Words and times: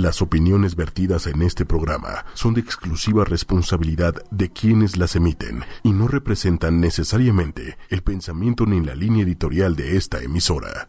Las 0.00 0.22
opiniones 0.22 0.76
vertidas 0.76 1.26
en 1.26 1.42
este 1.42 1.66
programa 1.66 2.24
son 2.32 2.54
de 2.54 2.62
exclusiva 2.62 3.22
responsabilidad 3.26 4.14
de 4.30 4.48
quienes 4.48 4.96
las 4.96 5.14
emiten 5.14 5.62
y 5.82 5.92
no 5.92 6.08
representan 6.08 6.80
necesariamente 6.80 7.76
el 7.90 8.00
pensamiento 8.00 8.64
ni 8.64 8.80
la 8.80 8.94
línea 8.94 9.24
editorial 9.24 9.76
de 9.76 9.98
esta 9.98 10.22
emisora. 10.22 10.88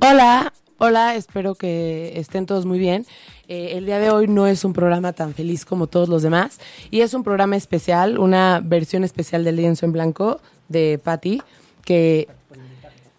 Hola, 0.00 0.54
hola, 0.78 1.14
espero 1.14 1.56
que 1.56 2.18
estén 2.18 2.46
todos 2.46 2.64
muy 2.64 2.78
bien. 2.78 3.04
Eh, 3.48 3.72
el 3.72 3.84
día 3.84 3.98
de 3.98 4.08
hoy 4.08 4.28
no 4.28 4.46
es 4.46 4.64
un 4.64 4.72
programa 4.72 5.12
tan 5.12 5.34
feliz 5.34 5.66
como 5.66 5.88
todos 5.88 6.08
los 6.08 6.22
demás 6.22 6.58
y 6.90 7.02
es 7.02 7.12
un 7.12 7.22
programa 7.22 7.56
especial, 7.56 8.18
una 8.18 8.62
versión 8.64 9.04
especial 9.04 9.44
del 9.44 9.56
lienzo 9.56 9.84
en 9.84 9.92
blanco 9.92 10.40
de 10.70 10.98
Patty, 11.04 11.42
que 11.84 12.28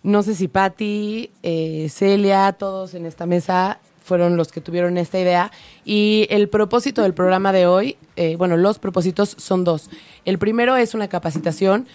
no 0.05 0.21
sé 0.21 0.35
si 0.35 0.47
Patti, 0.47 1.31
eh, 1.41 1.87
Celia, 1.89 2.53
todos 2.53 2.93
en 2.93 3.07
esta 3.07 3.25
mesa 3.25 3.79
fueron 4.03 4.37
los 4.37 4.51
que 4.51 4.61
tuvieron 4.61 4.99
esta 4.99 5.19
idea. 5.19 5.51
Y 5.83 6.27
el 6.29 6.47
propósito 6.47 7.01
del 7.01 7.15
programa 7.15 7.51
de 7.51 7.65
hoy, 7.65 7.97
eh, 8.15 8.35
bueno, 8.35 8.55
los 8.55 8.77
propósitos 8.77 9.35
son 9.39 9.63
dos. 9.63 9.89
El 10.23 10.37
primero 10.37 10.77
es 10.77 10.93
una 10.93 11.07
capacitación 11.07 11.87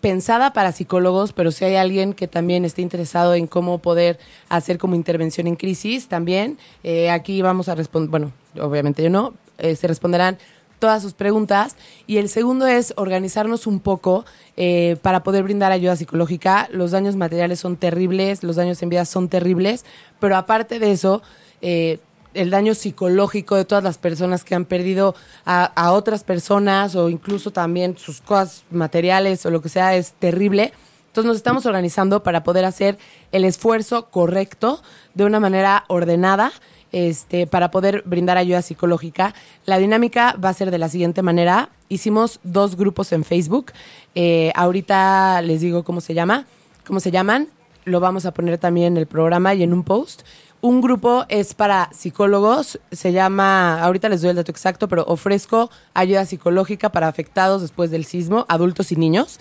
pensada 0.00 0.52
para 0.52 0.70
psicólogos, 0.70 1.32
pero 1.32 1.50
si 1.50 1.64
hay 1.64 1.74
alguien 1.74 2.12
que 2.12 2.28
también 2.28 2.64
esté 2.64 2.82
interesado 2.82 3.34
en 3.34 3.48
cómo 3.48 3.78
poder 3.78 4.20
hacer 4.48 4.78
como 4.78 4.94
intervención 4.94 5.48
en 5.48 5.56
crisis, 5.56 6.06
también 6.06 6.58
eh, 6.84 7.10
aquí 7.10 7.42
vamos 7.42 7.68
a 7.68 7.74
responder, 7.74 8.10
bueno, 8.10 8.32
obviamente 8.60 9.02
yo 9.02 9.10
no, 9.10 9.34
se 9.58 9.88
responderán 9.88 10.38
todas 10.78 11.02
sus 11.02 11.14
preguntas. 11.14 11.76
Y 12.06 12.18
el 12.18 12.28
segundo 12.28 12.66
es 12.66 12.92
organizarnos 12.96 13.66
un 13.66 13.80
poco 13.80 14.24
eh, 14.56 14.96
para 15.02 15.22
poder 15.22 15.42
brindar 15.42 15.72
ayuda 15.72 15.96
psicológica. 15.96 16.68
Los 16.72 16.90
daños 16.90 17.16
materiales 17.16 17.60
son 17.60 17.76
terribles, 17.76 18.42
los 18.42 18.56
daños 18.56 18.82
en 18.82 18.88
vida 18.88 19.04
son 19.04 19.28
terribles, 19.28 19.84
pero 20.20 20.36
aparte 20.36 20.78
de 20.78 20.92
eso, 20.92 21.22
eh, 21.60 21.98
el 22.34 22.50
daño 22.50 22.74
psicológico 22.74 23.56
de 23.56 23.64
todas 23.64 23.82
las 23.82 23.98
personas 23.98 24.44
que 24.44 24.54
han 24.54 24.66
perdido 24.66 25.14
a, 25.44 25.64
a, 25.64 25.92
otras 25.92 26.22
personas 26.22 26.94
o 26.94 27.08
incluso 27.08 27.50
también 27.50 27.96
sus 27.96 28.20
cosas 28.20 28.64
materiales 28.70 29.46
o 29.46 29.50
lo 29.50 29.62
que 29.62 29.70
sea 29.70 29.96
es 29.96 30.12
terrible. 30.12 30.72
Entonces 31.08 31.28
nos 31.28 31.36
estamos 31.38 31.64
organizando 31.64 32.22
para 32.22 32.44
poder 32.44 32.66
hacer 32.66 32.98
el 33.32 33.46
esfuerzo 33.46 34.10
correcto 34.10 34.82
de 35.14 35.24
una 35.24 35.40
manera 35.40 35.84
ordenada 35.88 36.52
este, 36.92 37.46
para 37.46 37.70
poder 37.70 38.02
brindar 38.06 38.38
ayuda 38.38 38.62
psicológica. 38.62 39.34
La 39.64 39.78
dinámica 39.78 40.36
va 40.42 40.50
a 40.50 40.54
ser 40.54 40.70
de 40.70 40.78
la 40.78 40.88
siguiente 40.88 41.22
manera. 41.22 41.70
Hicimos 41.88 42.40
dos 42.42 42.76
grupos 42.76 43.12
en 43.12 43.24
Facebook. 43.24 43.72
Eh, 44.14 44.52
ahorita 44.54 45.42
les 45.42 45.60
digo 45.60 45.84
cómo 45.84 46.00
se 46.00 46.14
llama, 46.14 46.46
cómo 46.86 47.00
se 47.00 47.10
llaman. 47.10 47.48
Lo 47.84 48.00
vamos 48.00 48.26
a 48.26 48.32
poner 48.32 48.58
también 48.58 48.94
en 48.94 48.96
el 48.96 49.06
programa 49.06 49.54
y 49.54 49.62
en 49.62 49.72
un 49.72 49.84
post. 49.84 50.22
Un 50.62 50.80
grupo 50.80 51.26
es 51.28 51.54
para 51.54 51.90
psicólogos, 51.92 52.80
se 52.90 53.12
llama, 53.12 53.80
ahorita 53.82 54.08
les 54.08 54.22
doy 54.22 54.30
el 54.30 54.36
dato 54.36 54.50
exacto, 54.50 54.88
pero 54.88 55.04
ofrezco 55.06 55.70
ayuda 55.92 56.24
psicológica 56.24 56.90
para 56.90 57.08
afectados 57.08 57.62
después 57.62 57.90
del 57.90 58.04
sismo, 58.04 58.46
adultos 58.48 58.90
y 58.90 58.96
niños. 58.96 59.38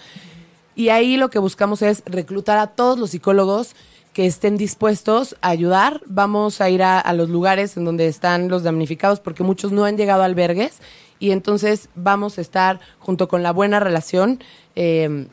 Y 0.75 0.89
ahí 0.89 1.15
lo 1.15 1.30
que 1.30 1.39
buscamos 1.39 1.81
es 1.81 2.03
reclutar 2.05 2.57
a 2.57 2.67
todos 2.67 2.99
los 2.99 3.11
psicólogos 3.11 3.75
que 4.16 4.25
estén 4.25 4.55
dispuestos 4.55 5.35
a 5.41 5.49
ayudar. 5.49 5.99
Vamos 6.05 6.61
a 6.61 6.69
ir 6.69 6.81
a, 6.83 7.11
los 7.11 7.27
lugares 7.27 7.75
en 7.75 7.83
donde 7.83 8.08
están 8.08 8.47
los 8.47 8.63
damnificados 8.63 9.19
porque 9.19 9.44
muchos 9.44 9.73
no 9.73 9.83
han 9.83 9.97
llegado 9.97 10.21
a 10.21 10.25
albergues 10.25 10.80
y 11.19 11.31
entonces 11.31 11.89
vamos 11.95 12.37
a 12.37 12.42
estar 12.42 12.80
junto 12.99 13.27
con 13.27 13.43
la 13.43 13.52
buena 13.52 13.81
relación. 13.81 14.39
Eh, 14.77 15.27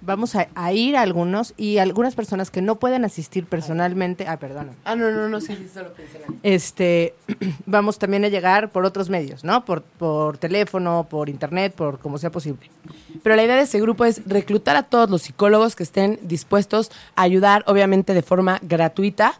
vamos 0.00 0.34
a, 0.34 0.72
ir 0.72 0.96
a 0.96 1.02
algunos 1.02 1.54
y 1.56 1.78
algunas 1.78 2.14
personas 2.14 2.50
que 2.50 2.62
no 2.62 2.76
pueden 2.76 3.04
asistir 3.04 3.46
personalmente. 3.46 4.26
Ah, 4.26 4.38
perdón. 4.38 4.70
Ah, 4.84 4.96
no, 4.96 5.10
no, 5.10 5.28
no, 5.28 5.40
sí, 5.40 5.54
sí, 5.56 5.68
solo 5.72 5.92
pensé. 5.92 6.20
Este, 6.42 7.14
vamos 7.66 7.98
también 7.98 8.24
a 8.24 8.28
llegar 8.28 8.70
por 8.70 8.84
otros 8.84 9.10
medios, 9.10 9.44
¿no? 9.44 9.64
Por, 9.64 9.82
por 9.82 10.38
teléfono, 10.38 11.06
por 11.08 11.28
internet, 11.28 11.74
por 11.74 11.98
como 11.98 12.18
sea 12.18 12.30
posible. 12.30 12.70
Pero 13.22 13.36
la 13.36 13.44
idea 13.44 13.56
de 13.56 13.62
ese 13.62 13.80
grupo 13.80 14.04
es 14.04 14.22
reclutar 14.26 14.76
a 14.76 14.84
todos 14.84 15.10
los 15.10 15.22
psicólogos 15.22 15.76
que 15.76 15.82
estén 15.82 16.18
dispuestos 16.22 16.90
a 17.16 17.22
ayudar, 17.22 17.64
obviamente 17.66 18.14
de 18.14 18.22
forma 18.22 18.58
gratuita. 18.62 19.34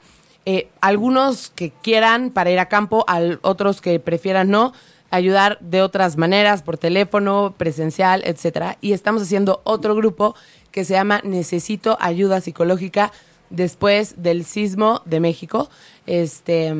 Eh, 0.46 0.68
algunos 0.80 1.50
que 1.50 1.70
quieran 1.82 2.30
para 2.30 2.50
ir 2.50 2.58
a 2.58 2.66
campo, 2.66 3.04
al, 3.06 3.38
otros 3.42 3.80
que 3.80 4.00
prefieran 4.00 4.50
no 4.50 4.72
ayudar 5.10 5.58
de 5.60 5.82
otras 5.82 6.16
maneras, 6.16 6.62
por 6.62 6.78
teléfono, 6.78 7.54
presencial, 7.56 8.22
etcétera. 8.24 8.78
Y 8.80 8.92
estamos 8.92 9.22
haciendo 9.22 9.60
otro 9.64 9.94
grupo 9.94 10.34
que 10.70 10.84
se 10.84 10.94
llama 10.94 11.20
Necesito 11.24 11.98
ayuda 12.00 12.40
psicológica 12.40 13.12
después 13.50 14.22
del 14.22 14.44
sismo 14.44 15.02
de 15.04 15.20
México. 15.20 15.68
Este 16.06 16.74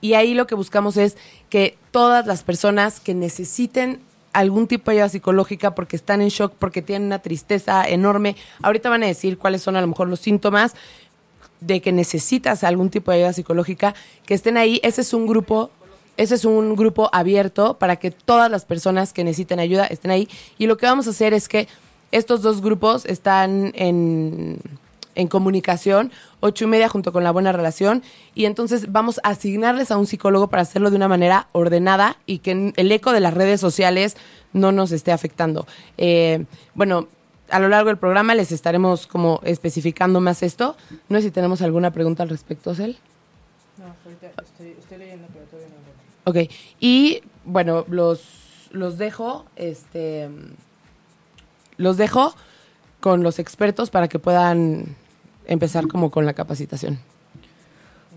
y 0.00 0.14
ahí 0.14 0.34
lo 0.34 0.46
que 0.46 0.54
buscamos 0.54 0.96
es 0.96 1.16
que 1.50 1.76
todas 1.90 2.26
las 2.26 2.42
personas 2.42 3.00
que 3.00 3.14
necesiten 3.14 4.00
algún 4.32 4.68
tipo 4.68 4.90
de 4.90 4.98
ayuda 4.98 5.08
psicológica 5.08 5.74
porque 5.74 5.96
están 5.96 6.20
en 6.20 6.28
shock, 6.28 6.54
porque 6.58 6.82
tienen 6.82 7.06
una 7.06 7.18
tristeza 7.18 7.84
enorme, 7.84 8.36
ahorita 8.62 8.90
van 8.90 9.02
a 9.02 9.06
decir 9.06 9.38
cuáles 9.38 9.62
son 9.62 9.76
a 9.76 9.80
lo 9.80 9.86
mejor 9.88 10.08
los 10.08 10.20
síntomas 10.20 10.74
de 11.60 11.80
que 11.80 11.90
necesitas 11.90 12.62
algún 12.62 12.90
tipo 12.90 13.10
de 13.10 13.18
ayuda 13.18 13.32
psicológica, 13.32 13.94
que 14.24 14.34
estén 14.34 14.56
ahí. 14.56 14.80
Ese 14.84 15.00
es 15.00 15.12
un 15.12 15.26
grupo 15.26 15.70
ese 16.18 16.34
es 16.34 16.44
un 16.44 16.74
grupo 16.74 17.08
abierto 17.12 17.78
para 17.78 17.96
que 17.96 18.10
todas 18.10 18.50
las 18.50 18.64
personas 18.64 19.12
que 19.12 19.22
necesiten 19.22 19.60
ayuda 19.60 19.86
estén 19.86 20.10
ahí. 20.10 20.28
Y 20.58 20.66
lo 20.66 20.76
que 20.76 20.84
vamos 20.84 21.06
a 21.06 21.10
hacer 21.10 21.32
es 21.32 21.48
que 21.48 21.68
estos 22.10 22.42
dos 22.42 22.60
grupos 22.60 23.06
están 23.06 23.70
en, 23.76 24.58
en 25.14 25.28
comunicación, 25.28 26.10
ocho 26.40 26.64
y 26.64 26.66
media 26.66 26.88
junto 26.88 27.12
con 27.12 27.22
la 27.22 27.30
buena 27.30 27.52
relación, 27.52 28.02
y 28.34 28.46
entonces 28.46 28.90
vamos 28.90 29.20
a 29.22 29.30
asignarles 29.30 29.92
a 29.92 29.96
un 29.96 30.06
psicólogo 30.06 30.48
para 30.48 30.62
hacerlo 30.62 30.90
de 30.90 30.96
una 30.96 31.06
manera 31.06 31.46
ordenada 31.52 32.16
y 32.26 32.38
que 32.38 32.72
el 32.74 32.92
eco 32.92 33.12
de 33.12 33.20
las 33.20 33.34
redes 33.34 33.60
sociales 33.60 34.16
no 34.52 34.72
nos 34.72 34.90
esté 34.90 35.12
afectando. 35.12 35.68
Eh, 35.98 36.46
bueno, 36.74 37.06
a 37.48 37.60
lo 37.60 37.68
largo 37.68 37.88
del 37.88 37.98
programa 37.98 38.34
les 38.34 38.50
estaremos 38.50 39.06
como 39.06 39.40
especificando 39.44 40.20
más 40.20 40.42
esto. 40.42 40.76
No 41.08 41.18
sé 41.18 41.24
si 41.24 41.30
tenemos 41.30 41.62
alguna 41.62 41.92
pregunta 41.92 42.24
al 42.24 42.28
respecto, 42.28 42.74
Cel. 42.74 42.96
No, 43.78 43.94
estoy. 44.42 45.07
Ok, 46.28 46.36
y 46.78 47.22
bueno, 47.46 47.86
los, 47.88 48.68
los 48.70 48.98
dejo, 48.98 49.46
este, 49.56 50.28
los 51.78 51.96
dejo 51.96 52.34
con 53.00 53.22
los 53.22 53.38
expertos 53.38 53.88
para 53.88 54.08
que 54.08 54.18
puedan 54.18 54.94
empezar 55.46 55.88
como 55.88 56.10
con 56.10 56.26
la 56.26 56.34
capacitación. 56.34 56.98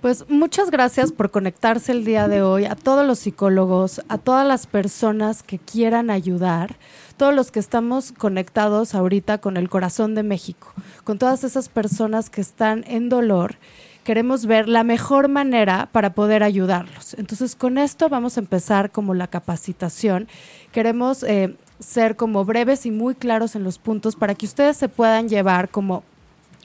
Pues 0.01 0.25
muchas 0.27 0.71
gracias 0.71 1.13
por 1.13 1.31
conectarse 1.31 1.94
el 1.94 2.03
día 2.03 2.27
de 2.27 2.41
hoy 2.41 2.66
a 2.66 2.75
todos 2.75 3.07
los 3.07 3.19
psicólogos, 3.19 4.01
a 4.09 4.17
todas 4.17 4.45
las 4.45 4.67
personas 4.67 5.41
que 5.41 5.57
quieran 5.57 6.09
ayudar, 6.09 6.75
todos 7.16 7.33
los 7.33 7.50
que 7.50 7.59
estamos 7.59 8.11
conectados 8.11 8.94
ahorita 8.94 9.38
con 9.38 9.55
el 9.55 9.69
corazón 9.69 10.16
de 10.16 10.23
México, 10.23 10.73
con 11.05 11.17
todas 11.17 11.45
esas 11.45 11.69
personas 11.69 12.29
que 12.29 12.41
están 12.41 12.83
en 12.88 13.07
dolor 13.07 13.55
queremos 14.03 14.45
ver 14.45 14.67
la 14.67 14.84
mejor 14.84 15.28
manera 15.28 15.89
para 15.91 16.13
poder 16.13 16.44
ayudarlos. 16.44 17.13
Entonces, 17.16 17.56
con 17.56 17.78
esto 17.78 18.09
vamos 18.09 18.38
a 18.38 18.39
empezar 18.39 18.91
como 18.91 19.13
la 19.13 19.28
capacitación. 19.28 20.28
Queremos 20.72 21.23
eh, 21.23 21.56
ser 21.79 22.16
como 22.16 22.45
breves 22.45 22.85
y 22.85 22.91
muy 22.91 23.16
claros 23.16 23.56
en 23.56 23.63
los 23.63 23.78
puntos 23.78 24.16
para 24.16 24.35
que 24.35 24.45
ustedes 24.45 24.78
se 24.78 24.89
puedan 24.89 25.29
llevar 25.29 25.69
como 25.69 26.03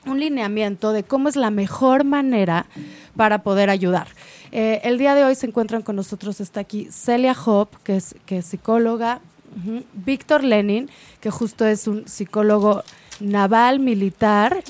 un 0.05 0.19
lineamiento 0.19 0.93
de 0.93 1.03
cómo 1.03 1.27
es 1.27 1.35
la 1.35 1.51
mejor 1.51 2.03
manera 2.03 2.65
para 3.15 3.39
poder 3.39 3.69
ayudar. 3.69 4.07
Eh, 4.51 4.79
el 4.83 4.97
día 4.97 5.15
de 5.15 5.23
hoy 5.23 5.35
se 5.35 5.47
encuentran 5.47 5.81
con 5.81 5.95
nosotros, 5.95 6.39
está 6.39 6.61
aquí 6.61 6.87
Celia 6.91 7.35
Hop, 7.45 7.69
que 7.83 7.97
es, 7.97 8.15
que 8.25 8.37
es 8.37 8.45
psicóloga, 8.45 9.19
Víctor 9.93 10.43
Lenin, 10.43 10.89
que 11.19 11.31
justo 11.31 11.65
es 11.65 11.87
un 11.87 12.07
psicólogo 12.07 12.83
naval, 13.19 13.79
militar, 13.79 14.63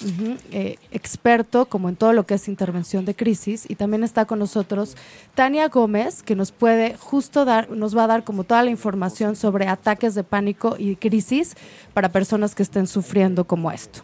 eh, 0.51 0.77
experto 0.91 1.65
como 1.65 1.89
en 1.89 1.95
todo 1.95 2.13
lo 2.13 2.25
que 2.25 2.35
es 2.35 2.47
intervención 2.47 3.05
de 3.05 3.15
crisis. 3.15 3.65
Y 3.69 3.75
también 3.75 4.03
está 4.03 4.25
con 4.25 4.39
nosotros 4.39 4.95
Tania 5.35 5.67
Gómez, 5.67 6.23
que 6.23 6.35
nos 6.35 6.51
puede 6.51 6.95
justo 6.97 7.45
dar, 7.45 7.69
nos 7.71 7.95
va 7.95 8.05
a 8.05 8.07
dar 8.07 8.23
como 8.23 8.43
toda 8.43 8.63
la 8.63 8.69
información 8.69 9.35
sobre 9.35 9.67
ataques 9.67 10.15
de 10.15 10.23
pánico 10.23 10.75
y 10.77 10.95
crisis 10.95 11.55
para 11.93 12.09
personas 12.09 12.55
que 12.55 12.63
estén 12.63 12.87
sufriendo 12.87 13.45
como 13.45 13.71
esto. 13.71 14.01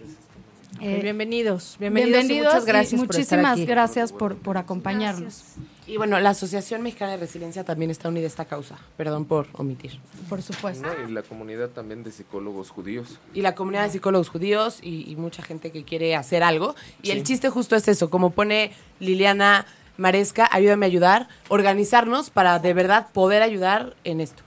Eh, 0.81 0.99
bienvenidos, 1.01 1.77
bienvenidos, 1.79 2.25
muchas 2.25 2.65
gracias. 2.65 2.99
muchísimas 2.99 3.59
gracias 3.59 4.11
por, 4.11 4.35
por 4.35 4.57
acompañarnos. 4.57 5.43
Y 5.85 5.97
bueno, 5.97 6.19
la 6.19 6.29
Asociación 6.29 6.81
Mexicana 6.81 7.11
de 7.11 7.17
Resiliencia 7.17 7.63
también 7.63 7.91
está 7.91 8.07
unida 8.07 8.23
a 8.23 8.27
esta 8.27 8.45
causa. 8.45 8.77
Perdón 8.95 9.25
por 9.25 9.47
omitir. 9.53 9.99
Por 10.29 10.41
supuesto. 10.41 10.87
y 11.07 11.11
la 11.11 11.23
comunidad 11.23 11.69
también 11.69 12.03
de 12.03 12.11
psicólogos 12.11 12.69
judíos. 12.69 13.19
Y 13.33 13.41
la 13.41 13.53
comunidad 13.55 13.83
de 13.83 13.89
psicólogos 13.89 14.29
judíos 14.29 14.79
y, 14.81 15.13
mucha 15.17 15.43
gente 15.43 15.71
que 15.71 15.83
quiere 15.83 16.15
hacer 16.15 16.43
algo. 16.43 16.75
Y 17.01 17.11
el 17.11 17.23
chiste 17.23 17.49
justo 17.49 17.75
es 17.75 17.87
eso, 17.87 18.09
como 18.09 18.31
pone 18.31 18.71
Liliana 18.99 19.65
Maresca, 19.97 20.49
ayúdame 20.51 20.85
a 20.85 20.87
ayudar, 20.87 21.27
organizarnos 21.49 22.29
para 22.29 22.59
de 22.59 22.73
verdad 22.73 23.07
poder 23.13 23.41
ayudar 23.41 23.95
en 24.03 24.21
esto. 24.21 24.43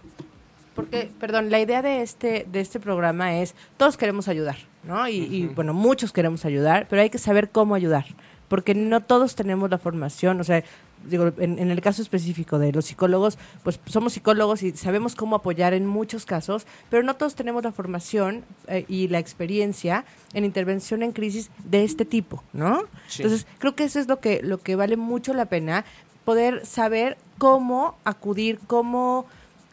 Porque, 0.75 1.11
perdón, 1.19 1.51
la 1.51 1.61
idea 1.61 1.81
de 1.81 2.03
este, 2.03 2.47
de 2.51 2.61
este 2.61 2.81
programa 2.81 3.39
es, 3.39 3.55
todos 3.79 3.97
queremos 3.97 4.29
ayudar, 4.29 4.57
¿no? 4.85 5.09
Y, 5.09 5.17
y, 5.17 5.47
bueno, 5.47 5.73
muchos 5.73 6.13
queremos 6.13 6.45
ayudar, 6.45 6.87
pero 6.91 7.01
hay 7.01 7.09
que 7.09 7.19
saber 7.19 7.49
cómo 7.49 7.75
ayudar, 7.75 8.05
porque 8.49 8.75
no 8.75 9.01
todos 9.01 9.35
tenemos 9.35 9.71
la 9.71 9.79
formación, 9.79 10.39
o 10.41 10.45
sea, 10.45 10.63
digo, 11.09 11.33
en, 11.39 11.59
en 11.59 11.71
el 11.71 11.81
caso 11.81 12.03
específico 12.03 12.59
de 12.59 12.73
los 12.73 12.87
psicólogos, 12.87 13.39
pues 13.63 13.81
somos 13.87 14.13
psicólogos 14.13 14.63
y 14.63 14.73
sabemos 14.73 15.15
cómo 15.15 15.37
apoyar 15.37 15.75
en 15.75 15.87
muchos 15.87 16.27
casos, 16.27 16.67
pero 16.91 17.03
no 17.03 17.17
todos 17.17 17.35
tenemos 17.35 17.65
la 17.65 17.73
formación 17.73 18.45
eh, 18.69 18.85
y 18.89 19.09
la 19.09 19.19
experiencia 19.19 20.05
en 20.35 20.45
intervención 20.45 21.03
en 21.03 21.13
crisis 21.13 21.51
de 21.65 21.85
este 21.85 22.05
tipo, 22.05 22.43
¿no? 22.53 22.83
Sí. 23.09 23.23
Entonces, 23.23 23.47
creo 23.59 23.75
que 23.75 23.85
eso 23.85 23.99
es 23.99 24.09
lo 24.09 24.21
que, 24.21 24.41
lo 24.43 24.59
que 24.59 24.77
vale 24.77 24.97
mucho 24.97 25.35
la 25.35 25.47
pena, 25.47 25.85
poder 26.25 26.67
saber 26.67 27.17
cómo 27.39 27.97
acudir, 28.05 28.59
cómo 28.67 29.27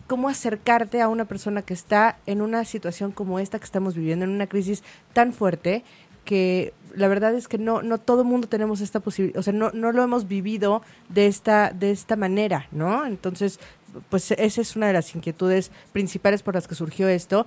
cómo 0.07 0.29
acercarte 0.29 1.01
a 1.01 1.07
una 1.07 1.25
persona 1.25 1.61
que 1.61 1.73
está 1.73 2.17
en 2.25 2.41
una 2.41 2.65
situación 2.65 3.11
como 3.11 3.39
esta 3.39 3.57
que 3.57 3.65
estamos 3.65 3.95
viviendo, 3.95 4.25
en 4.25 4.31
una 4.31 4.47
crisis 4.47 4.83
tan 5.13 5.33
fuerte 5.33 5.83
que 6.25 6.73
la 6.95 7.07
verdad 7.07 7.33
es 7.35 7.47
que 7.47 7.57
no 7.57 7.81
no 7.81 7.97
todo 7.97 8.23
mundo 8.23 8.47
tenemos 8.47 8.81
esta 8.81 8.99
posibilidad, 8.99 9.39
o 9.39 9.43
sea, 9.43 9.53
no 9.53 9.71
no 9.71 9.91
lo 9.91 10.03
hemos 10.03 10.27
vivido 10.27 10.81
de 11.09 11.27
esta 11.27 11.71
de 11.71 11.91
esta 11.91 12.15
manera, 12.15 12.67
¿no? 12.71 13.05
Entonces, 13.05 13.59
pues 14.09 14.31
esa 14.31 14.61
es 14.61 14.75
una 14.75 14.87
de 14.87 14.93
las 14.93 15.15
inquietudes 15.15 15.71
principales 15.91 16.43
por 16.43 16.55
las 16.55 16.67
que 16.67 16.75
surgió 16.75 17.07
esto 17.07 17.45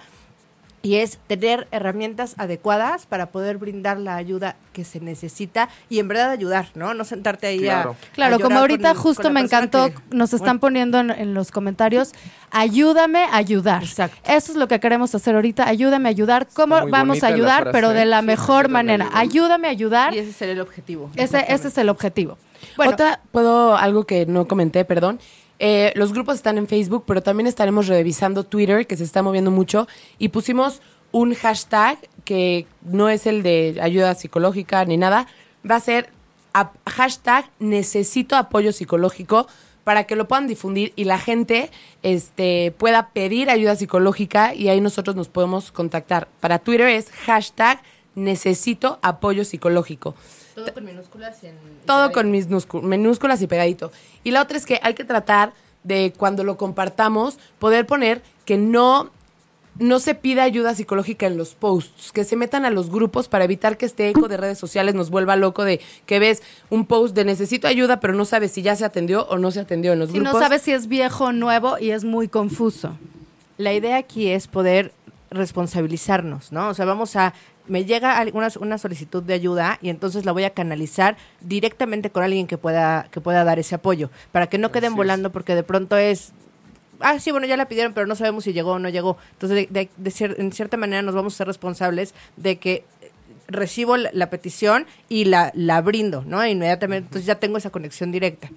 y 0.87 0.97
es 0.97 1.19
tener 1.27 1.67
herramientas 1.73 2.37
adecuadas 2.39 3.07
para 3.07 3.27
poder 3.31 3.57
brindar 3.59 3.99
la 3.99 4.15
ayuda 4.15 4.55
que 4.73 4.85
se 4.85 5.01
necesita 5.01 5.69
y 5.91 5.99
en 5.99 6.07
verdad 6.07 6.31
ayudar, 6.31 6.69
¿no? 6.77 6.95
No 6.95 7.05
sentarte 7.05 7.49
ahí 7.49 7.59
Claro. 7.59 7.97
a 8.01 8.15
Claro, 8.15 8.37
a 8.37 8.39
como 8.39 8.59
ahorita 8.61 8.93
con- 8.95 9.03
justo 9.03 9.23
con 9.25 9.33
me 9.33 9.41
encantó, 9.41 9.87
que- 9.89 9.95
nos 10.17 10.33
están 10.33 10.59
Bueno. 10.59 10.61
poniendo 10.61 11.01
en, 11.01 11.11
en 11.11 11.35
los 11.35 11.51
comentarios, 11.51 12.13
ayúdame 12.53 13.25
a 13.25 13.37
ayudar. 13.37 13.83
Exacto. 13.83 14.17
Eso 14.25 14.53
es 14.53 14.59
lo 14.59 14.69
que 14.69 14.79
queremos 14.79 15.13
hacer 15.15 15.35
ahorita, 15.35 15.67
ayúdame 15.69 16.09
a 16.09 16.11
ayudar. 16.11 16.47
¿Cómo 16.55 16.87
vamos 16.89 17.23
a 17.25 17.27
ayudar? 17.29 17.63
frase, 17.65 17.73
Pero 17.73 17.91
de 17.91 18.05
la 18.07 18.21
sí, 18.21 18.27
mejor 18.27 18.69
manera. 18.69 19.11
Ayúdame 19.13 19.67
a 19.67 19.71
ayudar. 19.71 20.15
Y 20.15 20.19
ese 20.19 20.33
será 20.33 20.53
el 20.53 20.61
objetivo. 20.61 21.11
Ese, 21.17 21.45
ese 21.49 21.69
es 21.69 21.79
el 21.79 21.89
objetivo. 21.89 22.39
Bueno, 22.77 22.93
Otra, 22.93 23.21
puedo, 23.33 23.77
algo 23.77 24.05
que 24.05 24.25
no 24.27 24.47
comenté, 24.47 24.85
perdón. 24.85 25.19
Eh, 25.59 25.93
los 25.95 26.13
grupos 26.13 26.37
están 26.37 26.59
en 26.59 26.67
Facebook, 26.67 27.05
pero 27.07 27.23
también 27.23 27.47
estaremos 27.47 27.87
revisando 27.87 28.45
Twitter, 28.45 28.87
que 28.87 28.97
se 28.97 29.05
está 29.05 29.23
moviendo 29.23 29.51
mucho, 29.51 29.87
y 30.19 30.29
pusimos 30.29 30.83
un 31.13 31.35
hashtag 31.35 31.99
que 32.25 32.67
no 32.83 33.09
es 33.09 33.27
el 33.27 33.43
de 33.43 33.79
ayuda 33.81 34.15
psicológica 34.15 34.85
ni 34.85 34.97
nada, 34.97 35.27
va 35.69 35.77
a 35.77 35.81
ser 35.81 36.11
ap- 36.53 36.77
hashtag 36.87 37.49
necesito 37.59 38.37
apoyo 38.37 38.73
psicológico 38.73 39.47
para 39.85 40.05
que 40.05 40.17
lo 40.17 40.27
puedan 40.27 40.49
difundir 40.49 40.93
y 40.97 41.05
la 41.05 41.19
gente 41.19 41.71
este, 42.03 42.75
pueda 42.77 43.11
pedir 43.11 43.51
ayuda 43.51 43.77
psicológica 43.77 44.53
y 44.53 44.69
ahí 44.69 44.81
nosotros 44.81 45.15
nos 45.17 45.29
podemos 45.29 45.71
contactar. 45.71 46.27
Para 46.41 46.59
Twitter 46.59 46.89
es 46.89 47.11
hashtag 47.25 47.81
necesito 48.17 48.99
apoyo 49.03 49.45
psicológico. 49.45 50.15
Todo 50.57 50.75
con 50.75 50.85
minúsculas 50.85 51.45
y 51.45 51.47
en... 51.47 51.55
Todo 51.87 52.11
con 52.11 52.33
minúscu- 52.33 52.83
minúsculas 52.83 53.41
y 53.43 53.47
pegadito. 53.47 53.93
Y 54.25 54.33
la 54.33 54.43
otra 54.43 54.57
es 54.57 54.67
que 54.67 54.81
hay 54.83 54.95
que 54.95 55.05
tratar 55.05 55.53
de 55.85 56.13
cuando 56.17 56.43
lo 56.43 56.57
compartamos, 56.57 57.39
poder 57.61 57.87
poner 57.87 58.23
que 58.45 58.57
no, 58.57 59.11
no 59.79 60.01
se 60.01 60.15
pida 60.17 60.43
ayuda 60.43 60.75
psicológica 60.75 61.27
en 61.27 61.37
los 61.37 61.55
posts, 61.55 62.11
que 62.11 62.25
se 62.25 62.35
metan 62.35 62.65
a 62.65 62.71
los 62.71 62.91
grupos 62.91 63.29
para 63.29 63.45
evitar 63.45 63.77
que 63.77 63.87
este 63.87 64.09
eco 64.09 64.27
de 64.27 64.37
redes 64.37 64.59
sociales 64.59 64.95
nos 64.97 65.11
vuelva 65.11 65.37
loco 65.37 65.63
de 65.63 65.81
que 66.07 66.19
ves 66.19 66.43
un 66.71 66.87
post 66.87 67.15
de 67.15 67.25
necesito 67.25 67.69
ayuda, 67.69 68.01
pero 68.01 68.15
no 68.15 68.25
sabes 68.25 68.51
si 68.51 68.63
ya 68.63 68.75
se 68.75 68.85
atendió 68.85 69.27
o 69.29 69.39
no 69.39 69.51
se 69.53 69.61
atendió 69.61 69.93
en 69.93 69.99
los 70.01 70.09
si 70.09 70.15
grupos. 70.17 70.33
no 70.33 70.41
sabes 70.41 70.63
si 70.63 70.73
es 70.73 70.89
viejo 70.89 71.27
o 71.27 71.33
nuevo 71.33 71.79
y 71.79 71.91
es 71.91 72.03
muy 72.03 72.27
confuso. 72.29 72.97
La 73.59 73.73
idea 73.75 73.97
aquí 73.99 74.29
es 74.29 74.49
poder 74.49 74.93
responsabilizarnos, 75.31 76.53
¿no? 76.53 76.69
O 76.69 76.75
sea, 76.75 76.85
vamos 76.85 77.15
a 77.17 77.33
me 77.69 77.85
llega 77.85 78.19
alguna 78.19 78.49
una 78.61 78.79
solicitud 78.79 79.23
de 79.23 79.35
ayuda 79.35 79.79
y 79.83 79.89
entonces 79.89 80.25
la 80.25 80.33
voy 80.33 80.45
a 80.45 80.51
canalizar 80.51 81.17
directamente 81.41 82.11
con 82.11 82.23
alguien 82.23 82.47
que 82.47 82.59
pueda 82.59 83.09
que 83.11 83.21
pueda 83.21 83.45
dar 83.45 83.59
ese 83.59 83.75
apoyo 83.75 84.11
para 84.33 84.47
que 84.49 84.59
no 84.59 84.71
queden 84.73 84.89
Así 84.89 84.95
es. 84.95 84.97
volando 84.97 85.31
porque 85.33 85.55
de 85.55 85.63
pronto 85.63 85.97
es 85.97 86.33
ah 87.01 87.19
sí 87.19 87.31
bueno 87.31 87.47
ya 87.47 87.57
la 87.57 87.67
pidieron 87.69 87.93
pero 87.93 88.07
no 88.07 88.15
sabemos 88.15 88.45
si 88.45 88.53
llegó 88.53 88.73
o 88.73 88.79
no 88.79 88.89
llegó 88.89 89.17
entonces 89.33 89.69
de, 89.71 89.81
de- 89.81 89.91
de 89.97 90.11
cier- 90.11 90.35
en 90.39 90.53
cierta 90.53 90.77
manera 90.77 91.03
nos 91.03 91.15
vamos 91.15 91.35
a 91.35 91.37
ser 91.39 91.47
responsables 91.47 92.15
de 92.37 92.57
que 92.57 92.85
recibo 93.49 93.97
la, 93.97 94.11
la 94.13 94.31
petición 94.31 94.87
y 95.09 95.25
la, 95.27 95.51
la 95.55 95.81
brindo 95.81 96.25
no 96.27 96.45
inmediatamente 96.47 97.07
entonces 97.09 97.27
ya 97.27 97.37
tengo 97.37 97.59
esa 97.59 97.71
conexión 97.71 98.11
directa. 98.13 98.49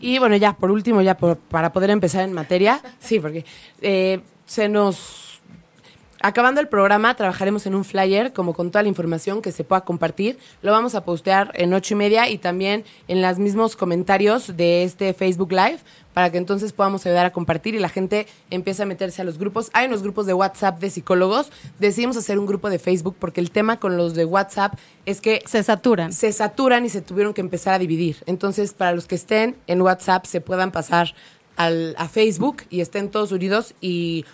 Y 0.00 0.18
bueno, 0.18 0.34
ya 0.34 0.52
por 0.54 0.72
último, 0.72 1.00
ya 1.00 1.16
por- 1.16 1.36
para 1.38 1.72
poder 1.72 1.90
empezar 1.90 2.24
en 2.24 2.32
materia, 2.32 2.80
sí, 2.98 3.20
porque 3.20 3.44
eh, 3.82 4.18
se 4.46 4.68
nos... 4.68 5.31
Acabando 6.24 6.60
el 6.60 6.68
programa, 6.68 7.16
trabajaremos 7.16 7.66
en 7.66 7.74
un 7.74 7.84
flyer, 7.84 8.32
como 8.32 8.54
con 8.54 8.70
toda 8.70 8.84
la 8.84 8.88
información 8.88 9.42
que 9.42 9.50
se 9.50 9.64
pueda 9.64 9.80
compartir. 9.80 10.38
Lo 10.62 10.70
vamos 10.70 10.94
a 10.94 11.04
postear 11.04 11.50
en 11.54 11.74
ocho 11.74 11.94
y 11.94 11.96
media 11.96 12.28
y 12.28 12.38
también 12.38 12.84
en 13.08 13.20
los 13.20 13.40
mismos 13.40 13.74
comentarios 13.74 14.56
de 14.56 14.84
este 14.84 15.14
Facebook 15.14 15.50
Live, 15.50 15.78
para 16.14 16.30
que 16.30 16.38
entonces 16.38 16.72
podamos 16.72 17.04
ayudar 17.06 17.26
a 17.26 17.32
compartir 17.32 17.74
y 17.74 17.80
la 17.80 17.88
gente 17.88 18.28
empiece 18.50 18.84
a 18.84 18.86
meterse 18.86 19.20
a 19.20 19.24
los 19.24 19.36
grupos. 19.36 19.70
Hay 19.72 19.88
unos 19.88 20.04
grupos 20.04 20.26
de 20.26 20.32
WhatsApp 20.34 20.78
de 20.78 20.90
psicólogos. 20.90 21.50
Decidimos 21.80 22.16
hacer 22.16 22.38
un 22.38 22.46
grupo 22.46 22.70
de 22.70 22.78
Facebook 22.78 23.16
porque 23.18 23.40
el 23.40 23.50
tema 23.50 23.80
con 23.80 23.96
los 23.96 24.14
de 24.14 24.24
WhatsApp 24.24 24.74
es 25.06 25.20
que 25.20 25.42
Se 25.46 25.64
saturan. 25.64 26.12
se 26.12 26.30
saturan 26.30 26.84
y 26.84 26.88
se 26.88 27.02
tuvieron 27.02 27.34
que 27.34 27.40
empezar 27.40 27.74
a 27.74 27.78
dividir. 27.80 28.18
Entonces, 28.26 28.74
para 28.74 28.92
los 28.92 29.08
que 29.08 29.16
estén 29.16 29.56
en 29.66 29.82
WhatsApp, 29.82 30.26
se 30.26 30.40
puedan 30.40 30.70
pasar 30.70 31.14
al, 31.56 31.96
a 31.98 32.08
Facebook 32.08 32.62
y 32.70 32.80
estén 32.80 33.10
todos 33.10 33.32
unidos 33.32 33.74
y 33.80 34.24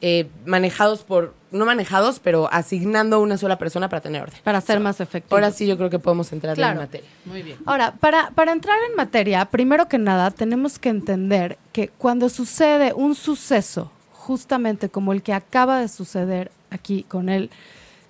eh, 0.00 0.28
manejados 0.44 1.02
por, 1.02 1.34
no 1.50 1.64
manejados, 1.64 2.20
pero 2.20 2.48
asignando 2.52 3.20
una 3.20 3.38
sola 3.38 3.58
persona 3.58 3.88
para 3.88 4.00
tener 4.02 4.22
orden. 4.22 4.38
Para 4.44 4.60
ser 4.60 4.76
So, 4.76 4.82
más 4.82 5.00
efectivos. 5.00 5.32
Ahora 5.32 5.50
sí 5.50 5.66
yo 5.66 5.76
creo 5.76 5.88
que 5.90 5.98
podemos 5.98 6.32
entrar 6.32 6.54
Claro. 6.54 6.74
en 6.74 6.78
materia. 6.78 7.08
Muy 7.24 7.42
bien. 7.42 7.56
Ahora, 7.64 7.92
para, 7.92 8.30
para 8.30 8.52
entrar 8.52 8.76
en 8.90 8.96
materia, 8.96 9.44
primero 9.46 9.88
que 9.88 9.98
nada, 9.98 10.30
tenemos 10.30 10.78
que 10.78 10.90
entender 10.90 11.56
que 11.72 11.88
cuando 11.88 12.28
sucede 12.28 12.92
un 12.92 13.14
suceso, 13.14 13.90
justamente 14.12 14.88
como 14.88 15.12
el 15.12 15.22
que 15.22 15.32
acaba 15.32 15.80
de 15.80 15.88
suceder 15.88 16.50
aquí 16.70 17.04
con 17.04 17.28
el, 17.28 17.48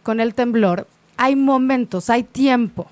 con 0.03 0.19
el 0.21 0.35
temblor, 0.35 0.87
hay 1.17 1.37
momentos, 1.37 2.11
hay 2.11 2.23
tiempo. 2.25 2.89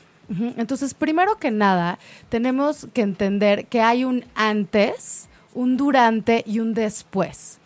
Entonces, 0.56 0.94
primero 0.94 1.36
que 1.36 1.50
nada, 1.50 1.98
tenemos 2.30 2.86
que 2.94 3.02
entender 3.02 3.66
que 3.66 3.82
hay 3.82 4.04
un 4.04 4.24
antes, 4.34 5.28
un 5.52 5.76
durante 5.76 6.42
y 6.46 6.60
un 6.60 6.72
después. 6.72 7.58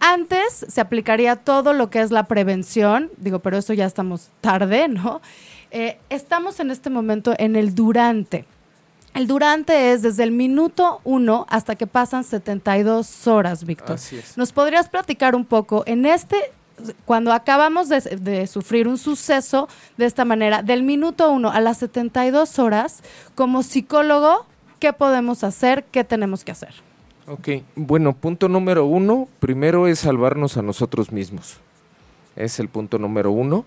Antes 0.00 0.64
se 0.66 0.80
aplicaría 0.80 1.36
todo 1.36 1.74
lo 1.74 1.90
que 1.90 2.00
es 2.00 2.10
la 2.10 2.24
prevención, 2.24 3.10
digo, 3.18 3.40
pero 3.40 3.58
eso 3.58 3.74
ya 3.74 3.84
estamos 3.84 4.30
tarde, 4.40 4.88
¿no? 4.88 5.20
Eh, 5.70 5.98
estamos 6.08 6.58
en 6.58 6.70
este 6.70 6.88
momento 6.88 7.34
en 7.38 7.54
el 7.54 7.74
durante. 7.74 8.46
El 9.12 9.26
durante 9.26 9.92
es 9.92 10.02
desde 10.02 10.22
el 10.22 10.30
minuto 10.30 11.00
uno 11.04 11.46
hasta 11.50 11.74
que 11.74 11.86
pasan 11.86 12.24
72 12.24 13.26
horas, 13.26 13.64
Víctor. 13.64 13.96
Así 13.96 14.16
es. 14.16 14.38
¿Nos 14.38 14.52
podrías 14.52 14.88
platicar 14.88 15.34
un 15.34 15.44
poco 15.44 15.82
en 15.86 16.06
este, 16.06 16.36
cuando 17.04 17.32
acabamos 17.32 17.88
de, 17.88 18.00
de 18.00 18.46
sufrir 18.46 18.88
un 18.88 18.96
suceso 18.96 19.68
de 19.98 20.06
esta 20.06 20.24
manera, 20.24 20.62
del 20.62 20.82
minuto 20.82 21.30
uno 21.30 21.50
a 21.50 21.60
las 21.60 21.78
72 21.78 22.58
horas, 22.58 23.02
como 23.34 23.62
psicólogo, 23.62 24.46
¿qué 24.78 24.92
podemos 24.92 25.44
hacer? 25.44 25.84
¿Qué 25.84 26.04
tenemos 26.04 26.42
que 26.42 26.52
hacer? 26.52 26.89
Ok, 27.32 27.48
bueno, 27.76 28.12
punto 28.12 28.48
número 28.48 28.86
uno, 28.86 29.28
primero 29.38 29.86
es 29.86 30.00
salvarnos 30.00 30.56
a 30.56 30.62
nosotros 30.62 31.12
mismos. 31.12 31.58
Es 32.34 32.58
el 32.58 32.68
punto 32.68 32.98
número 32.98 33.30
uno. 33.30 33.64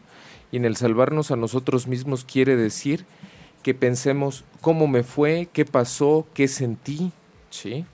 Y 0.51 0.57
en 0.57 0.65
el 0.65 0.75
salvarnos 0.75 1.31
a 1.31 1.37
nosotros 1.37 1.87
mismos 1.87 2.25
quiere 2.25 2.57
decir 2.57 3.05
que 3.63 3.73
pensemos 3.73 4.43
cómo 4.59 4.85
me 4.87 5.03
fue, 5.03 5.47
qué 5.53 5.63
pasó, 5.63 6.27
qué 6.33 6.49
sentí, 6.49 7.13
¿sí? 7.51 7.85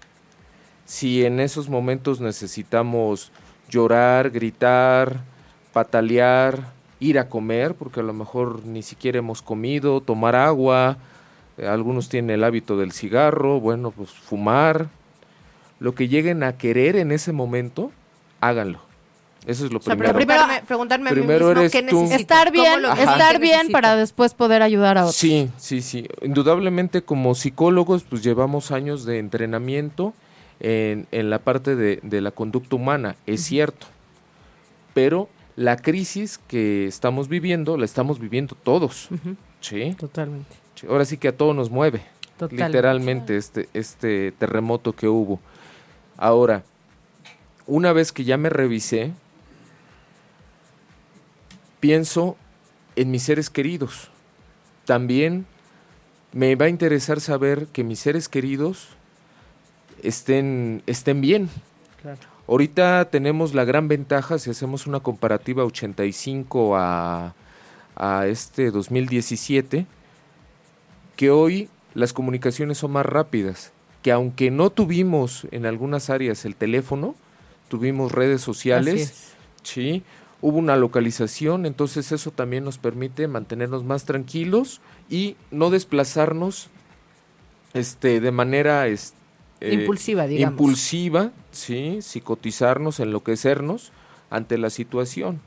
Si 0.86 1.24
en 1.24 1.40
esos 1.40 1.70
momentos 1.70 2.20
necesitamos 2.20 3.32
llorar, 3.70 4.32
gritar, 4.32 5.22
patalear, 5.72 6.74
ir 7.00 7.20
a 7.20 7.30
comer, 7.30 7.76
porque 7.76 8.00
a 8.00 8.04
lo 8.04 8.14
mejor 8.14 8.66
ni 8.66 8.82
siquiera 8.82 9.20
hemos 9.20 9.44
comido, 9.44 10.02
tomar 10.02 10.36
agua, 10.36 10.98
eh, 11.60 11.68
algunos 11.68 12.10
tienen 12.10 12.32
el 12.32 12.44
hábito 12.44 12.76
del 12.76 12.92
cigarro, 12.92 13.60
bueno, 13.60 13.92
pues 13.92 14.10
fumar, 14.10 14.90
lo 15.80 15.96
que 15.96 16.08
lleguen 16.08 16.44
a 16.44 16.58
querer 16.58 16.96
en 16.96 17.12
ese 17.12 17.32
momento, 17.32 17.92
háganlo. 18.42 18.82
Eso 19.46 19.66
es 19.66 19.72
lo 19.72 19.80
o 19.80 19.82
sea, 19.82 19.96
primero. 19.96 20.14
preguntarme, 20.14 20.62
preguntarme 20.68 21.10
a 21.10 21.14
mí 21.14 21.20
primero 21.22 21.48
mismo 21.48 21.62
eres 21.62 21.72
qué 21.72 21.84
tú. 21.84 22.02
necesito 22.02 22.22
Estar 22.22 22.52
bien, 22.52 22.86
estar 22.86 23.40
bien 23.40 23.52
necesito. 23.52 23.72
para 23.72 23.96
después 23.96 24.34
poder 24.34 24.62
ayudar 24.62 24.98
a 24.98 25.04
otros. 25.04 25.16
Sí, 25.16 25.50
sí, 25.58 25.82
sí. 25.82 26.08
Indudablemente 26.22 27.02
como 27.02 27.34
psicólogos 27.36 28.04
pues 28.04 28.22
llevamos 28.22 28.72
años 28.72 29.06
de 29.06 29.18
entrenamiento 29.20 30.14
en, 30.60 31.08
en 31.12 31.30
la 31.30 31.40
parte 31.40 31.76
de, 31.76 32.00
de 32.04 32.22
la 32.22 32.32
conducta 32.32 32.76
humana, 32.76 33.16
es 33.26 33.42
cierto. 33.44 33.88
Pero 34.94 35.30
la 35.56 35.78
crisis 35.78 36.40
que 36.48 36.86
estamos 36.86 37.30
viviendo 37.30 37.78
la 37.78 37.86
estamos 37.86 38.20
viviendo 38.20 38.56
todos. 38.62 39.08
¿sí? 39.62 39.96
Totalmente. 39.98 40.56
Ahora 40.88 41.06
sí 41.06 41.18
que 41.18 41.30
a 41.30 41.36
todos 41.38 41.56
nos 41.56 41.70
mueve. 41.70 42.02
Totalmente. 42.38 42.68
literalmente 42.68 43.36
este, 43.38 43.68
este 43.74 44.32
terremoto 44.32 44.94
que 44.94 45.10
hubo. 45.10 45.42
Ahora, 46.22 46.64
una 47.66 47.94
vez 47.94 48.12
que 48.12 48.26
ya 48.26 48.36
me 48.36 48.50
revisé, 48.50 49.14
pienso 51.80 52.36
en 52.98 53.10
mis 53.10 53.24
seres 53.24 53.50
queridos. 53.50 54.10
También 54.84 55.46
me 56.34 56.54
va 56.56 56.66
a 56.66 56.70
interesar 56.70 57.22
saber 57.22 57.68
que 57.68 57.86
mis 57.86 58.00
seres 58.00 58.28
queridos 58.28 58.90
estén, 60.04 60.84
estén 60.88 61.22
bien. 61.22 61.50
Ahorita 62.50 63.10
tenemos 63.10 63.54
la 63.54 63.64
gran 63.64 63.88
ventaja, 63.88 64.40
si 64.40 64.50
hacemos 64.50 64.88
una 64.88 65.00
comparativa 65.00 65.64
85 65.64 66.76
a, 66.76 67.34
a 67.96 68.28
este 68.28 68.72
2017, 68.72 69.86
que 71.16 71.32
hoy 71.32 71.70
las 71.94 72.12
comunicaciones 72.12 72.78
son 72.78 72.92
más 72.92 73.06
rápidas, 73.06 73.72
que 74.02 74.12
aunque 74.12 74.52
no 74.52 74.70
tuvimos 74.70 75.48
en 75.52 75.66
algunas 75.66 76.10
áreas 76.10 76.46
el 76.46 76.56
teléfono, 76.56 77.16
tuvimos 77.68 78.12
redes 78.12 78.42
sociales, 78.42 79.34
sí, 79.64 80.04
hubo 80.42 80.58
una 80.58 80.76
localización, 80.76 81.66
entonces 81.66 82.12
eso 82.12 82.32
también 82.32 82.64
nos 82.64 82.78
permite 82.78 83.28
mantenernos 83.28 83.84
más 83.84 84.06
tranquilos 84.06 84.82
y 85.10 85.36
no 85.52 85.70
desplazarnos 85.70 86.70
este 87.74 88.20
de 88.20 88.32
manera 88.32 88.88
este, 88.88 89.16
impulsiva, 89.62 90.28
digamos. 90.28 90.54
Impulsiva, 90.54 91.32
sí, 91.52 92.00
psicotizarnos, 92.02 93.00
enloquecernos 93.00 93.92
ante 94.30 94.58
la 94.58 94.70
situación. 94.70 95.42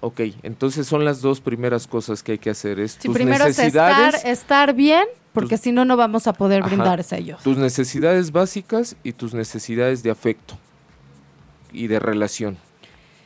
Ok, 0.00 0.20
entonces 0.44 0.86
son 0.86 1.04
las 1.04 1.20
dos 1.20 1.40
primeras 1.40 1.88
cosas 1.88 2.22
que 2.22 2.32
hay 2.32 2.38
que 2.38 2.50
hacer. 2.50 2.78
Es 2.78 2.98
tus 2.98 3.12
primero 3.12 3.44
necesidades, 3.44 4.14
es 4.14 4.14
estar, 4.14 4.30
estar 4.30 4.74
bien, 4.74 5.04
porque 5.40 5.58
si 5.58 5.72
no, 5.72 5.84
no 5.84 5.96
vamos 5.96 6.26
a 6.26 6.32
poder 6.32 6.62
brindarse 6.62 7.14
a 7.14 7.18
ellos. 7.18 7.42
Tus 7.42 7.56
necesidades 7.56 8.32
básicas 8.32 8.96
y 9.02 9.12
tus 9.12 9.34
necesidades 9.34 10.02
de 10.02 10.10
afecto 10.10 10.58
y 11.72 11.86
de 11.86 11.98
relación. 11.98 12.58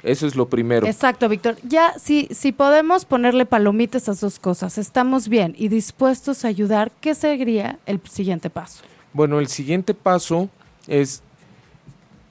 Eso 0.02 0.26
es 0.26 0.34
lo 0.34 0.48
primero. 0.48 0.86
Exacto, 0.86 1.28
Víctor. 1.28 1.56
Ya, 1.62 1.96
si, 1.98 2.28
si 2.32 2.52
podemos 2.52 3.04
ponerle 3.04 3.46
palomitas 3.46 4.08
a 4.08 4.12
esas 4.12 4.20
dos 4.20 4.38
cosas, 4.38 4.76
estamos 4.78 5.28
bien 5.28 5.54
y 5.56 5.68
dispuestos 5.68 6.44
a 6.44 6.48
ayudar, 6.48 6.90
¿qué 7.00 7.14
sería 7.14 7.78
el 7.86 8.00
siguiente 8.10 8.50
paso? 8.50 8.82
Bueno, 9.12 9.38
el 9.38 9.46
siguiente 9.46 9.94
paso 9.94 10.48
es, 10.88 11.22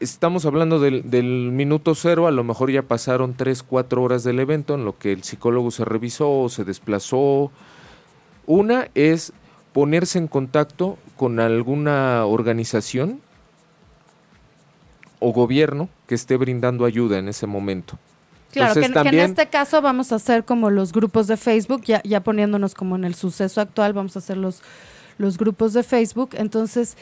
estamos 0.02 0.46
hablando 0.46 0.80
del, 0.80 1.10
del, 1.10 1.52
minuto 1.52 1.96
cero, 1.96 2.28
a 2.28 2.32
lo 2.32 2.44
mejor 2.44 2.72
ya 2.72 2.82
pasaron 2.82 3.36
tres, 3.36 3.64
cuatro 3.64 4.04
horas 4.04 4.26
del 4.26 4.40
evento 4.40 4.76
en 4.76 4.84
lo 4.84 4.98
que 4.98 5.14
el 5.14 5.24
psicólogo 5.24 5.72
se 5.72 5.86
revisó, 5.86 6.50
se 6.50 6.66
desplazó. 6.66 7.52
Una 8.48 8.90
es 8.96 9.32
ponerse 9.74 10.18
en 10.18 10.28
contacto 10.28 10.98
con 11.16 11.40
alguna 11.40 12.26
organización 12.26 13.22
o 15.20 15.32
gobierno 15.32 15.90
que 16.08 16.16
esté 16.16 16.36
brindando 16.36 16.86
ayuda 16.86 17.20
en 17.20 17.30
ese 17.30 17.48
momento. 17.48 17.98
Claro, 18.52 18.70
Entonces, 18.70 18.90
que, 18.90 18.94
también, 18.94 19.16
que, 19.16 19.24
en 19.24 19.30
este 19.30 19.48
caso 19.48 19.82
vamos 19.82 20.12
a 20.12 20.16
hacer 20.16 20.44
como 20.44 20.70
los 20.70 20.92
grupos 20.92 21.28
de 21.28 21.38
Facebook, 21.38 21.84
ya, 21.86 22.02
ya 22.04 22.22
poniéndonos 22.22 22.74
como 22.74 22.96
en 22.96 23.06
el 23.06 23.16
suceso 23.16 23.62
actual, 23.62 23.94
vamos 23.94 24.16
a 24.16 24.20
hacer 24.20 24.36
los, 24.36 24.62
los 25.18 25.38
grupos 25.38 25.74
de 25.74 25.84
Facebook. 25.84 26.32
Entonces, 26.34 26.98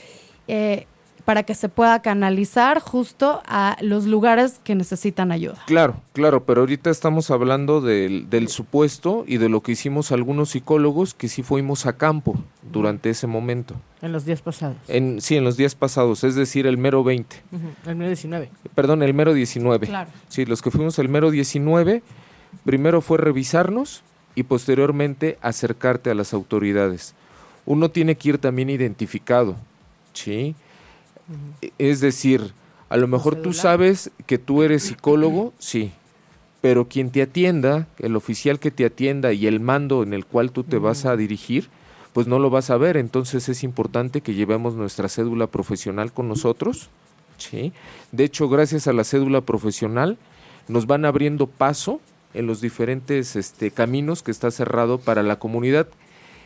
eh, 0.47 0.85
para 1.25 1.43
que 1.43 1.55
se 1.55 1.69
pueda 1.69 2.01
canalizar 2.01 2.79
justo 2.79 3.41
a 3.45 3.77
los 3.81 4.05
lugares 4.05 4.59
que 4.63 4.75
necesitan 4.75 5.31
ayuda. 5.31 5.57
Claro, 5.67 5.95
claro, 6.13 6.43
pero 6.45 6.61
ahorita 6.61 6.89
estamos 6.89 7.31
hablando 7.31 7.81
del, 7.81 8.29
del, 8.29 8.47
supuesto 8.47 9.23
y 9.27 9.37
de 9.37 9.49
lo 9.49 9.61
que 9.61 9.73
hicimos 9.73 10.11
algunos 10.11 10.49
psicólogos 10.51 11.13
que 11.13 11.27
sí 11.27 11.43
fuimos 11.43 11.85
a 11.85 11.93
campo 11.93 12.35
durante 12.71 13.09
ese 13.09 13.27
momento. 13.27 13.75
En 14.01 14.11
los 14.11 14.25
días 14.25 14.41
pasados. 14.41 14.77
En, 14.87 15.21
sí, 15.21 15.35
en 15.35 15.43
los 15.43 15.57
días 15.57 15.75
pasados, 15.75 16.23
es 16.23 16.35
decir, 16.35 16.65
el 16.67 16.77
mero 16.77 17.03
20. 17.03 17.35
Uh 17.51 17.55
-huh. 17.57 17.89
El 17.89 17.95
mero 17.95 18.09
19. 18.09 18.49
Perdón, 18.75 19.03
el 19.03 19.13
mero 19.13 19.33
19. 19.33 19.87
Claro. 19.87 20.09
Sí, 20.29 20.45
los 20.45 20.61
que 20.61 20.71
fuimos 20.71 20.97
el 20.99 21.09
mero 21.09 21.31
19, 21.31 22.01
primero 22.63 23.01
fue 23.01 23.17
revisarnos 23.17 24.03
y 24.35 24.43
posteriormente 24.43 25.37
acercarte 25.41 26.09
a 26.09 26.15
las 26.15 26.33
autoridades. 26.33 27.13
Uno 27.65 27.91
tiene 27.91 28.15
que 28.15 28.29
ir 28.29 28.37
también 28.37 28.69
identificado, 28.69 29.55
¿sí? 30.13 30.55
Es 31.77 31.99
decir, 31.99 32.53
a 32.89 32.97
lo 32.97 33.07
mejor 33.07 33.35
tú 33.35 33.53
sabes 33.53 34.11
que 34.25 34.37
tú 34.37 34.63
eres 34.63 34.83
psicólogo, 34.83 35.53
sí, 35.59 35.91
pero 36.61 36.87
quien 36.87 37.11
te 37.11 37.21
atienda, 37.21 37.87
el 37.99 38.15
oficial 38.15 38.59
que 38.59 38.71
te 38.71 38.85
atienda 38.85 39.31
y 39.33 39.47
el 39.47 39.59
mando 39.59 40.03
en 40.03 40.13
el 40.13 40.25
cual 40.25 40.51
tú 40.51 40.63
te 40.63 40.77
vas 40.77 41.05
a 41.05 41.15
dirigir, 41.15 41.69
pues 42.13 42.27
no 42.27 42.39
lo 42.39 42.49
vas 42.49 42.69
a 42.69 42.77
ver. 42.77 42.97
Entonces 42.97 43.47
es 43.47 43.63
importante 43.63 44.21
que 44.21 44.33
llevemos 44.33 44.75
nuestra 44.75 45.07
cédula 45.07 45.47
profesional 45.47 46.11
con 46.11 46.27
nosotros. 46.27 46.89
¿sí? 47.37 47.71
De 48.11 48.25
hecho, 48.25 48.49
gracias 48.49 48.87
a 48.87 48.93
la 48.93 49.03
cédula 49.03 49.41
profesional, 49.41 50.17
nos 50.67 50.85
van 50.85 51.05
abriendo 51.05 51.47
paso 51.47 52.01
en 52.33 52.45
los 52.45 52.61
diferentes 52.61 53.35
este, 53.35 53.71
caminos 53.71 54.21
que 54.21 54.31
está 54.31 54.51
cerrado 54.51 54.99
para 54.99 55.23
la 55.23 55.39
comunidad. 55.39 55.87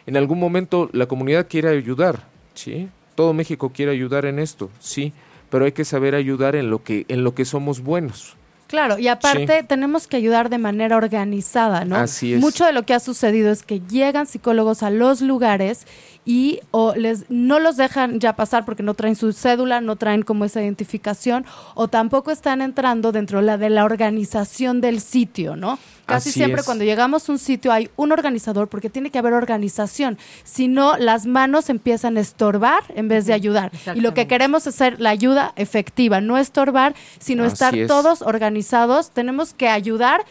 En 0.05 0.17
algún 0.17 0.39
momento 0.39 0.89
la 0.93 1.07
comunidad 1.07 1.47
quiere 1.49 1.69
ayudar, 1.69 2.27
¿sí? 2.53 2.89
Todo 3.15 3.33
México 3.33 3.71
quiere 3.73 3.91
ayudar 3.91 4.25
en 4.25 4.39
esto, 4.39 4.69
sí, 4.79 5.13
pero 5.49 5.65
hay 5.65 5.71
que 5.71 5.85
saber 5.85 6.15
ayudar 6.15 6.55
en 6.55 6.69
lo 6.69 6.83
que, 6.83 7.05
en 7.09 7.23
lo 7.23 7.35
que 7.35 7.45
somos 7.45 7.81
buenos. 7.81 8.35
Claro, 8.67 8.97
y 8.97 9.07
aparte 9.07 9.59
sí. 9.59 9.65
tenemos 9.67 10.07
que 10.07 10.17
ayudar 10.17 10.49
de 10.49 10.57
manera 10.57 10.97
organizada, 10.97 11.85
¿no? 11.85 11.95
Así 11.95 12.33
es. 12.33 12.41
Mucho 12.41 12.65
de 12.65 12.73
lo 12.73 12.87
que 12.87 12.95
ha 12.95 12.99
sucedido 12.99 13.51
es 13.51 13.61
que 13.61 13.81
llegan 13.81 14.25
psicólogos 14.25 14.81
a 14.81 14.89
los 14.89 15.21
lugares 15.21 15.85
y 16.25 16.61
o 16.71 16.95
les 16.95 17.25
no 17.29 17.59
los 17.59 17.75
dejan 17.77 18.19
ya 18.19 18.35
pasar 18.35 18.65
porque 18.65 18.83
no 18.83 18.93
traen 18.93 19.15
su 19.15 19.33
cédula, 19.33 19.81
no 19.81 19.95
traen 19.95 20.23
como 20.23 20.45
esa 20.45 20.61
identificación 20.61 21.45
o 21.75 21.87
tampoco 21.87 22.31
están 22.31 22.61
entrando 22.61 23.11
dentro 23.11 23.39
de 23.39 23.45
la, 23.45 23.57
de 23.57 23.69
la 23.69 23.83
organización 23.85 24.79
del 24.81 25.01
sitio, 25.01 25.55
¿no? 25.55 25.77
Casi 26.05 26.29
Así 26.29 26.39
siempre 26.39 26.59
es. 26.61 26.65
cuando 26.65 26.83
llegamos 26.83 27.27
a 27.27 27.31
un 27.31 27.39
sitio 27.39 27.71
hay 27.71 27.89
un 27.95 28.11
organizador 28.11 28.67
porque 28.67 28.89
tiene 28.89 29.09
que 29.09 29.19
haber 29.19 29.33
organización, 29.33 30.17
si 30.43 30.67
no 30.67 30.97
las 30.97 31.25
manos 31.25 31.69
empiezan 31.69 32.17
a 32.17 32.19
estorbar 32.21 32.83
en 32.95 33.07
vez 33.07 33.25
de 33.25 33.33
ayudar. 33.33 33.71
Y 33.95 34.01
lo 34.01 34.13
que 34.13 34.27
queremos 34.27 34.67
es 34.67 34.75
hacer 34.75 34.99
la 34.99 35.11
ayuda 35.11 35.53
efectiva, 35.55 36.19
no 36.19 36.37
estorbar, 36.37 36.93
sino 37.19 37.43
Así 37.43 37.53
estar 37.53 37.75
es. 37.75 37.87
todos 37.87 38.21
organizados, 38.21 39.11
tenemos 39.11 39.53
que 39.53 39.69
ayudar 39.69 40.25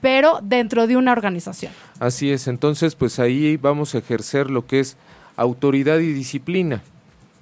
pero 0.00 0.40
dentro 0.42 0.86
de 0.86 0.96
una 0.96 1.10
organización. 1.10 1.72
Así 1.98 2.30
es, 2.30 2.46
entonces 2.46 2.94
pues 2.94 3.18
ahí 3.18 3.56
vamos 3.56 3.94
a 3.94 3.98
ejercer 3.98 4.50
lo 4.50 4.66
que 4.66 4.80
es 4.80 4.96
autoridad 5.36 5.98
y 5.98 6.12
disciplina, 6.12 6.82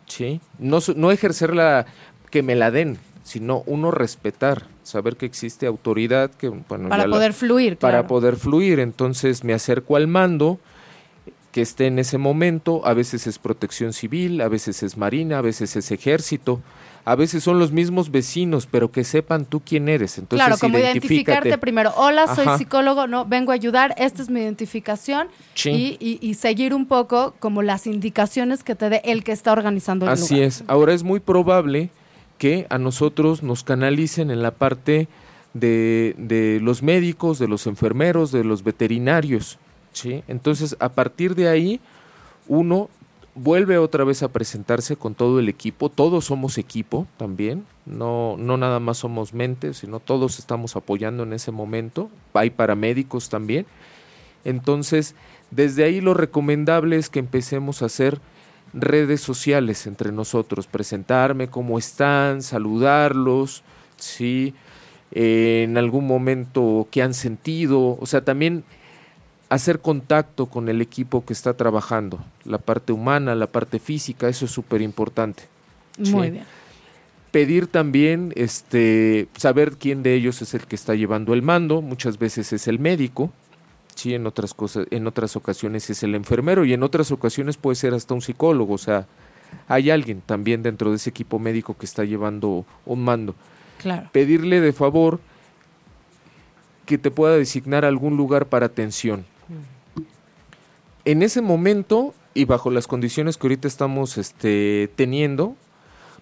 ¿sí? 0.06 0.40
No, 0.58 0.78
no 0.96 1.10
ejercer 1.10 1.54
la 1.54 1.86
que 2.30 2.42
me 2.42 2.54
la 2.54 2.70
den, 2.70 2.98
sino 3.22 3.62
uno 3.66 3.90
respetar, 3.90 4.66
saber 4.82 5.16
que 5.16 5.26
existe 5.26 5.66
autoridad, 5.66 6.30
que 6.30 6.48
bueno, 6.48 6.88
Para 6.88 7.06
la- 7.06 7.14
poder 7.16 7.32
fluir, 7.32 7.76
para 7.76 7.98
claro. 7.98 8.08
poder 8.08 8.36
fluir. 8.36 8.80
Entonces 8.80 9.44
me 9.44 9.54
acerco 9.54 9.96
al 9.96 10.06
mando 10.08 10.58
que 11.52 11.62
esté 11.62 11.86
en 11.86 12.00
ese 12.00 12.18
momento, 12.18 12.84
a 12.84 12.94
veces 12.94 13.26
es 13.28 13.38
protección 13.38 13.92
civil, 13.92 14.40
a 14.40 14.48
veces 14.48 14.82
es 14.82 14.96
marina, 14.96 15.38
a 15.38 15.40
veces 15.40 15.76
es 15.76 15.90
ejército, 15.92 16.60
a 17.06 17.14
veces 17.16 17.44
son 17.44 17.58
los 17.58 17.70
mismos 17.70 18.11
vecinos, 18.11 18.66
pero 18.70 18.90
que 18.90 19.04
sepan 19.04 19.44
tú 19.44 19.61
quién 19.61 19.88
eres. 19.88 20.16
Entonces 20.18 20.44
claro, 20.46 20.58
como 20.58 20.78
identificarte 20.78 21.58
primero. 21.58 21.92
Hola, 21.96 22.34
soy 22.34 22.46
Ajá. 22.46 22.56
psicólogo, 22.58 23.06
no, 23.06 23.26
vengo 23.26 23.52
a 23.52 23.54
ayudar, 23.54 23.94
esta 23.99 24.23
es 24.23 24.30
mi 24.30 24.40
identificación 24.40 25.28
Sí. 25.54 25.99
y, 26.00 26.18
y- 26.23 26.26
y 26.30 26.34
seguir 26.34 26.73
un 26.73 26.87
poco 26.87 27.34
como 27.40 27.62
las 27.62 27.87
indicaciones 27.87 28.64
que 28.64 28.75
te 28.75 28.88
dé 28.88 29.02
el 29.04 29.23
que 29.23 29.32
está 29.32 29.52
organizando 29.52 30.06
el 30.06 30.12
Así 30.12 30.34
lugar. 30.34 30.49
es. 30.49 30.64
Ahora 30.66 30.94
es 30.94 31.02
muy 31.02 31.20
probable 31.20 31.90
que 32.38 32.66
a 32.70 32.78
nosotros 32.78 33.42
nos 33.42 33.64
canalicen 33.64 34.30
en 34.30 34.42
la 34.42 34.50
parte 34.52 35.06
de, 35.52 36.14
de 36.18 36.58
los 36.62 36.82
médicos, 36.82 37.38
de 37.38 37.49
los 37.49 37.66
enfermeros, 37.66 38.32
de 38.32 38.44
los 38.44 38.64
veterinarios. 38.64 39.58
¿sí? 39.92 40.25
Entonces, 40.26 40.75
a 40.80 40.88
partir 40.88 41.34
de 41.37 41.49
ahí, 41.49 41.80
uno 42.49 42.88
vuelve 43.34 43.78
otra 43.78 44.04
vez 44.04 44.22
a 44.22 44.28
presentarse 44.28 44.96
con 44.96 45.14
todo 45.14 45.40
el 45.40 45.48
equipo. 45.48 45.88
Todos 45.88 46.26
somos 46.26 46.58
equipo 46.58 47.06
también. 47.16 47.64
No, 47.86 48.36
no 48.38 48.56
nada 48.56 48.80
más 48.80 48.98
somos 48.98 49.34
mentes, 49.34 49.78
sino 49.78 50.00
todos 50.00 50.38
estamos 50.38 50.76
apoyando 50.76 51.22
en 51.22 51.32
ese 51.32 51.50
momento. 51.50 52.10
Hay 52.32 52.50
paramédicos 52.50 53.28
también. 53.28 53.66
Entonces, 54.44 55.14
desde 55.50 55.84
ahí 55.84 56.00
lo 56.00 56.14
recomendable 56.14 56.96
es 56.96 57.08
que 57.08 57.18
empecemos 57.18 57.82
a 57.82 57.86
hacer 57.86 58.20
redes 58.72 59.20
sociales 59.20 59.86
entre 59.86 60.12
nosotros, 60.12 60.66
presentarme 60.66 61.48
cómo 61.48 61.78
están, 61.78 62.42
saludarlos, 62.42 63.62
sí, 63.96 64.54
Eh, 65.16 65.62
en 65.62 65.78
algún 65.78 66.08
momento 66.08 66.88
qué 66.90 67.00
han 67.00 67.14
sentido, 67.14 67.96
o 68.00 68.04
sea, 68.04 68.24
también 68.24 68.64
hacer 69.48 69.80
contacto 69.80 70.46
con 70.46 70.68
el 70.68 70.80
equipo 70.80 71.24
que 71.24 71.32
está 71.32 71.54
trabajando, 71.54 72.18
la 72.44 72.58
parte 72.58 72.92
humana, 72.92 73.34
la 73.34 73.46
parte 73.46 73.78
física, 73.78 74.28
eso 74.28 74.44
es 74.46 74.50
súper 74.50 74.82
importante. 74.82 75.44
Muy 75.98 76.06
Sí. 76.26 76.30
bien. 76.32 76.44
Pedir 77.30 77.66
también, 77.66 78.32
este, 78.36 79.26
saber 79.36 79.72
quién 79.72 80.02
de 80.04 80.14
ellos 80.14 80.40
es 80.40 80.54
el 80.54 80.66
que 80.66 80.76
está 80.76 80.94
llevando 80.94 81.34
el 81.34 81.42
mando, 81.42 81.82
muchas 81.82 82.18
veces 82.18 82.52
es 82.52 82.68
el 82.68 82.78
médico, 82.78 83.32
sí, 83.96 84.14
en 84.14 84.26
otras 84.26 84.54
cosas, 84.54 84.86
en 84.90 85.06
otras 85.08 85.34
ocasiones 85.36 85.90
es 85.90 86.02
el 86.04 86.14
enfermero 86.14 86.64
y 86.64 86.72
en 86.72 86.82
otras 86.84 87.10
ocasiones 87.10 87.56
puede 87.56 87.74
ser 87.74 87.92
hasta 87.92 88.14
un 88.14 88.22
psicólogo, 88.22 88.74
o 88.74 88.78
sea, 88.78 89.06
hay 89.68 89.90
alguien 89.90 90.20
también 90.24 90.62
dentro 90.62 90.90
de 90.90 90.96
ese 90.96 91.10
equipo 91.10 91.38
médico 91.38 91.76
que 91.76 91.86
está 91.86 92.04
llevando 92.04 92.64
un 92.86 93.04
mando. 93.04 93.34
Claro. 93.78 94.08
pedirle 94.12 94.60
de 94.62 94.72
favor 94.72 95.20
que 96.86 96.96
te 96.98 97.10
pueda 97.10 97.36
designar 97.36 97.84
algún 97.84 98.16
lugar 98.16 98.46
para 98.46 98.66
atención. 98.66 99.26
En 101.04 101.23
ese 101.23 101.40
momento 101.40 102.14
y 102.34 102.44
bajo 102.44 102.70
las 102.70 102.87
condiciones 102.87 103.37
que 103.37 103.46
ahorita 103.46 103.68
estamos 103.68 104.18
este, 104.18 104.90
teniendo, 104.96 105.54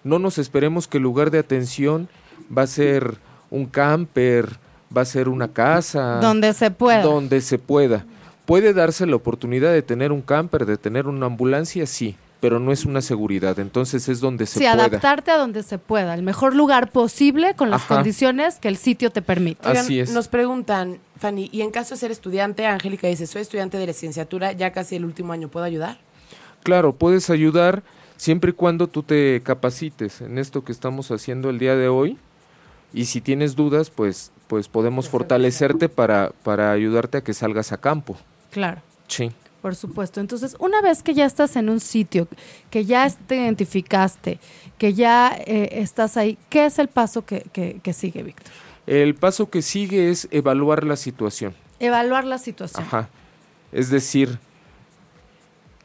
no 0.03 0.19
nos 0.19 0.37
esperemos 0.37 0.87
que 0.87 0.97
el 0.97 1.03
lugar 1.03 1.31
de 1.31 1.39
atención 1.39 2.07
va 2.55 2.63
a 2.63 2.67
ser 2.67 3.17
un 3.49 3.65
camper, 3.65 4.57
va 4.95 5.01
a 5.01 5.05
ser 5.05 5.29
una 5.29 5.49
casa. 5.49 6.19
Donde 6.19 6.53
se 6.53 6.71
pueda. 6.71 7.01
Donde 7.01 7.41
se 7.41 7.57
pueda. 7.57 8.05
Puede 8.45 8.73
darse 8.73 9.05
la 9.05 9.15
oportunidad 9.15 9.71
de 9.71 9.81
tener 9.81 10.11
un 10.11 10.21
camper, 10.21 10.65
de 10.65 10.77
tener 10.77 11.07
una 11.07 11.27
ambulancia, 11.27 11.85
sí, 11.87 12.15
pero 12.41 12.59
no 12.59 12.73
es 12.73 12.83
una 12.83 13.01
seguridad. 13.01 13.57
Entonces 13.59 14.09
es 14.09 14.19
donde 14.19 14.45
se 14.45 14.59
sí, 14.59 14.65
pueda. 14.65 14.73
adaptarte 14.73 15.31
a 15.31 15.37
donde 15.37 15.63
se 15.63 15.77
pueda, 15.77 16.13
el 16.13 16.23
mejor 16.23 16.53
lugar 16.55 16.91
posible 16.91 17.55
con 17.55 17.69
las 17.69 17.83
Ajá. 17.83 17.95
condiciones 17.95 18.59
que 18.59 18.67
el 18.67 18.77
sitio 18.77 19.11
te 19.11 19.21
permite. 19.21 19.65
Oigan, 19.67 19.85
Así 19.85 19.99
es. 19.99 20.11
Nos 20.11 20.27
preguntan, 20.27 20.99
Fanny, 21.23 21.49
y 21.53 21.61
en 21.61 21.71
caso 21.71 21.95
de 21.95 21.99
ser 22.01 22.11
estudiante, 22.11 22.65
Angélica 22.65 23.07
dice, 23.07 23.25
soy 23.27 23.43
estudiante 23.43 23.77
de 23.77 23.87
licenciatura, 23.87 24.51
ya 24.51 24.73
casi 24.73 24.97
el 24.97 25.05
último 25.05 25.31
año, 25.31 25.47
¿puedo 25.47 25.65
ayudar? 25.65 25.97
Claro, 26.63 26.93
puedes 26.93 27.29
ayudar 27.29 27.81
siempre 28.17 28.49
y 28.49 28.53
cuando 28.53 28.87
tú 28.87 29.03
te 29.03 29.39
capacites 29.41 30.19
en 30.19 30.37
esto 30.37 30.65
que 30.65 30.73
estamos 30.73 31.11
haciendo 31.11 31.49
el 31.49 31.59
día 31.59 31.77
de 31.77 31.87
hoy. 31.87 32.17
Y 32.93 33.05
si 33.05 33.21
tienes 33.21 33.55
dudas, 33.55 33.89
pues, 33.89 34.33
pues 34.47 34.67
podemos 34.67 35.07
fortalecerte 35.07 35.87
para, 35.87 36.33
para 36.43 36.73
ayudarte 36.73 37.19
a 37.19 37.21
que 37.23 37.33
salgas 37.33 37.71
a 37.71 37.77
campo. 37.77 38.17
Claro. 38.51 38.81
Sí. 39.07 39.31
Por 39.61 39.75
supuesto. 39.75 40.19
Entonces, 40.19 40.57
una 40.59 40.81
vez 40.81 41.03
que 41.03 41.13
ya 41.13 41.23
estás 41.25 41.55
en 41.55 41.69
un 41.69 41.79
sitio, 41.79 42.27
que 42.69 42.83
ya 42.83 43.09
te 43.27 43.37
identificaste, 43.37 44.39
que 44.77 44.93
ya 44.93 45.33
eh, 45.47 45.69
estás 45.81 46.17
ahí, 46.17 46.37
¿qué 46.49 46.65
es 46.65 46.79
el 46.79 46.89
paso 46.89 47.25
que, 47.25 47.45
que- 47.53 47.79
que 47.81 47.93
sigue, 47.93 48.23
Víctor? 48.23 48.51
El 48.85 49.15
paso 49.15 49.49
que 49.49 49.61
sigue 49.61 50.09
es 50.09 50.27
evaluar 50.31 50.83
la 50.83 50.95
situación. 50.95 51.53
Evaluar 51.79 52.25
la 52.25 52.37
situación. 52.37 52.83
Ajá. 52.85 53.09
Es 53.71 53.89
decir, 53.89 54.39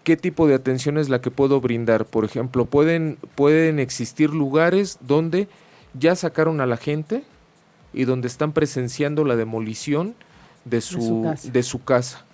¿qué 0.04 0.16
tipo 0.16 0.46
de 0.48 0.54
atención 0.54 0.98
es 0.98 1.08
la 1.08 1.20
que 1.20 1.30
puedo 1.30 1.60
brindar? 1.60 2.04
Por 2.04 2.24
ejemplo, 2.24 2.64
pueden, 2.64 3.18
pueden 3.34 3.78
existir 3.78 4.30
lugares 4.30 4.98
donde 5.00 5.48
ya 5.94 6.16
sacaron 6.16 6.60
a 6.60 6.66
la 6.66 6.76
gente 6.76 7.24
y 7.92 8.04
donde 8.04 8.28
están 8.28 8.52
presenciando 8.52 9.24
la 9.24 9.36
demolición 9.36 10.14
de 10.64 10.80
su, 10.80 11.00
su 11.00 11.22
casa. 11.22 11.50
de 11.50 11.62
su 11.62 11.84
casa. 11.84 12.24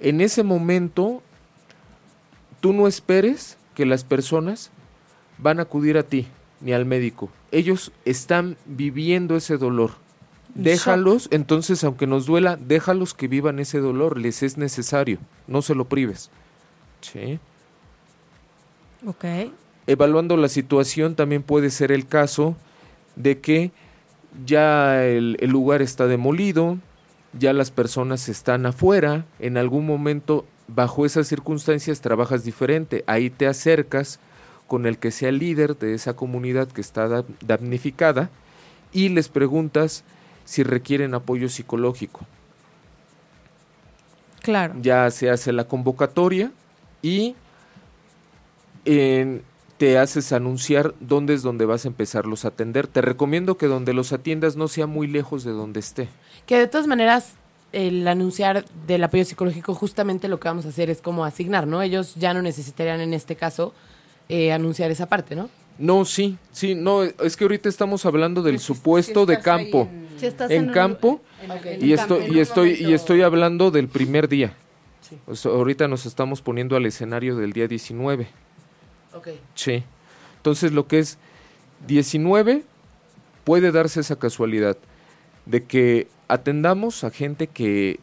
En 0.00 0.20
ese 0.20 0.42
momento, 0.42 1.22
tú 2.60 2.72
no 2.72 2.88
esperes 2.88 3.58
que 3.74 3.86
las 3.86 4.02
personas 4.02 4.70
van 5.38 5.58
a 5.58 5.62
acudir 5.62 5.98
a 5.98 6.02
ti 6.02 6.26
ni 6.60 6.72
al 6.72 6.84
médico. 6.84 7.30
Ellos 7.50 7.92
están 8.04 8.56
viviendo 8.66 9.36
ese 9.36 9.56
dolor. 9.56 9.92
Déjalos, 10.54 11.28
entonces, 11.30 11.84
aunque 11.84 12.06
nos 12.06 12.26
duela, 12.26 12.56
déjalos 12.56 13.14
que 13.14 13.28
vivan 13.28 13.60
ese 13.60 13.78
dolor, 13.78 14.18
les 14.18 14.42
es 14.42 14.56
necesario, 14.56 15.18
no 15.46 15.62
se 15.62 15.74
lo 15.74 15.84
prives. 15.84 16.30
Sí. 17.02 17.38
Ok. 19.06 19.24
Evaluando 19.86 20.36
la 20.36 20.48
situación, 20.48 21.14
también 21.14 21.42
puede 21.42 21.70
ser 21.70 21.92
el 21.92 22.06
caso 22.06 22.56
de 23.14 23.38
que 23.38 23.70
ya 24.44 25.04
el, 25.06 25.36
el 25.40 25.50
lugar 25.50 25.82
está 25.82 26.06
demolido, 26.06 26.78
ya 27.38 27.52
las 27.52 27.70
personas 27.70 28.28
están 28.28 28.66
afuera, 28.66 29.24
en 29.38 29.56
algún 29.56 29.86
momento, 29.86 30.46
bajo 30.66 31.06
esas 31.06 31.28
circunstancias, 31.28 32.00
trabajas 32.00 32.44
diferente, 32.44 33.04
ahí 33.06 33.30
te 33.30 33.46
acercas 33.46 34.18
con 34.70 34.86
el 34.86 34.98
que 34.98 35.10
sea 35.10 35.30
el 35.30 35.40
líder 35.40 35.76
de 35.76 35.94
esa 35.94 36.14
comunidad 36.14 36.68
que 36.68 36.80
está 36.80 37.08
da- 37.08 37.24
damnificada 37.44 38.30
y 38.92 39.08
les 39.08 39.28
preguntas 39.28 40.04
si 40.44 40.62
requieren 40.62 41.12
apoyo 41.12 41.48
psicológico. 41.48 42.20
Claro. 44.42 44.74
Ya 44.80 45.10
se 45.10 45.28
hace 45.28 45.52
la 45.52 45.64
convocatoria 45.64 46.52
y 47.02 47.34
en- 48.84 49.42
te 49.76 49.98
haces 49.98 50.30
anunciar 50.32 50.94
dónde 51.00 51.34
es 51.34 51.42
donde 51.42 51.64
vas 51.64 51.84
a 51.84 51.88
empezarlos 51.88 52.44
a 52.44 52.48
atender. 52.48 52.86
Te 52.86 53.00
recomiendo 53.00 53.56
que 53.56 53.66
donde 53.66 53.92
los 53.92 54.12
atiendas 54.12 54.54
no 54.54 54.68
sea 54.68 54.86
muy 54.86 55.08
lejos 55.08 55.42
de 55.42 55.50
donde 55.50 55.80
esté. 55.80 56.08
Que 56.46 56.58
de 56.58 56.68
todas 56.68 56.86
maneras, 56.86 57.32
el 57.72 58.06
anunciar 58.06 58.64
del 58.86 59.02
apoyo 59.02 59.24
psicológico, 59.24 59.74
justamente 59.74 60.28
lo 60.28 60.38
que 60.38 60.46
vamos 60.48 60.64
a 60.66 60.68
hacer 60.68 60.90
es 60.90 61.00
como 61.00 61.24
asignar, 61.24 61.66
¿no? 61.66 61.82
Ellos 61.82 62.14
ya 62.14 62.34
no 62.34 62.40
necesitarían 62.42 63.00
en 63.00 63.14
este 63.14 63.34
caso 63.34 63.74
eh, 64.30 64.52
anunciar 64.52 64.90
esa 64.90 65.06
parte, 65.06 65.34
¿no? 65.36 65.50
No, 65.78 66.04
sí, 66.04 66.36
sí, 66.52 66.74
no, 66.74 67.02
es 67.02 67.36
que 67.36 67.44
ahorita 67.44 67.68
estamos 67.68 68.04
hablando 68.06 68.42
del 68.42 68.58
supuesto 68.58 69.24
de 69.26 69.40
campo. 69.40 69.88
Si 70.18 70.26
estás 70.26 70.50
En 70.50 70.68
un- 70.68 70.72
campo 70.74 71.20
en 71.42 71.84
y 71.84 71.92
estoy 71.94 72.18
campo. 72.20 72.34
y 72.34 72.40
estoy 72.40 72.70
y 72.80 72.92
estoy 72.92 73.22
hablando 73.22 73.70
del 73.70 73.88
primer 73.88 74.28
día. 74.28 74.52
Sí. 75.00 75.16
O 75.26 75.34
sea, 75.34 75.52
ahorita 75.52 75.88
nos 75.88 76.04
estamos 76.04 76.42
poniendo 76.42 76.76
al 76.76 76.84
escenario 76.84 77.34
del 77.36 77.52
día 77.54 77.66
19. 77.66 78.28
Ok. 79.14 79.28
Sí. 79.54 79.82
Entonces 80.36 80.72
lo 80.72 80.86
que 80.86 80.98
es 80.98 81.16
19 81.86 82.62
puede 83.44 83.72
darse 83.72 84.00
esa 84.00 84.16
casualidad 84.18 84.76
de 85.46 85.64
que 85.64 86.08
atendamos 86.28 87.02
a 87.04 87.10
gente 87.10 87.46
que, 87.46 87.98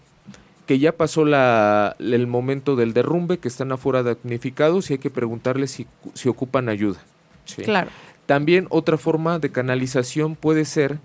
que 0.67 0.79
ya 0.79 0.91
pasó 0.91 1.23
la, 1.25 1.95
el 1.97 2.27
momento 2.27 2.75
del 2.75 2.93
derrumbe, 2.93 3.39
que 3.39 3.47
están 3.47 3.71
afuera 3.71 4.03
damnificados 4.03 4.89
y 4.89 4.93
hay 4.93 4.99
que 4.99 5.09
preguntarles 5.09 5.71
si, 5.71 5.87
si 6.13 6.27
ocupan 6.27 6.67
ayuda. 6.67 6.99
Sí. 7.45 7.63
Claro. 7.63 7.89
También 8.25 8.67
otra 8.69 8.97
forma 8.97 9.39
de 9.39 9.49
canalización 9.49 10.35
puede 10.35 10.65
ser 10.65 10.99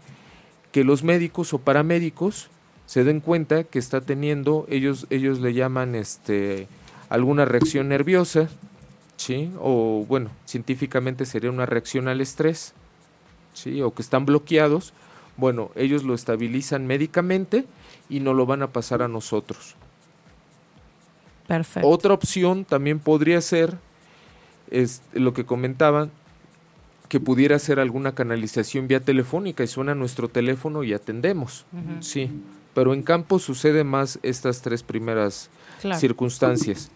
que 0.72 0.82
los 0.82 1.04
médicos 1.04 1.54
o 1.54 1.58
paramédicos 1.58 2.48
se 2.86 3.04
den 3.04 3.20
cuenta 3.20 3.62
que 3.62 3.78
está 3.78 4.00
teniendo, 4.00 4.66
ellos, 4.68 5.06
ellos 5.10 5.38
le 5.38 5.54
llaman 5.54 5.94
este 5.94 6.66
alguna 7.08 7.44
reacción 7.44 7.88
nerviosa, 7.88 8.48
¿sí? 9.16 9.52
O 9.60 10.04
bueno, 10.08 10.30
científicamente 10.46 11.24
sería 11.24 11.50
una 11.50 11.66
reacción 11.66 12.08
al 12.08 12.20
estrés, 12.20 12.74
¿sí? 13.54 13.80
O 13.82 13.94
que 13.94 14.02
están 14.02 14.26
bloqueados. 14.26 14.92
Bueno, 15.36 15.70
ellos 15.76 16.02
lo 16.02 16.14
estabilizan 16.14 16.86
médicamente 16.86 17.64
y 18.12 18.20
no 18.20 18.34
lo 18.34 18.44
van 18.44 18.62
a 18.62 18.68
pasar 18.68 19.02
a 19.02 19.08
nosotros. 19.08 19.74
Perfecto. 21.46 21.88
Otra 21.88 22.12
opción 22.12 22.64
también 22.64 22.98
podría 22.98 23.40
ser 23.40 23.76
es 24.70 25.02
lo 25.12 25.32
que 25.34 25.44
comentaban 25.44 26.10
que 27.08 27.20
pudiera 27.20 27.58
ser 27.58 27.78
alguna 27.80 28.14
canalización 28.14 28.88
vía 28.88 29.00
telefónica 29.00 29.64
y 29.64 29.66
suena 29.66 29.94
nuestro 29.94 30.28
teléfono 30.28 30.82
y 30.82 30.92
atendemos. 30.94 31.64
Sí, 32.00 32.30
pero 32.74 32.94
en 32.94 33.02
campo 33.02 33.38
sucede 33.38 33.84
más 33.84 34.18
estas 34.22 34.62
tres 34.62 34.82
primeras 34.82 35.50
Claro. 35.80 35.98
circunstancias. 36.00 36.90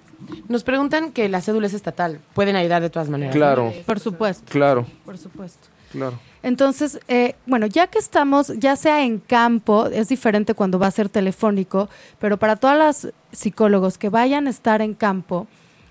Nos 0.48 0.64
preguntan 0.64 1.12
que 1.12 1.28
la 1.28 1.40
cédula 1.42 1.66
es 1.66 1.74
estatal. 1.74 2.20
Pueden 2.34 2.56
ayudar 2.56 2.80
de 2.80 2.88
todas 2.88 3.08
maneras. 3.10 3.34
¿no? 3.34 3.38
Claro, 3.38 3.72
Por 3.84 4.00
supuesto. 4.00 4.44
claro, 4.50 4.86
Por 5.04 5.18
supuesto. 5.18 5.68
Claro. 5.96 6.18
Entonces, 6.42 7.00
eh, 7.08 7.34
bueno, 7.46 7.66
ya 7.66 7.88
que 7.88 7.98
estamos, 7.98 8.52
ya 8.56 8.76
sea 8.76 9.02
en 9.02 9.18
campo, 9.18 9.86
es 9.86 10.08
diferente 10.08 10.54
cuando 10.54 10.78
va 10.78 10.86
a 10.86 10.92
ser 10.92 11.08
telefónico, 11.08 11.88
pero 12.20 12.36
para 12.36 12.54
todas 12.54 12.78
las 12.78 13.12
psicólogos 13.32 13.98
que 13.98 14.10
vayan 14.10 14.46
a 14.46 14.50
estar 14.50 14.80
en 14.80 14.94
campo, 14.94 15.48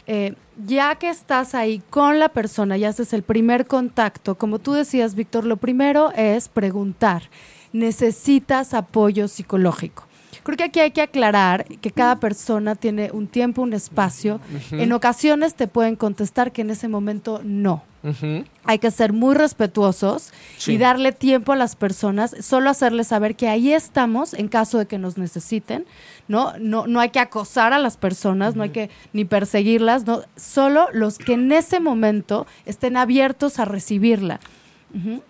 eh, 0.08 0.34
ya 0.66 0.96
que 0.96 1.10
estás 1.10 1.56
ahí 1.56 1.82
con 1.90 2.20
la 2.20 2.30
persona 2.30 2.78
y 2.78 2.86
haces 2.86 3.12
el 3.12 3.24
primer 3.24 3.68
contacto, 3.68 4.36
como 4.36 4.60
tú 4.60 4.72
decías, 4.72 5.16
Víctor, 5.16 5.46
lo 5.46 5.58
primero 5.58 6.12
es 6.16 6.48
preguntar, 6.48 7.24
¿necesitas 7.74 8.74
apoyo 8.74 9.28
psicológico? 9.28 10.08
Creo 10.46 10.58
que 10.58 10.64
aquí 10.64 10.80
hay 10.80 10.92
que 10.92 11.02
aclarar 11.02 11.66
que 11.66 11.90
cada 11.92 12.20
persona 12.20 12.76
tiene 12.76 13.10
un 13.12 13.28
tiempo, 13.28 13.64
un 13.64 13.74
espacio. 13.74 14.40
En 14.72 14.94
ocasiones 14.94 15.56
te 15.56 15.68
pueden 15.68 15.96
contestar 15.96 16.52
que 16.52 16.62
en 16.62 16.70
ese 16.70 16.88
momento 16.88 17.42
no 17.44 17.84
hay 18.66 18.78
que 18.78 18.92
ser 18.92 19.12
muy 19.14 19.34
respetuosos 19.34 20.32
Sí. 20.60 20.74
y 20.74 20.78
darle 20.78 21.12
tiempo 21.12 21.54
a 21.54 21.56
las 21.56 21.76
personas, 21.76 22.36
solo 22.40 22.70
hacerles 22.70 23.08
saber 23.08 23.36
que 23.36 23.48
ahí 23.48 23.74
estamos 23.74 24.36
en 24.36 24.48
caso 24.48 24.78
de 24.78 24.86
que 24.86 25.00
nos 25.00 25.18
necesiten, 25.18 25.86
¿no? 26.28 26.54
No, 26.60 26.86
no 26.86 27.00
hay 27.00 27.10
que 27.10 27.20
acosar 27.20 27.74
a 27.74 27.80
las 27.80 27.98
personas, 27.98 28.56
no 28.56 28.62
hay 28.62 28.70
que 28.70 28.92
ni 29.14 29.26
perseguirlas, 29.26 30.06
no, 30.06 30.22
solo 30.36 30.88
los 30.94 31.18
que 31.18 31.34
en 31.34 31.52
ese 31.52 31.80
momento 31.80 32.46
estén 32.68 32.96
abiertos 32.96 33.58
a 33.58 33.66
recibirla. 33.66 34.40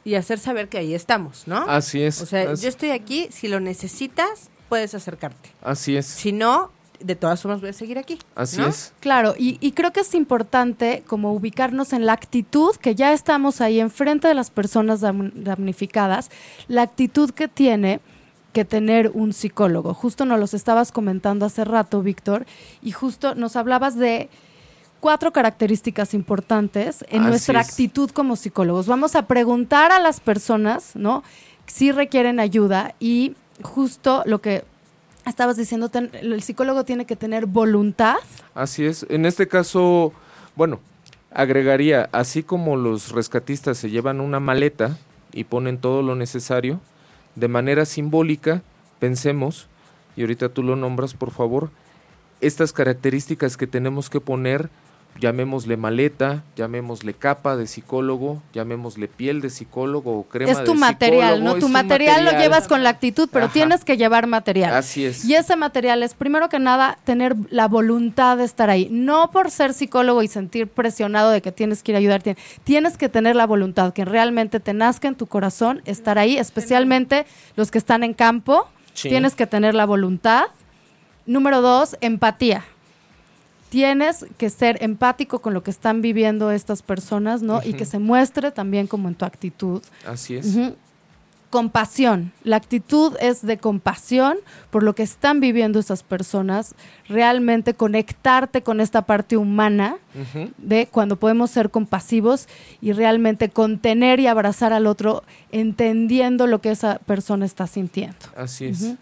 Y 0.03 0.13
hacer 0.15 0.37
saber 0.37 0.67
que 0.67 0.77
ahí 0.77 0.93
estamos, 0.93 1.47
¿no? 1.47 1.57
Así 1.69 2.01
es. 2.01 2.21
o 2.21 2.25
sea, 2.25 2.51
así, 2.51 2.63
yo 2.63 2.69
estoy 2.69 2.89
aquí, 2.91 3.27
si 3.31 3.47
lo 3.47 3.59
necesitas, 3.61 4.49
puedes 4.69 4.93
acercarte. 4.95 5.51
así 5.61 5.95
es. 5.97 6.05
Si 6.05 6.31
no, 6.31 6.71
de 6.99 7.15
todas 7.15 7.41
formas 7.41 7.59
voy 7.61 7.69
a 7.71 7.73
seguir 7.73 7.97
aquí. 7.97 8.17
Así 8.35 8.57
¿no? 8.57 8.67
es. 8.67 8.93
Claro, 9.01 9.35
y, 9.37 9.57
y 9.59 9.73
creo 9.73 9.91
que 9.91 9.99
es 9.99 10.15
importante 10.15 11.03
como 11.05 11.33
ubicarnos 11.33 11.91
en 11.93 12.05
la 12.05 12.13
actitud, 12.13 12.75
que 12.77 12.95
ya 12.95 13.11
estamos 13.13 13.61
ahí 13.61 13.79
enfrente 13.79 14.27
de 14.27 14.33
las 14.33 14.49
personas 14.49 15.01
dam- 15.01 15.31
damnificadas, 15.33 16.31
la 16.67 16.83
actitud 16.83 17.31
que 17.31 17.47
tiene 17.47 17.99
que 18.53 18.63
tener 18.63 19.11
un 19.13 19.33
psicólogo. 19.33 19.93
Justo 19.93 20.23
nos 20.25 20.39
los 20.39 20.53
estabas 20.53 20.93
comentando 20.93 21.45
hace 21.45 21.65
rato, 21.65 22.01
Víctor, 22.01 22.45
y 22.81 22.91
justo 22.91 23.35
nos 23.35 23.57
hablabas 23.57 23.97
de 23.97 24.29
cuatro 25.01 25.33
características 25.33 26.13
importantes 26.13 27.03
en 27.09 27.23
Así 27.23 27.29
nuestra 27.29 27.59
es. 27.61 27.69
actitud 27.69 28.09
como 28.11 28.37
psicólogos. 28.37 28.87
Vamos 28.87 29.15
a 29.17 29.27
preguntar 29.27 29.91
a 29.91 29.99
las 29.99 30.21
personas, 30.21 30.95
¿no? 30.95 31.21
Si 31.67 31.91
requieren 31.91 32.39
ayuda 32.39 32.95
y 32.99 33.35
justo 33.61 34.23
lo 34.25 34.41
que 34.41 34.63
estabas 35.25 35.57
diciendo, 35.57 35.89
el 35.93 36.41
psicólogo 36.41 36.85
tiene 36.85 37.05
que 37.05 37.15
tener 37.15 37.45
voluntad. 37.45 38.17
Así 38.53 38.85
es. 38.85 39.05
En 39.09 39.25
este 39.25 39.47
caso, 39.47 40.13
bueno, 40.55 40.79
agregaría, 41.31 42.09
así 42.11 42.43
como 42.43 42.77
los 42.77 43.11
rescatistas 43.11 43.77
se 43.77 43.89
llevan 43.89 44.21
una 44.21 44.39
maleta 44.39 44.97
y 45.33 45.43
ponen 45.45 45.77
todo 45.77 46.01
lo 46.01 46.15
necesario, 46.15 46.79
de 47.35 47.47
manera 47.47 47.85
simbólica, 47.85 48.61
pensemos, 48.99 49.67
y 50.15 50.21
ahorita 50.21 50.49
tú 50.49 50.63
lo 50.63 50.75
nombras, 50.75 51.13
por 51.13 51.31
favor, 51.31 51.69
estas 52.39 52.71
características 52.71 53.57
que 53.57 53.67
tenemos 53.67 54.09
que 54.09 54.21
poner, 54.21 54.69
llamémosle 55.19 55.77
maleta, 55.77 56.43
llamémosle 56.55 57.13
capa 57.13 57.55
de 57.55 57.67
psicólogo, 57.67 58.41
llamémosle 58.53 59.07
piel 59.07 59.41
de 59.41 59.49
psicólogo 59.49 60.19
o 60.19 60.23
crema 60.23 60.51
es 60.51 60.63
tu 60.63 60.75
material, 60.75 61.43
¿no? 61.43 61.55
Tu 61.55 61.69
material, 61.69 62.25
lo 62.25 62.31
llevas 62.31 62.67
con 62.67 62.83
la 62.83 62.89
actitud, 62.89 63.29
pero 63.31 63.45
Ajá. 63.45 63.53
tienes 63.53 63.85
que 63.85 63.97
llevar 63.97 64.27
material. 64.27 64.73
Así 64.73 65.05
es. 65.05 65.23
Y 65.25 65.35
ese 65.35 65.55
material 65.55 66.03
es, 66.03 66.13
primero 66.13 66.49
que 66.49 66.59
nada, 66.59 66.97
tener 67.05 67.35
la 67.49 67.67
voluntad 67.67 68.37
de 68.37 68.43
estar 68.43 68.69
ahí. 68.69 68.87
No 68.91 69.31
por 69.31 69.51
ser 69.51 69.73
psicólogo 69.73 70.21
y 70.23 70.27
sentir 70.27 70.67
presionado 70.67 71.29
de 71.31 71.41
que 71.41 71.51
tienes 71.51 71.81
que 71.81 71.93
ir 71.93 71.95
a 71.95 71.99
ayudar. 71.99 72.21
tien- 72.21 72.37
Tienes 72.63 72.97
que 72.97 73.09
tener 73.09 73.35
la 73.35 73.45
voluntad, 73.47 73.93
que 73.93 74.05
realmente 74.05 74.59
te 74.59 74.73
nazca 74.73 75.07
en 75.07 75.15
tu 75.15 75.27
corazón 75.27 75.81
estar 75.85 76.17
ahí, 76.17 76.37
especialmente 76.37 77.25
los 77.55 77.71
que 77.71 77.77
están 77.77 78.03
en 78.03 78.13
campo. 78.13 78.67
Sí. 78.93 79.09
Tienes 79.09 79.35
que 79.35 79.47
tener 79.47 79.75
la 79.75 79.85
voluntad. 79.85 80.45
Número 81.25 81.61
dos, 81.61 81.97
empatía. 82.01 82.63
Tienes 83.75 84.25
que 84.37 84.49
ser 84.49 84.81
empático 84.81 85.39
con 85.39 85.53
lo 85.53 85.61
que 85.61 85.69
están 85.69 86.01
viviendo 86.01 86.49
estas 86.49 86.81
personas, 86.81 87.41
¿no? 87.41 87.59
Y 87.61 87.73
que 87.73 87.83
se 87.83 87.99
muestre 87.99 88.51
también 88.51 88.87
como 88.87 89.09
en 89.09 89.15
tu 89.15 89.25
actitud. 89.25 89.83
Así 90.07 90.37
es. 90.37 90.57
Compasión. 91.49 92.31
La 92.45 92.55
actitud 92.55 93.17
es 93.19 93.45
de 93.45 93.57
compasión 93.57 94.37
por 94.69 94.81
lo 94.81 94.95
que 94.95 95.03
están 95.03 95.41
viviendo 95.41 95.77
estas 95.77 96.03
personas. 96.03 96.73
Realmente 97.09 97.73
conectarte 97.73 98.63
con 98.63 98.79
esta 98.79 99.01
parte 99.01 99.35
humana 99.35 99.97
de 100.57 100.87
cuando 100.89 101.17
podemos 101.17 101.51
ser 101.51 101.69
compasivos 101.69 102.47
y 102.79 102.93
realmente 102.93 103.49
contener 103.49 104.21
y 104.21 104.27
abrazar 104.27 104.71
al 104.71 104.87
otro 104.87 105.25
entendiendo 105.51 106.47
lo 106.47 106.61
que 106.61 106.71
esa 106.71 106.99
persona 106.99 107.45
está 107.45 107.67
sintiendo. 107.67 108.25
Así 108.37 108.67
es. 108.67 108.93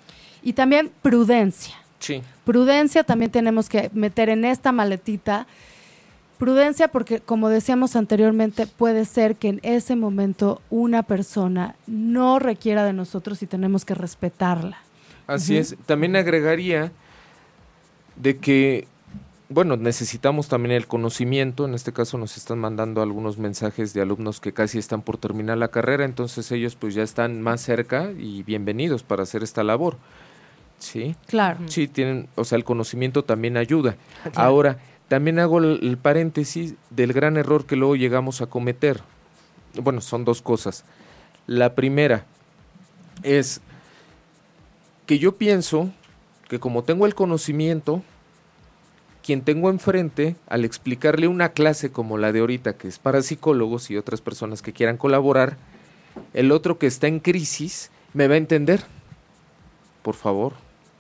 Y 0.42 0.54
también 0.54 0.90
prudencia. 1.04 1.76
Sí. 2.00 2.24
Prudencia 2.46 3.04
también 3.04 3.32
tenemos 3.32 3.70
que 3.70 3.90
meter 3.94 4.30
en 4.30 4.46
esta 4.46 4.72
maletita. 4.72 5.48
Prudencia 6.38 6.90
porque, 6.90 7.22
como 7.22 7.48
decíamos 7.48 7.96
anteriormente, 7.96 8.68
puede 8.68 9.06
ser 9.06 9.36
que 9.36 9.50
en 9.50 9.60
ese 9.64 9.96
momento 9.96 10.62
una 10.70 11.04
persona 11.04 11.76
no 11.88 12.40
requiera 12.40 12.84
de 12.84 12.92
nosotros 12.92 13.42
y 13.44 13.48
tenemos 13.48 13.86
que 13.86 13.96
respetarla. 13.96 14.78
Así 15.26 15.56
es. 15.58 15.78
También 15.86 16.18
agregaría 16.18 16.92
de 18.18 18.38
que, 18.38 18.88
bueno, 19.48 19.78
necesitamos 19.78 20.50
también 20.50 20.74
el 20.74 20.86
conocimiento. 20.86 21.66
En 21.66 21.76
este 21.76 21.94
caso 21.94 22.18
nos 22.18 22.36
están 22.36 22.60
mandando 22.60 23.02
algunos 23.02 23.38
mensajes 23.38 23.94
de 23.94 24.02
alumnos 24.02 24.42
que 24.42 24.52
casi 24.52 24.80
están 24.80 25.02
por 25.02 25.18
terminar 25.18 25.58
la 25.58 25.70
carrera, 25.70 26.04
entonces 26.04 26.52
ellos 26.52 26.76
pues 26.76 26.94
ya 26.94 27.04
están 27.04 27.42
más 27.42 27.62
cerca 27.62 28.12
y 28.18 28.44
bienvenidos 28.44 29.04
para 29.04 29.24
hacer 29.24 29.44
esta 29.44 29.64
labor. 29.64 29.98
Sí. 30.84 31.16
Claro. 31.28 31.60
Sí, 31.68 31.88
tienen, 31.88 32.28
o 32.36 32.44
sea, 32.44 32.58
el 32.58 32.66
conocimiento 32.66 33.24
también 33.24 33.56
ayuda. 33.56 33.96
Ahora, 34.36 34.80
también 35.08 35.40
hago 35.40 35.60
el, 35.60 35.80
el 35.82 35.98
paréntesis 35.98 36.76
del 36.90 37.14
gran 37.14 37.38
error 37.38 37.66
que 37.66 37.78
luego 37.78 37.96
llegamos 37.96 38.42
a 38.42 38.48
cometer. 38.48 39.02
Bueno, 39.82 40.02
son 40.02 40.26
dos 40.26 40.42
cosas. 40.42 40.84
La 41.48 41.74
primera 41.74 42.26
es 43.24 43.62
que 45.06 45.20
yo 45.20 45.38
pienso 45.38 45.90
que 46.50 46.60
como 46.60 46.84
tengo 46.84 47.06
el 47.06 47.16
conocimiento, 47.16 48.04
quien 49.24 49.42
tengo 49.42 49.70
enfrente, 49.70 50.36
al 50.48 50.66
explicarle 50.66 51.28
una 51.28 51.50
clase 51.50 51.92
como 51.92 52.18
la 52.18 52.34
de 52.34 52.42
ahorita, 52.42 52.74
que 52.74 52.90
es 52.90 53.00
para 53.00 53.22
psicólogos 53.22 53.90
y 53.90 53.96
otras 53.96 54.20
personas 54.20 54.62
que 54.62 54.74
quieran 54.74 54.98
colaborar, 54.98 55.56
el 56.34 56.52
otro 56.52 56.78
que 56.78 56.88
está 56.88 57.08
en 57.08 57.22
crisis 57.22 57.90
me 58.14 58.28
va 58.28 58.34
a 58.34 58.38
entender. 58.38 58.84
Por 60.02 60.16
favor, 60.16 60.54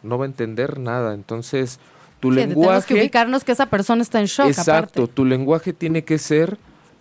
no 0.03 0.17
va 0.17 0.25
a 0.25 0.27
entender 0.27 0.79
nada. 0.79 1.13
Entonces, 1.13 1.79
tu 2.19 2.29
Sí, 2.31 2.35
tenemos 2.37 2.55
que 2.55 2.59
lenguaje... 2.61 2.93
ubicarnos 2.93 3.43
que 3.43 3.51
esa 3.51 3.65
persona 3.65 4.01
está 4.01 4.19
en 4.19 4.25
shock. 4.27 4.47
Exacto, 4.47 5.01
aparte. 5.03 5.13
tu 5.13 5.25
lenguaje 5.25 5.73
tiene 5.73 6.03
que 6.03 6.17
ser 6.17 6.57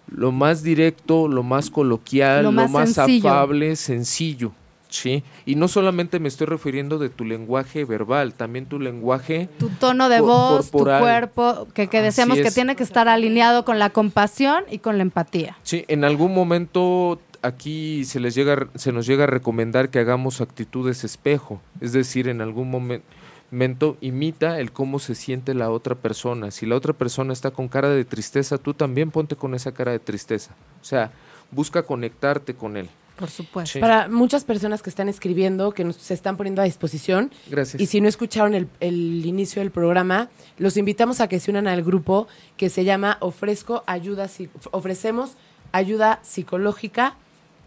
lo 0.09 0.33
más 0.33 0.63
directo, 0.63 1.29
lo 1.29 1.43
más 1.43 1.71
coloquial, 1.71 2.39
Lo 2.45 2.51
lo 2.51 2.53
más 2.53 2.71
más, 2.71 2.93
sencillo. 2.93 3.29
afable, 3.31 3.77
sencillo, 3.77 4.53
¿sí? 4.89 5.23
Y 5.47 5.55
no 5.55 5.69
solamente 5.69 6.19
me 6.19 6.29
estoy 6.29 6.49
refiriendo 6.49 6.99
de 6.99 7.09
tu 7.09 7.25
lenguaje 7.25 7.85
verbal, 7.85 8.35
también 8.35 8.67
tu 8.67 8.79
lenguaje 8.81 9.49
Tu 9.59 9.69
tono 9.71 10.09
de 10.09 10.21
voz, 10.21 10.71
corporal. 10.71 10.99
tu 10.99 11.05
cuerpo, 11.05 11.69
que, 11.73 11.87
que 11.87 12.03
decíamos 12.03 12.39
que 12.39 12.51
tiene 12.51 12.75
que 12.77 12.83
estar 12.83 13.09
alineado 13.09 13.65
con 13.65 13.79
la 13.79 13.91
compasión 13.91 14.65
y 14.71 14.79
con 14.79 14.97
la 14.99 15.03
empatía. 15.03 15.57
Sí, 15.63 15.85
en 15.89 16.05
algún 16.05 16.35
momento 16.35 17.21
aquí 17.43 18.05
se 18.05 18.21
les 18.21 18.35
llega, 18.35 18.69
se 18.75 18.93
nos 18.93 19.07
llega 19.07 19.25
a 19.25 19.27
recomendar 19.27 19.91
que 19.91 19.99
hagamos 19.99 20.41
actitudes 20.41 21.05
espejo, 21.05 21.61
es 21.81 21.93
decir, 21.93 22.29
en 22.29 22.41
algún 22.41 22.71
momen- 22.73 23.03
momento 23.51 23.99
imita 24.01 24.59
el 24.61 24.73
cómo 24.73 24.99
se 24.99 25.15
siente 25.15 25.53
la 25.53 25.71
otra 25.71 25.95
persona. 25.95 26.51
Si 26.51 26.65
la 26.65 26.75
otra 26.77 26.95
persona 26.95 27.33
está 27.35 27.51
con 27.51 27.69
cara 27.69 27.91
de 27.91 28.05
tristeza, 28.07 28.57
tú 28.57 28.73
también 28.73 29.11
ponte 29.11 29.37
con 29.37 29.55
esa 29.55 29.73
cara 29.73 29.93
de 29.93 29.99
tristeza. 29.99 30.53
O 30.81 30.85
sea, 30.85 31.11
busca 31.51 31.83
conectarte 31.83 32.55
con 32.55 32.79
él. 32.79 32.89
Por 33.17 33.29
supuesto. 33.29 33.75
Sí. 33.75 33.79
Para 33.79 34.09
muchas 34.09 34.45
personas 34.45 34.81
que 34.81 34.89
están 34.89 35.11
escribiendo, 35.11 35.73
que 35.73 35.85
nos 35.85 35.97
se 35.97 36.15
están 36.15 36.39
poniendo 36.39 36.63
a 36.63 36.65
disposición, 36.65 37.31
Gracias. 37.51 37.81
y 37.81 37.85
si 37.87 38.01
no 38.01 38.09
escucharon 38.09 38.55
el, 38.55 38.69
el 38.81 39.27
inicio 39.27 39.61
del 39.61 39.71
programa, 39.71 40.31
los 40.57 40.79
invitamos 40.79 41.21
a 41.21 41.29
que 41.29 41.39
se 41.39 41.51
unan 41.51 41.69
al 41.69 41.83
grupo 41.83 42.27
que 42.57 42.71
se 42.71 42.85
llama 42.85 43.19
Ofrezco 43.21 43.85
Ayuda, 43.87 44.31
Ofrecemos 44.71 45.33
Ayuda 45.73 46.21
Psicológica 46.23 47.17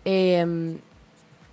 em, 0.06 0.78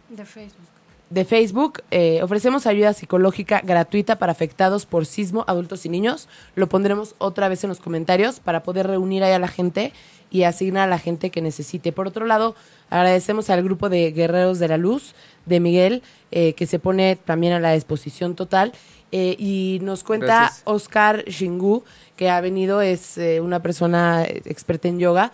De 0.09 0.25
Facebook. 0.25 0.69
de 1.11 1.25
Facebook. 1.25 1.83
eh, 1.91 2.23
ofrecemos 2.23 2.67
ayuda 2.67 2.93
psicológica 2.93 3.61
gratuita 3.65 4.17
para 4.19 4.33
afectados 4.33 4.87
por 4.87 5.05
sismo, 5.07 5.45
adultos 5.47 5.85
y 5.85 5.89
niños. 5.89 6.29
Lo 6.55 6.69
pondremos 6.69 7.15
otra 7.19 7.49
vez 7.49 7.65
en 7.65 7.69
los 7.69 7.81
comentarios 7.81 8.41
para 8.41 8.63
poder 8.63 8.87
reunir 8.87 9.25
ahí 9.25 9.33
a 9.33 9.39
la 9.39 9.49
gente 9.49 9.93
y 10.31 10.45
asignar 10.45 10.85
a 10.89 10.91
la 10.91 10.99
gente 10.99 11.31
que 11.31 11.43
necesite. 11.43 11.93
Por 11.93 12.09
otro 12.09 12.25
lado, 12.25 12.55
agradecemos 12.89 13.51
al 13.51 13.63
grupo 13.63 13.91
de 13.91 14.13
Guerreros 14.13 14.59
de 14.59 14.69
la 14.69 14.79
Luz 14.79 15.15
de 15.45 15.61
Miguel, 15.61 16.03
eh, 16.31 16.55
que 16.55 16.67
se 16.67 16.79
pone 16.79 17.17
también 17.17 17.53
a 17.53 17.61
la 17.61 17.73
disposición 17.73 18.35
total. 18.35 18.73
Eh, 19.15 19.37
y 19.39 19.79
nos 19.83 20.05
cuenta 20.05 20.27
Gracias. 20.27 20.63
Oscar 20.65 21.25
Shingu, 21.27 21.85
que 22.17 22.31
ha 22.31 22.41
venido, 22.41 22.81
es 22.81 23.19
eh, 23.19 23.43
una 23.43 23.61
persona 23.61 24.25
experta 24.25 24.89
en 24.89 24.99
yoga, 24.99 25.33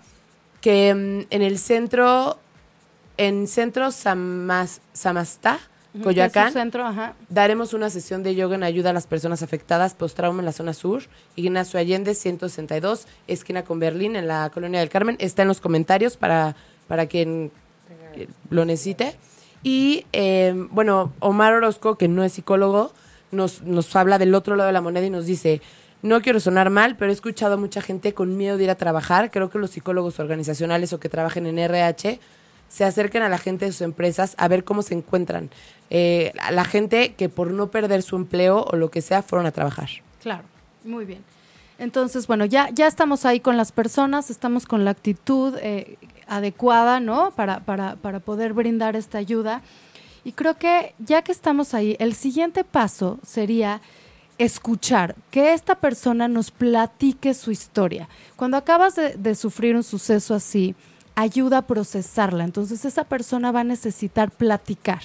que 0.61 0.93
mm, 0.93 1.33
en 1.33 1.43
el 1.43 1.59
centro, 1.61 2.39
en 3.19 3.47
Centro 3.47 3.91
Samas, 3.91 4.81
Samastá, 4.95 5.59
Coyoacán, 6.03 6.53
centro, 6.53 6.87
ajá. 6.87 7.15
daremos 7.29 7.75
una 7.75 7.91
sesión 7.91 8.23
de 8.23 8.35
yoga 8.35 8.55
en 8.55 8.63
ayuda 8.63 8.91
a 8.91 8.93
las 8.93 9.07
personas 9.07 9.43
afectadas 9.43 9.95
post-trauma 9.95 10.41
en 10.41 10.45
la 10.45 10.53
zona 10.53 10.73
sur, 10.73 11.03
Ignacio 11.35 11.81
Allende, 11.81 12.15
162, 12.15 13.07
esquina 13.27 13.65
con 13.65 13.81
Berlín, 13.81 14.15
en 14.15 14.29
la 14.29 14.51
Colonia 14.51 14.81
del 14.81 14.91
Carmen. 14.91 15.17
Está 15.19 15.43
en 15.43 15.49
los 15.49 15.61
comentarios 15.61 16.17
para, 16.17 16.55
para 16.87 17.07
quien 17.07 17.51
eh, 18.15 18.29
lo 18.51 18.65
necesite. 18.65 19.17
Y, 19.63 20.07
eh, 20.13 20.55
bueno, 20.71 21.13
Omar 21.19 21.55
Orozco, 21.55 21.97
que 21.97 22.07
no 22.07 22.23
es 22.23 22.35
psicólogo, 22.35 22.93
nos, 23.33 23.63
nos 23.63 23.95
habla 23.97 24.19
del 24.19 24.35
otro 24.35 24.57
lado 24.57 24.69
de 24.69 24.75
la 24.75 24.81
moneda 24.81 25.07
y 25.07 25.11
nos 25.11 25.27
dice, 25.27 25.61
no 26.03 26.21
quiero 26.21 26.39
sonar 26.39 26.71
mal, 26.71 26.97
pero 26.97 27.11
he 27.11 27.15
escuchado 27.15 27.55
a 27.55 27.57
mucha 27.57 27.81
gente 27.81 28.15
con 28.15 28.37
miedo 28.37 28.57
de 28.57 28.65
ir 28.65 28.71
a 28.71 28.77
trabajar. 28.77 29.31
Creo 29.31 29.51
que 29.51 29.59
los 29.59 29.71
psicólogos 29.71 30.21
organizacionales 30.21 30.93
o 30.93 31.01
que 31.01 31.09
trabajen 31.09 31.47
en 31.47 31.59
RH 31.59 32.21
se 32.69 32.85
acerquen 32.85 33.23
a 33.23 33.29
la 33.29 33.39
gente 33.39 33.65
de 33.65 33.73
sus 33.73 33.83
empresas 33.83 34.35
a 34.39 34.49
ver 34.49 34.65
cómo 34.65 34.83
se 34.83 34.95
encuentran. 34.95 35.51
Eh, 35.91 36.33
a 36.41 36.53
la 36.53 36.65
gente 36.65 37.15
que 37.15 37.29
por 37.29 37.51
no 37.51 37.71
perder 37.71 38.03
su 38.03 38.17
empleo 38.17 38.65
o 38.65 38.77
lo 38.77 38.91
que 38.91 39.01
sea 39.01 39.23
fueron 39.23 39.47
a 39.47 39.53
trabajar. 39.53 39.89
Claro, 40.23 40.45
muy 40.85 41.05
bien. 41.05 41.25
Entonces, 41.79 42.27
bueno, 42.27 42.45
ya, 42.45 42.71
ya 42.71 42.87
estamos 42.87 43.25
ahí 43.25 43.41
con 43.41 43.57
las 43.57 43.73
personas, 43.73 44.31
estamos 44.31 44.67
con 44.67 44.85
la 44.85 44.91
actitud 44.91 45.55
eh, 45.63 45.97
adecuada, 46.27 47.01
¿no? 47.01 47.31
Para, 47.31 47.61
para, 47.61 47.97
para 47.97 48.21
poder 48.21 48.53
brindar 48.53 48.97
esta 48.97 49.19
ayuda. 49.19 49.63
Y 50.25 50.33
creo 50.33 50.59
que 50.59 50.95
ya 50.99 51.23
que 51.23 51.33
estamos 51.33 51.75
ahí, 51.75 51.97
el 52.01 52.15
siguiente 52.15 52.65
paso 52.65 53.19
sería 53.25 53.81
escuchar, 54.39 55.17
que 55.31 55.53
esta 55.53 55.77
persona 55.77 56.29
nos 56.29 56.51
platique 56.51 57.35
su 57.35 57.51
historia. 57.51 58.09
Cuando 58.37 58.57
acabas 58.57 58.95
de 58.95 59.35
sufrir 59.35 59.75
un 59.75 59.83
suceso 59.83 60.35
así, 60.35 60.75
ayuda 61.19 61.59
a 61.59 61.67
procesarla. 61.67 62.45
Entonces 62.45 62.85
esa 62.85 63.03
persona 63.03 63.51
va 63.51 63.61
a 63.61 63.65
necesitar 63.65 64.31
platicar. 64.31 65.03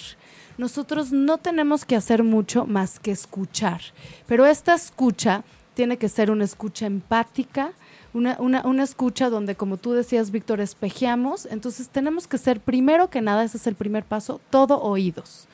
Nosotros 0.59 1.11
no 1.11 1.39
tenemos 1.39 1.85
que 1.85 1.95
hacer 1.95 2.21
mucho 2.21 2.67
más 2.67 2.99
que 2.99 3.09
escuchar, 3.09 3.81
pero 4.27 4.45
esta 4.45 4.75
escucha 4.75 5.43
tiene 5.73 5.97
que 5.97 6.09
ser 6.09 6.29
una 6.29 6.43
escucha 6.43 6.85
empática, 6.85 7.71
una, 8.13 8.37
una, 8.37 8.61
una, 8.61 8.83
escucha 8.83 9.31
donde, 9.31 9.55
como 9.55 9.77
tú 9.77 9.93
decías, 9.93 10.29
Víctor, 10.29 10.61
espejeamos. 10.61 11.47
Entonces 11.47 11.89
tenemos 11.89 12.27
que 12.27 12.37
ser, 12.37 12.59
primero 12.59 13.09
que 13.09 13.21
nada, 13.21 13.43
ese 13.43 13.57
es 13.57 13.65
el 13.65 13.73
primer 13.73 14.03
paso, 14.03 14.39
todo 14.51 14.79
oídos. 14.83 15.47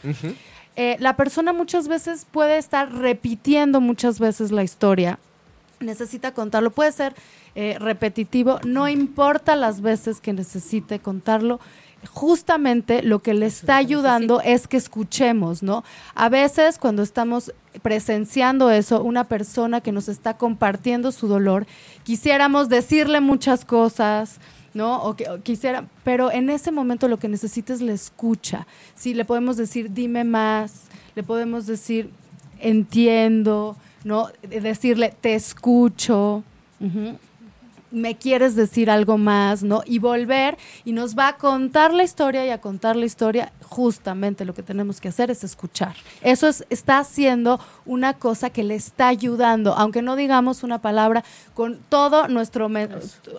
eh, 0.76 0.98
la 1.00 1.16
persona 1.16 1.54
muchas 1.54 1.88
veces 1.88 2.28
puede 2.30 2.58
estar 2.58 2.94
repitiendo 2.94 3.80
muchas 3.80 4.20
veces 4.20 4.52
la 4.52 4.64
historia, 4.64 5.20
necesita 5.80 6.34
contarlo, 6.34 6.72
puede 6.72 6.92
ser 6.92 7.16
eh, 7.56 7.78
repetitivo, 7.80 8.60
no 8.66 8.88
importa 8.88 9.56
las 9.56 9.82
veces 9.82 10.22
que 10.22 10.34
necesite 10.34 11.00
contarlo, 11.00 11.60
justamente 12.08 13.04
lo 13.04 13.20
que 13.20 13.34
le 13.34 13.46
está 13.46 13.78
ayudando 13.78 14.42
es 14.42 14.68
que 14.68 14.78
escuchemos, 14.78 15.64
¿no? 15.64 15.84
A 16.16 16.30
veces 16.30 16.78
cuando 16.78 17.04
estamos 17.04 17.54
presenciando 17.82 18.70
eso, 18.72 19.04
una 19.04 19.26
persona 19.26 19.82
que 19.82 19.92
nos 19.92 20.08
está 20.08 20.38
compartiendo 20.38 21.12
su 21.12 21.28
dolor, 21.28 21.66
quisiéramos 22.04 22.70
decirle 22.70 23.20
muchas 23.20 23.66
cosas, 23.66 24.40
¿no? 24.74 25.04
O, 25.04 25.16
que, 25.16 25.26
quisiera, 25.44 25.86
pero 26.04 26.32
en 26.32 26.50
ese 26.50 26.72
momento 26.72 27.08
lo 27.08 27.20
que 27.20 27.28
necesita 27.28 27.74
es 27.74 27.82
la 27.82 27.94
escucha. 27.94 28.66
Sí, 28.96 29.14
le 29.14 29.26
podemos 29.26 29.58
decir, 29.58 29.92
dime 29.92 30.24
más, 30.24 30.84
le 31.16 31.24
podemos 31.24 31.68
decir, 31.68 32.10
entiendo, 32.60 33.76
¿no? 34.04 34.30
Decirle, 34.42 35.14
te 35.20 35.36
escucho. 35.36 36.44
Me 37.92 38.16
quieres 38.16 38.56
decir 38.56 38.90
algo 38.90 39.18
más, 39.18 39.64
¿no? 39.64 39.82
Y 39.86 40.00
volver 40.00 40.58
y 40.86 40.92
nos 40.94 41.18
va 41.18 41.30
a 41.30 41.38
contar 41.38 41.94
la 41.94 42.04
historia 42.04 42.46
y 42.46 42.50
a 42.50 42.62
contar 42.62 42.96
la 42.96 43.06
historia, 43.06 43.52
justamente 43.62 44.46
lo 44.46 44.54
que 44.54 44.64
tenemos 44.64 45.02
que 45.02 45.08
hacer 45.08 45.32
es 45.32 45.44
escuchar. 45.44 45.96
Eso 46.22 46.48
es, 46.48 46.66
está 46.70 47.00
haciendo 47.00 47.60
una 47.86 48.14
cosa 48.14 48.50
que 48.50 48.64
le 48.64 48.76
está 48.76 49.08
ayudando, 49.08 49.74
aunque 49.74 50.02
no 50.02 50.16
digamos 50.16 50.64
una 50.64 50.82
palabra, 50.82 51.24
con 51.54 51.80
todo 51.90 52.28
nuestro 52.28 52.70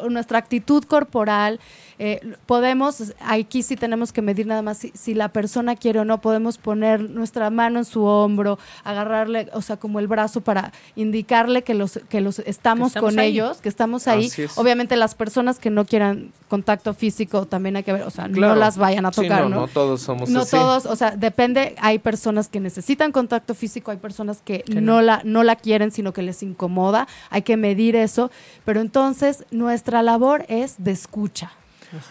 nuestra 0.09 0.39
actitud 0.39 0.85
corporal, 0.85 1.61
eh, 1.99 2.35
podemos, 2.47 3.13
aquí 3.21 3.63
sí 3.63 3.77
tenemos 3.77 4.13
que 4.13 4.23
medir 4.23 4.47
nada 4.47 4.63
más 4.63 4.79
si, 4.79 4.91
si, 4.95 5.13
la 5.13 5.29
persona 5.29 5.77
quiere 5.77 6.01
o 6.01 6.05
no, 6.07 6.21
podemos 6.21 6.57
poner 6.57 7.11
nuestra 7.11 7.51
mano 7.51 7.79
en 7.79 7.85
su 7.85 8.05
hombro, 8.05 8.59
agarrarle, 8.85 9.49
o 9.53 9.61
sea, 9.61 9.77
como 9.77 10.01
el 10.01 10.09
brazo 10.09 10.41
para 10.41 10.73
indicarle 10.97 11.63
que 11.63 11.75
los, 11.75 12.01
que 12.09 12.23
los 12.23 12.39
estamos, 12.41 12.95
con 12.95 13.19
ellos, 13.19 13.59
que 13.59 13.69
estamos 13.69 14.09
ahí. 14.09 14.31
Obviamente 14.57 14.97
las 14.97 15.15
personas 15.15 15.59
que 15.59 15.71
no 15.71 15.85
quieran 15.85 16.33
contacto 16.49 16.95
físico 16.95 17.47
también 17.47 17.77
hay 17.77 17.83
que 17.83 17.93
ver, 17.93 18.03
o 18.03 18.11
sea, 18.11 18.29
no 18.29 18.55
las 18.55 18.77
vayan 18.77 19.07
a 19.07 19.11
tocar, 19.11 19.43
no, 19.43 19.61
no, 19.61 19.69
todos 19.69 20.03
somos 20.03 20.29
No 20.29 20.45
todos, 20.45 20.87
o 20.87 20.97
sea, 20.97 21.13
depende, 21.13 21.75
hay 21.81 21.99
personas 21.99 22.49
que 22.49 22.61
necesitan 22.61 23.13
contacto 23.13 23.55
físico, 23.55 23.91
hay 23.91 23.99
personas 23.99 24.43
que, 24.43 24.65
no. 24.69 25.03
la 25.03 25.23
no 25.25 25.43
la 25.43 25.57
quieren, 25.57 25.91
sino 25.91 26.13
que 26.13 26.23
les 26.23 26.43
incomoda, 26.43 27.07
hay 27.31 27.43
que 27.43 27.57
medir 27.57 27.97
eso, 27.97 28.31
pero 28.65 28.81
entonces 28.81 29.45
nuestra 29.51 30.03
labor 30.03 30.45
es 30.49 30.77
de 30.79 30.91
escucha. 30.91 31.53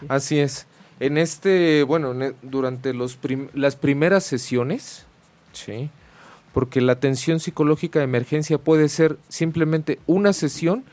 Así 0.07 0.39
es. 0.39 0.67
En 0.99 1.17
este, 1.17 1.83
bueno, 1.83 2.13
e, 2.21 2.35
durante 2.41 2.93
los 2.93 3.17
las 3.53 3.75
primeras 3.75 4.23
sesiones, 4.25 5.05
sí, 5.53 5.89
porque 6.53 6.81
la 6.81 6.93
atención 6.93 7.39
psicológica 7.39 7.99
de 7.99 8.05
emergencia 8.05 8.57
puede 8.57 8.89
ser 8.89 9.17
simplemente 9.29 9.99
una 10.07 10.33
sesión, 10.33 10.83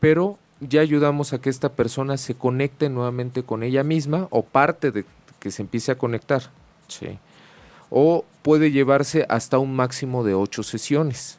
pero 0.00 0.38
ya 0.60 0.80
ayudamos 0.80 1.32
a 1.32 1.40
que 1.40 1.50
esta 1.50 1.70
persona 1.70 2.16
se 2.16 2.34
conecte 2.34 2.88
nuevamente 2.88 3.42
con 3.42 3.62
ella 3.62 3.84
misma 3.84 4.28
o 4.30 4.42
parte 4.42 4.90
de 4.90 5.04
que 5.38 5.50
se 5.50 5.62
empiece 5.62 5.92
a 5.92 5.98
conectar. 5.98 6.50
Sí. 6.88 7.18
O 7.90 8.24
puede 8.42 8.70
llevarse 8.70 9.26
hasta 9.28 9.58
un 9.58 9.74
máximo 9.76 10.24
de 10.24 10.34
ocho 10.34 10.62
sesiones, 10.62 11.38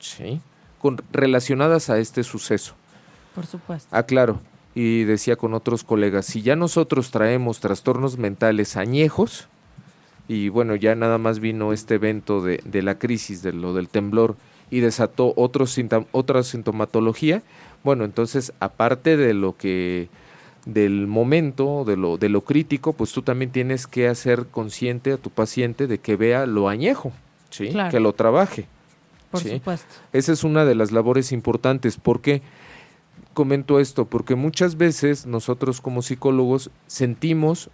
¿sí? 0.00 0.40
Con, 0.80 1.00
relacionadas 1.12 1.90
a 1.90 1.98
este 1.98 2.24
suceso. 2.24 2.74
Por 3.34 3.46
supuesto. 3.46 3.88
Ah, 3.92 4.04
claro. 4.04 4.40
Y 4.74 5.04
decía 5.04 5.36
con 5.36 5.54
otros 5.54 5.84
colegas, 5.84 6.26
si 6.26 6.42
ya 6.42 6.56
nosotros 6.56 7.10
traemos 7.10 7.60
trastornos 7.60 8.18
mentales 8.18 8.76
añejos, 8.76 9.46
y 10.26 10.48
bueno, 10.48 10.74
ya 10.74 10.94
nada 10.94 11.18
más 11.18 11.38
vino 11.38 11.72
este 11.72 11.94
evento 11.94 12.40
de, 12.40 12.60
de 12.64 12.82
la 12.82 12.98
crisis, 12.98 13.42
de 13.42 13.52
lo 13.52 13.74
del 13.74 13.88
temblor, 13.88 14.36
y 14.70 14.80
desató 14.80 15.32
otros, 15.36 15.78
otra 16.12 16.42
sintomatología, 16.42 17.42
bueno, 17.84 18.04
entonces, 18.04 18.52
aparte 18.60 19.16
de 19.16 19.34
lo 19.34 19.56
que 19.56 20.08
del 20.66 21.06
momento, 21.06 21.84
de 21.84 21.96
lo, 21.96 22.16
de 22.16 22.30
lo 22.30 22.40
crítico, 22.40 22.94
pues 22.94 23.12
tú 23.12 23.22
también 23.22 23.50
tienes 23.50 23.86
que 23.86 24.08
hacer 24.08 24.46
consciente 24.46 25.12
a 25.12 25.18
tu 25.18 25.30
paciente 25.30 25.86
de 25.86 25.98
que 25.98 26.16
vea 26.16 26.46
lo 26.46 26.68
añejo, 26.68 27.12
¿sí? 27.50 27.70
Que 27.90 28.00
lo 28.00 28.14
trabaje. 28.14 28.66
Por 29.30 29.42
supuesto. 29.42 29.94
Esa 30.12 30.32
es 30.32 30.44
una 30.44 30.64
de 30.64 30.74
las 30.74 30.92
labores 30.92 31.32
importantes. 31.32 31.98
¿Por 31.98 32.20
qué 32.20 32.40
comento 33.34 33.80
esto? 33.80 34.06
Porque 34.06 34.36
muchas 34.36 34.76
veces 34.76 35.26
nosotros 35.26 35.80
como 35.80 36.02
psicólogos 36.02 36.70
sentimos 36.86 37.68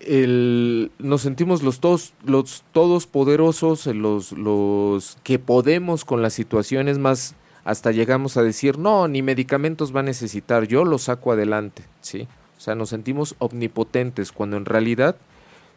el, 0.00 0.90
nos 0.98 1.20
sentimos 1.20 1.62
los 1.62 1.80
todos, 1.80 2.14
los 2.24 2.64
todos 2.72 3.06
poderosos, 3.06 3.86
los, 3.86 4.32
los 4.32 5.18
que 5.22 5.38
podemos 5.38 6.06
con 6.06 6.22
las 6.22 6.32
situaciones 6.32 6.98
más 6.98 7.34
hasta 7.70 7.92
llegamos 7.92 8.36
a 8.36 8.42
decir, 8.42 8.78
no, 8.78 9.06
ni 9.06 9.22
medicamentos 9.22 9.94
va 9.94 10.00
a 10.00 10.02
necesitar, 10.02 10.66
yo 10.66 10.84
lo 10.84 10.98
saco 10.98 11.30
adelante, 11.30 11.84
¿sí? 12.00 12.26
O 12.58 12.60
sea, 12.60 12.74
nos 12.74 12.88
sentimos 12.88 13.36
omnipotentes 13.38 14.32
cuando 14.32 14.56
en 14.56 14.64
realidad 14.64 15.14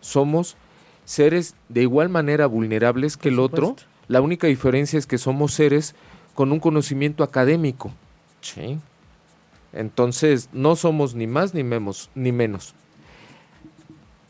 somos 0.02 0.58
seres 1.06 1.54
de 1.70 1.84
igual 1.84 2.10
manera 2.10 2.48
vulnerables 2.48 3.16
que 3.16 3.30
el 3.30 3.38
otro. 3.38 3.76
La 4.08 4.22
única 4.22 4.48
diferencia 4.48 4.98
es 4.98 5.06
que 5.06 5.20
somos 5.20 5.54
seres 5.54 5.94
con 6.34 6.52
un 6.52 6.60
conocimiento 6.60 7.24
académico, 7.24 7.92
¿sí? 8.42 8.80
Entonces, 9.72 10.50
no 10.52 10.76
somos 10.76 11.14
ni 11.14 11.28
más 11.28 11.54
ni 11.54 11.62
menos, 11.64 12.10
ni 12.16 12.32
menos. 12.32 12.74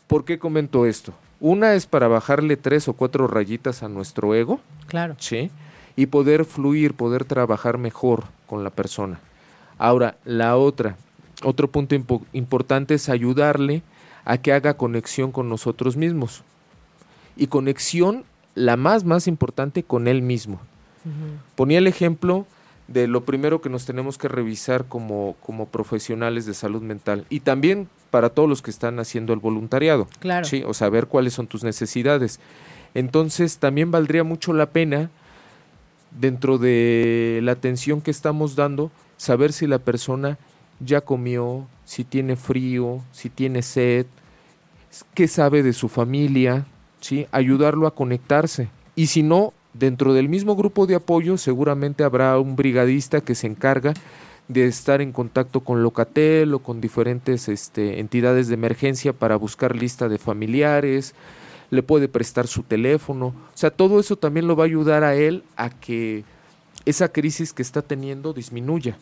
¿Por 0.08 0.26
qué 0.26 0.38
comento 0.38 0.86
esto? 0.86 1.13
Una 1.39 1.76
es 1.76 1.86
para 1.86 2.10
bajarle 2.10 2.58
tres 2.58 2.89
o 2.89 2.93
cuatro 2.93 3.26
rayitas 3.28 3.84
a 3.84 3.88
nuestro 3.88 4.36
ego. 4.36 4.60
Claro. 4.89 5.15
Sí 5.17 5.49
y 5.95 6.08
poder 6.08 6.45
fluir, 6.45 6.93
poder 6.93 7.25
trabajar 7.25 7.77
mejor 7.77 8.25
con 8.47 8.63
la 8.63 8.69
persona. 8.69 9.19
Ahora, 9.77 10.17
la 10.25 10.58
otra, 10.58 10.95
otro 11.43 11.69
punto 11.69 11.95
importante 12.34 12.93
es 12.95 13.10
ayudarle 13.10 13.84
a 14.25 14.38
que 14.38 14.53
haga 14.53 14.75
conexión 14.75 15.32
con 15.32 15.49
nosotros 15.49 15.97
mismos. 15.97 16.43
Y 17.36 17.47
conexión, 17.47 18.23
la 18.56 18.77
más, 18.77 19.03
más 19.03 19.27
importante, 19.27 19.84
con 19.84 20.08
él 20.08 20.21
mismo. 20.21 20.60
Ponía 21.56 21.79
el 21.79 21.88
ejemplo 21.88 22.45
de 22.88 23.08
lo 23.08 23.25
primero 23.25 23.60
que 23.60 23.69
nos 23.69 23.86
tenemos 23.86 24.17
que 24.17 24.29
revisar 24.29 24.86
como, 24.86 25.36
como 25.41 25.67
profesionales 25.67 26.45
de 26.45 26.53
salud 26.53 26.82
mental 26.82 27.25
y 27.29 27.41
también 27.41 27.89
para 28.10 28.29
todos 28.29 28.47
los 28.47 28.62
que 28.62 28.71
están 28.71 28.99
haciendo 28.99 29.34
el 29.34 29.39
voluntariado. 29.39 30.08
Claro. 30.19 30.45
¿sí? 30.45 30.63
O 30.65 30.73
saber 30.73 31.08
cuáles 31.08 31.34
son 31.34 31.47
tus 31.47 31.63
necesidades. 31.63 32.39
Entonces, 32.93 33.58
también 33.58 33.91
valdría 33.91 34.23
mucho 34.23 34.53
la 34.53 34.67
pena 34.67 35.10
dentro 36.19 36.58
de 36.58 37.39
la 37.43 37.54
atención 37.54 38.02
que 38.02 38.12
estamos 38.12 38.56
dando, 38.56 38.91
saber 39.17 39.54
si 39.54 39.67
la 39.67 39.80
persona 39.80 40.38
ya 40.80 41.02
comió, 41.02 41.67
si 41.86 42.04
tiene 42.04 42.36
frío, 42.36 43.02
si 43.12 43.30
tiene 43.30 43.62
sed, 43.62 44.06
qué 45.13 45.28
sabe 45.28 45.63
de 45.63 45.73
su 45.73 45.89
familia, 45.89 46.65
¿sí? 47.02 47.28
ayudarlo 47.32 47.88
a 47.88 47.95
conectarse. 47.95 48.69
Y 48.95 49.08
si 49.08 49.23
no, 49.23 49.54
dentro 49.73 50.13
del 50.13 50.30
mismo 50.30 50.56
grupo 50.56 50.86
de 50.86 50.95
apoyo 50.95 51.38
seguramente 51.38 52.04
habrá 52.04 52.38
un 52.39 52.56
brigadista 52.56 53.21
que 53.21 53.36
se 53.36 53.47
encarga 53.47 53.93
de 54.47 54.67
estar 54.67 55.02
en 55.02 55.12
contacto 55.12 55.62
con 55.62 55.84
Locatel 55.84 56.54
o 56.54 56.60
con 56.60 56.82
diferentes 56.82 57.47
este, 57.47 57.99
entidades 57.99 58.47
de 58.47 58.56
emergencia 58.56 59.13
para 59.13 59.36
buscar 59.36 59.76
lista 59.76 60.10
de 60.10 60.17
familiares, 60.17 61.15
le 61.73 61.81
puede 61.81 62.07
prestar 62.07 62.47
su 62.47 62.62
teléfono, 62.62 63.27
o 63.27 63.57
sea, 63.57 63.71
todo 63.71 63.99
eso 63.99 64.15
también 64.15 64.45
lo 64.47 64.55
va 64.55 64.63
a 64.63 64.67
ayudar 64.67 65.03
a 65.03 65.15
él 65.15 65.43
a 65.55 65.71
que 65.71 66.23
esa 66.86 67.09
crisis 67.09 67.51
que 67.51 67.63
está 67.63 67.81
teniendo 67.81 68.31
disminuya. 68.31 68.95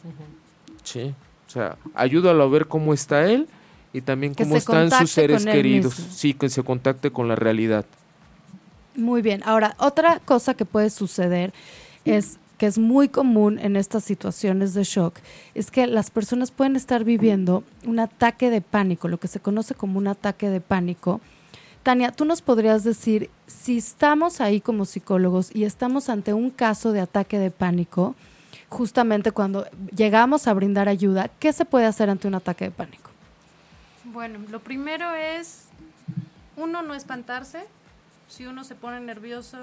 Sí, 0.83 1.13
o 1.47 1.49
sea, 1.49 1.75
ayúdalo 1.93 2.43
a 2.43 2.47
ver 2.47 2.67
cómo 2.67 2.93
está 2.93 3.29
él 3.29 3.47
y 3.91 3.99
también 3.99 4.33
cómo 4.33 4.55
están 4.55 4.89
sus 4.89 5.11
seres 5.11 5.45
queridos, 5.45 5.93
sí, 5.93 6.33
que 6.33 6.47
se 6.47 6.63
contacte 6.63 7.11
con 7.11 7.27
la 7.27 7.35
realidad. 7.35 7.85
Muy 8.95 9.21
bien, 9.21 9.41
ahora, 9.43 9.75
otra 9.77 10.21
cosa 10.23 10.53
que 10.53 10.63
puede 10.63 10.89
suceder 10.89 11.51
es 12.05 12.37
que 12.57 12.67
es 12.67 12.77
muy 12.77 13.09
común 13.09 13.59
en 13.59 13.75
estas 13.75 14.05
situaciones 14.05 14.73
de 14.73 14.83
shock, 14.83 15.15
es 15.55 15.71
que 15.71 15.87
las 15.87 16.09
personas 16.09 16.51
pueden 16.51 16.77
estar 16.77 17.03
viviendo 17.03 17.63
un 17.85 17.99
ataque 17.99 18.49
de 18.49 18.61
pánico, 18.61 19.09
lo 19.09 19.19
que 19.19 19.27
se 19.27 19.41
conoce 19.41 19.75
como 19.75 19.97
un 19.97 20.07
ataque 20.07 20.49
de 20.49 20.61
pánico, 20.61 21.19
Tania, 21.83 22.11
tú 22.11 22.25
nos 22.25 22.41
podrías 22.41 22.83
decir, 22.83 23.29
si 23.47 23.77
estamos 23.77 24.39
ahí 24.39 24.61
como 24.61 24.85
psicólogos 24.85 25.53
y 25.55 25.63
estamos 25.63 26.09
ante 26.09 26.33
un 26.33 26.51
caso 26.51 26.91
de 26.91 27.01
ataque 27.01 27.39
de 27.39 27.49
pánico, 27.49 28.15
justamente 28.69 29.31
cuando 29.31 29.65
llegamos 29.95 30.47
a 30.47 30.53
brindar 30.53 30.87
ayuda, 30.87 31.29
¿qué 31.39 31.51
se 31.53 31.65
puede 31.65 31.85
hacer 31.85 32.09
ante 32.09 32.27
un 32.27 32.35
ataque 32.35 32.65
de 32.65 32.71
pánico? 32.71 33.09
Bueno, 34.05 34.39
lo 34.49 34.59
primero 34.59 35.13
es, 35.15 35.69
uno, 36.55 36.83
no 36.83 36.93
espantarse. 36.93 37.65
Si 38.27 38.45
uno 38.45 38.63
se 38.63 38.75
pone 38.75 38.99
nervioso, 38.99 39.57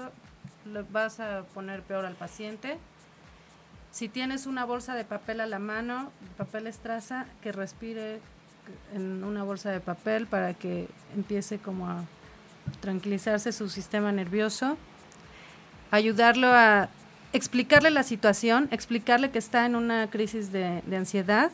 le 0.65 0.81
vas 0.83 1.19
a 1.19 1.43
poner 1.53 1.83
peor 1.83 2.05
al 2.05 2.15
paciente. 2.15 2.77
Si 3.91 4.09
tienes 4.09 4.45
una 4.45 4.65
bolsa 4.65 4.93
de 4.93 5.05
papel 5.05 5.39
a 5.39 5.47
la 5.47 5.59
mano, 5.59 6.11
papel 6.37 6.67
estraza, 6.67 7.25
que 7.41 7.51
respire 7.51 8.19
en 8.93 9.23
una 9.23 9.43
bolsa 9.43 9.71
de 9.71 9.79
papel 9.79 10.27
para 10.27 10.53
que 10.53 10.87
empiece 11.15 11.57
como 11.59 11.87
a 11.87 12.03
tranquilizarse 12.81 13.51
su 13.51 13.69
sistema 13.69 14.11
nervioso. 14.11 14.77
Ayudarlo 15.91 16.47
a 16.47 16.89
explicarle 17.33 17.91
la 17.91 18.03
situación, 18.03 18.67
explicarle 18.71 19.31
que 19.31 19.39
está 19.39 19.65
en 19.65 19.75
una 19.75 20.09
crisis 20.09 20.51
de, 20.51 20.81
ansiedad. 20.95 21.51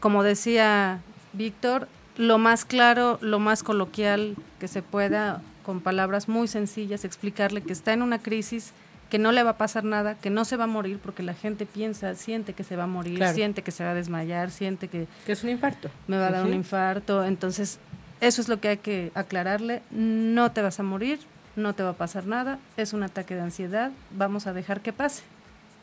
Como 0.00 0.22
decía 0.22 1.00
Víctor, 1.32 1.88
lo 2.16 2.38
más 2.38 2.64
claro, 2.64 3.18
lo 3.20 3.38
más 3.38 3.62
coloquial 3.62 4.36
que 4.58 4.68
se 4.68 4.82
pueda, 4.82 5.42
con 5.64 5.80
palabras 5.80 6.28
muy 6.28 6.48
sencillas, 6.48 7.04
explicarle 7.04 7.62
que 7.62 7.72
está 7.72 7.92
en 7.92 8.02
una 8.02 8.18
crisis, 8.18 8.72
que 9.10 9.18
no 9.18 9.32
le 9.32 9.42
va 9.42 9.50
a 9.50 9.56
pasar 9.58 9.84
nada, 9.84 10.14
que 10.14 10.30
no 10.30 10.44
se 10.44 10.56
va 10.56 10.64
a 10.64 10.68
morir, 10.68 10.98
porque 11.02 11.22
la 11.22 11.34
gente 11.34 11.66
piensa, 11.66 12.14
siente 12.14 12.52
que 12.54 12.64
se 12.64 12.76
va 12.76 12.84
a 12.84 12.86
morir, 12.86 13.16
Claro. 13.16 13.34
siente 13.34 13.62
que 13.62 13.72
se 13.72 13.84
va 13.84 13.90
a 13.90 13.94
desmayar, 13.94 14.50
siente 14.50 14.88
que 14.88 15.06
Que 15.26 15.32
es 15.32 15.42
un 15.44 15.50
infarto. 15.50 15.90
me 16.06 16.16
va 16.16 16.28
a 16.28 16.30
dar 16.30 16.46
un 16.46 16.54
infarto. 16.54 17.24
Entonces, 17.24 17.78
eso 18.20 18.40
es 18.40 18.48
lo 18.48 18.60
que 18.60 18.68
hay 18.68 18.76
que 18.78 19.10
aclararle. 19.14 19.82
No 19.90 20.52
te 20.52 20.62
vas 20.62 20.78
a 20.80 20.82
morir, 20.82 21.18
no 21.56 21.74
te 21.74 21.82
va 21.82 21.90
a 21.90 21.94
pasar 21.94 22.26
nada, 22.26 22.58
es 22.76 22.92
un 22.92 23.02
ataque 23.02 23.34
de 23.34 23.40
ansiedad, 23.42 23.90
vamos 24.12 24.46
a 24.46 24.52
dejar 24.52 24.80
que 24.80 24.92
pase. 24.92 25.22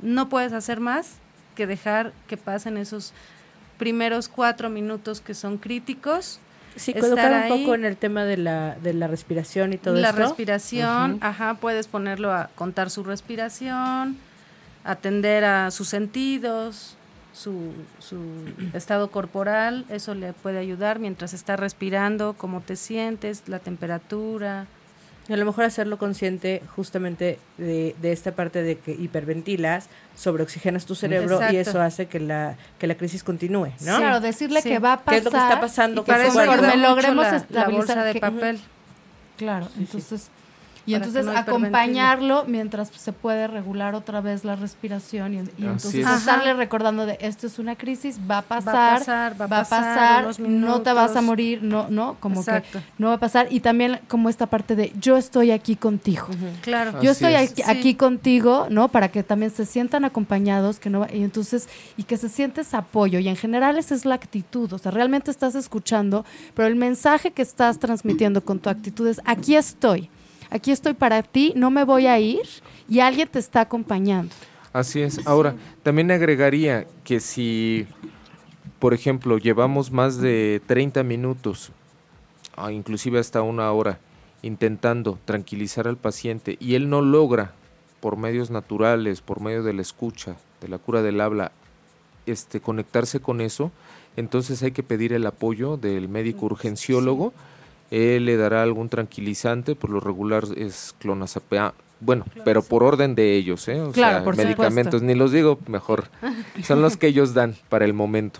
No 0.01 0.29
puedes 0.29 0.53
hacer 0.53 0.79
más 0.79 1.15
que 1.55 1.67
dejar 1.67 2.13
que 2.27 2.37
pasen 2.37 2.77
esos 2.77 3.13
primeros 3.77 4.27
cuatro 4.29 4.69
minutos 4.69 5.21
que 5.21 5.33
son 5.33 5.57
críticos. 5.57 6.39
Sí, 6.77 6.93
colocar 6.93 7.31
un 7.31 7.37
ahí. 7.37 7.49
poco 7.63 7.75
en 7.75 7.83
el 7.85 7.97
tema 7.97 8.23
de 8.23 8.37
la, 8.37 8.75
de 8.81 8.93
la 8.93 9.07
respiración 9.07 9.73
y 9.73 9.77
todo 9.77 9.95
la 9.95 10.09
esto. 10.09 10.21
respiración, 10.21 11.11
Ujú. 11.15 11.19
ajá, 11.25 11.53
puedes 11.55 11.87
ponerlo 11.87 12.31
a 12.31 12.49
contar 12.55 12.89
su 12.89 13.03
respiración, 13.03 14.17
atender 14.83 15.43
a 15.43 15.71
sus 15.71 15.89
sentidos, 15.89 16.95
su, 17.33 17.71
su 17.99 18.17
estado 18.73 19.09
corporal, 19.11 19.85
eso 19.89 20.15
le 20.15 20.33
puede 20.33 20.59
ayudar 20.59 20.99
mientras 20.99 21.33
está 21.33 21.55
respirando, 21.55 22.33
cómo 22.37 22.61
te 22.61 22.75
sientes, 22.75 23.43
la 23.47 23.59
temperatura. 23.59 24.65
Y 25.29 25.33
a 25.33 25.37
lo 25.37 25.45
mejor 25.45 25.65
hacerlo 25.65 25.97
consciente 25.97 26.61
justamente 26.75 27.37
de, 27.57 27.95
de 28.01 28.11
esta 28.13 28.31
parte 28.31 28.63
de 28.63 28.77
que 28.77 28.91
hiperventilas, 28.93 29.87
sobreoxigenas 30.15 30.85
tu 30.85 30.95
cerebro 30.95 31.39
y 31.51 31.57
eso 31.57 31.81
hace 31.81 32.05
que 32.05 32.19
la, 32.19 32.55
que 32.79 32.87
la 32.87 32.95
crisis 32.95 33.23
continúe, 33.23 33.71
¿no? 33.81 33.97
Claro, 33.97 34.19
decirle 34.21 34.61
Sí. 34.61 34.69
que 34.69 34.79
va 34.79 34.93
a 34.93 34.97
pasar. 35.03 35.13
¿Qué 35.13 35.17
es 35.17 35.23
lo 35.25 35.31
que 35.31 35.37
está 35.37 35.59
pasando 35.59 36.01
y 36.01 36.05
que 36.05 36.77
logremos 36.77 37.25
la- 37.25 37.31
la, 37.31 37.37
estabilizar 37.37 37.71
bolsa 37.71 38.03
de 38.05 38.13
que- 38.13 38.19
papel. 38.21 38.59
Claro, 39.37 39.67
entonces 39.77 40.29
y 40.87 40.95
entonces 40.95 41.25
no 41.25 41.33
acompañarlo 41.37 42.45
mientras 42.47 42.89
se 42.89 43.11
puede 43.13 43.47
regular 43.47 43.93
otra 43.93 44.21
vez 44.21 44.43
la 44.43 44.55
respiración 44.55 45.33
y, 45.33 45.37
y 45.37 45.65
entonces 45.65 45.93
es. 45.95 46.07
estarle 46.19 46.51
Ajá. 46.51 46.53
recordando 46.57 47.05
de 47.05 47.17
esto 47.21 47.45
es 47.45 47.59
una 47.59 47.75
crisis, 47.75 48.19
va 48.29 48.39
a 48.39 48.41
pasar, 48.41 48.73
Va 48.75 48.95
a 48.95 48.97
pasar, 48.99 49.41
va 49.41 49.45
a 49.45 49.49
pasar, 49.49 50.23
unos 50.25 50.39
no 50.39 50.81
te 50.81 50.93
vas 50.93 51.15
a 51.15 51.21
morir, 51.21 51.61
no, 51.61 51.87
no, 51.89 52.15
como 52.19 52.39
Exacto. 52.39 52.79
que 52.79 52.85
no 52.97 53.09
va 53.09 53.13
a 53.15 53.19
pasar 53.19 53.47
y 53.51 53.59
también 53.59 53.99
como 54.07 54.29
esta 54.29 54.47
parte 54.47 54.75
de 54.75 54.93
yo 54.99 55.17
estoy 55.17 55.51
aquí 55.51 55.75
contigo. 55.75 56.27
Claro. 56.61 56.91
Yo 57.01 57.11
Así 57.11 57.25
estoy 57.25 57.33
es. 57.35 57.51
aquí, 57.51 57.61
Sí. 57.63 57.69
aquí 57.69 57.95
contigo, 57.95 58.67
¿no? 58.69 58.87
Para 58.87 59.09
que 59.09 59.23
también 59.23 59.51
se 59.51 59.65
sientan 59.65 60.05
acompañados, 60.05 60.79
que 60.79 60.89
no 60.89 61.01
va- 61.01 61.13
y 61.13 61.23
entonces 61.23 61.67
y 61.97 62.03
que 62.03 62.17
se 62.17 62.29
siente 62.29 62.61
ese 62.61 62.77
apoyo 62.77 63.19
y 63.19 63.27
en 63.27 63.35
general 63.35 63.77
esa 63.77 63.93
es 63.93 64.05
la 64.05 64.15
actitud, 64.15 64.71
o 64.73 64.77
sea, 64.77 64.91
realmente 64.91 65.31
estás 65.31 65.55
escuchando, 65.55 66.25
pero 66.53 66.67
el 66.67 66.75
mensaje 66.75 67.31
que 67.31 67.41
estás 67.41 67.79
transmitiendo 67.79 68.43
con 68.43 68.59
tu 68.59 68.69
actitud 68.69 69.07
es 69.07 69.19
aquí 69.25 69.55
estoy. 69.55 70.09
Aquí 70.49 70.71
estoy 70.71 70.93
para 70.93 71.23
ti, 71.23 71.53
no 71.55 71.71
me 71.71 71.83
voy 71.83 72.07
a 72.07 72.19
ir 72.19 72.41
y 72.87 72.99
alguien 72.99 73.27
te 73.27 73.39
está 73.39 73.61
acompañando. 73.61 74.33
Así 74.73 75.01
es. 75.01 75.25
Ahora, 75.25 75.55
también 75.83 76.11
agregaría 76.11 76.85
que 77.03 77.19
si, 77.19 77.87
por 78.79 78.93
ejemplo, 78.93 79.37
llevamos 79.37 79.91
más 79.91 80.17
de 80.19 80.61
30 80.67 81.03
minutos, 81.03 81.71
ah, 82.55 82.71
inclusive 82.71 83.19
hasta 83.19 83.41
una 83.41 83.71
hora, 83.71 83.99
intentando 84.41 85.19
tranquilizar 85.25 85.87
al 85.87 85.97
paciente 85.97 86.57
y 86.59 86.75
él 86.75 86.89
no 86.89 87.01
logra, 87.01 87.53
por 87.99 88.17
medios 88.17 88.51
naturales, 88.51 89.21
por 89.21 89.41
medio 89.41 89.63
de 89.63 89.73
la 89.73 89.81
escucha, 89.81 90.35
de 90.61 90.67
la 90.67 90.77
cura 90.77 91.01
del 91.01 91.19
habla, 91.19 91.51
este, 92.25 92.61
conectarse 92.61 93.19
con 93.19 93.41
eso, 93.41 93.71
entonces 94.15 94.61
hay 94.63 94.71
que 94.71 94.83
pedir 94.83 95.13
el 95.13 95.25
apoyo 95.25 95.77
del 95.77 96.09
médico 96.09 96.47
urgenciólogo. 96.47 97.33
Él 97.91 98.25
le 98.25 98.35
dará 98.37 98.63
algún 98.63 98.89
tranquilizante, 98.89 99.75
por 99.75 99.89
lo 99.89 99.99
regular 99.99 100.43
es 100.57 100.93
clonazepam, 100.99 101.71
bueno, 101.99 102.25
pero 102.45 102.61
por 102.61 102.83
orden 102.83 103.15
de 103.15 103.35
ellos, 103.35 103.67
¿eh? 103.67 103.81
O 103.81 103.91
Claro, 103.91 104.17
sea, 104.17 104.23
por 104.23 104.37
medicamentos, 104.37 105.01
ni 105.01 105.15
los 105.15 105.31
digo, 105.31 105.57
mejor. 105.67 106.05
Son 106.63 106.81
los 106.81 106.95
que 106.97 107.07
ellos 107.07 107.33
dan 107.33 107.55
para 107.69 107.85
el 107.85 107.93
momento. 107.93 108.39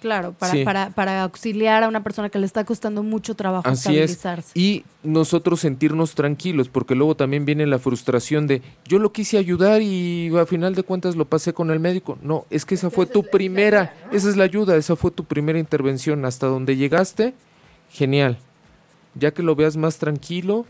Claro, 0.00 0.32
para, 0.38 0.52
Sí. 0.52 0.64
para, 0.64 0.90
para 0.90 1.24
auxiliar 1.24 1.82
a 1.82 1.88
una 1.88 2.04
persona 2.04 2.28
que 2.28 2.38
le 2.38 2.46
está 2.46 2.64
costando 2.64 3.02
mucho 3.02 3.34
trabajo 3.34 3.68
Así 3.68 3.98
es. 3.98 4.12
estabilizarse. 4.12 4.52
Y 4.58 4.84
nosotros 5.02 5.58
sentirnos 5.60 6.14
tranquilos, 6.14 6.68
porque 6.68 6.94
luego 6.94 7.16
también 7.16 7.44
viene 7.44 7.66
la 7.66 7.80
frustración 7.80 8.46
de 8.46 8.62
yo 8.86 9.00
lo 9.00 9.10
quise 9.12 9.38
ayudar 9.38 9.82
y 9.82 10.30
a 10.38 10.46
final 10.46 10.76
de 10.76 10.84
cuentas 10.84 11.16
lo 11.16 11.24
pasé 11.24 11.52
con 11.52 11.72
el 11.72 11.80
médico. 11.80 12.16
No, 12.22 12.46
es 12.48 12.64
que 12.64 12.76
esa 12.76 12.90
fue 12.90 13.06
tu 13.06 13.24
primera, 13.24 13.92
esa 14.12 14.28
es 14.28 14.36
la 14.36 14.44
ayuda, 14.44 14.76
esa 14.76 14.94
fue 14.94 15.10
tu 15.10 15.24
primera 15.24 15.58
intervención. 15.58 16.24
Hasta 16.24 16.46
donde 16.46 16.76
llegaste, 16.76 17.34
genial. 17.90 18.38
Ya 19.18 19.32
que 19.32 19.42
lo 19.42 19.54
veas 19.54 19.76
más 19.76 19.98
tranquilo, 19.98 20.66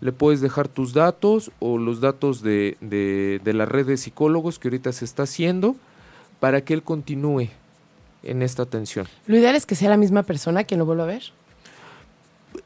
le 0.00 0.12
puedes 0.12 0.40
dejar 0.40 0.68
tus 0.68 0.92
datos 0.92 1.52
o 1.60 1.78
los 1.78 2.00
datos 2.00 2.42
de, 2.42 2.76
de, 2.80 3.40
de 3.42 3.52
la 3.52 3.66
red 3.66 3.86
de 3.86 3.96
psicólogos 3.96 4.58
que 4.58 4.68
ahorita 4.68 4.92
se 4.92 5.04
está 5.04 5.22
haciendo 5.22 5.76
para 6.40 6.62
que 6.62 6.74
él 6.74 6.82
continúe 6.82 7.48
en 8.22 8.42
esta 8.42 8.62
atención. 8.64 9.06
Lo 9.26 9.36
ideal 9.36 9.54
es 9.54 9.66
que 9.66 9.74
sea 9.74 9.88
la 9.88 9.96
misma 9.96 10.22
persona 10.24 10.64
quien 10.64 10.80
lo 10.80 10.86
vuelva 10.86 11.04
a 11.04 11.06
ver. 11.06 11.22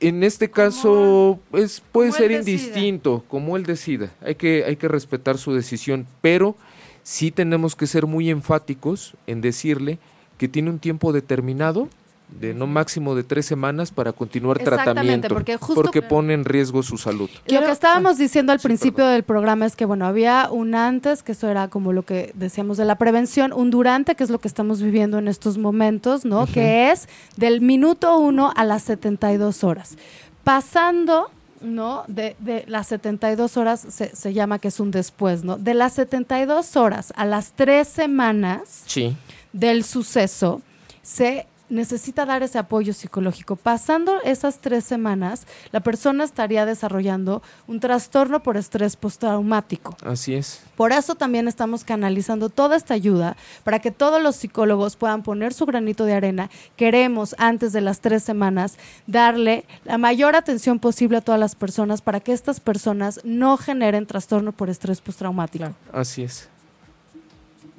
En 0.00 0.24
este 0.24 0.50
caso 0.50 1.38
es 1.52 1.82
puede 1.92 2.12
ser 2.12 2.30
decida. 2.30 2.50
indistinto, 2.50 3.24
como 3.28 3.56
él 3.56 3.64
decida. 3.64 4.10
Hay 4.22 4.34
que 4.34 4.64
hay 4.64 4.76
que 4.76 4.88
respetar 4.88 5.38
su 5.38 5.54
decisión, 5.54 6.06
pero 6.20 6.56
sí 7.02 7.30
tenemos 7.30 7.76
que 7.76 7.86
ser 7.86 8.06
muy 8.06 8.30
enfáticos 8.30 9.14
en 9.26 9.40
decirle 9.40 9.98
que 10.38 10.48
tiene 10.48 10.70
un 10.70 10.78
tiempo 10.78 11.12
determinado 11.12 11.88
de 12.28 12.54
no 12.54 12.66
máximo 12.66 13.14
de 13.14 13.22
tres 13.22 13.46
semanas 13.46 13.92
para 13.92 14.12
continuar 14.12 14.56
Exactamente, 14.60 14.92
tratamiento, 14.94 15.28
porque 15.28 15.56
justo- 15.56 15.74
porque 15.80 16.02
pone 16.02 16.34
en 16.34 16.44
riesgo 16.44 16.82
su 16.82 16.98
salud. 16.98 17.30
Lo 17.46 17.60
que 17.60 17.70
estábamos 17.70 18.18
diciendo 18.18 18.52
al 18.52 18.58
Sí, 18.58 18.66
principio 18.66 19.06
del 19.06 19.22
programa 19.22 19.64
es 19.64 19.76
que, 19.76 19.84
bueno, 19.84 20.06
había 20.06 20.48
un 20.50 20.74
antes, 20.74 21.22
que 21.22 21.32
eso 21.32 21.48
era 21.48 21.68
como 21.68 21.92
lo 21.92 22.02
que 22.02 22.32
decíamos 22.34 22.78
de 22.78 22.84
la 22.84 22.96
prevención, 22.96 23.52
un 23.52 23.70
durante, 23.70 24.16
que 24.16 24.24
es 24.24 24.30
lo 24.30 24.40
que 24.40 24.48
estamos 24.48 24.82
viviendo 24.82 25.18
en 25.18 25.28
estos 25.28 25.56
momentos, 25.56 26.24
¿no? 26.24 26.46
Que 26.46 26.90
es 26.90 27.08
del 27.36 27.60
minuto 27.60 28.18
uno 28.18 28.52
a 28.56 28.64
las 28.64 28.82
72 28.82 29.62
horas. 29.62 29.96
Pasando, 30.42 31.30
¿no? 31.60 32.04
De, 32.06 32.36
de 32.38 32.64
las 32.66 32.88
72 32.88 33.56
horas 33.56 33.80
se, 33.88 34.14
se 34.14 34.32
llama 34.32 34.58
que 34.58 34.68
es 34.68 34.78
un 34.80 34.90
después, 34.90 35.42
¿no? 35.44 35.56
De 35.58 35.74
las 35.74 35.94
72 35.94 36.76
horas 36.76 37.12
a 37.16 37.24
las 37.24 37.52
tres 37.52 37.88
semanas 37.88 38.82
Sí. 38.86 39.16
del 39.52 39.84
suceso, 39.84 40.60
se 41.02 41.46
necesita 41.68 42.24
dar 42.24 42.42
ese 42.42 42.58
apoyo 42.58 42.92
psicológico. 42.92 43.56
Pasando 43.56 44.20
esas 44.22 44.58
tres 44.58 44.84
semanas, 44.84 45.46
la 45.72 45.80
persona 45.80 46.24
estaría 46.24 46.66
desarrollando 46.66 47.42
un 47.66 47.80
trastorno 47.80 48.42
por 48.42 48.56
estrés 48.56 48.96
postraumático. 48.96 49.96
Así 50.04 50.34
es. 50.34 50.62
Por 50.76 50.92
eso 50.92 51.14
también 51.14 51.48
estamos 51.48 51.84
canalizando 51.84 52.48
toda 52.48 52.76
esta 52.76 52.94
ayuda 52.94 53.36
para 53.64 53.78
que 53.78 53.90
todos 53.90 54.22
los 54.22 54.36
psicólogos 54.36 54.96
puedan 54.96 55.22
poner 55.22 55.52
su 55.52 55.66
granito 55.66 56.04
de 56.04 56.14
arena. 56.14 56.50
Queremos, 56.76 57.34
antes 57.38 57.72
de 57.72 57.80
las 57.80 58.00
tres 58.00 58.22
semanas, 58.22 58.76
darle 59.06 59.64
la 59.84 59.98
mayor 59.98 60.36
atención 60.36 60.78
posible 60.78 61.18
a 61.18 61.20
todas 61.20 61.40
las 61.40 61.54
personas 61.54 62.02
para 62.02 62.20
que 62.20 62.32
estas 62.32 62.60
personas 62.60 63.20
no 63.24 63.56
generen 63.56 64.06
trastorno 64.06 64.52
por 64.52 64.70
estrés 64.70 65.00
postraumático. 65.00 65.64
Claro. 65.64 65.74
Así 65.92 66.22
es. 66.22 66.48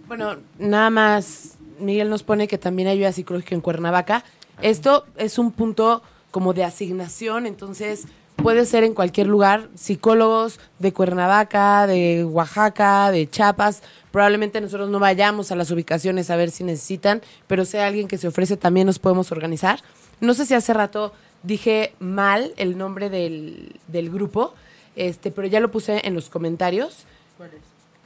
Bueno, 0.08 0.38
nada 0.58 0.90
más, 0.90 1.58
Miguel 1.80 2.10
nos 2.10 2.24
pone 2.24 2.48
que 2.48 2.58
también 2.58 2.88
ayuda 2.88 3.12
psicológica 3.12 3.56
en 3.56 3.62
Cuernavaca. 3.62 4.24
Esto 4.62 5.06
es 5.18 5.38
un 5.38 5.52
punto 5.52 6.02
como 6.32 6.54
de 6.54 6.64
asignación, 6.64 7.46
entonces 7.46 8.06
puede 8.36 8.66
ser 8.66 8.84
en 8.84 8.94
cualquier 8.94 9.28
lugar, 9.28 9.70
psicólogos 9.76 10.60
de 10.80 10.94
Cuernavaca, 10.94 11.88
de 11.88 12.24
Oaxaca, 12.24 13.12
de 13.12 13.30
Chiapas. 13.30 13.84
Probablemente 14.12 14.62
nosotros 14.62 14.90
no 14.90 15.00
vayamos 15.00 15.52
a 15.52 15.56
las 15.56 15.72
ubicaciones 15.72 16.30
a 16.30 16.36
ver 16.36 16.52
si 16.52 16.64
necesitan, 16.64 17.22
pero 17.48 17.64
hay 17.74 17.80
alguien 17.80 18.08
que 18.08 18.18
se 18.18 18.28
ofrece, 18.28 18.58
también 18.58 18.88
nos 18.88 19.00
podemos 19.00 19.32
organizar. 19.32 19.82
No 20.22 20.34
sé 20.34 20.46
si 20.46 20.54
hace 20.54 20.74
rato 20.74 21.14
dije 21.44 21.94
mal 22.00 22.54
el 22.58 22.78
nombre 22.78 23.10
del, 23.10 23.76
del 23.88 24.10
grupo, 24.10 24.54
este, 24.96 25.32
pero 25.32 25.48
ya 25.48 25.60
lo 25.60 25.72
puse 25.72 26.08
en 26.08 26.14
los 26.14 26.30
comentarios. 26.30 27.06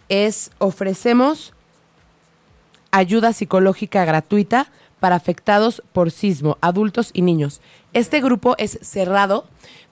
Es 0.10 0.52
ofrecemos 0.58 1.54
ayuda 2.92 3.34
psicológica 3.34 4.06
gratuita 4.06 4.72
para 5.00 5.16
afectados 5.16 5.82
por 5.94 6.12
sismo, 6.12 6.58
adultos 6.62 7.10
y 7.14 7.24
niños. 7.24 7.62
Este 7.94 8.22
grupo 8.22 8.56
es 8.58 8.78
cerrado 8.82 9.46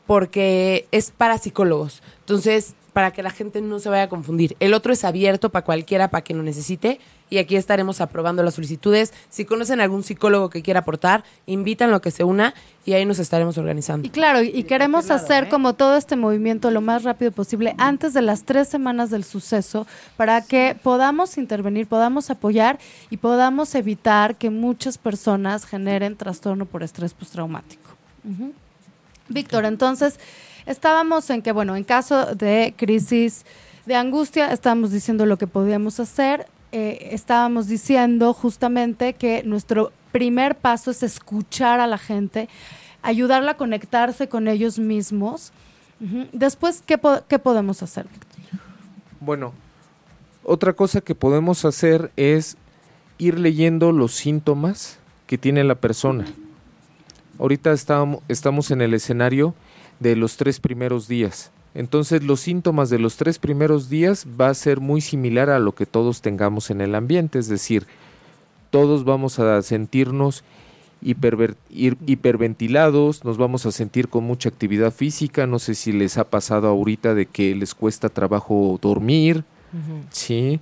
porque 0.06 0.88
es 0.92 1.12
para 1.12 1.38
psicólogos. 1.38 2.02
Entonces, 2.20 2.76
para 2.94 3.12
que 3.12 3.24
la 3.24 3.32
gente 3.32 3.62
no 3.62 3.80
se 3.80 3.90
vaya 3.90 4.04
a 4.04 4.10
confundir. 4.10 4.56
El 4.60 4.74
otro 4.74 4.94
es 4.94 5.04
abierto 5.04 5.50
para 5.50 5.66
cualquiera, 5.66 6.10
para 6.10 6.24
quien 6.24 6.38
lo 6.38 6.44
necesite. 6.44 7.00
Y 7.30 7.38
aquí 7.38 7.56
estaremos 7.56 8.02
aprobando 8.02 8.44
las 8.44 8.56
solicitudes. 8.56 9.14
Si 9.30 9.46
conocen 9.46 9.82
algún 9.82 10.04
psicólogo 10.04 10.50
que 10.50 10.62
quiera 10.62 10.82
aportar, 10.82 11.24
invitan 11.46 11.92
lo 11.92 12.02
que 12.02 12.12
se 12.12 12.24
una 12.24 12.54
y 12.86 12.94
ahí 12.94 13.06
nos 13.06 13.20
estaremos 13.20 13.58
organizando. 13.58 14.08
Y 14.08 14.10
claro, 14.10 14.42
y, 14.42 14.64
queremos 14.64 15.12
hacer 15.12 15.48
como 15.48 15.74
todo 15.74 15.96
este 15.96 16.16
movimiento 16.16 16.72
lo 16.72 16.82
más 16.82 17.04
rápido 17.04 17.32
posible 17.32 17.76
antes 17.78 18.14
de 18.14 18.22
las 18.22 18.44
tres 18.44 18.68
semanas 18.68 19.10
del 19.12 19.24
suceso 19.24 19.86
para 20.18 20.42
que 20.42 20.76
podamos 20.82 21.38
intervenir, 21.38 21.88
podamos 21.88 22.30
apoyar 22.30 22.80
y 23.10 23.18
podamos 23.18 23.76
evitar 23.76 24.36
que 24.38 24.50
muchas 24.50 24.98
personas 24.98 25.66
generen 25.66 26.16
trastorno 26.16 26.66
por 26.66 26.82
estrés 26.82 27.14
postraumático. 27.14 27.92
Ujú. 28.24 28.54
Víctor, 29.28 29.66
entonces 29.66 30.20
estábamos 30.66 31.30
en 31.30 31.42
que, 31.42 31.52
bueno, 31.52 31.76
en 31.76 31.84
caso 31.84 32.34
de 32.36 32.74
crisis 32.76 33.46
de 33.86 33.96
angustia, 33.96 34.52
estábamos 34.52 34.92
diciendo 34.92 35.26
lo 35.26 35.38
que 35.38 35.48
podíamos 35.48 36.00
hacer. 36.00 36.48
Eh, 36.72 37.10
estábamos 37.12 37.68
diciendo 37.68 38.34
justamente 38.34 39.14
que 39.14 39.44
nuestro 39.44 39.92
primer 40.12 40.56
paso 40.56 40.92
es 40.92 41.04
escuchar 41.04 41.80
a 41.80 41.88
la 41.88 41.98
gente, 41.98 42.48
ayudarla 43.02 43.52
a 43.52 43.58
conectarse 43.58 44.30
con 44.30 44.48
ellos 44.48 44.80
mismos. 44.80 45.52
Después, 46.32 46.82
¿qué, 46.86 46.98
qué 47.28 47.40
podemos 47.40 47.84
hacer? 47.84 48.06
Bueno, 49.20 49.54
otra 50.44 50.74
cosa 50.74 51.02
que 51.02 51.14
podemos 51.14 51.66
hacer 51.66 52.12
es 52.16 52.56
ir 53.18 53.38
leyendo 53.38 53.92
los 53.92 54.14
síntomas 54.14 54.98
que 55.28 55.38
tiene 55.38 55.64
la 55.64 55.76
persona. 55.76 56.26
Ahorita 57.38 57.72
estamos, 57.72 58.22
estamos 58.30 58.72
en 58.72 58.82
el 58.82 58.94
escenario 58.94 59.54
de 60.00 60.16
los 60.16 60.38
tres 60.38 60.60
primeros 60.60 61.08
días. 61.08 61.52
Entonces 61.76 62.24
los 62.24 62.40
síntomas 62.40 62.90
de 62.90 63.00
los 63.00 63.16
tres 63.16 63.40
primeros 63.40 63.90
días 63.90 64.26
va 64.40 64.50
a 64.50 64.54
ser 64.54 64.80
muy 64.80 65.02
similar 65.02 65.50
a 65.50 65.60
lo 65.60 65.74
que 65.74 65.86
todos 65.86 66.22
tengamos 66.22 66.72
en 66.72 66.82
el 66.82 66.96
ambiente, 66.96 67.40
es 67.40 67.48
decir, 67.48 67.86
todos 68.72 69.04
vamos 69.04 69.40
a 69.40 69.62
sentirnos 69.62 70.44
hiperventilados, 71.02 73.24
nos 73.24 73.38
vamos 73.38 73.66
a 73.66 73.72
sentir 73.72 74.10
con 74.10 74.26
mucha 74.26 74.50
actividad 74.50 74.92
física, 74.92 75.48
no 75.48 75.60
sé 75.60 75.76
si 75.76 75.94
les 75.94 76.18
ha 76.18 76.26
pasado 76.26 76.68
ahorita 76.68 77.14
de 77.14 77.26
que 77.26 77.56
les 77.56 77.74
cuesta 77.74 78.10
trabajo 78.10 78.78
dormir, 78.82 79.46
¿sí? 80.12 80.60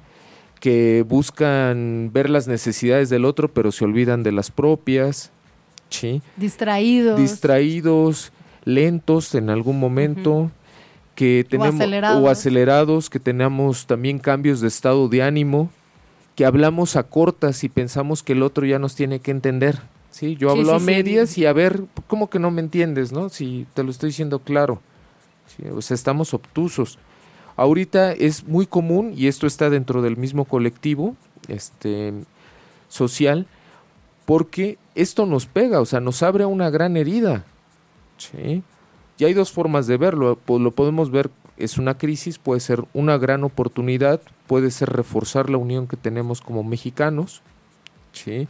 que 0.60 1.04
buscan 1.08 2.12
ver 2.14 2.30
las 2.30 2.48
necesidades 2.48 3.10
del 3.10 3.26
otro 3.26 3.48
pero 3.48 3.72
se 3.72 3.86
olvidan 3.86 4.24
de 4.24 4.32
las 4.32 4.52
propias, 4.52 5.32
¿sí? 5.90 6.22
Distraídos. 6.36 7.20
distraídos, 7.20 8.32
lentos 8.66 9.36
en 9.36 9.50
algún 9.50 9.80
momento, 9.80 10.52
que 11.18 11.48
tenemos 11.50 11.74
acelerados. 11.74 12.24
o 12.24 12.30
acelerados, 12.30 13.10
que 13.10 13.20
tenemos 13.20 13.88
también 13.88 14.20
cambios 14.20 14.62
de 14.62 14.68
estado 14.68 15.10
de 15.10 15.24
ánimo, 15.24 15.72
que 16.36 16.46
hablamos 16.46 16.96
a 16.96 17.02
cortas 17.02 17.64
y 17.64 17.70
pensamos 17.70 18.22
que 18.22 18.34
el 18.34 18.44
otro 18.44 18.68
ya 18.68 18.78
nos 18.78 18.94
tiene 18.94 19.20
que 19.20 19.32
entender. 19.32 19.80
Sí, 20.12 20.36
yo 20.36 20.52
hablo 20.52 20.66
sí, 20.66 20.76
a 20.76 20.80
sí. 20.80 20.86
medias 20.86 21.38
y 21.40 21.48
a 21.48 21.54
ver, 21.54 21.86
¿cómo 22.06 22.30
que 22.30 22.38
no 22.38 22.52
me 22.52 22.62
entiendes, 22.62 23.12
no? 23.12 23.30
Si 23.30 23.66
te 23.74 23.84
lo 23.84 23.90
estoy 23.90 24.10
diciendo 24.10 24.38
claro. 24.38 24.80
O 25.74 25.82
sea, 25.82 25.96
estamos 25.96 26.36
obtusos. 26.36 27.00
Ahorita 27.56 28.12
es 28.12 28.44
muy 28.44 28.68
común 28.68 29.16
y 29.18 29.26
esto 29.26 29.48
está 29.48 29.72
dentro 29.72 30.04
del 30.04 30.18
mismo 30.18 30.46
colectivo, 30.46 31.16
este 31.48 32.14
social, 32.90 33.48
porque 34.26 34.78
esto 34.94 35.26
nos 35.26 35.48
pega, 35.48 35.82
o 35.82 35.86
sea, 35.88 36.00
nos 36.00 36.22
abre 36.22 36.46
una 36.46 36.70
gran 36.70 36.96
herida. 36.96 37.44
¿sí? 38.20 38.62
Y 39.18 39.26
hay 39.26 39.34
dos 39.34 39.52
formas 39.52 39.88
de 39.88 39.98
verlo. 39.98 40.38
po- 40.44 40.60
Lo 40.60 40.72
podemos 40.72 41.10
ver, 41.12 41.30
es 41.58 41.78
una 41.78 41.98
crisis, 41.98 42.38
puede 42.38 42.60
ser 42.60 42.84
una 42.94 43.18
gran 43.18 43.44
oportunidad, 43.44 44.22
puede 44.46 44.70
ser 44.72 44.90
reforzar 44.90 45.50
la 45.50 45.58
unión 45.58 45.88
que 45.88 45.98
tenemos 45.98 46.42
como 46.42 46.64
mexicanos. 46.64 47.42
¿sí? 48.14 48.48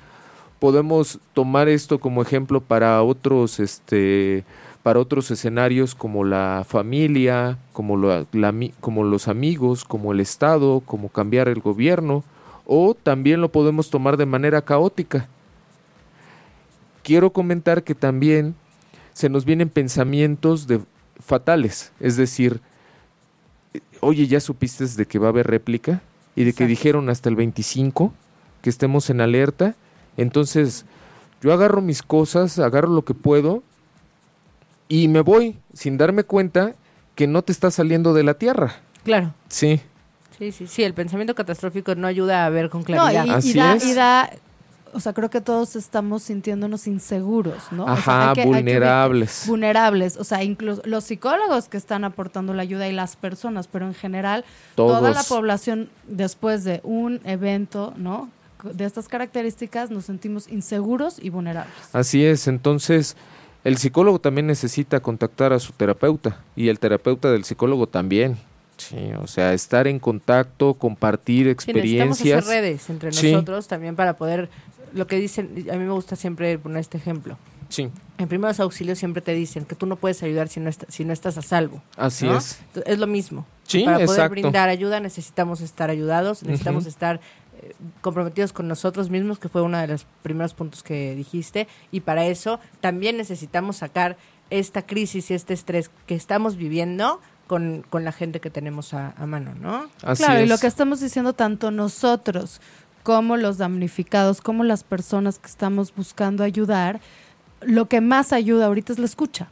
Podemos 0.59 1.20
tomar 1.34 1.68
esto 1.70 1.99
como 1.99 2.22
ejemplo 2.22 2.61
para 2.61 3.01
otros, 3.03 3.59
este, 3.59 4.43
para 4.84 4.99
otros 4.99 5.30
escenarios 5.32 5.93
como 5.95 6.24
la 6.24 6.65
familia, 6.68 7.57
como, 7.74 7.95
la- 7.97 8.26
la 8.32 8.53
como 8.80 9.03
los 9.03 9.28
amigos, 9.28 9.86
como 9.86 10.11
el 10.11 10.20
Estado, 10.20 10.82
como 10.86 11.09
cambiar 11.09 11.47
el 11.47 11.59
gobierno, 11.59 12.24
o 12.65 12.93
también 12.95 13.39
lo 13.39 13.49
podemos 13.49 13.89
tomar 13.89 14.18
de 14.18 14.26
manera 14.26 14.61
caótica. 14.61 15.28
Quiero 17.03 17.32
comentar 17.32 17.84
que 17.84 17.95
también 17.95 18.55
se 19.18 19.30
nos 19.30 19.45
vienen 19.45 19.70
pensamientos 19.70 20.68
de 20.68 20.80
fatales, 21.20 21.91
es 21.99 22.18
decir, 22.18 22.61
oye, 23.99 24.28
¿ya 24.28 24.39
supiste 24.39 24.86
de 24.86 25.07
que 25.07 25.18
va 25.18 25.26
a 25.26 25.30
haber 25.30 25.47
réplica? 25.47 26.01
Y 26.36 26.43
de 26.43 26.53
que 26.53 26.68
dijeron 26.68 27.09
hasta 27.09 27.28
el 27.28 27.36
25 27.36 28.13
que 28.61 28.70
estemos 28.70 29.09
en 29.09 29.22
alerta. 29.22 29.74
Entonces, 30.18 30.86
yo 31.41 31.51
agarro 31.51 31.82
mis 31.82 32.03
cosas, 32.03 32.59
agarro 32.59 32.89
lo 32.89 33.03
que 33.05 33.15
puedo 33.15 33.63
y 34.88 35.07
me 35.07 35.22
voy 35.22 35.57
sin 35.74 35.97
darme 35.97 36.24
cuenta 36.24 36.76
que 37.15 37.26
no 37.26 37.41
te 37.41 37.51
está 37.53 37.72
saliendo 37.72 38.13
de 38.13 38.22
la 38.22 38.36
tierra. 38.36 38.76
Claro. 39.03 39.34
Sí, 39.49 39.82
Sí, 40.38 40.51
sí, 40.51 40.68
sí. 40.68 40.84
El 40.84 40.93
pensamiento 40.93 41.34
catastrófico 41.34 41.95
no 41.95 42.05
ayuda 42.05 42.45
a 42.45 42.49
ver 42.51 42.70
con 42.70 42.82
No, 42.82 42.86
claridad. 42.86 43.26
y, 43.26 43.30
y 43.30 43.32
Así 43.32 43.53
da, 43.55 43.74
es. 43.78 43.84
y 43.84 43.93
da- 43.95 44.30
o 44.97 44.99
sea, 44.99 45.13
creo 45.13 45.29
que 45.29 45.41
todos 45.41 45.75
estamos 45.75 46.23
sintiéndonos 46.23 46.87
inseguros, 46.87 47.71
¿no? 47.71 47.83
O 47.83 47.85
sea, 47.87 47.93
ajá, 47.95 48.33
que- 48.33 48.41
que 48.41 48.47
vulnerables. 48.47 49.43
vulnerables, 49.45 50.17
o 50.17 50.23
sea, 50.23 50.43
incluso 50.43 50.81
los 50.85 51.03
psicólogos 51.03 51.69
que 51.69 51.77
están 51.77 52.03
aportando 52.03 52.53
la 52.55 52.63
ayuda 52.63 52.87
y 52.87 52.93
las 52.93 53.15
personas, 53.15 53.67
pero 53.67 53.85
en 53.85 53.93
general 53.93 54.43
toda 54.75 55.11
la 55.11 55.21
población 55.23 55.89
después 56.07 56.63
de 56.63 56.81
un 56.83 57.21
evento, 57.25 57.93
¿no? 57.95 58.29
De 58.63 58.85
estas 58.85 59.07
características 59.07 59.91
nos 59.91 60.05
sentimos 60.05 60.47
inseguros 60.49 61.19
y 61.21 61.29
vulnerables. 61.29 61.73
Así 61.93 62.25
es, 62.25 62.47
entonces 62.47 63.15
el 63.63 63.77
psicólogo 63.77 64.19
también 64.19 64.47
necesita 64.47 64.99
contactar 64.99 65.53
a 65.53 65.59
su 65.59 65.73
terapeuta 65.73 66.39
y 66.55 66.69
el 66.69 66.79
terapeuta 66.79 67.29
del 67.31 67.43
psicólogo 67.43 67.85
también. 67.87 68.35
Sí, 68.77 68.95
o 69.19 69.25
sea, 69.25 69.53
estar 69.53 69.87
en 69.87 69.97
contacto, 69.97 70.75
compartir 70.75 71.55
Sí, 71.59 71.73
necesitamos 71.73 72.19
hacer 72.21 72.37
experiencias. 72.37 72.47
redes 72.47 72.89
entre 72.91 73.11
Sí. 73.11 73.31
nosotros 73.31 73.67
también 73.67 73.95
para 73.95 74.15
poder, 74.17 74.49
lo 74.93 75.07
que 75.07 75.17
dicen, 75.17 75.65
a 75.71 75.73
mí 75.75 75.83
me 75.85 75.91
gusta 75.91 76.15
siempre 76.15 76.57
poner 76.59 76.79
este 76.79 76.97
ejemplo. 76.97 77.38
Sí, 77.69 77.89
En 78.17 78.29
primeros 78.29 78.61
auxilios 78.61 78.97
siempre 78.97 79.21
te 79.21 79.33
dicen 79.33 79.65
que 79.65 79.75
tú 79.75 79.85
no 79.88 79.97
puedes 79.97 80.23
ayudar 80.23 80.47
si 80.47 80.61
no, 80.61 80.69
est- 80.69 80.85
si 80.88 81.03
no 81.03 81.11
estás 81.11 81.38
a 81.38 81.41
salvo. 81.41 81.83
así 81.97 82.25
¿no? 82.25 82.38
es. 82.38 82.59
Entonces, 82.67 82.93
Es 82.93 82.99
lo 82.99 83.07
mismo. 83.07 83.45
Sí, 83.63 83.83
para 83.83 83.97
poder 83.97 84.09
exacto. 84.11 84.31
brindar 84.31 84.69
ayuda 84.69 85.01
necesitamos 85.01 85.59
estar 85.59 85.89
ayudados, 85.89 86.43
necesitamos 86.43 86.85
estar 86.85 87.19
eh, 87.61 87.73
comprometidos 87.99 88.53
con 88.53 88.69
nosotros 88.69 89.09
mismos, 89.09 89.38
que 89.39 89.49
fue 89.49 89.61
uno 89.61 89.77
de 89.79 89.88
los 89.88 90.05
primeros 90.23 90.53
puntos 90.53 90.81
que 90.81 91.13
dijiste, 91.15 91.67
y 91.91 91.99
para 92.01 92.25
eso 92.27 92.59
también 92.79 93.17
necesitamos 93.17 93.75
sacar 93.77 94.15
esta 94.49 94.83
crisis 94.83 95.29
y 95.29 95.33
este 95.33 95.53
estrés 95.53 95.91
que 96.05 96.15
estamos 96.15 96.55
viviendo 96.55 97.19
con, 97.47 97.83
con 97.89 98.05
la 98.05 98.13
gente 98.13 98.39
que 98.39 98.49
tenemos 98.49 98.93
a, 98.93 99.13
a 99.17 99.25
mano, 99.25 99.55
¿no? 99.55 99.88
Así 100.03 100.23
claro, 100.23 100.41
y 100.41 100.47
lo 100.47 100.57
que 100.57 100.67
estamos 100.67 101.01
diciendo 101.01 101.33
tanto 101.33 101.69
nosotros 101.71 102.61
como 103.08 103.38
los 103.38 103.58
damnificados, 103.58 104.41
como 104.41 104.66
las 104.66 104.84
personas 104.84 105.39
que 105.39 105.47
estamos 105.47 105.95
buscando 105.95 106.43
ayudar, 106.43 106.99
lo 107.62 107.86
que 107.88 108.01
más 108.01 108.34
ayuda 108.34 108.66
ahorita 108.66 108.91
es 108.91 108.99
la 108.99 109.05
escucha. 109.05 109.47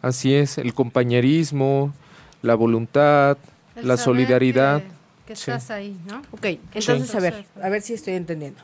Así 0.00 0.32
es, 0.32 0.58
el 0.58 0.72
compañerismo, 0.74 1.92
la 2.40 2.54
voluntad, 2.54 3.36
El 3.74 3.88
la 3.88 3.96
solidaridad. 3.96 4.80
Que, 4.82 4.86
que 5.26 5.34
Sí. 5.34 5.50
estás 5.50 5.72
ahí, 5.72 5.96
¿no? 6.06 6.22
Ok, 6.30 6.44
entonces 6.72 7.10
Sí. 7.10 7.16
a 7.16 7.20
ver, 7.20 7.44
a 7.60 7.68
ver 7.68 7.82
si 7.82 7.94
estoy 7.94 8.14
entendiendo. 8.14 8.60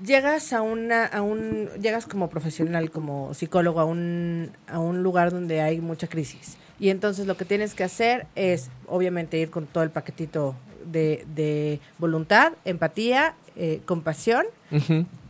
Llegas 0.00 0.52
a 0.52 0.62
una, 0.62 1.04
a 1.04 1.20
un, 1.22 1.70
llegas 1.82 2.06
como 2.06 2.30
profesional, 2.30 2.92
como 2.92 3.34
psicólogo 3.34 3.80
a 3.80 3.86
un, 3.86 4.52
a 4.68 4.78
un 4.78 5.02
lugar 5.02 5.32
donde 5.32 5.62
hay 5.62 5.80
mucha 5.80 6.06
crisis. 6.06 6.56
Y 6.78 6.90
entonces 6.90 7.26
lo 7.26 7.36
que 7.36 7.44
tienes 7.44 7.74
que 7.74 7.82
hacer 7.82 8.28
es, 8.36 8.70
obviamente, 8.86 9.36
ir 9.36 9.50
con 9.50 9.66
todo 9.66 9.82
el 9.82 9.90
paquetito 9.90 10.54
de, 10.90 11.24
de 11.34 11.80
voluntad, 11.98 12.52
empatía, 12.64 13.34
eh, 13.56 13.80
compasión 13.86 14.46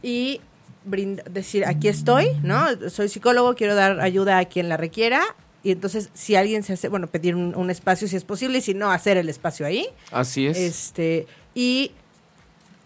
y 0.03 0.41
brind- 0.89 1.23
decir, 1.25 1.65
aquí 1.67 1.89
estoy, 1.89 2.31
¿no? 2.43 2.67
Soy 2.91 3.09
psicólogo, 3.09 3.55
quiero 3.55 3.75
dar 3.75 4.01
ayuda 4.01 4.39
a 4.39 4.45
quien 4.47 4.69
la 4.69 4.77
requiera. 4.77 5.23
Y 5.65 5.73
entonces, 5.73 6.09
si 6.15 6.37
alguien 6.37 6.63
se 6.63 6.75
hace, 6.75 6.89
bueno, 6.89 7.09
pedir 7.09 7.35
un, 7.35 7.55
un 7.57 7.71
espacio 7.71 8.07
si 8.07 8.17
es 8.17 8.25
posible, 8.25 8.59
y 8.59 8.61
si 8.61 8.75
no, 8.75 8.91
hacer 8.91 9.17
el 9.17 9.29
espacio 9.29 9.67
ahí. 9.67 9.87
Así 10.13 10.47
es. 10.47 10.57
Este, 10.57 11.27
y 11.55 11.91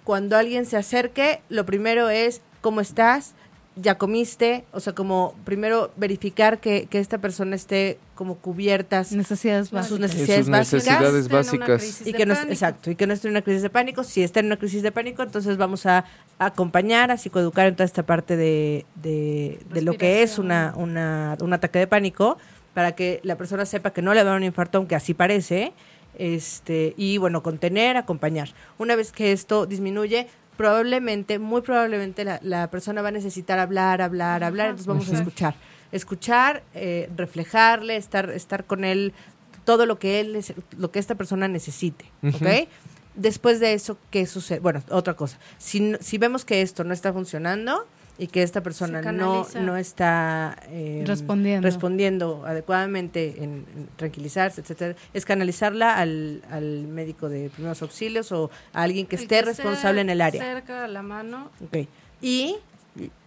cuando 0.04 0.36
alguien 0.36 0.64
se 0.66 0.76
acerque, 0.76 1.40
lo 1.48 1.64
primero 1.66 2.08
es, 2.08 2.40
¿cómo 2.60 2.80
estás? 2.80 3.34
¿Ya 3.74 3.96
comiste? 3.96 4.64
O 4.72 4.80
sea, 4.80 4.94
como 4.94 5.34
primero 5.44 5.92
verificar 5.96 6.60
que, 6.60 6.86
que 6.90 6.98
esta 6.98 7.16
persona 7.18 7.56
esté 7.56 7.98
como 8.14 8.36
cubiertas 8.36 9.12
Necesidades 9.12 9.68
sus 9.68 9.72
básicas. 9.72 10.00
necesidades 10.00 10.44
sus 10.44 10.50
básicas. 10.50 10.84
necesidades 10.84 11.14
Esté 11.24 11.26
en 11.26 11.32
una 11.32 11.38
básicas. 11.38 11.80
crisis 11.82 12.06
Y 12.06 12.12
de 12.12 12.18
que 12.18 12.26
no, 12.26 12.34
pánico. 12.34 12.52
exacto, 12.52 12.90
y 12.90 12.96
que 12.96 13.06
no 13.06 13.14
esté 13.14 13.28
en 13.28 13.32
una 13.32 13.42
crisis 13.42 13.62
de 13.62 13.70
pánico. 13.70 14.04
Si 14.04 14.22
está 14.22 14.40
en 14.40 14.46
una 14.46 14.58
crisis 14.58 14.82
de 14.82 14.92
pánico, 14.92 15.22
entonces 15.22 15.56
vamos 15.56 15.86
a 15.86 16.04
acompañar, 16.38 17.10
a 17.10 17.16
psicoeducar 17.16 17.66
en 17.66 17.74
toda 17.74 17.86
esta 17.86 18.02
parte 18.04 18.36
de, 18.36 18.84
de, 18.96 19.58
de 19.72 19.80
lo 19.82 19.94
que 19.94 20.22
es 20.22 20.38
una, 20.38 20.74
una, 20.76 21.38
un 21.40 21.52
ataque 21.54 21.78
de 21.78 21.86
pánico 21.86 22.36
para 22.74 22.92
que 22.92 23.20
la 23.22 23.36
persona 23.36 23.64
sepa 23.64 23.92
que 23.92 24.02
no 24.02 24.12
le 24.12 24.22
va 24.22 24.28
a 24.28 24.32
dar 24.32 24.36
un 24.38 24.44
infarto, 24.44 24.76
aunque 24.78 24.96
así 24.96 25.14
parece, 25.14 25.72
este, 26.18 26.92
y 26.98 27.16
bueno, 27.18 27.42
contener, 27.42 27.96
acompañar. 27.96 28.50
Una 28.78 28.96
vez 28.96 29.12
que 29.12 29.32
esto 29.32 29.64
disminuye, 29.66 30.26
probablemente, 30.56 31.38
muy 31.38 31.60
probablemente 31.62 32.24
la, 32.24 32.38
la 32.42 32.70
persona 32.70 33.02
va 33.02 33.08
a 33.08 33.12
necesitar 33.12 33.58
hablar, 33.58 34.02
hablar, 34.02 34.44
hablar, 34.44 34.66
entonces 34.70 34.86
vamos 34.86 35.08
a 35.08 35.12
escuchar. 35.22 35.54
Escuchar, 35.92 36.62
eh, 36.74 37.10
reflejarle, 37.16 37.96
estar, 37.96 38.30
estar 38.30 38.64
con 38.64 38.84
él 38.84 39.12
todo 39.64 39.86
lo 39.86 39.98
que 39.98 40.20
él, 40.20 40.44
lo 40.78 40.90
que 40.90 40.98
esta 40.98 41.14
persona 41.14 41.48
necesite, 41.48 42.06
¿ok? 42.22 42.68
Después 43.14 43.60
de 43.60 43.74
eso, 43.74 43.98
¿qué 44.10 44.24
sucede? 44.26 44.58
Bueno, 44.60 44.82
otra 44.90 45.14
cosa. 45.14 45.38
Si, 45.58 45.80
no- 45.80 45.98
si 46.00 46.16
vemos 46.18 46.44
que 46.46 46.62
esto 46.62 46.82
no 46.82 46.94
está 46.94 47.12
funcionando 47.12 47.86
y 48.18 48.26
que 48.26 48.42
esta 48.42 48.62
persona 48.62 49.00
no, 49.12 49.46
no 49.60 49.76
está 49.76 50.56
eh, 50.68 51.02
Respondiendo. 51.06 51.64
respondiendo 51.66 52.44
adecuadamente 52.46 53.36
en, 53.38 53.64
en 53.74 53.88
tranquilizarse, 53.96 54.60
etcétera, 54.60 54.94
es 55.14 55.24
canalizarla 55.24 55.96
al, 55.98 56.42
al 56.50 56.86
médico 56.88 57.28
de 57.28 57.48
primeros 57.50 57.80
auxilios 57.82 58.30
o 58.32 58.50
a 58.74 58.82
alguien 58.82 59.06
que 59.06 59.16
El 59.16 59.22
esté 59.22 59.42
responsable 59.42 60.02
en 60.02 60.10
el 60.10 60.20
área. 60.20 60.42
Cerca 60.42 60.84
a 60.84 60.88
la 60.88 61.02
mano. 61.02 61.50
Ok. 61.64 61.88
Y 62.20 62.56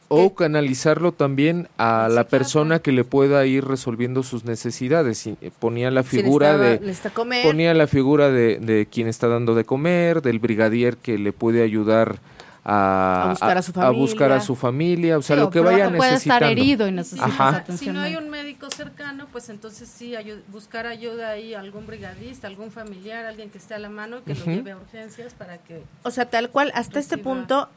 O 0.08 0.36
canalizarlo 0.36 1.12
también 1.14 1.68
a 1.78 2.08
la 2.10 2.26
persona 2.28 2.78
que 2.80 2.92
le 2.92 3.04
pueda 3.04 3.44
ir 3.48 3.66
resolviendo 3.66 4.22
sus 4.22 4.46
necesidades. 4.46 5.26
Eh, 5.26 5.36
ponía 5.58 5.90
la 5.90 6.04
si 6.04 6.22
figura 6.22 6.78
necesitaba- 6.78 7.26
de 7.26 7.44
ponía 7.44 7.74
la 7.74 7.88
figura 7.88 8.30
de, 8.30 8.60
de 8.60 8.86
quien 8.86 9.08
está 9.08 9.28
dando 9.28 9.56
de 9.56 9.66
comer, 9.66 10.22
del 10.22 10.38
brigadier 10.38 10.96
que 10.98 11.18
le 11.18 11.34
puede 11.34 11.64
ayudar 11.64 12.20
a, 12.68 13.26
A 13.26 13.30
buscar 13.30 13.58
a 13.58 13.62
su 13.62 13.72
buscar 13.72 14.32
a 14.32 14.36
familia. 14.36 14.40
su 14.42 14.56
familia, 14.56 15.18
o 15.20 15.22
sea, 15.22 15.36
Sí, 15.36 15.42
lo 15.44 15.50
que 15.52 15.60
vaya 15.60 15.88
puede 15.90 16.12
necesitando. 16.12 16.46
estar 16.46 16.52
herido 16.52 16.88
y 16.88 16.92
necesita 16.92 17.26
Ajá. 17.26 17.64
esa 17.68 17.78
Si 17.78 17.90
no 17.92 18.02
hay 18.02 18.16
un 18.16 18.30
médico 18.30 18.68
cercano, 18.76 19.28
pues 19.32 19.50
entonces 19.50 19.88
sí, 19.88 20.14
ayu- 20.14 20.42
buscar 20.52 20.88
ayuda 20.88 21.30
ahí, 21.30 21.54
algún 21.54 21.86
brigadista, 21.86 22.48
algún 22.48 22.72
familiar, 22.72 23.26
alguien 23.26 23.52
que 23.52 23.60
esté 23.60 23.76
a 23.76 23.80
la 23.80 23.90
mano, 23.90 24.24
que 24.26 24.34
lo 24.34 24.46
lleve 24.46 24.72
a 24.72 24.78
urgencias 24.78 25.34
para 25.36 25.60
que... 25.60 25.84
o 26.04 26.10
sea, 26.12 26.26
tal 26.30 26.50
cual, 26.50 26.72
hasta 26.74 27.00
este 27.00 27.18
punto 27.20 27.70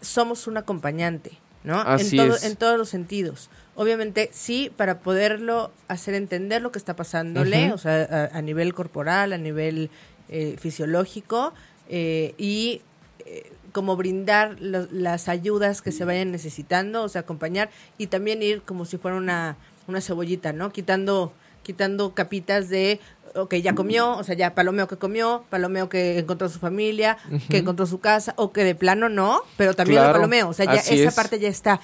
somos 0.00 0.46
un 0.46 0.56
acompañante, 0.56 1.32
¿no? 1.62 1.78
Así 1.80 2.18
en, 2.18 2.26
todo- 2.26 2.36
es. 2.36 2.44
en 2.44 2.56
todos 2.56 2.78
los 2.78 2.88
sentidos. 2.88 3.50
Obviamente, 3.76 4.30
sí, 4.32 4.70
para 4.74 5.00
poderlo 5.00 5.70
hacer 5.88 6.14
entender 6.14 6.62
lo 6.62 6.72
que 6.72 6.78
está 6.78 6.96
pasándole, 6.96 7.72
o 7.74 7.78
sea, 7.78 8.28
a, 8.32 8.38
a 8.38 8.42
nivel 8.42 8.72
corporal, 8.74 9.32
a 9.34 9.38
nivel 9.38 9.90
eh, 10.30 10.56
fisiológico, 10.58 11.52
eh, 11.90 12.34
y 12.38 12.80
eh, 13.26 13.52
como 13.72 13.96
brindar 13.96 14.56
lo- 14.60 14.88
las 14.90 15.28
ayudas 15.28 15.82
que 15.82 15.92
se 15.92 16.04
vayan 16.04 16.30
necesitando, 16.32 17.02
o 17.02 17.08
sea, 17.08 17.22
acompañar 17.22 17.70
y 17.98 18.06
también 18.08 18.42
ir 18.42 18.62
como 18.62 18.84
si 18.84 18.96
fuera 18.98 19.16
una, 19.16 19.56
una 19.86 20.00
cebollita, 20.00 20.52
¿no? 20.52 20.72
Quitando, 20.72 21.32
quitando 21.62 22.14
capitas 22.14 22.68
de, 22.68 23.00
ok, 23.34 23.54
ya 23.56 23.74
comió, 23.74 24.16
o 24.16 24.24
sea, 24.24 24.34
ya 24.34 24.54
palomeo 24.54 24.88
que 24.88 24.96
comió, 24.96 25.44
palomeo 25.50 25.88
que 25.88 26.18
encontró 26.18 26.48
su 26.48 26.58
familia, 26.58 27.16
que 27.48 27.58
encontró 27.58 27.86
su 27.86 28.00
casa, 28.00 28.34
o 28.36 28.52
que 28.52 28.64
de 28.64 28.74
plano 28.74 29.08
no, 29.08 29.42
pero 29.56 29.74
también 29.74 29.98
Claro, 30.00 30.12
lo 30.12 30.18
palomeo, 30.18 30.48
o 30.48 30.52
sea, 30.52 30.66
ya 30.66 30.80
esa 30.80 31.08
es. 31.08 31.14
parte 31.14 31.38
ya 31.38 31.48
está. 31.48 31.80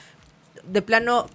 De 0.65 0.83
plano 0.83 1.27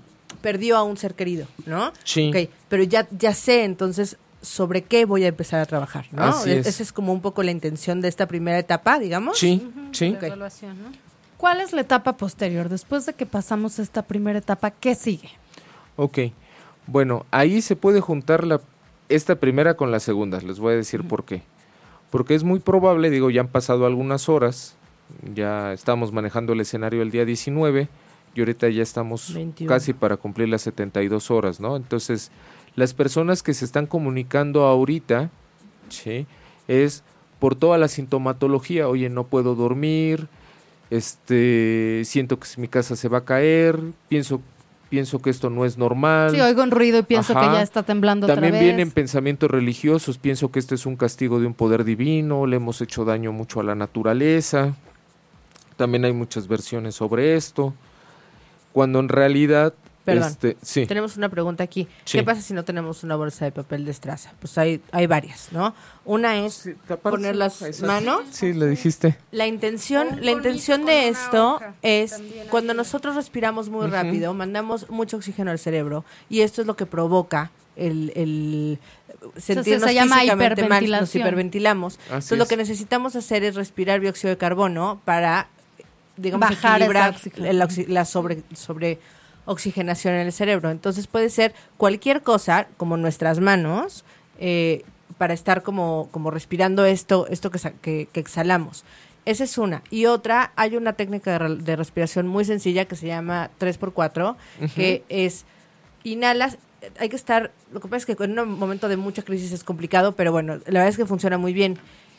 perdió 0.41 0.76
a 0.78 0.84
un 0.84 0.97
ser 0.97 1.14
querido, 1.14 1.45
¿no? 1.66 1.93
Sí. 2.04 2.30
Ok, 2.30 2.49
pero 2.68 2.84
ya, 2.84 3.08
ya 3.18 3.34
sé 3.34 3.64
entonces 3.64 4.18
sobre 4.42 4.84
qué 4.84 5.06
voy 5.06 5.24
a 5.24 5.28
empezar 5.28 5.60
a 5.60 5.66
trabajar, 5.66 6.08
¿no? 6.12 6.24
Así 6.24 6.52
es. 6.52 6.68
Esa 6.68 6.84
es 6.84 6.92
como 6.92 7.14
un 7.14 7.22
poco 7.22 7.44
la 7.44 7.52
intención 7.52 8.02
de 8.02 8.08
esta 8.08 8.28
primera 8.28 8.58
etapa, 8.58 9.00
digamos. 9.00 9.38
Sí, 9.38 9.72
sí. 9.92 10.18
¿Cuál 11.38 11.62
es 11.62 11.74
la 11.74 11.82
etapa 11.82 12.18
posterior? 12.18 12.70
Después 12.70 13.06
de 13.06 13.14
que 13.14 13.26
pasamos 13.26 13.80
esta 13.80 14.04
primera 14.04 14.39
etapa, 14.39 14.72
¿qué 14.72 14.96
sigue? 14.96 15.30
Ok. 15.96 16.20
Bueno, 16.88 17.26
ahí 17.32 17.62
se 17.62 17.76
puede 17.76 18.02
juntar 18.02 18.46
la, 18.46 18.62
esta 19.10 19.36
primera 19.36 19.76
con 19.76 19.92
la 19.92 20.00
segunda. 20.00 20.39
Les 20.42 20.60
voy 20.60 20.74
a 20.74 20.78
decir 20.78 21.08
por 21.08 21.24
qué. 21.24 21.44
Porque 22.10 22.36
es 22.36 22.44
muy 22.44 22.60
probable, 22.60 23.10
digo, 23.10 23.30
ya 23.30 23.42
han 23.42 23.48
pasado 23.48 23.86
algunas 23.86 24.28
horas, 24.30 24.76
ya 25.34 25.74
estamos 25.74 26.12
manejando 26.12 26.54
el 26.54 26.60
escenario 26.60 27.02
el 27.02 27.12
día 27.12 27.26
19 27.26 27.88
y 28.36 28.39
ahorita 28.39 28.70
ya 28.70 28.84
estamos 28.84 29.34
21. 29.34 29.70
casi 29.70 29.94
para 29.94 30.18
cumplir 30.18 30.50
las 30.50 30.62
72 30.64 31.32
horas, 31.32 31.60
¿no? 31.60 31.76
Entonces, 31.76 32.32
las 32.76 32.93
personas 32.93 33.43
que 33.43 33.53
se 33.53 33.65
están 33.65 33.86
comunicando 33.86 34.63
ahorita, 34.63 35.30
¿sí? 35.89 36.26
Es 36.67 37.03
por 37.39 37.55
toda 37.55 37.78
la 37.78 37.88
sintomatología, 37.88 38.88
oye, 38.88 39.09
no 39.09 39.26
puedo 39.26 39.55
dormir, 39.55 40.28
este, 40.89 42.03
siento 42.05 42.39
que 42.39 42.47
mi 42.57 42.67
casa 42.67 42.95
se 42.95 43.07
va 43.07 43.19
a 43.19 43.26
caer, 43.26 43.80
pienso 44.09 44.41
pienso 44.91 45.22
que 45.22 45.30
esto 45.30 45.49
no 45.49 45.63
es 45.63 45.78
normal. 45.78 46.32
Sí, 46.32 46.41
oigo 46.41 46.61
un 46.61 46.69
ruido 46.69 46.99
y 46.99 47.03
pienso 47.03 47.32
Ajá. 47.32 47.47
que 47.47 47.55
ya 47.55 47.61
está 47.61 47.82
temblando 47.82 48.28
También 48.28 48.55
otra 48.55 48.59
vez. 48.59 48.76
vienen 48.76 48.91
pensamientos 48.91 49.49
religiosos, 49.49 50.17
pienso 50.17 50.51
que 50.51 50.59
este 50.59 50.76
es 50.76 50.86
un 50.86 50.97
castigo 50.97 51.39
de 51.39 51.47
un 51.47 51.53
poder 51.53 51.86
divino, 51.86 52.45
le 52.45 52.57
hemos 52.57 52.82
hecho 52.82 53.05
daño 53.05 53.32
mucho 53.32 53.61
a 53.61 53.63
la 53.63 53.74
naturaleza. 53.74 54.76
También 55.78 56.03
hay 56.03 56.11
muchas 56.11 56.49
versiones 56.49 56.93
sobre 56.95 57.38
esto. 57.38 57.74
Cuando 58.74 58.99
en 58.99 59.07
realidad 59.07 59.74
Perdón. 60.04 60.30
este, 60.30 60.58
sí. 60.62 60.86
Tenemos 60.88 61.16
una 61.18 61.30
pregunta 61.30 61.64
aquí. 61.64 61.88
Sí. 62.06 62.18
¿Qué 62.18 62.24
pasa 62.24 62.41
si 62.41 62.54
no 62.54 62.66
tenemos 62.66 63.04
una 63.04 63.16
bolsa 63.16 63.45
de 63.45 63.52
papel 63.52 63.86
de 63.86 63.91
estraza? 63.91 64.34
Pues 64.39 64.58
hay, 64.58 64.82
hay 64.91 65.06
varias, 65.06 65.49
¿no? 65.52 65.76
Una 66.06 66.38
es 66.45 66.70
poner 67.04 67.36
las 67.36 67.82
manos. 67.82 68.22
Sí, 68.32 68.54
le 68.54 68.68
dijiste. 68.68 69.18
La 69.32 69.45
intención, 69.45 70.08
Un 70.08 70.26
la 70.26 70.32
intención 70.32 70.86
de 70.86 71.10
esto 71.10 71.62
es 71.82 72.22
cuando 72.49 72.74
nosotros 72.74 73.16
respiramos 73.16 73.70
muy 73.70 73.88
rápido, 73.88 74.34
mandamos 74.34 74.89
mucho 74.89 75.18
oxígeno 75.18 75.52
al 75.52 75.60
cerebro 75.60 76.04
y 76.30 76.41
esto 76.41 76.62
es 76.62 76.68
lo 76.68 76.76
que 76.76 76.86
provoca 76.86 77.52
el, 77.76 78.12
el 78.16 78.80
sentirnos 79.38 79.88
se 79.88 79.93
llama 79.93 80.16
físicamente 80.16 80.68
mal, 80.68 80.89
nos 80.89 81.16
hiperventilamos. 81.16 81.95
Así 81.95 82.06
Entonces 82.06 82.38
lo 82.38 82.45
que 82.47 82.58
necesitamos 82.58 83.16
hacer 83.16 83.43
es 83.43 83.56
respirar 83.56 84.02
dióxido 84.02 84.30
de 84.30 84.38
carbono 84.38 85.02
para, 85.06 85.47
digamos, 86.18 86.49
Bajar 86.49 86.82
equilibrar 86.82 87.16
el 87.38 87.93
la 87.93 88.06
sobre, 88.06 88.43
sobre 88.56 88.99
oxigenación 89.52 90.16
en 90.16 90.22
el 90.28 90.32
cerebro. 90.34 90.70
Entonces 90.72 91.08
puede 91.08 91.30
ser 91.30 91.54
cualquier 91.78 92.22
cosa, 92.22 92.68
como 92.78 92.97
nuestras 92.97 93.39
manos, 93.39 94.04
eh, 94.39 94.84
para 95.18 95.34
estar 95.34 95.62
como, 95.62 96.08
como 96.12 96.32
respirando 96.32 96.86
esto, 96.86 97.28
esto 97.30 97.52
que, 97.52 97.60
que, 97.82 98.08
que 98.12 98.20
exhalamos. 98.20 98.84
Esa 99.26 99.43
es 99.43 99.58
una. 99.60 99.84
Y 99.91 100.08
otra, 100.08 100.52
hay 100.56 100.76
una 100.76 100.93
técnica 100.93 101.32
de, 101.32 101.38
re- 101.39 101.56
de 101.58 101.76
respiración 101.76 102.26
muy 102.28 102.43
sencilla 102.43 102.86
que 102.86 102.95
se 102.95 103.06
llama 103.08 103.52
3x4, 103.60 104.36
que 104.74 105.04
es 105.10 105.45
inhalas, 106.04 106.58
hay 106.97 107.10
que 107.10 107.16
estar, 107.16 107.52
lo 107.72 107.80
que 107.80 107.88
pasa 107.88 107.97
es 108.12 108.18
que 108.18 108.24
en 108.24 108.39
un 108.39 108.58
momento 108.58 108.88
de 108.89 108.97
mucha 108.97 109.22
crisis 109.22 109.52
es 109.52 109.64
complicado, 109.64 110.14
pero 110.16 110.32
bueno, 110.32 110.56
la 110.66 110.80
verdad 110.80 110.88
es 110.88 110.97
que 110.97 111.06
funciona 111.06 111.38
muy 111.38 111.54
bien. 111.54 111.78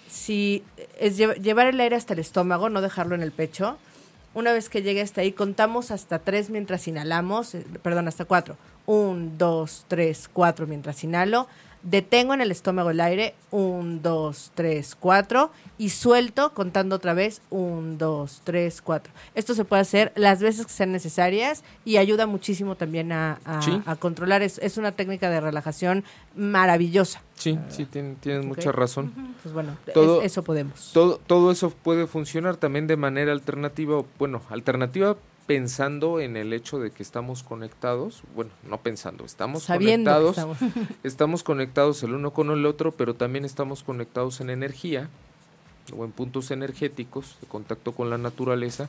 Si 0.09 0.63
es 1.01 1.17
lleva- 1.17 1.35
llevar 1.35 1.67
el 1.67 1.81
aire 1.81 1.97
hasta 1.97 2.13
el 2.13 2.21
estómago, 2.21 2.69
no 2.71 2.81
dejarlo 2.83 3.15
en 3.17 3.23
el 3.23 3.33
pecho. 3.33 3.79
Una 4.35 4.53
vez 4.53 4.69
que 4.69 4.83
llegue 4.83 5.03
hasta 5.03 5.21
ahí, 5.21 5.33
contamos 5.33 5.91
hasta 5.91 6.19
tres 6.19 6.49
mientras 6.49 6.89
inhalamos, 6.89 7.55
eh, 7.55 7.67
perdón, 7.83 8.09
hasta 8.09 8.25
cuatro. 8.25 8.57
Un, 8.87 9.37
dos, 9.37 9.85
tres, 9.89 10.29
cuatro 10.33 10.67
mientras 10.67 11.05
inhalo. 11.05 11.49
Detengo 11.83 12.33
en 12.35 12.41
el 12.41 12.51
estómago 12.51 12.91
el 12.91 13.01
aire. 13.01 13.35
Un, 13.51 14.03
dos, 14.03 14.53
tres, 14.55 14.95
cuatro. 14.99 15.51
Y 15.79 15.89
suelto 15.91 16.55
contando 16.55 16.97
otra 16.97 17.13
vez. 17.13 17.43
Un, 17.51 17.99
dos, 17.99 18.41
tres, 18.45 18.81
cuatro. 18.81 19.13
Esto 19.35 19.55
se 19.55 19.65
puede 19.65 19.83
hacer 19.83 20.13
las 20.15 20.41
veces 20.41 20.67
que 20.67 20.73
sean 20.73 20.93
necesarias 20.93 21.65
y 21.85 21.97
ayuda 21.97 22.27
muchísimo 22.27 22.77
también 22.77 23.11
a, 23.13 23.41
a- 23.45 23.63
Sí. 23.63 23.83
a 23.85 23.97
controlar. 23.97 24.43
Es, 24.43 24.59
es 24.59 24.77
una 24.79 24.93
técnica 24.93 25.29
de 25.29 25.41
relajación 25.41 26.05
maravillosa. 26.37 27.21
Sí, 27.35 27.59
sí, 27.69 27.85
tien- 27.87 28.17
tienes 28.21 28.43
Ok. 28.47 28.57
mucha 28.57 28.73
razón. 28.73 29.13
Pues 29.43 29.53
bueno, 29.53 29.77
Todo- 29.93 30.21
es- 30.21 30.27
eso 30.27 30.45
podemos. 30.45 30.91
Todo, 30.93 31.19
todo 31.27 31.51
eso 31.51 31.71
puede 31.71 32.07
funcionar 32.07 32.57
también 32.57 32.87
de 32.87 32.97
manera 32.97 33.33
alternativa, 33.33 34.03
bueno, 34.19 34.43
alternativa 34.51 35.17
pensando 35.47 36.21
en 36.21 36.37
el 36.37 36.53
hecho 36.53 36.79
de 36.79 36.91
que 36.91 37.03
estamos 37.03 37.43
conectados, 37.43 38.23
bueno, 38.35 38.51
no 38.69 38.79
pensando, 38.81 39.25
estamos 39.25 39.65
Sabiendo 39.65 40.11
que 40.11 40.23
conectados, 40.23 40.59
estamos. 40.59 40.89
estamos 41.03 41.43
conectados 41.43 42.03
el 42.03 42.15
uno 42.15 42.33
con 42.33 42.51
el 42.51 42.67
otro, 42.67 42.93
pero 42.93 43.15
también 43.15 43.45
estamos 43.45 43.83
conectados 43.83 44.41
en 44.41 44.51
energía 44.51 45.09
o 45.97 46.05
en 46.05 46.13
puntos 46.13 46.51
energéticos 46.51 47.37
de 47.41 47.49
contacto 47.49 47.93
con 47.93 48.11
la 48.11 48.19
naturaleza. 48.19 48.89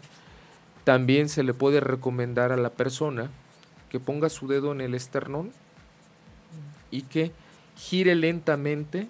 También 0.83 1.29
se 1.29 1.43
le 1.43 1.53
puede 1.53 1.79
recomendar 1.79 2.51
a 2.51 2.57
la 2.57 2.69
persona 2.69 3.29
que 3.89 3.99
ponga 3.99 4.29
su 4.29 4.47
dedo 4.47 4.71
en 4.71 4.81
el 4.81 4.93
esternón 4.95 5.51
y 6.91 7.03
que 7.03 7.31
gire 7.75 8.15
lentamente 8.15 9.07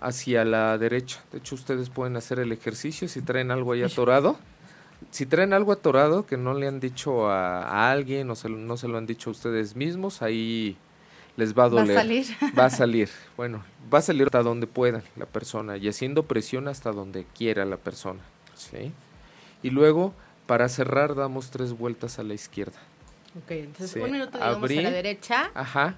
hacia 0.00 0.44
la 0.44 0.76
derecha. 0.78 1.22
De 1.32 1.38
hecho, 1.38 1.54
ustedes 1.54 1.88
pueden 1.88 2.16
hacer 2.16 2.38
el 2.38 2.52
ejercicio 2.52 3.08
si 3.08 3.22
traen 3.22 3.50
algo 3.50 3.72
ahí 3.72 3.82
atorado. 3.82 4.38
Si 5.10 5.26
traen 5.26 5.52
algo 5.52 5.72
atorado 5.72 6.26
que 6.26 6.36
no 6.36 6.54
le 6.54 6.66
han 6.68 6.80
dicho 6.80 7.28
a, 7.30 7.62
a 7.62 7.90
alguien 7.90 8.30
o 8.30 8.34
se 8.34 8.48
no 8.48 8.76
se 8.76 8.88
lo 8.88 8.98
han 8.98 9.06
dicho 9.06 9.30
a 9.30 9.32
ustedes 9.32 9.76
mismos, 9.76 10.22
ahí 10.22 10.76
les 11.36 11.56
va 11.56 11.64
a 11.64 11.68
Va 11.68 11.80
a 11.80 11.82
doler. 11.82 11.96
salir. 11.96 12.26
Va 12.58 12.64
a 12.66 12.70
salir. 12.82 13.08
Bueno, 13.36 13.62
va 13.92 13.98
a 13.98 14.02
salir 14.02 14.24
hasta 14.26 14.42
donde 14.42 14.66
pueda 14.66 15.02
la 15.16 15.26
persona 15.26 15.76
y 15.76 15.88
haciendo 15.88 16.24
presión 16.24 16.66
hasta 16.68 16.90
donde 16.92 17.24
quiera 17.36 17.64
la 17.64 17.76
persona. 17.76 18.20
¿sí? 18.54 18.92
Y 19.62 19.70
luego, 19.70 20.14
para 20.46 20.68
cerrar, 20.68 21.14
damos 21.14 21.50
tres 21.50 21.72
vueltas 21.78 22.18
a 22.18 22.22
la 22.24 22.34
izquierda. 22.34 22.78
Ok, 23.36 23.50
entonces 23.52 23.90
Sí, 23.92 24.00
un 24.00 24.10
minuto 24.10 24.36
digamos 24.38 24.70
a 24.70 24.74
la 24.74 24.90
derecha, 24.90 25.50
Ajá. 25.54 25.96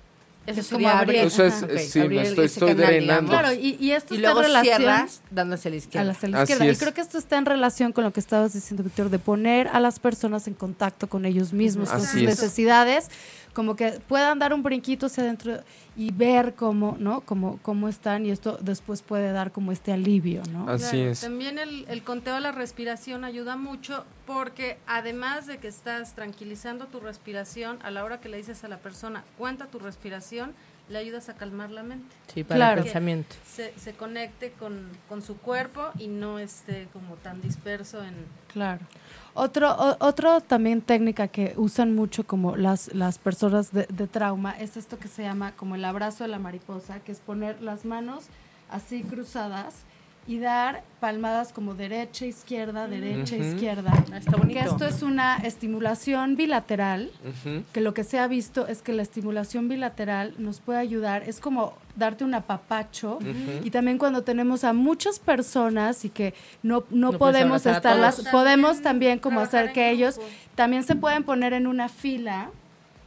Eso 0.50 0.60
es 0.60 0.68
como 0.68 0.88
abrir. 0.88 1.20
abrir. 1.20 1.32
Eso 1.32 1.44
es- 1.44 1.54
sí, 1.90 2.00
Ok, 2.00 2.06
me 2.08 2.18
abrir 2.18 2.20
estoy- 2.22 2.46
estoy 2.46 2.68
canal, 2.68 2.86
drenando. 2.86 3.02
digamos. 3.02 3.30
Claro, 3.30 3.52
y, 3.52 3.76
y 3.80 3.92
esto 3.92 4.14
Y 4.14 4.18
está 4.18 4.28
luego 4.28 4.40
en 4.40 4.46
relación 4.46 4.76
cierras 4.76 5.20
dando 5.30 5.54
hacia 5.54 5.70
la 5.70 5.74
a 5.74 5.78
izquierda. 5.78 6.04
la, 6.04 6.12
hacia 6.12 6.28
la 6.28 6.36
Así 6.42 6.52
izquierda. 6.52 6.64
Y 6.66 6.68
es. 6.70 6.78
creo 6.78 6.94
que 6.94 7.00
esto 7.00 7.18
está 7.18 7.38
en 7.38 7.46
relación 7.46 7.92
con 7.92 8.04
lo 8.04 8.12
que 8.12 8.20
estabas 8.20 8.52
diciendo, 8.52 8.82
Víctor, 8.82 9.10
de 9.10 9.18
poner 9.18 9.68
a 9.68 9.80
las 9.80 9.98
personas 10.00 10.46
en 10.48 10.54
contacto 10.54 11.08
con 11.08 11.24
ellos 11.24 11.52
mismos, 11.52 11.88
con 11.90 11.98
Así 11.98 12.06
sus 12.06 12.16
es. 12.22 12.26
necesidades, 12.28 13.08
como 13.52 13.74
que 13.76 14.00
puedan 14.08 14.38
dar 14.38 14.52
un 14.54 14.62
brinquito 14.62 15.06
hacia 15.06 15.24
adentro 15.24 15.60
y 15.96 16.12
ver 16.12 16.54
cómo, 16.54 16.96
¿no? 16.98 17.20
Cómo, 17.22 17.58
cómo 17.62 17.88
están 17.88 18.24
y 18.24 18.30
esto 18.30 18.58
después 18.60 19.02
puede 19.02 19.32
dar 19.32 19.50
como 19.50 19.72
este 19.72 19.92
alivio, 19.92 20.42
¿no? 20.52 20.68
Así 20.70 20.90
Claro, 20.96 21.10
es. 21.10 21.20
También 21.20 21.58
el, 21.58 21.84
el 21.88 22.02
conteo 22.04 22.34
de 22.34 22.40
la 22.40 22.52
respiración 22.52 23.24
ayuda 23.24 23.56
mucho 23.56 24.04
porque 24.26 24.78
además 24.86 25.46
de 25.46 25.58
que 25.58 25.68
estás 25.68 26.14
tranquilizando 26.14 26.86
tu 26.86 27.00
respiración, 27.00 27.78
a 27.82 27.90
la 27.90 28.04
hora 28.04 28.20
que 28.20 28.28
le 28.28 28.36
dices 28.36 28.62
a 28.64 28.68
la 28.68 28.78
persona, 28.78 29.24
cuenta 29.36 29.66
tu 29.66 29.78
respiración, 29.80 30.52
le 30.88 30.98
ayudas 30.98 31.28
a 31.28 31.34
calmar 31.34 31.70
la 31.70 31.82
mente. 31.84 32.14
Sí, 32.32 32.42
para 32.44 32.56
Claro. 32.58 32.78
el 32.78 32.84
pensamiento. 32.84 33.36
Se, 33.46 33.72
se 33.78 33.92
conecte 33.94 34.52
con, 34.58 34.88
con 35.08 35.22
su 35.22 35.36
cuerpo 35.36 35.90
y 35.98 36.08
no 36.08 36.38
esté 36.38 36.88
como 36.92 37.14
tan 37.16 37.40
disperso 37.40 38.02
en... 38.04 38.14
Claro. 38.52 38.80
Otro, 39.34 39.96
otro 40.00 40.40
también 40.40 40.82
técnica 40.82 41.28
que 41.28 41.54
usan 41.56 41.94
mucho 41.94 42.26
como 42.26 42.56
las, 42.56 42.92
las 42.94 43.18
personas 43.18 43.72
de, 43.72 43.86
de 43.86 44.06
trauma 44.06 44.58
es 44.58 44.76
esto 44.76 44.98
que 44.98 45.08
se 45.08 45.22
llama 45.22 45.52
como 45.52 45.76
el 45.76 45.84
abrazo 45.84 46.24
de 46.24 46.28
la 46.28 46.38
mariposa, 46.38 47.00
que 47.00 47.12
es 47.12 47.20
poner 47.20 47.62
las 47.62 47.84
manos 47.84 48.24
así 48.70 49.02
cruzadas 49.02 49.84
y 50.30 50.38
dar 50.38 50.84
palmadas 51.00 51.52
como 51.52 51.74
derecha, 51.74 52.24
izquierda, 52.24 52.86
derecha, 52.86 53.36
izquierda. 53.36 53.90
Ah, 54.12 54.18
Está 54.18 54.36
bonito. 54.36 54.60
Que 54.60 54.64
esto 54.64 54.84
es 54.84 55.02
una 55.02 55.38
estimulación 55.38 56.36
bilateral, 56.36 57.10
que 57.72 57.80
lo 57.80 57.94
que 57.94 58.04
se 58.04 58.20
ha 58.20 58.28
visto 58.28 58.68
es 58.68 58.80
que 58.80 58.92
la 58.92 59.02
estimulación 59.02 59.68
bilateral 59.68 60.34
nos 60.38 60.60
puede 60.60 60.78
ayudar, 60.78 61.24
es 61.24 61.40
como 61.40 61.74
darte 61.96 62.22
un 62.22 62.34
apapacho. 62.34 63.18
Y 63.64 63.70
también 63.70 63.98
cuando 63.98 64.22
tenemos 64.22 64.62
a 64.62 64.72
muchas 64.72 65.18
personas 65.18 66.04
y 66.04 66.10
que 66.10 66.32
no, 66.62 66.84
no, 66.90 67.18
podemos 67.18 67.66
estarlas, 67.66 68.22
podemos 68.30 68.82
también 68.82 69.18
como 69.18 69.40
hacer 69.40 69.72
que 69.72 69.90
ellos 69.90 70.20
también 70.54 70.84
se 70.84 70.94
pueden 70.94 71.24
poner 71.24 71.54
en 71.54 71.66
una 71.66 71.88
fila 71.88 72.50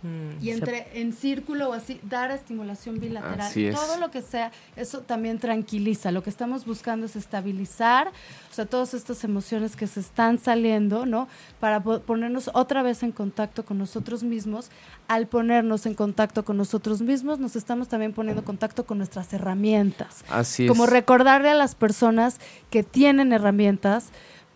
Mm, 0.03 0.41
y 0.41 0.45
se- 0.45 0.51
entre 0.51 0.99
en 1.01 1.13
círculo 1.13 1.69
o 1.69 1.73
así 1.73 1.99
dar 2.03 2.29
estimulación 2.31 2.99
bilateral. 2.99 3.39
Así 3.41 3.65
es. 3.67 3.75
Todo 3.75 3.97
lo 3.97 4.11
que 4.11 4.21
sea, 4.21 4.51
eso 4.75 4.99
también 4.99 5.39
tranquiliza. 5.39 6.11
Lo 6.11 6.21
que 6.23 6.29
estamos 6.29 6.65
buscando 6.65 7.05
es 7.05 7.15
estabilizar, 7.15 8.09
o 8.09 8.53
sea, 8.53 8.65
todas 8.65 8.93
estas 8.93 9.23
emociones 9.23 9.75
que 9.77 9.87
se 9.87 10.01
están 10.01 10.37
saliendo, 10.39 11.05
¿no? 11.05 11.27
Para 11.59 11.81
po- 11.81 12.01
ponernos 12.01 12.51
otra 12.53 12.83
vez 12.83 13.01
en 13.01 13.11
contacto 13.13 13.63
con 13.65 13.77
nosotros 13.77 14.23
mismos. 14.23 14.69
Al 15.07 15.27
ponernos 15.27 15.85
en 15.85 15.93
contacto 15.95 16.43
con 16.45 16.57
nosotros 16.57 17.01
mismos, 17.01 17.39
nos 17.39 17.55
estamos 17.55 17.87
también 17.87 18.13
poniendo 18.13 18.41
en 18.41 18.45
contacto 18.45 18.85
con 18.85 18.97
nuestras 18.97 19.31
herramientas 19.33 20.23
Así 20.29 20.67
como 20.67 20.83
es. 20.85 20.89
recordarle 20.89 21.49
a 21.49 21.55
las 21.55 21.75
personas 21.75 22.39
que 22.69 22.83
tienen 22.83 23.31
herramientas 23.31 24.09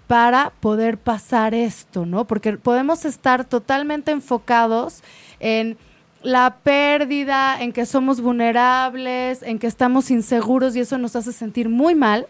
para 0.07 0.51
poder 0.61 0.97
pasar 0.97 1.53
esto, 1.53 2.05
¿no? 2.05 2.25
Porque 2.27 2.53
podemos 2.57 3.03
estar 3.03 3.43
totalmente 3.43 4.11
enfocados 4.11 5.03
en 5.39 5.77
la 6.23 6.57
pérdida, 6.63 7.61
en 7.61 7.71
que 7.73 7.85
somos 7.85 8.21
vulnerables, 8.21 9.43
en 9.43 9.59
que 9.59 9.67
estamos 9.67 10.09
inseguros 10.11 10.75
y 10.75 10.79
eso 10.81 10.97
nos 10.97 11.15
hace 11.15 11.31
sentir 11.31 11.69
muy 11.69 11.95
mal. 11.95 12.27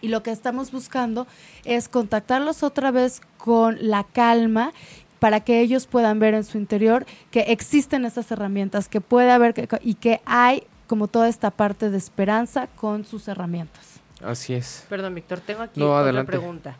Y 0.00 0.08
lo 0.08 0.22
que 0.22 0.30
estamos 0.30 0.72
buscando 0.72 1.26
es 1.64 1.88
contactarlos 1.88 2.62
otra 2.62 2.90
vez 2.90 3.20
con 3.36 3.76
la 3.80 4.04
calma 4.04 4.72
para 5.18 5.40
que 5.40 5.60
ellos 5.60 5.86
puedan 5.86 6.18
ver 6.18 6.32
en 6.32 6.44
su 6.44 6.56
interior 6.56 7.04
que 7.30 7.40
existen 7.40 8.06
esas 8.06 8.30
herramientas, 8.30 8.88
que 8.88 9.02
puede 9.02 9.30
haber 9.30 9.52
que- 9.52 9.68
y 9.82 9.94
que 9.94 10.22
hay 10.24 10.62
como 10.86 11.06
toda 11.06 11.28
esta 11.28 11.50
parte 11.50 11.90
de 11.90 11.98
esperanza 11.98 12.66
con 12.76 13.04
sus 13.04 13.28
herramientas. 13.28 14.00
Así 14.24 14.54
es. 14.54 14.86
Perdón, 14.88 15.14
Víctor, 15.14 15.40
tengo 15.40 15.62
aquí 15.62 15.78
No, 15.80 15.88
otra 15.90 16.00
adelante. 16.00 16.32
pregunta. 16.32 16.76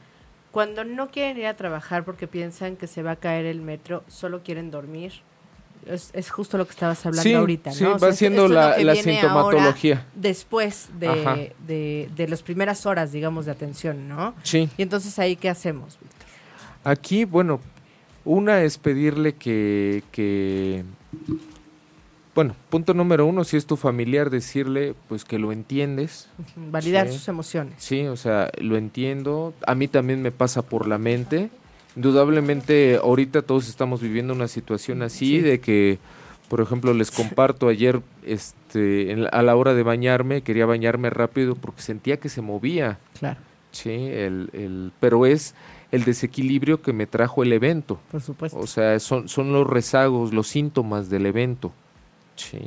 Cuando 0.51 0.85
no 0.85 1.11
quieren 1.11 1.37
ir 1.39 1.47
a 1.47 1.55
trabajar 1.55 2.05
porque 2.05 2.27
piensan 2.27 2.77
que 2.77 2.87
se 2.87 3.03
va 3.03 3.13
a 3.13 3.17
caer 3.17 3.45
el 3.45 3.61
metro, 3.61 4.03
solo 4.09 4.43
quieren 4.43 4.71
dormir. 4.71 5.13
Es, 5.87 6.11
es 6.13 6.31
justo 6.31 6.59
lo 6.59 6.67
que 6.67 6.73
estabas 6.73 7.05
hablando 7.07 7.23
Sí, 7.23 7.33
ahorita, 7.35 7.73
sí, 7.73 7.83
¿no? 7.85 7.91
O 7.91 7.93
va 7.95 7.99
sea, 7.99 8.13
siendo 8.13 8.43
esto 8.47 8.55
la- 8.55 8.95
sintomatología. 8.95 10.07
después 10.15 10.89
de, 10.99 11.53
de, 11.67 12.11
de 12.15 12.29
las 12.29 12.43
primeras 12.43 12.85
horas, 12.87 13.13
digamos, 13.13 13.47
de 13.47 13.53
atención, 13.53 14.09
¿no? 14.09 14.35
Sí. 14.43 14.69
Y 14.77 14.83
entonces 14.83 15.19
ahí, 15.19 15.37
¿qué 15.37 15.49
hacemos, 15.49 15.99
Víctor? 16.01 16.19
Aquí, 16.85 17.25
bueno, 17.25 17.61
una 18.25 18.63
es 18.63 18.77
pedirle 18.79 19.35
que, 19.35 20.03
que, 20.13 20.85
bueno, 22.35 22.55
punto 22.69 22.95
número 22.95 23.27
uno, 23.27 23.45
si 23.45 23.57
es 23.57 23.67
tu 23.67 23.77
familiar, 23.77 24.31
decirle 24.31 24.95
pues 25.09 25.25
que 25.25 25.39
lo 25.39 25.51
entiendes, 25.53 26.29
Validar 26.57 27.09
Sí. 27.09 27.15
sus 27.15 27.29
emociones. 27.29 27.75
sí, 27.79 28.07
o 28.07 28.17
sea, 28.17 28.51
lo 28.59 28.77
entiendo, 28.77 29.53
a 29.67 29.75
mí 29.75 29.89
también 29.89 30.23
me 30.23 30.31
pasa 30.31 30.63
por 30.63 30.87
la 30.87 30.97
mente, 30.99 31.51
indudablemente 31.97 32.97
ahorita 33.03 33.43
todos 33.43 33.69
estamos 33.69 34.01
viviendo 34.01 34.33
una 34.35 34.49
situación 34.49 35.03
así 35.03 35.27
Sí. 35.37 35.41
de 35.41 35.61
que, 35.61 35.99
por 36.49 36.61
ejemplo, 36.61 36.95
les 36.95 37.11
comparto 37.11 37.69
ayer, 37.69 38.01
este, 38.25 39.13
en 39.13 39.25
la- 39.25 39.29
a 39.31 39.43
la 39.43 39.57
hora 39.57 39.75
de 39.75 39.83
bañarme, 39.83 40.43
quería 40.43 40.67
bañarme 40.67 41.11
rápido 41.11 41.55
porque 41.55 41.83
sentía 41.83 42.19
que 42.19 42.29
se 42.29 42.41
movía, 42.43 42.99
Claro, 43.19 43.39
sí, 43.73 43.91
el, 43.91 44.51
el, 44.53 44.93
pero 45.01 45.27
es 45.27 45.55
el 45.93 46.05
desequilibrio 46.05 46.83
que 46.83 46.93
me 46.93 47.07
trajo 47.07 47.43
el 47.43 47.53
evento. 47.53 47.99
por 48.11 48.21
supuesto. 48.21 48.59
O 48.59 48.67
sea, 48.67 48.99
son, 49.01 49.29
son 49.29 49.53
los 49.53 49.67
rezagos, 49.67 50.33
los 50.33 50.47
síntomas 50.49 51.11
del 51.11 51.27
evento. 51.27 51.73
Sí. 52.37 52.59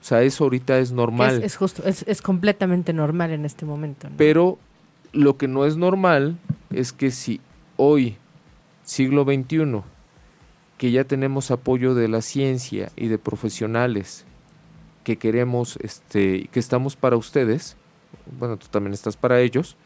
O 0.00 0.06
sea, 0.06 0.22
eso 0.22 0.44
ahorita 0.44 0.78
es 0.80 0.92
normal. 0.92 1.38
es, 1.38 1.44
es 1.44 1.56
justo, 1.56 1.82
es, 1.86 2.04
es 2.06 2.20
completamente 2.20 2.92
normal 2.92 3.30
en 3.30 3.44
este 3.46 3.64
momento. 3.64 4.10
¿no? 4.10 4.16
Pero 4.18 4.58
lo 5.12 5.36
que 5.38 5.48
no 5.48 5.64
es 5.64 5.76
normal 5.76 6.36
es 6.70 6.92
que 6.92 7.10
si 7.10 7.40
hoy, 7.76 8.16
siglo 8.84 9.24
XXI, 9.24 9.82
que 10.78 10.90
ya 10.90 11.04
tenemos 11.04 11.50
apoyo 11.50 11.94
de 11.94 12.08
la 12.08 12.20
ciencia 12.22 12.90
y 12.96 13.08
de 13.08 13.18
profesionales 13.18 14.24
que 15.04 15.16
queremos, 15.18 15.76
este, 15.82 16.48
que 16.52 16.60
estamos 16.60 16.96
para 16.96 17.16
ustedes, 17.16 17.76
bueno, 18.38 18.56
tú 18.56 18.66
también 18.70 18.94
estás 18.94 19.16
para 19.16 19.40
ellos, 19.40 19.76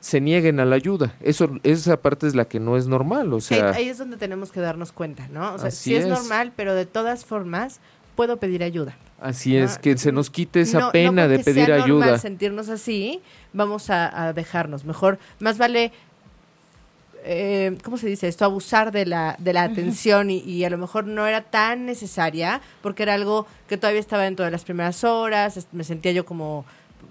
se 0.00 0.20
nieguen 0.20 0.60
a 0.60 0.64
la 0.64 0.76
ayuda. 0.76 1.14
Eso, 1.20 1.50
esa 1.62 2.00
parte 2.00 2.26
es 2.26 2.34
la 2.34 2.46
que 2.46 2.58
no 2.60 2.76
es 2.76 2.86
normal. 2.86 3.32
O 3.32 3.36
ahí, 3.36 3.42
sea, 3.42 3.70
ahí 3.70 3.88
es 3.88 3.98
donde 3.98 4.16
tenemos 4.16 4.50
que 4.50 4.60
darnos 4.60 4.92
cuenta, 4.92 5.28
¿no? 5.28 5.54
O 5.54 5.58
sea, 5.58 5.70
sí 5.70 5.94
es, 5.94 6.04
es. 6.04 6.08
normal, 6.10 6.52
pero 6.56 6.74
de 6.74 6.86
todas 6.86 7.24
formas 7.26 7.80
puedo 8.16 8.38
pedir 8.38 8.62
ayuda. 8.62 8.96
así 9.20 9.56
es, 9.56 9.78
que 9.78 9.98
se 9.98 10.12
nos 10.12 10.30
quite 10.30 10.62
esa 10.62 10.78
No- 10.78 10.86
no 10.86 10.92
pena 10.92 11.28
de 11.28 11.38
pedir 11.40 11.66
sea 11.66 11.84
ayuda. 11.84 12.18
sentirnos 12.18 12.68
así, 12.70 13.20
vamos 13.52 13.90
a, 13.90 14.28
a 14.28 14.32
dejarnos. 14.32 14.84
Mejor, 14.84 15.18
más 15.38 15.58
vale, 15.58 15.92
eh, 17.24 17.76
¿cómo 17.84 17.96
se 17.96 18.06
dice 18.06 18.28
esto? 18.28 18.44
Abusar 18.44 18.92
de 18.92 19.06
la, 19.06 19.36
de 19.38 19.52
la 19.52 19.62
atención 19.62 20.30
y, 20.30 20.38
y 20.38 20.64
a 20.64 20.70
lo 20.70 20.78
mejor 20.78 21.06
no 21.06 21.26
era 21.26 21.42
tan 21.42 21.86
necesaria 21.86 22.60
porque 22.82 23.02
era 23.02 23.14
algo 23.14 23.46
que 23.68 23.76
todavía 23.76 24.00
estaba 24.00 24.24
dentro 24.24 24.44
de 24.44 24.50
las 24.50 24.64
primeras 24.64 25.04
horas, 25.04 25.66
me 25.72 25.84
sentía 25.84 26.12
yo 26.12 26.24
como 26.24 26.64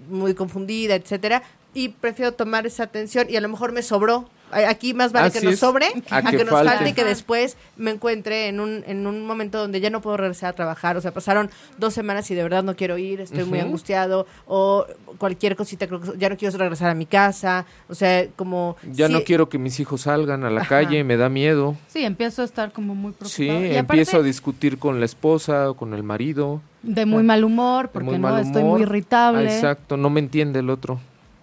muy 0.08 0.34
confundida, 0.34 0.94
etcétera. 0.94 1.42
Y 1.72 1.90
prefiero 1.90 2.32
tomar 2.32 2.66
esa 2.66 2.84
atención 2.84 3.26
y 3.30 3.36
a 3.36 3.40
lo 3.40 3.48
mejor 3.48 3.72
me 3.72 3.82
sobró. 3.82 4.28
Aquí 4.52 4.94
más 4.94 5.12
vale 5.12 5.28
Así 5.28 5.38
que 5.38 5.44
nos 5.44 5.54
es, 5.54 5.60
sobre 5.60 5.86
a 6.10 6.16
a 6.18 6.22
que 6.22 6.36
que, 6.38 6.44
nos 6.44 6.52
falte. 6.52 6.70
falte 6.74 6.88
y 6.90 6.92
que 6.92 7.04
después 7.04 7.56
me 7.76 7.90
encuentre 7.92 8.48
en 8.48 8.60
un, 8.60 8.82
en 8.86 9.06
un 9.06 9.24
momento 9.26 9.58
donde 9.58 9.80
ya 9.80 9.90
no 9.90 10.00
puedo 10.00 10.16
regresar 10.16 10.50
a 10.50 10.52
trabajar. 10.54 10.96
O 10.96 11.00
sea, 11.00 11.12
pasaron 11.12 11.50
dos 11.78 11.94
semanas 11.94 12.30
y 12.30 12.34
de 12.34 12.42
verdad 12.42 12.62
no 12.64 12.74
quiero 12.76 12.98
ir, 12.98 13.20
estoy 13.20 13.44
muy 13.44 13.60
angustiado. 13.60 14.26
O 14.46 14.86
cualquier 15.18 15.56
cosita, 15.56 15.86
creo 15.86 16.00
que 16.00 16.12
ya 16.18 16.28
no 16.28 16.36
quiero 16.36 16.56
regresar 16.58 16.90
a 16.90 16.94
mi 16.94 17.06
casa. 17.06 17.64
O 17.88 17.94
sea, 17.94 18.26
como... 18.36 18.76
Ya 18.92 19.08
no 19.08 19.18
sí, 19.18 19.24
quiero 19.24 19.48
que 19.48 19.58
mis 19.58 19.78
hijos 19.80 20.02
salgan 20.02 20.44
a 20.44 20.50
la 20.50 20.62
Ajá. 20.62 20.68
calle, 20.82 21.04
me 21.04 21.16
da 21.16 21.28
miedo. 21.28 21.76
Sí, 21.88 22.04
empiezo 22.04 22.42
a 22.42 22.44
estar 22.44 22.72
como 22.72 22.94
muy 22.94 23.12
Sí, 23.24 23.44
preocupada. 23.46 23.66
y 23.74 23.76
empiezo 23.76 24.16
a 24.18 24.22
discutir 24.22 24.78
con 24.78 24.98
la 25.00 25.06
esposa 25.06 25.70
o 25.70 25.74
con 25.74 25.94
el 25.94 26.02
marido. 26.02 26.60
de 26.82 27.04
muy 27.06 27.22
mal 27.22 27.44
humor, 27.44 27.90
porque 27.92 28.06
muy 28.06 28.18
no 28.18 28.28
mal 28.30 28.40
estoy 28.42 28.62
humor. 28.62 28.78
muy 28.78 28.82
Ah, 28.82 28.86
irritable. 28.88 29.44
exacto, 29.54 29.96
no 29.96 30.08
me 30.10 30.20
entiende 30.20 30.60
el 30.60 30.70
otro. 30.70 30.98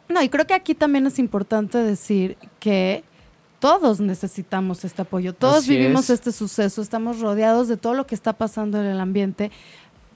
No, 0.09 0.21
y 0.21 0.29
creo 0.29 0.47
que 0.47 0.53
aquí 0.53 0.73
también 0.75 1.05
es 1.07 1.19
importante 1.19 1.77
decir 1.79 2.37
que 2.59 3.03
todos 3.59 3.99
necesitamos 3.99 4.85
este 4.85 5.01
apoyo, 5.01 5.33
todos 5.33 5.57
Así 5.63 5.71
vivimos 5.75 6.05
es. 6.05 6.11
este 6.11 6.31
suceso, 6.31 6.81
estamos 6.81 7.19
rodeados 7.19 7.67
de 7.67 7.75
todo 7.77 7.93
lo 7.93 8.05
que 8.07 8.15
está 8.15 8.33
pasando 8.33 8.79
en 8.79 8.85
el 8.85 8.99
ambiente, 8.99 9.51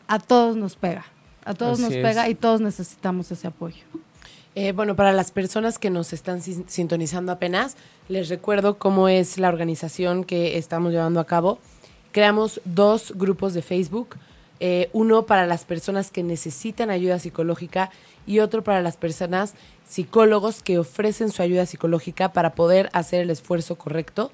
a 0.07 0.19
todos 0.19 0.55
nos 0.55 0.75
pega, 0.75 1.05
a 1.43 1.53
todos 1.53 1.73
Así 1.73 1.81
nos 1.83 1.91
es. 1.93 2.03
pega 2.03 2.29
y 2.29 2.35
todos 2.35 2.61
necesitamos 2.61 3.31
ese 3.31 3.47
apoyo. 3.47 3.83
Eh, 4.53 4.73
bueno, 4.73 4.95
para 4.95 5.11
las 5.13 5.31
personas 5.31 5.79
que 5.79 5.89
nos 5.89 6.13
están 6.13 6.41
sin- 6.41 6.67
sintonizando 6.69 7.31
apenas, 7.31 7.77
les 8.09 8.29
recuerdo 8.29 8.77
cómo 8.77 9.07
es 9.07 9.37
la 9.37 9.47
organización 9.49 10.23
que 10.25 10.57
estamos 10.57 10.91
llevando 10.91 11.19
a 11.19 11.25
cabo. 11.25 11.59
Creamos 12.11 12.59
dos 12.65 13.13
grupos 13.15 13.53
de 13.53 13.61
Facebook, 13.61 14.17
eh, 14.59 14.89
uno 14.93 15.25
para 15.25 15.47
las 15.47 15.63
personas 15.63 16.11
que 16.11 16.21
necesitan 16.21 16.89
ayuda 16.91 17.17
psicológica 17.17 17.89
y 18.28 18.39
otro 18.39 18.63
para 18.63 18.82
las 18.82 18.97
personas 18.97 19.53
psicólogos 19.88 20.63
que 20.63 20.80
ofrecen 20.80 21.32
su 21.32 21.41
ayuda 21.41 21.65
psicológica 21.65 22.32
para 22.34 22.53
poder 22.55 22.89
hacer 22.93 23.22
el 23.22 23.30
esfuerzo 23.30 23.76
correcto 23.78 24.32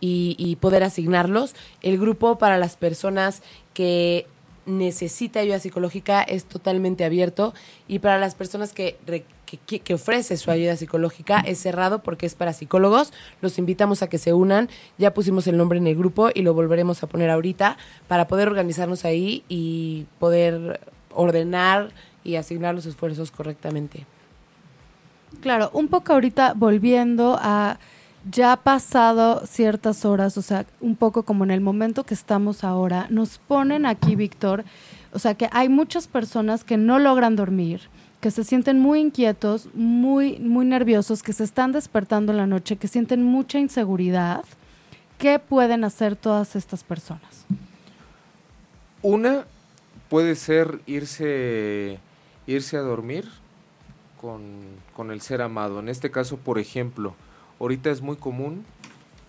y, 0.00 0.36
y 0.38 0.56
poder 0.56 0.82
asignarlos. 0.84 1.54
El 1.82 1.98
grupo 1.98 2.38
para 2.38 2.58
las 2.58 2.76
personas 2.76 3.42
que 3.74 4.26
necesita 4.66 5.40
ayuda 5.40 5.58
psicológica 5.58 6.22
es 6.22 6.44
totalmente 6.44 7.04
abierto 7.04 7.54
y 7.88 7.98
para 7.98 8.18
las 8.18 8.34
personas 8.34 8.72
que, 8.72 8.96
que- 9.06 9.80
que 9.80 9.94
ofrece 9.94 10.36
su 10.36 10.52
ayuda 10.52 10.76
psicológica 10.76 11.40
es 11.40 11.58
cerrado 11.58 12.04
porque 12.04 12.24
es 12.26 12.36
para 12.36 12.52
psicólogos. 12.52 13.12
Los 13.40 13.58
invitamos 13.58 14.02
a 14.02 14.08
que 14.08 14.18
se 14.18 14.32
unan. 14.32 14.68
Ya 14.96 15.12
pusimos 15.12 15.48
el 15.48 15.56
nombre 15.56 15.78
en 15.78 15.88
el 15.88 15.96
grupo 15.96 16.28
y 16.32 16.42
lo 16.42 16.54
volveremos 16.54 17.02
a 17.02 17.08
poner 17.08 17.30
ahorita 17.30 17.76
para 18.06 18.28
poder 18.28 18.46
organizarnos 18.46 19.04
ahí 19.04 19.42
y 19.48 20.06
poder 20.20 20.78
ordenar 21.12 21.90
y 22.24 22.36
asignar 22.36 22.74
los 22.74 22.86
esfuerzos 22.86 23.30
correctamente. 23.30 24.06
Claro, 25.40 25.70
un 25.72 25.88
poco 25.88 26.12
ahorita 26.12 26.54
volviendo 26.54 27.38
a 27.40 27.78
ya 28.30 28.56
pasado 28.56 29.46
ciertas 29.46 30.04
horas, 30.04 30.36
o 30.36 30.42
sea, 30.42 30.66
un 30.80 30.96
poco 30.96 31.22
como 31.22 31.44
en 31.44 31.50
el 31.50 31.60
momento 31.60 32.04
que 32.04 32.14
estamos 32.14 32.64
ahora, 32.64 33.06
nos 33.08 33.38
ponen 33.38 33.86
aquí, 33.86 34.14
Víctor, 34.16 34.64
o 35.12 35.18
sea, 35.18 35.34
que 35.34 35.48
hay 35.52 35.68
muchas 35.68 36.06
personas 36.06 36.64
que 36.64 36.76
no 36.76 36.98
logran 36.98 37.36
dormir, 37.36 37.80
que 38.20 38.30
se 38.30 38.44
sienten 38.44 38.78
muy 38.78 39.00
inquietos, 39.00 39.68
muy, 39.74 40.38
muy 40.38 40.66
nerviosos, 40.66 41.22
que 41.22 41.32
se 41.32 41.44
están 41.44 41.72
despertando 41.72 42.32
en 42.32 42.38
la 42.38 42.46
noche, 42.46 42.76
que 42.76 42.88
sienten 42.88 43.24
mucha 43.24 43.58
inseguridad. 43.58 44.44
¿Qué 45.16 45.38
pueden 45.38 45.84
hacer 45.84 46.16
todas 46.16 46.54
estas 46.56 46.84
personas? 46.84 47.46
Una 49.02 49.46
puede 50.10 50.34
ser 50.34 50.80
irse, 50.86 51.98
irse 52.54 52.76
a 52.76 52.80
dormir 52.80 53.28
con, 54.20 54.42
con 54.94 55.10
el 55.10 55.20
ser 55.20 55.42
amado. 55.42 55.80
En 55.80 55.88
este 55.88 56.10
caso, 56.10 56.36
por 56.36 56.58
ejemplo, 56.58 57.14
ahorita 57.58 57.90
es 57.90 58.02
muy 58.02 58.16
común 58.16 58.64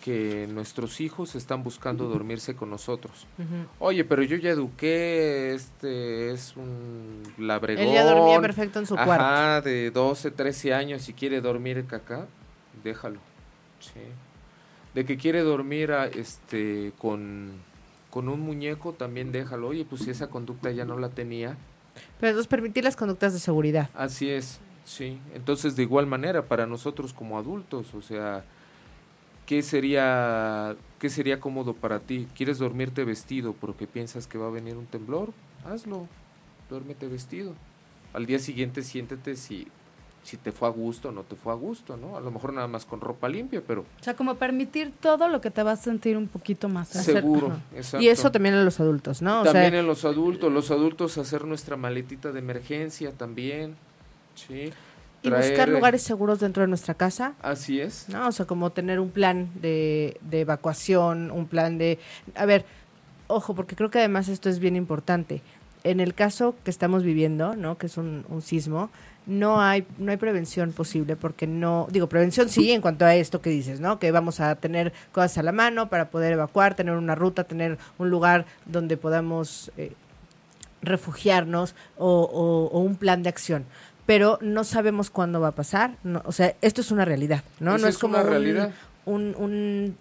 que 0.02 0.48
nuestros 0.52 1.00
hijos 1.00 1.36
están 1.36 1.64
buscando 1.64 2.10
dormirse 2.10 2.56
con 2.56 2.70
nosotros. 2.70 3.28
Oye, 3.80 4.04
pero 4.04 4.24
yo 4.24 4.36
ya 4.36 4.50
eduqué, 4.50 5.54
este 5.54 6.32
es 6.32 6.58
un 6.58 7.24
labregón. 7.38 7.86
Él 7.86 7.94
ya 7.94 8.04
dormía 8.04 8.42
perfecto 8.42 8.80
en 8.80 8.88
su 8.88 8.96
Ajá, 8.96 9.06
cuarto. 9.06 9.70
de 9.70 9.92
12, 9.92 10.32
13 10.32 10.74
años 10.74 11.08
y 11.08 11.14
quiere 11.14 11.40
dormir 11.40 11.86
acá, 11.92 12.26
déjalo. 12.84 13.20
Sí. 13.80 14.02
De 14.94 15.06
que 15.06 15.18
quiere 15.18 15.42
dormir 15.42 15.92
a, 15.92 16.08
este 16.08 16.92
con, 16.98 17.52
con 18.10 18.28
un 18.28 18.42
muñeco, 18.42 18.94
también 18.94 19.32
déjalo. 19.32 19.68
Oye, 19.70 19.86
pues 19.86 20.02
si 20.02 20.10
esa 20.10 20.28
conducta 20.28 20.72
ya 20.72 20.84
no 20.84 20.98
la 20.98 21.10
tenía, 21.10 21.58
Pero 22.20 22.30
entonces 22.30 22.48
permitir 22.48 22.84
las 22.84 22.96
conductas 22.96 23.34
de 23.34 23.40
seguridad. 23.40 23.90
así 23.94 24.30
es, 24.30 24.60
sí. 24.86 25.20
Entonces, 25.34 25.76
de 25.76 25.84
igual 25.84 26.08
manera, 26.08 26.44
para 26.44 26.66
nosotros 26.66 27.14
como 27.14 27.38
adultos, 27.38 27.94
o 27.94 28.02
sea, 28.02 28.44
¿qué 29.46 29.62
sería, 29.62 30.76
qué 31.00 31.10
sería 31.10 31.40
cómodo 31.40 31.74
para 31.74 32.00
ti? 32.00 32.28
¿Quieres 32.36 32.58
dormirte 32.60 33.04
vestido 33.04 33.54
porque 33.54 33.88
piensas 33.88 34.28
que 34.28 34.38
va 34.38 34.48
a 34.48 34.52
venir 34.52 34.78
un 34.78 34.86
temblor? 34.86 35.34
Hazlo, 35.66 36.08
duérmete 36.70 37.08
vestido. 37.08 37.54
Al 38.14 38.26
día 38.26 38.40
siguiente 38.40 38.82
siéntete 38.82 39.36
si, 39.36 39.68
si 40.24 40.38
te 40.38 40.52
fue 40.52 40.68
a 40.68 40.72
gusto 40.72 41.10
o 41.10 41.12
no 41.12 41.24
te 41.24 41.36
fue 41.36 41.52
a 41.52 41.56
gusto, 41.56 41.98
¿no? 41.98 42.16
A 42.16 42.22
lo 42.22 42.30
mejor 42.32 42.54
nada 42.54 42.68
más 42.68 42.86
con 42.86 43.02
ropa 43.02 43.28
limpia, 43.28 43.62
pero 43.66 43.82
O 43.82 44.04
sea, 44.04 44.16
como 44.16 44.36
permitir 44.36 44.94
todo 45.00 45.28
lo 45.28 45.42
que 45.42 45.50
te 45.50 45.64
va 45.64 45.72
a 45.72 45.76
sentir 45.76 46.16
un 46.16 46.28
poquito 46.28 46.70
más. 46.70 46.90
Seguro. 46.90 47.48
ajá. 47.48 47.60
exacto. 47.76 48.04
Y 48.06 48.10
eso 48.10 48.32
también 48.32 48.54
a 48.56 48.64
los 48.64 48.80
adultos, 48.80 49.22
¿no? 49.22 49.42
O 49.42 49.44
también 49.44 49.72
sea, 49.72 49.80
en 49.80 49.88
los 49.88 50.06
adultos, 50.06 50.52
los 50.52 50.70
adultos 50.72 51.18
hacer 51.18 51.46
nuestra 51.46 51.76
maletita 51.76 52.32
de 52.32 52.40
emergencia 52.40 53.12
también, 53.12 53.76
sí. 54.36 54.72
y 55.24 55.30
buscar 55.30 55.68
Traer- 55.70 55.72
lugares 55.74 56.04
seguros 56.04 56.40
dentro 56.40 56.62
de 56.62 56.68
nuestra 56.68 56.94
casa. 56.94 57.34
Así 57.42 57.82
es. 57.82 58.08
¿no? 58.10 58.28
O 58.28 58.32
sea, 58.32 58.46
como 58.46 58.70
tener 58.72 59.00
un 59.00 59.10
plan 59.10 59.50
de, 59.56 60.18
de 60.22 60.42
evacuación, 60.42 61.32
un 61.32 61.48
plan 61.48 61.78
de... 61.80 61.98
A 62.36 62.46
ver, 62.46 62.64
ojo, 63.28 63.56
porque 63.56 63.76
creo 63.76 63.90
que 63.90 64.00
además 64.00 64.28
esto 64.30 64.50
es 64.50 64.60
bien 64.60 64.76
importante. 64.76 65.42
En 65.84 66.00
el 66.00 66.14
caso 66.14 66.54
que 66.64 66.70
estamos 66.70 67.02
viviendo, 67.04 67.56
¿no? 67.56 67.78
Que 67.80 67.88
es 67.88 67.98
un, 67.98 68.24
un 68.30 68.42
sismo, 68.44 68.92
no 69.28 69.62
hay, 69.62 69.86
no 69.98 70.12
hay 70.12 70.18
prevención 70.18 70.72
posible 70.74 71.16
porque 71.16 71.48
no... 71.48 71.88
Digo, 71.92 72.08
prevención 72.10 72.50
sí 72.50 72.72
en 72.72 72.82
cuanto 72.82 73.06
a 73.06 73.16
esto 73.16 73.42
que 73.42 73.50
dices, 73.52 73.80
¿no? 73.80 74.00
Que 74.00 74.12
vamos 74.12 74.40
a 74.40 74.56
tener 74.56 74.94
cosas 75.12 75.38
a 75.38 75.44
la 75.44 75.52
mano 75.52 75.90
para 75.90 76.10
poder 76.10 76.34
evacuar, 76.34 76.74
tener 76.76 76.96
una 76.96 77.16
ruta, 77.16 77.44
tener 77.44 77.78
un 78.00 78.10
lugar 78.10 78.46
donde 78.66 78.98
podamos... 78.98 79.72
eh, 79.78 79.94
refugiarnos 80.82 81.76
o, 81.98 82.08
o- 82.24 82.76
o 82.76 82.80
un 82.80 82.96
plan 82.96 83.22
de 83.24 83.30
acción. 83.30 83.66
Pero 84.08 84.40
no 84.42 84.64
sabemos 84.64 85.12
cuándo 85.12 85.40
va 85.40 85.50
a 85.50 85.52
pasar 85.52 85.92
no, 86.04 86.22
o 86.26 86.32
sea 86.32 86.56
esto 86.62 86.82
es 86.82 86.90
una 86.92 87.06
realidad 87.06 87.44
no 87.60 87.78
no 87.78 87.88
es, 87.88 87.98
como 88.00 88.16
una 88.16 88.24
un, 88.24 88.30
realidad. 88.30 88.72
un, 89.06 89.36
un, 89.38 89.96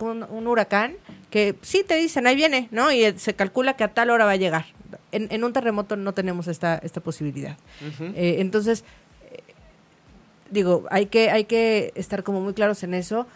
un- 0.00 0.22
un 0.30 0.46
huracán 0.46 0.96
que 1.30 1.56
sí 1.62 1.82
te 1.82 1.96
dicen 1.96 2.26
ahí 2.26 2.36
viene 2.36 2.68
no 2.70 2.92
y 2.92 3.04
eh, 3.04 3.14
se 3.16 3.32
calcula 3.34 3.74
que 3.74 3.84
a 3.84 3.88
tal 3.94 4.10
hora 4.10 4.26
va 4.26 4.32
a 4.32 4.36
llegar 4.36 4.66
en, 5.16 5.28
en 5.30 5.44
un 5.44 5.52
terremoto 5.52 5.96
no 5.96 6.12
tenemos 6.12 6.46
esta 6.48 6.76
esta 6.78 7.00
posibilidad 7.00 7.56
eh, 8.14 8.36
entonces, 8.38 8.84
eh, 9.30 9.40
digo, 10.50 10.84
hay 10.90 11.06
que, 11.06 11.30
hay 11.30 11.44
que 11.44 11.92
estar 11.94 12.22
como 12.22 12.40
muy 12.40 12.54
claros 12.54 12.82
en 12.82 12.94
eso. 12.94 13.26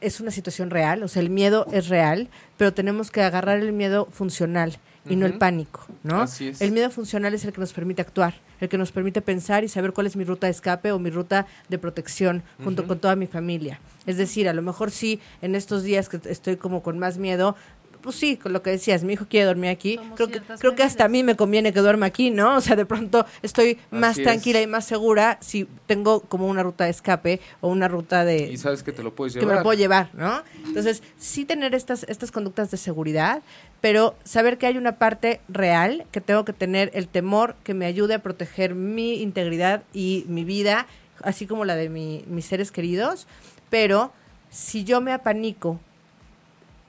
Es 0.00 0.20
una 0.20 0.30
situación 0.30 0.70
real, 0.70 1.02
o 1.02 1.08
sea, 1.08 1.20
el 1.20 1.28
miedo 1.28 1.66
es 1.72 1.88
real, 1.88 2.28
pero 2.56 2.72
tenemos 2.72 3.10
que 3.10 3.20
agarrar 3.20 3.58
el 3.58 3.72
miedo 3.72 4.06
funcional 4.06 4.78
y 5.08 5.16
no 5.16 5.26
el 5.26 5.36
pánico, 5.38 5.86
¿no? 6.02 6.22
Así 6.22 6.48
es. 6.48 6.60
El 6.62 6.72
miedo 6.72 6.90
funcional 6.90 7.34
es 7.34 7.44
el 7.44 7.52
que 7.52 7.60
nos 7.60 7.72
permite 7.72 8.00
actuar, 8.00 8.34
el 8.60 8.68
que 8.68 8.78
nos 8.78 8.92
permite 8.92 9.20
pensar 9.20 9.62
y 9.62 9.68
saber 9.68 9.92
cuál 9.92 10.06
es 10.06 10.16
mi 10.16 10.24
ruta 10.24 10.46
de 10.46 10.52
escape 10.52 10.92
o 10.92 10.98
mi 10.98 11.10
ruta 11.10 11.46
de 11.68 11.78
protección 11.78 12.42
junto 12.64 12.86
con 12.86 12.98
toda 12.98 13.14
mi 13.14 13.26
familia. 13.26 13.78
Es 14.06 14.16
decir, 14.16 14.48
a 14.48 14.54
lo 14.54 14.62
mejor 14.62 14.90
sí, 14.90 15.20
en 15.42 15.54
estos 15.54 15.82
días 15.82 16.08
que 16.08 16.20
estoy 16.30 16.56
como 16.56 16.82
con 16.82 16.98
más 16.98 17.18
miedo, 17.18 17.56
pues 18.02 18.16
sí, 18.16 18.36
con 18.36 18.52
lo 18.52 18.62
que 18.62 18.70
decías, 18.70 19.04
mi 19.04 19.12
hijo 19.14 19.26
quiere 19.28 19.46
dormir 19.46 19.70
aquí, 19.70 19.98
creo 20.16 20.28
que, 20.28 20.40
creo 20.58 20.74
que 20.74 20.82
hasta 20.82 21.04
a 21.04 21.08
mí 21.08 21.22
me 21.22 21.36
conviene 21.36 21.72
que 21.72 21.80
duerma 21.80 22.06
aquí, 22.06 22.30
¿no? 22.30 22.56
O 22.60 22.60
sea, 22.60 22.76
de 22.76 22.86
pronto 22.86 23.26
estoy 23.42 23.78
más 23.90 24.12
Así 24.12 24.20
es. 24.22 24.26
tranquila 24.26 24.60
y 24.60 24.66
más 24.66 24.84
segura 24.86 25.38
si 25.40 25.66
tengo 25.86 26.20
como 26.20 26.46
una 26.46 26.62
ruta 26.62 26.84
de 26.84 26.90
escape 26.90 27.40
o 27.60 27.68
una 27.68 27.88
ruta 27.88 28.24
de 28.24 28.50
Y 28.52 28.56
sabes 28.56 28.82
que 28.82 28.92
te 28.92 29.02
lo 29.02 29.14
puedes 29.14 29.34
que 29.34 29.40
llevar. 29.40 29.54
me 29.54 29.58
lo 29.58 29.62
puedo 29.62 29.78
llevar, 29.78 30.10
¿no? 30.14 30.42
Entonces, 30.66 31.02
sí 31.16 31.44
tener 31.44 31.74
estas, 31.74 32.04
estas 32.04 32.30
conductas 32.30 32.70
de 32.70 32.76
seguridad, 32.76 33.42
pero 33.80 34.14
saber 34.24 34.56
que 34.58 34.66
hay 34.66 34.76
una 34.78 34.98
parte 34.98 35.40
real, 35.48 36.06
que 36.12 36.20
tengo 36.20 36.44
que 36.44 36.52
tener 36.52 36.90
el 36.94 37.08
temor 37.08 37.56
que 37.64 37.74
me 37.74 37.86
ayude 37.86 38.14
a 38.14 38.18
proteger 38.20 38.74
mi 38.74 39.20
integridad 39.22 39.82
y 39.92 40.24
mi 40.28 40.44
vida, 40.44 40.86
así 41.22 41.46
como 41.46 41.64
la 41.64 41.76
de 41.76 41.88
mi- 41.88 42.24
mis 42.26 42.46
seres 42.46 42.70
queridos, 42.70 43.26
pero 43.68 44.12
si 44.50 44.84
yo 44.84 45.00
me 45.00 45.12
apanico, 45.12 45.80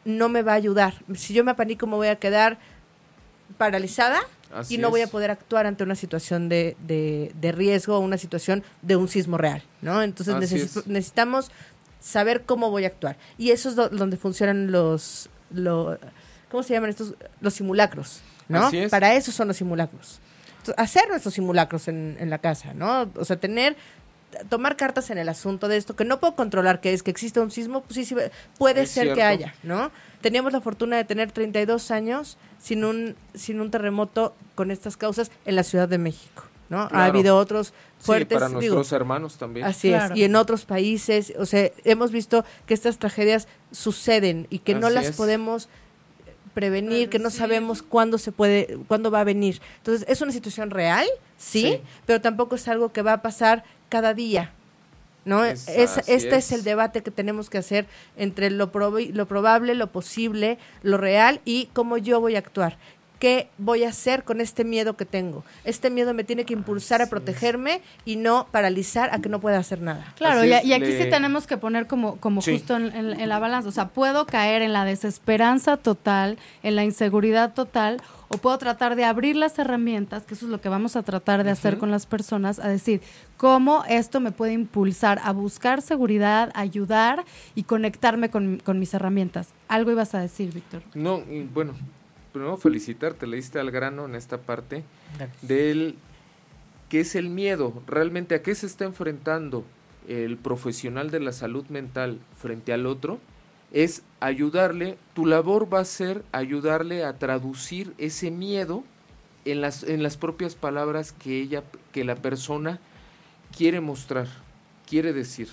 no 0.06 0.30
me 0.30 0.42
va 0.42 0.54
a 0.54 0.56
ayudar. 0.56 0.94
Si 1.16 1.34
yo 1.34 1.44
me 1.44 1.52
apanico, 1.52 1.88
me 1.88 1.96
voy 1.96 2.08
a 2.08 2.16
quedar 2.18 2.58
paralizada 3.58 4.22
Así 4.54 4.76
y 4.76 4.78
no 4.78 4.90
voy 4.90 5.02
a 5.02 5.08
poder 5.08 5.32
actuar 5.32 5.66
ante 5.66 5.84
una 5.84 5.96
situación 5.96 6.50
de, 6.50 6.76
de, 6.86 7.32
de 7.40 7.52
riesgo 7.52 7.96
o 7.98 8.00
una 8.00 8.18
situación 8.18 8.64
de 8.82 8.96
un 8.96 9.08
sismo 9.08 9.38
real, 9.38 9.64
¿no? 9.82 10.02
Entonces 10.04 10.36
necesitamos 10.88 11.52
saber 12.00 12.44
cómo 12.44 12.70
voy 12.70 12.84
a 12.84 12.88
actuar. 12.88 13.18
Y 13.38 13.52
eso 13.52 13.70
es 13.70 13.76
do- 13.76 13.90
donde 13.90 14.18
funcionan 14.18 14.72
los, 14.72 15.30
lo- 15.52 15.98
¿cómo 16.50 16.64
se 16.64 16.74
llaman 16.74 16.90
estos? 16.90 17.14
Los 17.40 17.54
simulacros, 17.54 18.22
¿no? 18.50 18.66
Así 18.66 18.78
es. 18.80 18.92
Para 18.92 19.14
eso 19.16 19.32
son 19.32 19.48
los 19.48 19.58
simulacros. 19.58 20.20
Entonces, 20.58 20.76
hacer 20.78 21.08
nuestros 21.10 21.34
simulacros 21.34 21.88
en, 21.88 22.18
en 22.20 22.30
la 22.30 22.38
casa, 22.40 22.74
¿no? 22.74 23.10
O 23.16 23.26
sea, 23.26 23.38
tener 23.38 23.76
tomar 24.50 24.76
cartas 24.78 25.10
en 25.10 25.18
el 25.18 25.30
asunto 25.30 25.68
de 25.68 25.78
esto 25.78 25.96
que 25.96 26.06
no 26.06 26.20
puedo 26.20 26.36
controlar 26.36 26.80
que 26.82 26.94
es 26.94 27.04
que 27.04 27.12
existe 27.12 27.40
un 27.40 27.52
sismo 27.52 27.82
pues 27.82 27.96
sí, 27.96 28.06
sí 28.06 28.16
puede 28.58 28.82
Es 28.84 28.92
ser 28.92 29.14
que 29.14 29.24
haya 29.24 29.54
no 29.64 29.92
teníamos 30.22 30.54
la 30.54 30.62
fortuna 30.62 30.98
de 30.98 31.04
tener 31.06 31.32
32 31.32 31.92
años 31.92 32.38
sin 32.60 32.86
un 32.86 33.16
sin 33.34 33.60
un 33.62 33.72
terremoto 33.72 34.34
con 34.56 34.72
estas 34.72 34.98
causas 34.98 35.32
en 35.46 35.56
la 35.56 35.64
Ciudad 35.64 35.90
de 35.90 35.98
México 35.98 36.44
no 36.70 36.88
ha 36.92 37.06
habido 37.06 37.36
otros 37.38 37.74
fuertes 38.00 38.38
sí, 38.38 38.40
para 38.44 38.48
digo, 38.48 38.76
nuestros 38.76 38.94
hermanos 38.94 39.36
también. 39.38 39.66
Así 39.66 39.90
Claro. 39.90 40.14
es, 40.14 40.20
y 40.20 40.24
en 40.24 40.38
otros 40.38 40.64
países, 40.64 41.34
o 41.38 41.46
sea, 41.46 41.70
hemos 41.84 42.14
visto 42.14 42.46
que 42.66 42.74
estas 42.74 42.98
tragedias 42.98 43.50
suceden 43.74 44.48
y 44.50 44.60
que 44.60 44.74
no 44.74 44.90
las 44.90 45.08
es. 45.08 45.16
podemos 45.18 45.68
prevenir, 46.54 47.10
que 47.10 47.20
no 47.20 47.30
sabemos 47.30 47.82
cuándo 47.82 48.18
se 48.18 48.32
puede, 48.32 48.78
cuándo 48.88 49.12
va 49.12 49.20
a 49.22 49.24
venir. 49.24 49.62
Entonces, 49.78 50.06
es 50.10 50.22
una 50.22 50.32
situación 50.32 50.70
real, 50.70 51.06
sí, 51.38 51.62
Sí. 51.62 51.82
pero 52.06 52.22
tampoco 52.22 52.56
es 52.56 52.68
algo 52.68 52.92
que 52.92 53.02
va 53.02 53.14
a 53.14 53.22
pasar 53.22 53.64
cada 53.92 54.16
día. 54.16 54.52
¿No? 55.24 55.46
Es- 55.46 55.68
Es- 55.68 55.98
este 56.08 56.14
es. 56.38 56.46
es. 56.46 56.52
el 56.54 56.64
debate 56.64 57.04
que 57.04 57.12
tenemos 57.12 57.52
que 57.52 57.60
hacer 57.60 57.86
entre 58.18 58.50
lo, 58.50 58.72
probi- 58.72 59.12
lo 59.14 59.28
probable, 59.28 59.76
lo 59.76 59.86
posible, 59.92 60.58
lo 60.82 60.98
real 60.98 61.42
y 61.46 61.70
cómo 61.74 61.98
yo 61.98 62.20
voy 62.20 62.36
a 62.36 62.40
actuar. 62.40 62.78
¿Qué 63.22 63.50
voy 63.60 63.84
a 63.84 63.90
hacer 63.90 64.24
con 64.24 64.42
este 64.42 64.64
miedo 64.64 64.98
que 64.98 65.06
tengo? 65.06 65.44
Este 65.64 65.92
miedo 65.92 66.12
me 66.16 66.24
tiene 66.24 66.44
que 66.44 66.54
impulsar 66.54 67.04
a 67.04 67.06
protegerme 67.06 67.82
y 68.04 68.16
no 68.16 68.48
paralizar 68.50 69.14
a 69.14 69.20
que 69.20 69.30
no 69.30 69.40
pueda 69.40 69.60
hacer 69.60 69.80
nada. 69.80 70.12
Claro, 70.18 70.44
y, 70.44 70.52
aquí 70.54 70.68
le- 70.80 71.04
sí 71.04 71.08
tenemos 71.08 71.46
que 71.46 71.56
poner 71.58 71.86
como, 71.86 72.16
como 72.16 72.42
Sí. 72.42 72.54
justo 72.54 72.76
en, 72.76 72.86
en- 72.96 73.20
en 73.20 73.30
la 73.30 73.38
balanza. 73.38 73.70
O 73.70 73.72
sea, 73.72 73.90
puedo 73.90 74.26
caer 74.26 74.64
en 74.64 74.74
la 74.74 74.86
desesperanza 74.86 75.78
total, 75.78 76.40
en 76.64 76.76
la 76.76 76.84
inseguridad 76.84 77.54
total, 77.54 78.02
o 78.30 78.38
puedo 78.40 78.58
tratar 78.58 78.96
de 78.96 79.06
abrir 79.06 79.36
las 79.36 79.60
herramientas, 79.60 80.24
que 80.24 80.34
eso 80.34 80.46
es 80.48 80.52
lo 80.52 80.60
que 80.60 80.70
vamos 80.70 80.96
a 80.96 81.04
tratar 81.04 81.44
de 81.44 81.52
hacer 81.52 81.78
con 81.78 81.92
las 81.92 82.08
personas, 82.08 82.58
a 82.58 82.70
decir 82.70 83.02
cómo 83.38 83.84
esto 83.88 84.20
me 84.20 84.32
puede 84.32 84.54
impulsar 84.54 85.22
a 85.24 85.32
buscar 85.32 85.84
seguridad, 85.84 86.50
ayudar 86.56 87.24
y 87.54 87.64
conectarme 87.66 88.32
con, 88.32 88.60
con 88.66 88.80
mis 88.80 88.96
herramientas. 88.96 89.50
Algo 89.68 89.92
ibas 89.92 90.16
a 90.16 90.20
decir, 90.22 90.52
Víctor. 90.52 90.82
No, 90.96 91.20
y 91.30 91.44
bueno, 91.44 91.76
primero 92.32 92.58
felicitarte, 92.58 93.28
le 93.28 93.38
diste 93.38 93.60
al 93.60 93.72
grano 93.72 94.06
en 94.06 94.16
esta 94.16 94.38
parte 94.40 94.84
del 95.42 95.96
qué 96.90 97.02
es 97.02 97.16
el 97.16 97.30
miedo, 97.30 97.82
realmente 97.88 98.36
a 98.36 98.42
qué 98.42 98.56
se 98.56 98.66
está 98.66 98.86
enfrentando 98.86 99.64
el 100.08 100.38
profesional 100.38 101.12
de 101.12 101.20
la 101.20 101.32
salud 101.32 101.66
mental 101.68 102.20
frente 102.38 102.74
al 102.74 102.86
otro, 102.86 103.20
es 103.72 104.04
ayudarle, 104.20 104.98
tu 105.14 105.26
labor 105.26 105.74
va 105.74 105.80
a 105.80 105.86
ser 105.86 106.24
ayudarle 106.32 107.06
a 107.06 107.18
traducir 107.18 107.94
ese 107.98 108.30
miedo 108.30 108.84
en 109.46 109.62
las, 109.62 109.84
en 109.84 110.04
las 110.04 110.18
propias 110.18 110.56
palabras 110.56 111.14
que 111.14 111.40
ella, 111.40 111.64
que 111.94 112.04
la 112.04 112.16
persona 112.16 112.80
quiere 113.56 113.80
mostrar, 113.80 114.28
quiere 114.88 115.14
decir. 115.14 115.50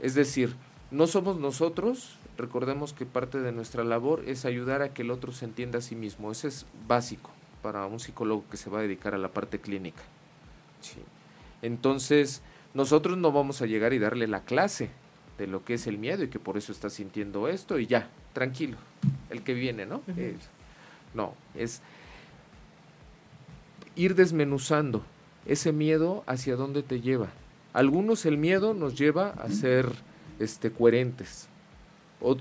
Es 0.00 0.14
decir, 0.14 0.54
no 0.90 1.06
somos 1.06 1.38
nosotros, 1.38 2.16
recordemos 2.38 2.92
que 2.92 3.04
parte 3.04 3.40
de 3.40 3.52
nuestra 3.52 3.84
labor 3.84 4.22
es 4.26 4.44
ayudar 4.44 4.80
a 4.80 4.94
que 4.94 5.02
el 5.02 5.10
otro 5.10 5.32
se 5.32 5.44
entienda 5.44 5.80
a 5.80 5.82
sí 5.82 5.96
mismo. 5.96 6.30
Ese 6.30 6.48
es 6.48 6.66
básico 6.86 7.30
para 7.62 7.84
un 7.86 7.98
psicólogo 7.98 8.44
que 8.48 8.56
se 8.56 8.70
va 8.70 8.78
a 8.78 8.82
dedicar 8.82 9.14
a 9.14 9.18
la 9.18 9.28
parte 9.28 9.60
clínica. 9.60 10.02
Entonces, 11.60 12.40
nosotros 12.72 13.18
no 13.18 13.32
vamos 13.32 13.60
a 13.60 13.66
llegar 13.66 13.92
y 13.92 13.98
darle 13.98 14.28
la 14.28 14.44
clase 14.44 14.90
de 15.36 15.48
lo 15.48 15.64
que 15.64 15.74
es 15.74 15.88
el 15.88 15.98
miedo 15.98 16.22
y 16.22 16.28
que 16.28 16.38
por 16.38 16.56
eso 16.56 16.70
está 16.70 16.88
sintiendo 16.88 17.48
esto 17.48 17.78
y 17.78 17.86
ya, 17.86 18.08
tranquilo, 18.32 18.76
el 19.30 19.42
que 19.42 19.54
viene, 19.54 19.84
¿no? 19.84 20.02
no, 21.14 21.34
es 21.56 21.82
ir 23.96 24.14
desmenuzando 24.14 25.04
ese 25.44 25.72
miedo 25.72 26.22
hacia 26.26 26.54
dónde 26.54 26.84
te 26.84 27.00
lleva. 27.00 27.28
Algunos 27.72 28.26
el 28.26 28.38
miedo 28.38 28.74
nos 28.74 28.96
lleva 28.96 29.30
a 29.30 29.48
ser 29.50 29.90
este, 30.38 30.70
coherentes. 30.70 31.48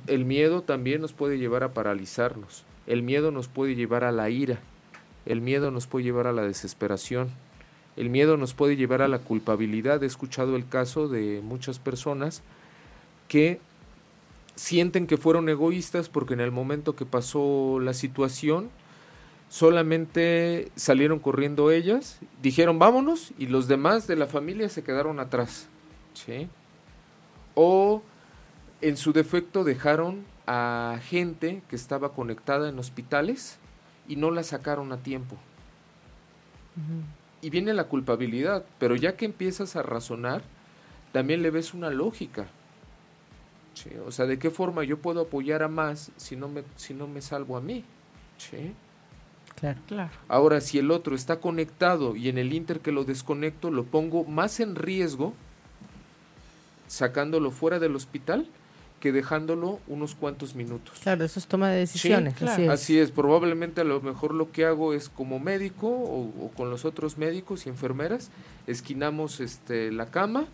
El 0.07 0.25
miedo 0.25 0.61
también 0.61 1.01
nos 1.01 1.13
puede 1.13 1.37
llevar 1.37 1.63
a 1.63 1.73
paralizarnos. 1.73 2.63
El 2.87 3.03
miedo 3.03 3.31
nos 3.31 3.47
puede 3.47 3.75
llevar 3.75 4.03
a 4.03 4.11
la 4.11 4.29
ira. 4.29 4.59
El 5.25 5.41
miedo 5.41 5.71
nos 5.71 5.87
puede 5.87 6.05
llevar 6.05 6.27
a 6.27 6.33
la 6.33 6.43
desesperación. 6.43 7.29
El 7.95 8.09
miedo 8.09 8.37
nos 8.37 8.53
puede 8.53 8.75
llevar 8.75 9.01
a 9.01 9.07
la 9.07 9.19
culpabilidad. 9.19 10.03
He 10.03 10.07
escuchado 10.07 10.55
el 10.55 10.67
caso 10.67 11.07
de 11.07 11.41
muchas 11.43 11.79
personas 11.79 12.41
que 13.27 13.59
sienten 14.55 15.05
que 15.05 15.17
fueron 15.17 15.49
egoístas 15.49 16.09
porque 16.09 16.33
en 16.33 16.41
el 16.41 16.51
momento 16.51 16.95
que 16.95 17.05
pasó 17.05 17.79
la 17.79 17.93
situación 17.93 18.69
solamente 19.49 20.71
salieron 20.75 21.19
corriendo 21.19 21.71
ellas, 21.71 22.19
dijeron 22.41 22.79
vámonos 22.79 23.31
y 23.37 23.47
los 23.47 23.67
demás 23.67 24.07
de 24.07 24.15
la 24.15 24.27
familia 24.27 24.69
se 24.69 24.83
quedaron 24.83 25.19
atrás. 25.19 25.67
O 27.53 28.01
en 28.81 28.97
su 28.97 29.13
defecto 29.13 29.63
dejaron 29.63 30.25
a 30.45 30.99
gente 31.03 31.61
que 31.69 31.75
estaba 31.75 32.13
conectada 32.13 32.69
en 32.69 32.79
hospitales 32.79 33.57
y 34.07 34.15
no 34.15 34.31
la 34.31 34.43
sacaron 34.43 34.91
a 34.91 34.97
tiempo. 34.97 35.35
Y 37.41 37.49
viene 37.49 37.73
la 37.73 37.85
culpabilidad, 37.85 38.65
pero 38.77 38.95
ya 38.95 39.17
que 39.17 39.25
empiezas 39.25 39.75
a 39.75 39.81
razonar, 39.81 40.43
también 41.11 41.41
le 41.41 41.49
ves 41.49 41.73
una 41.73 41.89
lógica. 41.89 42.47
O 44.05 44.11
sea, 44.11 44.25
¿de 44.25 44.39
qué 44.39 44.49
forma 44.49 44.83
yo 44.83 44.99
puedo 44.99 45.21
apoyar 45.21 45.63
a 45.63 45.67
más 45.67 46.11
si 46.17 46.35
no 46.35 46.47
me, 46.47 46.63
si 46.75 46.93
no 46.93 47.07
me 47.07 47.21
salvo 47.21 47.57
a 47.57 47.61
mí? 47.61 47.83
Claro. 49.55 49.79
claro. 49.87 50.11
Ahora, 50.27 50.61
si 50.61 50.77
el 50.77 50.91
otro 50.91 51.15
está 51.15 51.39
conectado 51.39 52.15
y 52.15 52.29
en 52.29 52.37
el 52.37 52.53
inter 52.53 52.79
que 52.79 52.91
lo 52.91 53.05
desconecto, 53.05 53.71
lo 53.71 53.85
pongo 53.85 54.23
más 54.23 54.59
en 54.59 54.75
riesgo 54.75 55.33
sacándolo 56.87 57.51
fuera 57.51 57.79
del 57.79 57.95
hospital 57.95 58.47
que 58.99 59.11
dejándolo 59.11 59.79
unos 59.87 60.15
cuantos 60.15 60.55
minutos. 60.55 60.99
Claro, 61.01 61.23
eso 61.23 61.39
es 61.39 61.47
toma 61.47 61.69
de 61.69 61.79
decisiones. 61.79 62.41
así, 62.41 62.97
es. 62.97 63.11
probablemente 63.11 63.81
a 63.81 63.83
lo 63.83 64.01
mejor 64.01 64.33
lo 64.33 64.51
que 64.51 64.65
hago 64.65 64.93
es 64.93 65.09
como 65.09 65.39
médico 65.39 65.87
o, 65.87 66.51
con 66.55 66.69
los 66.69 66.85
otros 66.85 67.17
médicos 67.17 67.65
y 67.65 67.69
enfermeras, 67.69 68.31
esquinamos 68.65 69.39
este, 69.39 69.91
la 69.91 70.07
cama 70.07 70.47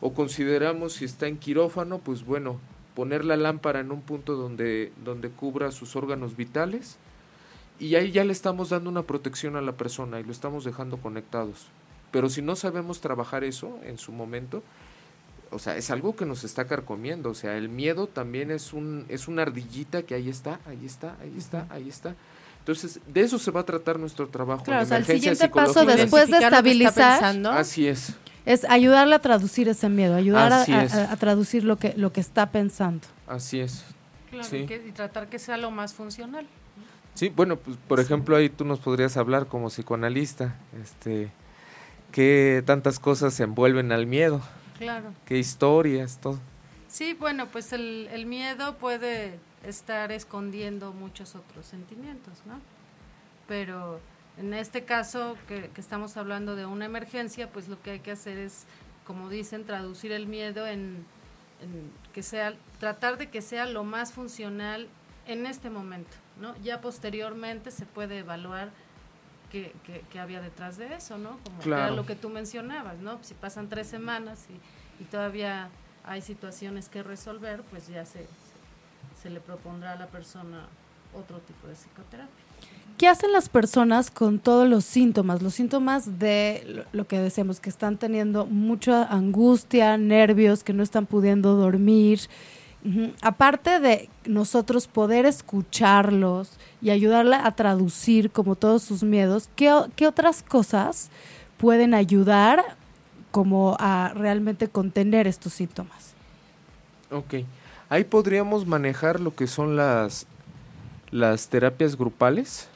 o 0.00 0.14
consideramos 0.14 0.94
si 0.94 1.04
está 1.04 1.26
en 1.26 1.36
quirófano, 1.36 1.98
pues 1.98 2.24
bueno, 2.24 2.60
poner 2.94 3.24
la 3.24 3.36
lámpara 3.36 3.80
en 3.80 3.90
un 3.90 4.02
punto 4.02 4.34
donde, 4.34 4.92
donde 5.04 5.30
cubra 5.30 5.72
sus 5.72 5.96
órganos 5.96 6.36
vitales 6.36 6.96
y 7.80 7.94
ahí 7.96 8.12
ya 8.12 8.24
le 8.24 8.32
estamos 8.32 8.70
dando 8.70 8.90
una 8.90 9.02
protección 9.02 9.56
a 9.56 9.62
la 9.62 9.72
persona 9.72 10.20
y 10.20 10.24
lo 10.24 10.32
estamos 10.32 10.64
dejando 10.64 10.98
conectados. 10.98 11.66
Pero 12.10 12.28
si 12.28 12.42
no 12.42 12.56
sabemos 12.56 13.00
trabajar 13.00 13.42
eso 13.42 13.78
en 13.84 13.98
su 13.98 14.12
momento, 14.12 14.62
o 15.50 15.58
sea, 15.58 15.76
es 15.76 15.90
algo 15.90 16.14
que 16.14 16.24
nos 16.24 16.44
está 16.44 16.66
carcomiendo, 16.66 17.30
o 17.30 17.34
sea, 17.34 17.56
el 17.56 17.68
miedo 17.68 18.06
también 18.06 18.50
es 18.50 18.72
un 18.72 19.04
es 19.08 19.28
una 19.28 19.42
ardillita 19.42 20.02
que 20.02 20.14
ahí 20.14 20.28
está, 20.28 20.60
ahí 20.66 20.84
está, 20.84 21.16
ahí 21.20 21.34
está, 21.36 21.66
ahí 21.70 21.88
está. 21.88 22.14
Entonces, 22.60 23.00
de 23.06 23.22
eso 23.22 23.38
se 23.38 23.50
va 23.50 23.60
a 23.60 23.64
tratar 23.64 23.98
nuestro 23.98 24.28
trabajo. 24.28 24.64
Claro, 24.64 24.82
o 24.82 24.86
sea, 24.86 24.98
el 24.98 25.06
siguiente 25.06 25.48
paso 25.48 25.84
después 25.84 26.30
de 26.30 26.38
estabilizar, 26.38 27.24
así 27.48 27.88
es, 27.88 28.14
es 28.46 28.64
ayudarle 28.64 29.14
a 29.14 29.18
traducir 29.18 29.68
ese 29.68 29.88
miedo, 29.88 30.14
ayudar 30.14 30.52
a, 30.52 31.16
traducir 31.16 31.64
lo 31.64 31.76
que 31.76 31.94
lo 31.96 32.12
que 32.12 32.20
está 32.20 32.50
pensando. 32.50 33.06
Así 33.26 33.60
es. 33.60 33.84
Claro, 34.30 34.56
y, 34.56 34.88
y 34.88 34.92
tratar 34.92 35.28
que 35.28 35.40
sea 35.40 35.56
lo 35.56 35.72
más 35.72 35.92
funcional. 35.92 36.46
Sí, 37.14 37.28
bueno, 37.34 37.56
pues 37.56 37.76
por 37.88 37.98
ejemplo 37.98 38.36
ahí 38.36 38.48
tú 38.48 38.64
nos 38.64 38.78
podrías 38.78 39.16
hablar 39.16 39.46
como 39.46 39.68
psicoanalista, 39.68 40.54
este, 40.80 41.32
qué 42.12 42.62
tantas 42.64 43.00
cosas 43.00 43.34
se 43.34 43.42
envuelven 43.42 43.90
al 43.90 44.06
miedo. 44.06 44.40
Claro. 44.80 45.12
¿Qué 45.26 45.38
historias, 45.38 46.18
todo? 46.18 46.38
Sí, 46.88 47.12
bueno, 47.12 47.48
pues 47.48 47.74
el, 47.74 48.08
el 48.12 48.24
miedo 48.24 48.78
puede 48.78 49.38
estar 49.62 50.10
escondiendo 50.10 50.94
muchos 50.94 51.34
otros 51.34 51.66
sentimientos, 51.66 52.38
¿no? 52.46 52.58
Pero 53.46 54.00
en 54.38 54.54
este 54.54 54.86
caso 54.86 55.36
que, 55.46 55.68
que, 55.68 55.80
estamos 55.82 56.16
hablando 56.16 56.56
de 56.56 56.64
una 56.64 56.86
emergencia, 56.86 57.52
pues 57.52 57.68
lo 57.68 57.80
que 57.82 57.90
hay 57.90 58.00
que 58.00 58.12
hacer 58.12 58.38
es, 58.38 58.64
como 59.06 59.28
dicen, 59.28 59.66
traducir 59.66 60.12
el 60.12 60.26
miedo 60.26 60.66
en, 60.66 61.04
en, 61.60 61.92
que 62.14 62.22
sea, 62.22 62.54
tratar 62.78 63.18
de 63.18 63.28
que 63.28 63.42
sea 63.42 63.66
lo 63.66 63.84
más 63.84 64.14
funcional 64.14 64.88
en 65.26 65.44
este 65.44 65.68
momento, 65.68 66.16
¿no? 66.40 66.56
Ya 66.62 66.80
posteriormente 66.80 67.70
se 67.70 67.84
puede 67.84 68.20
evaluar 68.20 68.70
que, 69.50 70.18
había 70.18 70.40
detrás 70.40 70.78
de 70.78 70.94
eso, 70.94 71.18
¿no? 71.18 71.38
Como 71.44 71.74
era 71.74 71.90
lo 71.90 72.06
que 72.06 72.16
tú 72.16 72.30
mencionabas, 72.30 72.98
¿no? 72.98 73.18
Si 73.22 73.34
pasan 73.34 73.68
tres 73.68 73.86
semanas 73.86 74.46
y, 74.48 75.04
todavía 75.04 75.70
hay 76.04 76.20
situaciones 76.20 76.88
que 76.88 77.02
resolver, 77.02 77.62
pues 77.70 77.88
ya 77.88 78.04
se, 78.04 78.26
se, 79.20 79.30
le 79.30 79.40
propondrá 79.40 79.92
a 79.92 79.96
la 79.96 80.06
persona 80.06 80.66
otro 81.14 81.38
tipo 81.38 81.66
de 81.66 81.74
psicoterapia. 81.74 82.44
¿Qué 82.98 83.08
hacen 83.08 83.32
las 83.32 83.48
personas 83.48 84.10
con 84.10 84.38
todos 84.38 84.68
los 84.68 84.84
síntomas? 84.84 85.40
Los 85.40 85.54
síntomas 85.54 86.18
de 86.18 86.84
lo 86.92 87.06
que 87.06 87.18
decíamos, 87.18 87.58
que 87.58 87.70
están 87.70 87.96
teniendo 87.96 88.44
mucha 88.44 89.04
angustia, 89.04 89.96
nervios, 89.96 90.62
que 90.62 90.74
no 90.74 90.82
están 90.82 91.06
pudiendo 91.06 91.54
dormir, 91.54 92.20
Aparte 93.20 93.78
de 93.78 94.08
nosotros 94.24 94.86
poder 94.86 95.26
escucharlos 95.26 96.52
y 96.80 96.88
ayudarle 96.90 97.36
a 97.36 97.50
traducir 97.52 98.30
como 98.30 98.56
todos 98.56 98.82
sus 98.82 99.02
miedos, 99.02 99.50
¿qué, 99.54 99.70
otras 100.06 100.42
cosas 100.42 101.10
pueden 101.58 101.92
ayudar 101.92 102.76
como 103.30 103.76
a 103.78 104.12
realmente 104.14 104.68
contener 104.68 105.26
estos 105.26 105.52
síntomas? 105.52 106.14
Ok, 107.10 107.44
ahí 107.90 108.04
podríamos 108.04 108.66
manejar 108.66 109.20
lo 109.20 109.34
que 109.34 109.46
son 109.46 109.76
las, 109.76 110.26
las 111.10 111.48
terapias 111.48 111.96
grupales 111.96 112.68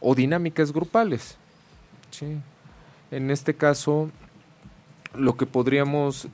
o 0.00 0.16
dinámicas 0.16 0.72
grupales. 0.72 1.36
En 3.12 3.30
este 3.30 3.54
caso, 3.54 4.10
lo 5.14 5.36
que 5.36 5.46
podríamos 5.46 6.26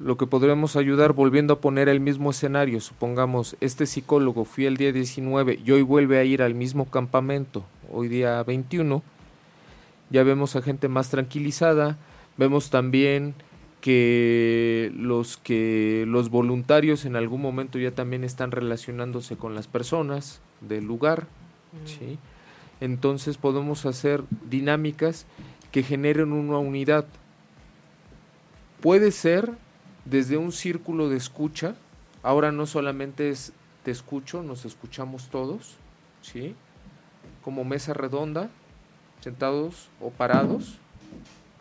lo 0.00 0.16
que 0.16 0.26
podríamos 0.26 0.76
ayudar 0.76 1.12
volviendo 1.12 1.54
a 1.54 1.60
poner 1.60 1.88
el 1.90 2.00
mismo 2.00 2.30
escenario, 2.30 2.80
supongamos, 2.80 3.56
este 3.60 3.84
psicólogo 3.84 4.46
fui 4.46 4.64
el 4.64 4.78
día 4.78 4.92
19 4.92 5.60
y 5.64 5.70
hoy 5.72 5.82
vuelve 5.82 6.18
a 6.18 6.24
ir 6.24 6.42
al 6.42 6.54
mismo 6.54 6.86
campamento, 6.86 7.64
hoy 7.92 8.08
día 8.08 8.42
21, 8.42 9.02
ya 10.08 10.22
vemos 10.22 10.56
a 10.56 10.62
gente 10.62 10.88
más 10.88 11.10
tranquilizada, 11.10 11.98
vemos 12.38 12.70
también 12.70 13.34
que 13.82 14.90
los 14.96 15.36
que 15.36 16.04
los 16.06 16.30
voluntarios 16.30 17.04
en 17.04 17.16
algún 17.16 17.42
momento 17.42 17.78
ya 17.78 17.90
también 17.90 18.24
están 18.24 18.52
relacionándose 18.52 19.36
con 19.36 19.54
las 19.54 19.66
personas 19.66 20.40
del 20.62 20.84
lugar, 20.86 21.26
¿sí? 21.84 22.18
entonces 22.80 23.36
podemos 23.36 23.84
hacer 23.84 24.24
dinámicas 24.48 25.26
que 25.72 25.82
generen 25.82 26.32
una 26.32 26.58
unidad. 26.58 27.04
Puede 28.80 29.12
ser 29.12 29.52
desde 30.10 30.36
un 30.36 30.52
círculo 30.52 31.08
de 31.08 31.16
escucha, 31.16 31.76
ahora 32.22 32.52
no 32.52 32.66
solamente 32.66 33.30
es 33.30 33.52
te 33.84 33.90
escucho, 33.90 34.42
nos 34.42 34.64
escuchamos 34.64 35.28
todos, 35.30 35.76
¿sí? 36.20 36.54
Como 37.42 37.64
mesa 37.64 37.94
redonda, 37.94 38.50
sentados 39.22 39.88
o 40.00 40.10
parados, 40.10 40.76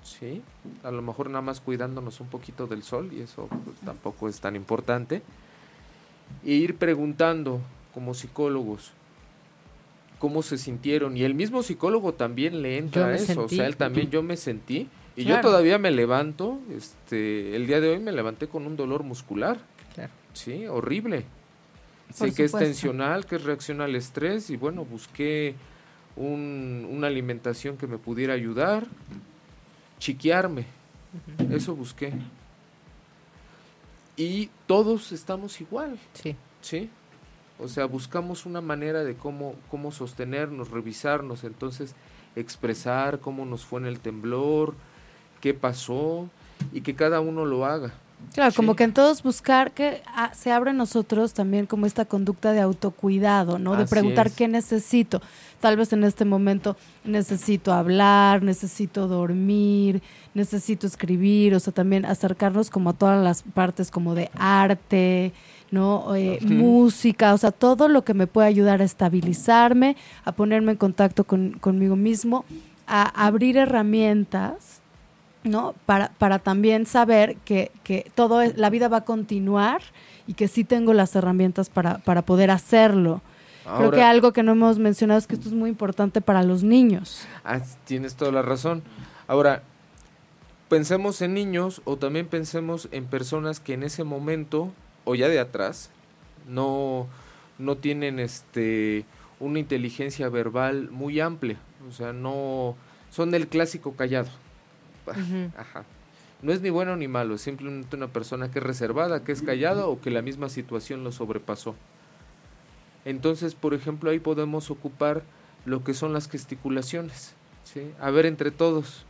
¿sí? 0.04 0.42
A 0.84 0.92
lo 0.92 1.02
mejor 1.02 1.30
nada 1.30 1.42
más 1.42 1.62
cuidándonos 1.62 2.20
un 2.20 2.28
poquito 2.28 2.68
del 2.68 2.84
sol 2.84 3.12
y 3.14 3.22
eso 3.22 3.48
pues, 3.48 3.78
tampoco 3.86 4.28
es 4.28 4.42
tan 4.42 4.56
importante. 4.56 5.22
E 6.44 6.52
ir 6.52 6.76
preguntando 6.78 7.62
como 7.94 8.14
psicólogos, 8.14 8.92
cómo 10.20 10.44
se 10.44 10.58
sintieron. 10.58 11.18
Y 11.18 11.24
el 11.24 11.34
mismo 11.34 11.64
psicólogo 11.64 12.14
también 12.14 12.62
le 12.62 12.78
entra 12.78 13.08
a 13.08 13.16
eso. 13.16 13.26
sentí. 13.26 13.42
O 13.42 13.50
sea, 13.50 13.66
él 13.66 13.78
también, 13.78 14.10
yo 14.10 14.22
me 14.22 14.38
sentí. 14.38 14.88
Y 15.16 15.26
yo 15.26 15.42
todavía 15.42 15.78
me 15.78 15.92
levanto, 15.92 16.60
este, 16.72 17.56
el 17.56 17.68
día 17.68 17.82
de 17.82 17.90
hoy 17.90 18.00
me 18.00 18.12
levanté 18.12 18.48
con 18.48 18.66
un 18.66 18.78
dolor 18.78 19.04
muscular. 19.04 19.58
Claro. 19.94 20.12
Sí, 20.34 20.66
horrible. 20.68 21.26
Por 22.18 22.30
Sé 22.30 22.34
que 22.36 22.46
es 22.46 22.52
tensional, 22.54 23.26
que 23.26 23.36
es 23.36 23.44
reacción 23.44 23.82
al 23.82 23.96
estrés 23.96 24.50
y 24.50 24.58
bueno, 24.58 24.86
busqué 24.86 25.56
un- 26.16 26.88
una 26.90 27.08
alimentación 27.08 27.78
que 27.78 27.86
me 27.88 27.98
pudiera 27.98 28.34
ayudar, 28.34 28.88
chiquearme, 30.00 30.66
eso 31.52 31.76
busqué. 31.76 32.14
Y 34.18 34.50
todos 34.68 35.12
estamos 35.12 35.60
igual, 35.62 35.98
Sí. 36.14 36.36
¿sí? 36.62 36.90
O 37.60 37.68
sea, 37.68 37.86
buscamos 37.86 38.46
una 38.46 38.62
manera 38.62 39.04
de 39.04 39.16
cómo, 39.16 39.56
cómo 39.70 39.92
sostenernos, 39.92 40.72
revisarnos, 40.72 41.44
entonces 41.44 41.94
expresar 42.36 43.20
cómo 43.20 43.46
nos 43.46 43.66
fue 43.66 43.80
en 43.82 43.86
el 43.86 44.00
temblor, 44.00 44.76
qué 45.40 45.54
pasó 45.54 46.30
y 46.74 46.82
que 46.82 46.96
cada 46.96 47.20
uno 47.22 47.46
lo 47.46 47.66
haga. 47.66 47.94
Claro, 48.34 48.54
como 48.56 48.76
que 48.76 48.84
en 48.84 48.94
todos 48.94 49.24
buscar 49.24 49.72
que 49.72 50.04
ah, 50.06 50.32
se 50.36 50.52
abre 50.52 50.72
en 50.72 50.78
nosotros 50.78 51.34
también 51.34 51.66
como 51.66 51.86
esta 51.86 52.06
conducta 52.06 52.52
de 52.52 52.60
autocuidado, 52.60 53.58
¿no? 53.58 53.76
De 53.76 53.86
preguntar 53.86 54.28
es. 54.28 54.36
qué 54.36 54.48
necesito. 54.48 55.22
Tal 55.60 55.78
vez 55.78 55.94
en 55.94 56.04
este 56.04 56.26
momento 56.26 56.78
necesito 57.04 57.74
hablar, 57.74 58.44
necesito 58.44 59.08
dormir, 59.08 60.04
necesito 60.34 60.86
escribir, 60.86 61.56
o 61.56 61.60
sea, 61.60 61.74
también 61.74 62.06
acercarnos 62.06 62.70
como 62.70 62.92
a 62.92 62.94
todas 62.94 63.24
las 63.24 63.42
partes 63.42 63.90
como 63.90 64.14
de 64.14 64.30
arte, 64.38 65.34
¿no? 65.72 66.16
Eh. 66.16 66.40
Música, 66.42 67.34
o 67.34 67.38
sea, 67.38 67.52
todo 67.52 67.88
lo 67.88 68.04
que 68.04 68.14
me 68.14 68.28
puede 68.28 68.48
ayudar 68.48 68.82
a 68.82 68.86
estabilizarme, 68.86 69.98
a 70.24 70.34
ponerme 70.34 70.74
en 70.74 70.78
contacto 70.78 71.24
con, 71.24 71.54
conmigo 71.54 71.96
mismo, 71.96 72.46
a 72.86 73.26
abrir 73.26 73.58
herramientas 73.58 74.79
¿no? 75.44 75.74
Para, 75.86 76.10
para 76.18 76.40
también 76.40 76.86
saber 76.86 77.36
que, 77.46 77.72
que 77.84 78.12
todo 78.16 78.42
es- 78.42 78.58
la 78.58 78.70
vida 78.70 78.88
va 78.88 78.98
a 78.98 79.06
continuar 79.06 79.82
y 80.28 80.34
que 80.34 80.48
sí 80.48 80.64
tengo 80.64 80.94
las 80.94 81.16
herramientas 81.16 81.70
para, 81.70 82.00
para 82.00 82.22
poder 82.24 82.52
hacerlo. 82.52 83.22
Creo 83.78 83.92
que 83.92 84.02
algo 84.02 84.34
que 84.34 84.42
no 84.42 84.54
hemos 84.54 84.80
mencionado 84.80 85.20
es 85.20 85.28
que 85.28 85.36
esto 85.36 85.48
es 85.48 85.54
muy 85.54 85.70
importante 85.70 86.22
para 86.22 86.42
los 86.44 86.64
niños. 86.64 87.26
Ah, 87.44 87.60
tienes 87.86 88.16
toda 88.16 88.32
la 88.32 88.42
razón. 88.42 88.82
Ahora, 89.28 89.62
pensemos 90.70 91.22
en 91.22 91.34
niños 91.34 91.82
o 91.86 91.96
también 91.98 92.28
pensemos 92.28 92.88
en 92.92 93.06
personas 93.06 93.60
que 93.60 93.74
en 93.74 93.84
ese 93.84 94.04
momento 94.04 94.72
o 95.06 95.16
ya 95.16 95.28
de 95.28 95.40
atrás 95.40 95.90
no, 96.48 97.08
no 97.58 97.76
tienen 97.78 98.20
este 98.20 99.06
una 99.40 99.60
inteligencia 99.60 100.30
verbal 100.30 100.90
muy 100.92 101.20
amplia. 101.20 101.58
O 101.88 101.92
sea, 101.94 102.12
no 102.12 102.76
son 103.12 103.32
del 103.32 103.48
clásico 103.48 103.94
callado. 103.94 104.30
Ajá. 105.58 105.86
No 106.42 106.54
es 106.54 106.62
ni 106.62 106.70
bueno 106.70 106.96
ni 106.96 107.08
malo, 107.08 107.36
es 107.36 107.42
simplemente 107.42 107.96
una 107.98 108.08
persona 108.08 108.50
que 108.50 108.60
es 108.60 108.66
reservada, 108.66 109.24
que 109.24 109.34
es 109.34 109.42
callada 109.42 109.88
o 109.88 110.00
que 110.00 110.10
la 110.10 110.22
misma 110.22 110.48
situación 110.48 111.04
lo 111.04 111.12
sobrepasó. 111.12 111.76
Entonces, 113.04 113.56
por 113.56 113.74
ejemplo, 113.74 114.10
ahí 114.10 114.20
podemos 114.20 114.72
ocupar 114.72 115.24
lo 115.66 115.84
que 115.84 115.94
son 115.94 116.14
las 116.14 116.30
gesticulaciones. 116.30 117.34
¿sí? 117.66 117.92
A 118.00 118.10
ver 118.10 118.26
entre 118.26 118.52
todos, 118.52 119.06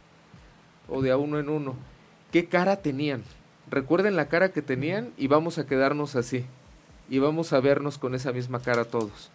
o 0.87 1.01
de 1.01 1.11
a 1.11 1.17
uno 1.17 1.37
en 1.37 1.49
uno, 1.49 1.75
¿qué 2.31 2.47
cara 2.47 2.77
tenían? 2.77 3.23
Recuerden 3.69 4.15
la 4.15 4.27
cara 4.27 4.51
que 4.51 4.63
tenían 4.63 5.11
y 5.15 5.27
vamos 5.27 5.59
a 5.59 5.67
quedarnos 5.67 6.15
así. 6.15 6.45
Y 7.11 7.19
vamos 7.19 7.53
a 7.53 7.59
vernos 7.59 7.99
con 7.99 8.15
esa 8.15 8.31
misma 8.31 8.59
cara 8.59 8.85
todos. 8.85 9.31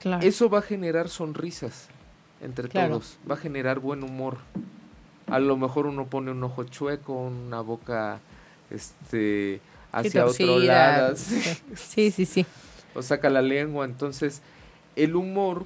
Claro. 0.00 0.26
Eso 0.26 0.50
va 0.50 0.58
a 0.58 0.62
generar 0.62 1.08
sonrisas 1.08 1.88
entre 2.40 2.68
Claro. 2.68 2.94
todos, 2.98 3.18
va 3.28 3.34
a 3.34 3.38
generar 3.38 3.78
buen 3.80 4.02
humor. 4.02 4.38
A 5.26 5.38
lo 5.38 5.56
mejor 5.56 5.86
uno 5.86 6.06
pone 6.06 6.30
un 6.30 6.42
ojo 6.42 6.64
chueco, 6.64 7.12
una 7.12 7.60
boca 7.60 8.20
este 8.70 9.60
hacia 9.92 10.26
otro 10.26 10.58
lado, 10.58 11.16
sí, 11.16 12.10
Sí, 12.10 12.24
sí, 12.26 12.46
o 12.94 13.02
saca 13.02 13.30
la 13.30 13.42
lengua. 13.42 13.84
Entonces, 13.84 14.42
el 14.96 15.16
humor 15.16 15.64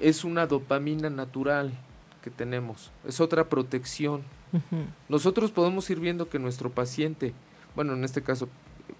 es 0.00 0.24
una 0.24 0.46
dopamina 0.46 1.10
natural 1.10 1.72
que 2.22 2.30
tenemos, 2.30 2.90
es 3.06 3.20
otra 3.20 3.48
protección. 3.48 4.22
Nosotros 5.08 5.50
podemos 5.50 5.88
ir 5.88 5.98
viendo 5.98 6.28
que 6.28 6.38
nuestro 6.38 6.70
paciente, 6.70 7.32
bueno, 7.74 7.94
en 7.94 8.04
este 8.04 8.22
caso, 8.22 8.48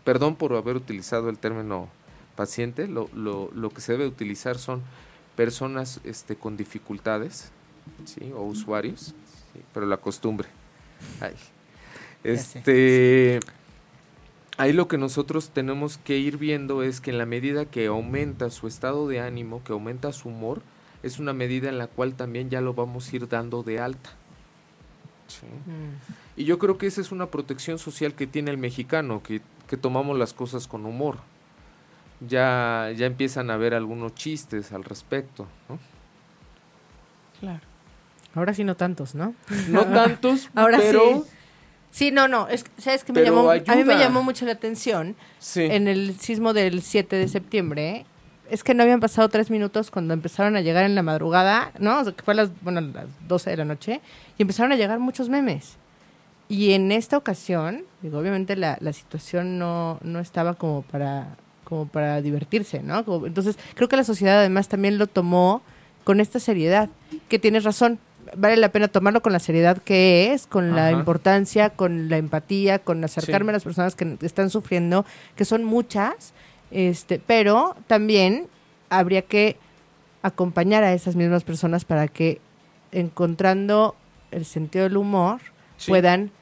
perdón 0.03 0.35
por 0.35 0.55
haber 0.55 0.77
utilizado 0.77 1.29
el 1.29 1.39
término 1.39 1.89
paciente, 2.37 2.89
lo, 2.89 3.11
lo, 3.15 3.51
lo 3.55 3.69
que 3.69 3.83
se 3.83 3.93
debe 3.93 4.07
utilizar 4.07 4.57
son 4.59 4.81
personas 5.43 6.01
este, 6.05 6.37
con 6.37 6.57
dificultades, 6.57 7.51
¿sí? 8.05 8.31
O 8.37 8.45
usuarios, 8.45 9.07
¿sí? 9.53 9.61
pero 9.75 9.87
la 9.87 9.97
costumbre. 9.97 10.47
Ay. 11.21 11.35
Este, 12.23 13.41
ahí 14.57 14.73
lo 14.73 14.87
que 14.87 14.99
nosotros 14.99 15.51
tenemos 15.51 15.99
que 15.99 16.17
ir 16.17 16.37
viendo 16.37 16.85
es 16.85 17.01
que 17.01 17.11
en 17.11 17.19
la 17.19 17.27
medida 17.27 17.65
que 17.65 17.87
aumenta 17.87 18.51
su 18.51 18.69
estado 18.69 19.09
de 19.09 19.19
ánimo, 19.19 19.65
que 19.65 19.73
aumenta 19.73 20.13
su 20.13 20.29
humor, 20.29 20.63
es 21.03 21.19
una 21.19 21.33
medida 21.33 21.69
en 21.69 21.79
la 21.79 21.89
cual 21.89 22.15
también 22.15 22.49
ya 22.49 22.61
lo 22.61 22.73
vamos 22.73 23.13
a 23.13 23.17
ir 23.17 23.27
dando 23.27 23.65
de 23.65 23.81
alta. 23.81 24.11
Sí. 25.27 25.47
Mm. 25.47 26.41
Y 26.41 26.45
yo 26.45 26.61
creo 26.61 26.79
que 26.79 26.87
esa 26.87 27.01
es 27.01 27.11
una 27.11 27.27
protección 27.27 27.81
social 27.81 28.15
que 28.15 28.29
tiene 28.29 28.53
el 28.53 28.59
mexicano, 28.59 29.25
que, 29.25 29.41
que 29.67 29.77
tomamos 29.77 30.17
las 30.17 30.35
cosas 30.35 30.69
con 30.69 30.87
humor. 30.87 31.19
Ya, 32.29 32.91
ya 32.97 33.07
empiezan 33.07 33.51
a 33.51 33.55
haber 33.55 33.75
algunos 33.75 34.15
chistes 34.15 34.73
al 34.73 34.85
respecto. 34.85 35.49
¿no? 35.69 35.79
Claro. 37.41 37.61
Ahora 38.35 38.55
sí 38.55 38.65
no 38.65 38.77
tantos, 38.77 39.15
¿no? 39.15 39.35
No 39.69 39.85
tantos, 39.93 40.51
Ahora 40.55 40.79
pero 40.79 41.25
sí. 41.25 41.31
Sí, 41.93 42.11
no, 42.11 42.27
no, 42.27 42.49
es, 42.49 42.65
¿sabes 42.79 43.05
que 43.05 43.13
me 43.13 43.23
llamó? 43.23 43.51
A 43.51 43.77
mí 43.77 43.85
me 43.85 43.99
llamó 43.99 44.23
mucho 44.23 44.47
la 44.47 44.53
atención 44.53 45.15
sí. 45.39 45.65
en 45.65 45.89
el 45.89 46.19
sismo 46.19 46.55
del 46.55 46.81
7 46.81 47.17
de 47.17 47.29
septiembre. 47.29 48.07
Es 48.51 48.65
que 48.65 48.73
no 48.73 48.83
habían 48.83 49.01
pasado 49.01 49.29
tres 49.29 49.51
minutos 49.51 49.91
cuando 49.91 50.15
empezaron 50.15 50.57
a 50.57 50.63
llegar 50.63 50.87
en 50.87 50.95
la 50.95 51.03
madrugada, 51.03 51.71
¿no? 51.79 52.01
O 52.01 52.05
sea, 52.05 52.15
que 52.15 52.23
fue 52.23 52.33
a 52.33 52.37
las, 52.39 52.51
bueno, 52.63 52.79
a 52.79 52.83
las 52.83 53.29
12 53.29 53.51
de 53.51 53.57
la 53.59 53.65
noche, 53.67 54.01
y 54.39 54.43
empezaron 54.43 54.73
a 54.73 54.77
llegar 54.77 54.99
muchos 55.01 55.29
memes. 55.29 55.77
Y 56.49 56.73
en 56.73 56.93
esta 56.93 57.19
ocasión, 57.19 57.85
digo, 58.01 58.19
obviamente 58.19 58.57
la, 58.57 58.79
la 58.81 58.95
situación 58.95 59.59
no, 59.59 59.99
no 60.03 60.19
estaba 60.19 60.55
como 60.55 60.83
para, 60.83 61.37
como 61.73 61.87
para 61.87 62.21
divertirse, 62.21 62.83
¿no? 62.83 63.03
Como- 63.07 63.27
entonces, 63.27 63.57
creo 63.75 63.89
que 63.89 63.97
la 63.97 64.05
sociedad 64.05 64.41
además 64.41 64.69
también 64.69 64.99
lo 64.99 65.07
tomó 65.07 65.63
con 66.05 66.21
esta 66.21 66.39
seriedad, 66.39 66.91
que 67.31 67.39
tienes 67.39 67.65
razón, 67.65 67.99
vale 68.37 68.59
la 68.59 68.71
pena 68.71 68.89
tomarlo 68.89 69.23
con 69.23 69.33
la 69.33 69.39
seriedad 69.39 69.79
que 69.79 70.35
es, 70.35 70.47
con 70.47 70.77
la 70.77 70.91
importancia, 70.93 71.71
con 71.71 72.11
la 72.11 72.19
empatía, 72.19 72.79
con 72.79 73.03
acercarme 73.03 73.47
Sí. 73.47 73.51
a 73.51 73.53
las 73.55 73.65
personas 73.65 73.95
que 73.97 74.19
están 74.21 74.51
sufriendo, 74.51 75.07
que 75.35 75.47
son 75.47 75.65
muchas, 75.65 76.35
este, 76.71 77.19
pero 77.27 77.75
también 77.87 78.49
habría 78.91 79.23
que 79.23 79.57
acompañar 80.21 80.85
a 80.85 80.93
esas 80.93 81.17
mismas 81.17 81.43
personas 81.43 81.87
para 81.87 82.07
que 82.07 82.39
encontrando 82.93 83.97
el 84.31 84.45
sentido 84.45 84.85
del 84.85 84.99
humor 84.99 85.41
Sí. 85.79 85.91
puedan 85.91 86.33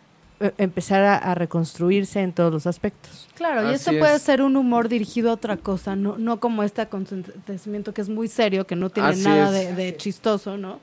empezar 0.58 1.02
a, 1.02 1.16
a 1.16 1.34
reconstruirse 1.34 2.20
en 2.20 2.32
todos 2.32 2.52
los 2.52 2.66
aspectos. 2.66 3.28
Claro, 3.34 3.70
y 3.70 3.74
esto 3.74 3.90
puede 3.98 4.18
ser 4.18 4.42
un 4.42 4.56
humor 4.56 4.88
dirigido 4.88 5.30
a 5.30 5.34
otra 5.34 5.56
cosa, 5.56 5.96
no, 5.96 6.16
no 6.18 6.40
como 6.40 6.62
este 6.62 6.80
acontecimiento 6.82 7.92
que 7.94 8.00
es 8.00 8.08
muy 8.08 8.28
serio, 8.28 8.66
que 8.66 8.76
no 8.76 8.90
tiene 8.90 9.10
Así 9.10 9.22
nada 9.24 9.50
de, 9.50 9.74
de 9.74 9.96
chistoso, 9.96 10.56
¿no? 10.56 10.78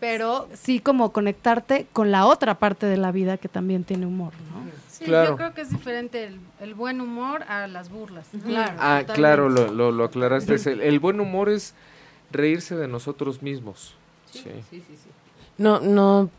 Pero 0.00 0.48
sí 0.54 0.80
como 0.80 1.12
conectarte 1.12 1.86
con 1.92 2.10
la 2.10 2.24
otra 2.26 2.58
parte 2.58 2.86
de 2.86 2.96
la 2.96 3.12
vida 3.12 3.36
que 3.36 3.48
también 3.48 3.84
tiene 3.84 4.06
humor, 4.06 4.32
¿no? 4.52 4.60
Sí, 4.90 5.04
Claro. 5.04 5.30
yo 5.30 5.36
creo 5.36 5.54
que 5.54 5.62
es 5.62 5.70
diferente 5.70 6.24
el, 6.24 6.38
el 6.60 6.74
buen 6.74 7.00
humor 7.00 7.42
a 7.44 7.66
las 7.66 7.90
burlas. 7.90 8.26
Claro. 8.44 8.76
Ah, 8.80 9.02
claro, 9.14 9.48
lo, 9.48 9.70
lo, 9.72 9.92
lo 9.92 10.04
aclaraste. 10.04 10.54
El, 10.70 10.80
el 10.82 10.98
buen 11.00 11.20
humor 11.20 11.48
es 11.48 11.74
reírse 12.30 12.76
de 12.76 12.86
nosotros 12.88 13.40
mismos. 13.42 13.94
Sí. 14.30 14.44
No, 15.58 15.80
no, 15.80 16.30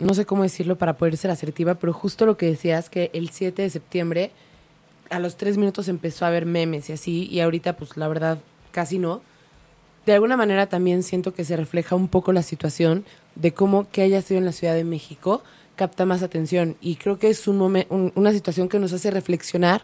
no 0.00 0.14
sé 0.14 0.26
cómo 0.26 0.42
decirlo 0.42 0.76
para 0.76 0.96
poder 0.96 1.16
ser 1.16 1.30
asertiva, 1.30 1.74
pero 1.74 1.92
justo 1.92 2.26
lo 2.26 2.36
que 2.36 2.46
decías, 2.46 2.90
que 2.90 3.10
el 3.12 3.30
7 3.30 3.62
de 3.62 3.70
septiembre, 3.70 4.30
a 5.10 5.18
los 5.18 5.36
tres 5.36 5.56
minutos 5.56 5.88
empezó 5.88 6.24
a 6.24 6.28
haber 6.28 6.46
memes 6.46 6.88
y 6.90 6.92
así, 6.92 7.28
y 7.30 7.40
ahorita, 7.40 7.76
pues 7.76 7.96
la 7.96 8.08
verdad, 8.08 8.38
casi 8.72 8.98
no. 8.98 9.22
De 10.06 10.14
alguna 10.14 10.36
manera 10.36 10.66
también 10.66 11.02
siento 11.02 11.34
que 11.34 11.44
se 11.44 11.56
refleja 11.56 11.94
un 11.94 12.08
poco 12.08 12.32
la 12.32 12.42
situación 12.42 13.04
de 13.34 13.52
cómo 13.52 13.88
que 13.90 14.02
haya 14.02 14.22
sido 14.22 14.38
en 14.38 14.46
la 14.46 14.52
Ciudad 14.52 14.74
de 14.74 14.84
México 14.84 15.42
capta 15.76 16.04
más 16.04 16.22
atención. 16.22 16.76
Y 16.80 16.96
creo 16.96 17.18
que 17.18 17.30
es 17.30 17.48
un 17.48 17.60
una 18.14 18.32
situación 18.32 18.68
que 18.68 18.78
nos 18.78 18.92
hace 18.92 19.10
reflexionar 19.10 19.82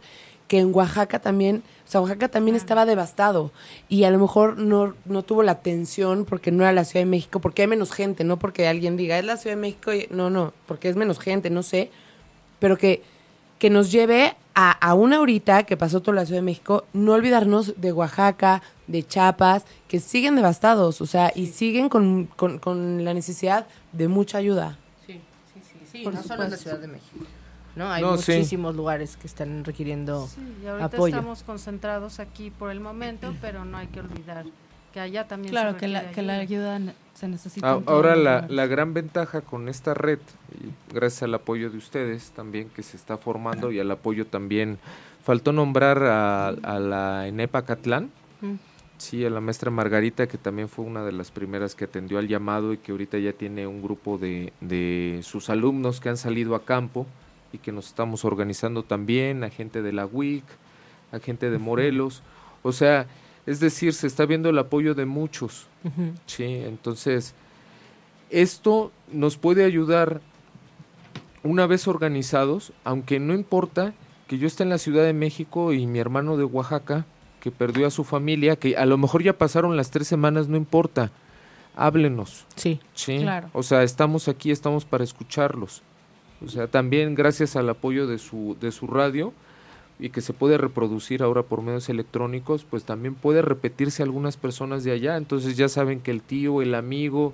que 0.48 0.58
en 0.58 0.74
Oaxaca 0.74 1.18
también, 1.18 1.62
o 1.86 1.90
sea, 1.90 2.00
Oaxaca 2.00 2.28
también 2.28 2.56
estaba 2.56 2.86
devastado 2.86 3.52
y 3.88 4.04
a 4.04 4.10
lo 4.10 4.18
mejor 4.18 4.58
no, 4.58 4.94
no 5.04 5.22
tuvo 5.22 5.42
la 5.42 5.52
atención 5.52 6.24
porque 6.24 6.52
no 6.52 6.62
era 6.62 6.72
la 6.72 6.84
Ciudad 6.84 7.04
de 7.04 7.10
México, 7.10 7.40
porque 7.40 7.62
hay 7.62 7.68
menos 7.68 7.92
gente, 7.92 8.24
no 8.24 8.38
porque 8.38 8.68
alguien 8.68 8.96
diga, 8.96 9.18
es 9.18 9.24
la 9.24 9.36
Ciudad 9.36 9.56
de 9.56 9.62
México, 9.62 9.92
y, 9.92 10.06
no, 10.10 10.30
no, 10.30 10.52
porque 10.66 10.88
es 10.88 10.96
menos 10.96 11.18
gente, 11.18 11.50
no 11.50 11.62
sé, 11.62 11.90
pero 12.58 12.78
que, 12.78 13.02
que 13.58 13.70
nos 13.70 13.90
lleve 13.90 14.36
a, 14.54 14.70
a 14.70 14.94
una 14.94 15.16
ahorita 15.16 15.64
que 15.64 15.76
pasó 15.76 16.00
toda 16.00 16.14
la 16.14 16.26
Ciudad 16.26 16.38
de 16.38 16.46
México, 16.46 16.84
no 16.92 17.12
olvidarnos 17.12 17.74
de 17.80 17.92
Oaxaca, 17.92 18.62
de 18.86 19.04
Chiapas, 19.06 19.64
que 19.88 20.00
siguen 20.00 20.36
devastados, 20.36 21.00
o 21.00 21.06
sea, 21.06 21.32
y 21.34 21.46
siguen 21.48 21.88
con, 21.88 22.26
con, 22.36 22.58
con 22.58 23.04
la 23.04 23.14
necesidad 23.14 23.66
de 23.92 24.08
mucha 24.08 24.38
ayuda. 24.38 24.78
Sí, 25.06 25.20
sí, 25.54 25.60
sí, 25.62 25.78
sí. 25.90 26.04
Por 26.04 26.14
no 26.14 26.22
solo 26.22 26.44
en 26.44 26.50
la. 26.50 26.56
Ciudad 26.56 26.78
de 26.78 26.88
México. 26.88 27.26
¿No? 27.76 27.90
Hay 27.92 28.02
No, 28.02 28.16
sí. 28.16 28.32
muchísimos 28.32 28.74
lugares 28.74 29.16
que 29.16 29.26
están 29.26 29.64
requiriendo 29.64 30.26
Sí, 30.26 30.40
y 30.62 30.66
ahorita 30.66 30.86
apoyo. 30.86 31.14
estamos 31.14 31.42
concentrados 31.44 32.18
aquí 32.18 32.50
por 32.50 32.70
el 32.70 32.80
momento, 32.80 33.34
pero 33.40 33.64
no 33.64 33.76
hay 33.76 33.86
que 33.88 34.00
olvidar 34.00 34.44
que 34.92 35.00
allá 35.00 35.28
también 35.28 35.50
Claro, 35.52 35.72
se 35.74 35.78
que 35.78 35.88
la, 35.88 36.00
requiere 36.00 36.14
que 36.14 36.22
la 36.22 36.32
ayuda. 36.38 36.74
ayuda 36.76 36.92
se 37.14 37.28
necesita. 37.28 37.70
Ahora 37.86 38.16
la, 38.16 38.46
la 38.48 38.66
gran 38.66 38.94
ventaja 38.94 39.42
con 39.42 39.68
esta 39.68 39.92
red, 39.94 40.18
y 40.58 40.94
gracias 40.94 41.22
al 41.24 41.34
apoyo 41.34 41.70
de 41.70 41.76
ustedes 41.78 42.30
también 42.30 42.68
que 42.70 42.82
se 42.82 42.96
está 42.96 43.16
formando 43.18 43.70
y 43.72 43.78
al 43.78 43.90
apoyo 43.90 44.26
también, 44.26 44.78
faltó 45.22 45.52
nombrar 45.52 46.02
a, 46.02 46.48
a 46.48 46.78
la 46.78 47.26
ENEPA 47.28 47.62
Catlán, 47.62 48.10
Mm. 48.42 48.54
sí, 48.98 49.24
a 49.24 49.30
la 49.30 49.40
maestra 49.40 49.70
Margarita 49.70 50.26
que 50.26 50.36
también 50.38 50.68
fue 50.68 50.84
una 50.84 51.02
de 51.04 51.12
las 51.12 51.30
primeras 51.30 51.74
que 51.74 51.84
atendió 51.84 52.18
al 52.18 52.28
llamado 52.28 52.72
y 52.74 52.78
que 52.78 52.92
ahorita 52.92 53.18
ya 53.18 53.32
tiene 53.32 53.66
un 53.66 53.80
grupo 53.82 54.18
de, 54.18 54.52
de 54.60 55.20
sus 55.22 55.48
alumnos 55.50 56.00
que 56.00 56.10
han 56.10 56.18
salido 56.18 56.54
a 56.54 56.62
campo 56.64 57.06
y 57.52 57.58
que 57.58 57.72
nos 57.72 57.86
estamos 57.88 58.24
organizando 58.24 58.82
también, 58.82 59.44
a 59.44 59.50
gente 59.50 59.82
de 59.82 59.92
la 59.92 60.06
UIC, 60.06 60.44
a 61.12 61.18
gente 61.18 61.50
de 61.50 61.58
Morelos, 61.58 62.22
o 62.62 62.72
sea, 62.72 63.06
es 63.46 63.60
decir, 63.60 63.92
se 63.94 64.06
está 64.06 64.26
viendo 64.26 64.48
el 64.50 64.58
apoyo 64.58 64.94
de 64.94 65.06
muchos. 65.06 65.68
Sí, 66.26 66.44
entonces 66.44 67.34
esto 68.30 68.90
nos 69.12 69.36
puede 69.36 69.64
ayudar 69.64 70.20
una 71.44 71.66
vez 71.66 71.86
organizados, 71.86 72.72
aunque 72.82 73.20
no 73.20 73.34
importa 73.34 73.94
que 74.26 74.38
yo 74.38 74.48
esté 74.48 74.64
en 74.64 74.70
la 74.70 74.78
Ciudad 74.78 75.04
de 75.04 75.12
México 75.12 75.72
y 75.72 75.86
mi 75.86 76.00
hermano 76.00 76.36
de 76.36 76.42
Oaxaca, 76.44 77.06
que 77.40 77.52
perdió 77.52 77.86
a 77.86 77.90
su 77.92 78.02
familia, 78.02 78.56
que 78.56 78.76
a 78.76 78.84
lo 78.86 78.98
mejor 78.98 79.22
ya 79.22 79.38
pasaron 79.38 79.76
las 79.76 79.92
tres 79.92 80.08
semanas, 80.08 80.48
no 80.48 80.56
importa, 80.56 81.12
háblenos. 81.76 82.46
Sí. 82.56 82.80
Sí, 82.94 83.18
Claro. 83.20 83.48
o 83.52 83.62
sea, 83.62 83.84
estamos 83.84 84.26
aquí, 84.26 84.50
estamos 84.50 84.84
para 84.84 85.04
escucharlos. 85.04 85.82
O 86.44 86.48
sea, 86.48 86.66
también 86.66 87.14
gracias 87.14 87.56
al 87.56 87.68
apoyo 87.68 88.06
de 88.06 88.18
su, 88.18 88.56
de 88.60 88.72
su 88.72 88.86
radio 88.86 89.32
y 89.98 90.10
que 90.10 90.20
se 90.20 90.32
puede 90.32 90.58
reproducir 90.58 91.22
ahora 91.22 91.42
por 91.42 91.62
medios 91.62 91.88
electrónicos, 91.88 92.66
pues 92.68 92.84
también 92.84 93.14
puede 93.14 93.40
repetirse 93.42 94.02
algunas 94.02 94.36
personas 94.36 94.84
de 94.84 94.92
allá. 94.92 95.16
Entonces 95.16 95.56
ya 95.56 95.68
saben 95.68 96.00
que 96.00 96.10
el 96.10 96.22
tío, 96.22 96.60
el 96.60 96.74
amigo 96.74 97.32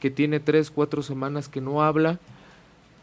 que 0.00 0.10
tiene 0.10 0.40
tres, 0.40 0.70
cuatro 0.70 1.02
semanas 1.02 1.48
que 1.48 1.60
no 1.60 1.82
habla, 1.82 2.18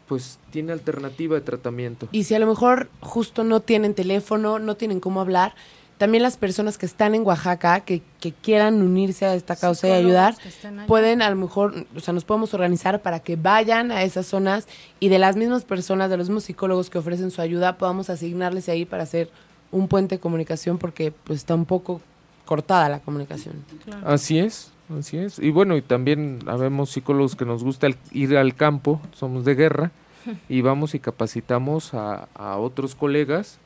pues 0.06 0.38
tiene 0.50 0.72
alternativa 0.72 1.34
de 1.36 1.40
tratamiento. 1.40 2.08
Y 2.12 2.24
si 2.24 2.34
a 2.34 2.38
lo 2.38 2.46
mejor 2.46 2.88
justo 3.00 3.42
no 3.42 3.60
tienen 3.60 3.94
teléfono, 3.94 4.58
no 4.58 4.76
tienen 4.76 5.00
cómo 5.00 5.20
hablar, 5.20 5.54
también 6.00 6.22
las 6.22 6.38
personas 6.38 6.78
que 6.78 6.86
están 6.86 7.14
en 7.14 7.24
Oaxaca, 7.26 7.80
que, 7.80 8.00
que 8.20 8.32
quieran 8.32 8.80
unirse 8.80 9.26
a 9.26 9.34
esta 9.34 9.54
causa 9.54 9.86
y 9.86 9.90
ayudar, 9.92 10.34
pueden 10.86 11.20
a 11.20 11.28
lo 11.28 11.36
mejor, 11.36 11.86
o 11.94 12.00
sea, 12.00 12.14
nos 12.14 12.24
podemos 12.24 12.54
organizar 12.54 13.02
para 13.02 13.20
que 13.20 13.36
vayan 13.36 13.92
a 13.92 14.02
esas 14.02 14.24
zonas 14.26 14.66
y 14.98 15.08
de 15.10 15.18
las 15.18 15.36
mismas 15.36 15.64
personas, 15.64 16.08
de 16.08 16.16
los 16.16 16.28
mismos 16.28 16.44
psicólogos 16.44 16.88
que 16.88 16.96
ofrecen 16.98 17.30
su 17.30 17.42
ayuda, 17.42 17.76
podamos 17.76 18.08
asignarles 18.08 18.70
ahí 18.70 18.86
para 18.86 19.02
hacer 19.02 19.30
un 19.70 19.88
puente 19.88 20.14
de 20.16 20.20
comunicación 20.20 20.78
porque 20.78 21.12
pues 21.12 21.38
está 21.40 21.54
un 21.54 21.66
poco 21.66 22.00
cortada 22.46 22.88
la 22.88 23.00
comunicación. 23.00 23.56
Así 24.04 24.38
es, 24.38 24.70
así 24.98 25.18
es. 25.18 25.38
Y 25.38 25.50
bueno, 25.50 25.76
y 25.76 25.82
también 25.82 26.38
habemos 26.46 26.90
psicólogos 26.90 27.36
que 27.36 27.44
nos 27.44 27.62
gusta 27.62 27.86
el- 27.86 27.96
ir 28.10 28.36
al 28.38 28.54
campo, 28.56 29.00
somos 29.14 29.44
de 29.44 29.54
guerra, 29.54 29.90
y 30.48 30.62
vamos 30.62 30.94
y 30.94 30.98
capacitamos 30.98 31.92
a, 31.94 32.26
a 32.34 32.56
otros 32.56 32.94
colegas 32.94 33.58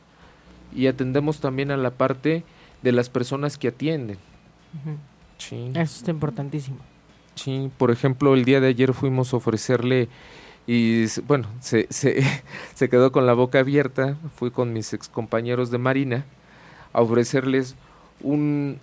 y 0.75 0.87
atendemos 0.89 1.41
también 1.41 1.71
a 1.71 1.77
la 1.77 1.91
parte 1.93 2.45
de 2.83 2.93
las 2.93 3.09
personas 3.09 3.57
que 3.59 3.69
atienden. 3.69 4.19
Sí, 5.39 5.71
Eso 5.75 5.99
está 5.99 6.11
importantísimo. 6.11 6.79
sí. 7.35 7.71
Por 7.79 7.91
ejemplo, 7.91 8.35
el 8.35 8.45
día 8.45 8.61
de 8.61 8.69
ayer 8.69 8.93
fuimos 8.95 9.33
a 9.33 9.37
ofrecerle, 9.39 10.09
y 10.67 11.07
bueno, 11.23 11.49
se, 11.61 11.87
se, 11.91 12.23
se 12.75 12.89
quedó 12.89 13.13
con 13.13 13.27
la 13.27 13.35
boca 13.35 13.61
abierta, 13.61 14.17
fui 14.37 14.51
con 14.51 14.73
mis 14.73 14.93
excompañeros 14.93 15.71
de 15.71 15.79
Marina 15.79 16.25
a 16.93 17.03
ofrecerles 17.03 17.77
un, 18.21 18.81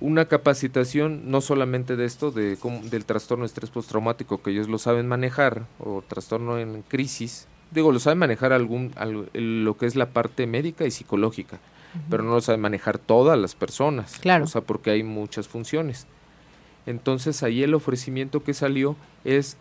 una 0.00 0.26
capacitación 0.26 1.30
no 1.30 1.40
solamente 1.40 1.96
de 1.96 2.04
esto, 2.04 2.32
de 2.32 2.58
del 2.90 3.04
trastorno 3.04 3.44
de 3.44 3.46
estrés 3.46 3.70
postraumático 3.70 4.42
que 4.42 4.50
ellos 4.50 4.68
lo 4.68 4.78
saben 4.78 5.06
manejar, 5.08 5.66
o 5.78 6.02
trastorno 6.06 6.58
en 6.58 6.82
crisis, 6.82 7.46
digo, 7.72 7.90
lo 7.92 7.98
saben 7.98 8.18
manejar 8.18 8.52
algún, 8.52 8.92
al- 8.96 9.28
el- 9.34 9.64
lo 9.64 9.76
que 9.76 9.86
es 9.86 9.96
la 9.96 10.06
parte 10.06 10.46
médica 10.46 10.84
y 10.86 10.90
psicológica, 10.90 11.58
pero 12.10 12.22
no 12.22 12.30
lo 12.34 12.40
saben 12.40 12.60
manejar 12.60 12.98
todas 12.98 13.38
las 13.38 13.54
personas, 13.54 14.18
Claro. 14.20 14.44
o 14.44 14.46
sea, 14.46 14.60
porque 14.62 14.90
hay 14.90 15.02
muchas 15.02 15.48
funciones. 15.48 16.06
Entonces 16.86 17.42
ahí 17.42 17.62
el 17.62 17.74
ofrecimiento 17.74 18.42
que 18.42 18.54
salió 18.54 18.96
es 19.24 19.56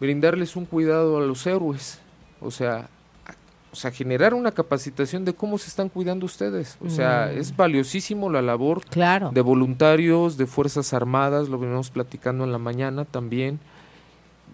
brindarles 0.00 0.56
un 0.56 0.64
cuidado 0.64 1.18
a 1.18 1.20
los 1.20 1.46
héroes, 1.46 2.00
o 2.40 2.50
sea, 2.50 2.88
a- 3.26 3.34
o 3.72 3.76
sea, 3.76 3.90
generar 3.90 4.32
una 4.34 4.52
capacitación 4.52 5.24
de 5.24 5.34
cómo 5.34 5.58
se 5.58 5.68
están 5.68 5.88
cuidando 5.88 6.24
ustedes. 6.26 6.78
O 6.84 6.88
sea, 6.88 7.30
Mm. 7.34 7.38
es 7.38 7.54
valiosísimo 7.56 8.30
la 8.30 8.40
labor 8.42 8.82
Claro. 8.86 9.30
de 9.34 9.40
voluntarios, 9.42 10.36
de 10.38 10.46
Fuerzas 10.46 10.94
Armadas, 10.94 11.48
lo 11.48 11.58
venimos 11.58 11.90
platicando 11.90 12.44
en 12.44 12.52
la 12.52 12.58
mañana 12.58 13.04
también, 13.04 13.58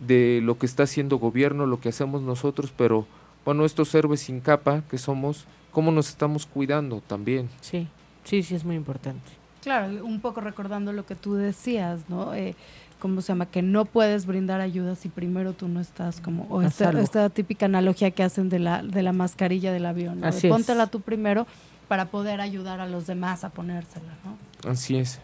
de 0.07 0.41
lo 0.43 0.59
que 0.59 0.67
está 0.67 0.85
haciendo 0.85 1.19
gobierno, 1.19 1.67
lo 1.67 1.81
que 1.81 1.89
hacemos 1.89 2.23
nosotros, 2.23 2.73
pero 2.77 3.07
bueno, 3.45 3.65
estos 3.65 3.95
héroes 3.95 4.21
sin 4.21 4.41
capa 4.41 4.83
que 4.91 4.99
somos, 4.99 5.47
cómo 5.71 5.93
nos 5.93 6.09
estamos 6.09 6.47
cuidando 6.47 7.01
también. 7.01 7.49
Sí. 7.61 7.89
Sí, 8.25 8.43
sí, 8.43 8.55
es 8.55 8.65
muy 8.65 8.77
importante. 8.77 9.31
Claro, 9.63 10.05
un 10.05 10.21
poco 10.21 10.41
recordando 10.41 10.93
lo 10.93 11.07
que 11.07 11.15
tú 11.15 11.35
decías, 11.35 12.09
¿no? 12.09 12.35
Eh, 12.35 12.55
¿Cómo 13.01 13.21
se 13.21 13.29
llama? 13.29 13.47
Que 13.47 13.63
no 13.63 13.85
puedes 13.85 14.27
brindar 14.27 14.61
ayuda 14.61 14.95
si 14.95 15.09
primero 15.09 15.55
tú 15.55 15.67
no 15.67 15.81
estás 15.81 16.21
como... 16.21 16.47
O 16.49 16.63
esta, 16.63 17.31
típica 17.31 17.67
analogía 17.67 18.13
que 18.13 18.23
hacen 18.23 18.49
de 18.49 18.61
la, 18.61 18.83
de 18.83 19.03
la 19.03 19.13
mascarilla 19.13 19.73
del 19.73 19.87
avión, 19.87 20.21
¿no? 20.21 20.23
De 20.23 20.29
Así 20.29 20.47
es. 20.47 20.53
póntela 20.53 20.87
tú 20.87 21.01
primero 21.01 21.47
para 21.89 22.07
poder 22.07 22.41
ayudar 22.41 22.81
a 22.81 22.87
los 22.87 23.07
demás 23.07 23.43
a 23.43 23.51
ponérsela, 23.51 24.15
¿no? 24.25 24.71
Así 24.71 24.97
es. 24.97 25.21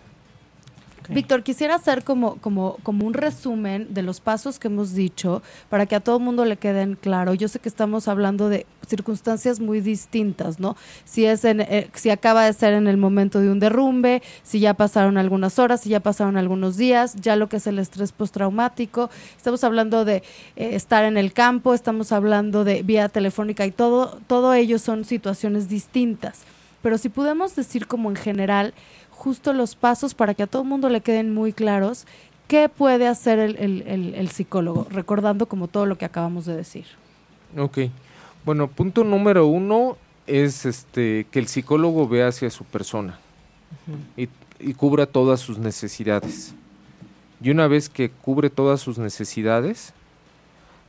Víctor, 1.09 1.43
quisiera 1.43 1.75
hacer 1.75 2.05
como, 2.05 2.37
como, 2.37 2.77
como 2.83 3.07
un 3.07 3.15
resumen 3.15 3.87
de 3.91 4.03
los 4.03 4.21
pasos 4.21 4.59
que 4.59 4.69
hemos 4.69 4.95
dicho 4.95 5.43
para 5.71 5.87
que 5.87 5.97
a 5.97 6.01
todo 6.01 6.21
mundo 6.21 6.45
le 6.45 6.59
queden 6.59 6.97
claro. 6.97 7.33
Yo 7.33 7.49
sé 7.49 7.59
que 7.61 7.69
estamos 7.69 8.09
hablando 8.09 8.49
de 8.51 8.67
circunstancias 8.87 9.59
muy 9.59 9.81
distintas, 9.81 10.61
¿no? 10.61 10.77
Si 11.05 11.25
es 11.25 11.45
en, 11.45 11.63
eh, 11.63 11.89
si 11.95 12.11
acaba 12.11 12.45
de 12.45 12.53
ser 12.53 12.75
en 12.75 12.87
el 12.89 12.99
momento 12.99 13.41
de 13.41 13.51
un 13.51 13.59
derrumbe, 13.59 14.23
si 14.43 14.61
ya 14.61 14.75
pasaron 14.75 15.17
algunas 15.17 15.59
horas, 15.59 15.81
si 15.81 15.89
ya 15.91 16.01
pasaron 16.01 16.37
algunos 16.37 16.77
días, 16.77 17.15
ya 17.17 17.37
lo 17.37 17.49
que 17.49 17.57
es 17.57 17.67
el 17.67 17.79
estrés 17.79 18.13
postraumático. 18.13 19.09
Estamos 19.37 19.65
hablando 19.65 20.05
de 20.05 20.17
eh, 20.57 20.75
estar 20.75 21.05
en 21.05 21.17
el 21.17 21.33
campo, 21.33 21.73
estamos 21.73 22.13
hablando 22.13 22.65
de 22.65 22.83
vía 22.83 23.09
telefónica 23.09 23.65
y 23.65 23.71
todo, 23.71 24.19
todo 24.27 24.53
ello 24.53 24.79
son 24.79 25.05
situaciones 25.05 25.69
distintas. 25.69 26.45
Pero 26.83 26.97
si 26.97 27.09
podemos 27.09 27.57
decir 27.57 27.87
como 27.87 28.09
en 28.09 28.17
general, 28.17 28.73
justo 29.19 29.53
los 29.53 29.75
pasos 29.75 30.15
para 30.15 30.33
que 30.35 30.45
a 30.45 30.47
todo 30.47 30.63
el 30.63 30.69
mundo 30.69 30.89
le 30.89 31.01
queden 31.01 31.35
muy 31.35 31.53
claros, 31.53 32.07
¿qué 32.47 32.69
puede 32.69 33.07
hacer 33.09 33.39
el, 33.41 33.57
el- 33.57 33.83
el- 33.87 34.15
el 34.15 34.29
psicólogo? 34.31 34.87
Recordando 34.91 35.47
como 35.47 35.67
todo 35.69 35.85
lo 35.87 35.99
que 35.99 36.05
acabamos 36.05 36.47
de 36.47 36.57
decir. 36.57 36.87
Ok. 37.57 37.79
Bueno, 38.45 38.69
punto 38.69 39.03
número 39.05 39.47
uno 39.47 39.97
es 40.27 40.65
este 40.65 41.27
que 41.31 41.39
el 41.41 41.49
psicólogo 41.49 42.07
vea 42.09 42.29
hacia 42.29 42.49
su 42.51 42.65
persona 42.65 43.19
y, 44.17 44.29
y 44.61 44.75
cubra 44.75 45.07
todas 45.07 45.41
sus 45.41 45.59
necesidades. 45.59 46.55
Y 47.43 47.51
una 47.51 47.67
vez 47.69 47.89
que 47.89 48.11
cubre 48.11 48.51
todas 48.51 48.81
sus 48.81 48.99
necesidades, 48.99 49.93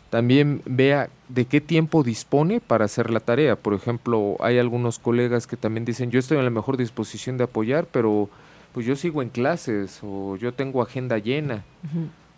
también 0.10 0.62
vea 0.66 1.10
de 1.28 1.46
qué 1.46 1.62
tiempo 1.62 2.04
dispone 2.04 2.60
para 2.60 2.86
hacer 2.86 3.12
la 3.12 3.20
tarea. 3.20 3.56
Por 3.56 3.74
ejemplo, 3.74 4.38
hay 4.40 4.58
algunos 4.58 5.00
colegas 5.00 5.46
que 5.46 5.58
también 5.58 5.86
dicen, 5.86 6.10
yo 6.12 6.20
estoy 6.20 6.38
en 6.38 6.46
la 6.46 6.50
mejor 6.50 6.78
disposición 6.78 7.38
de 7.38 7.44
apoyar, 7.44 7.86
pero 7.92 8.30
pues 8.74 8.86
yo 8.86 8.96
sigo 8.96 9.22
en 9.22 9.30
clases 9.30 10.00
o 10.04 10.36
yo 10.36 10.54
tengo 10.54 10.82
agenda 10.82 11.18
llena. 11.18 11.64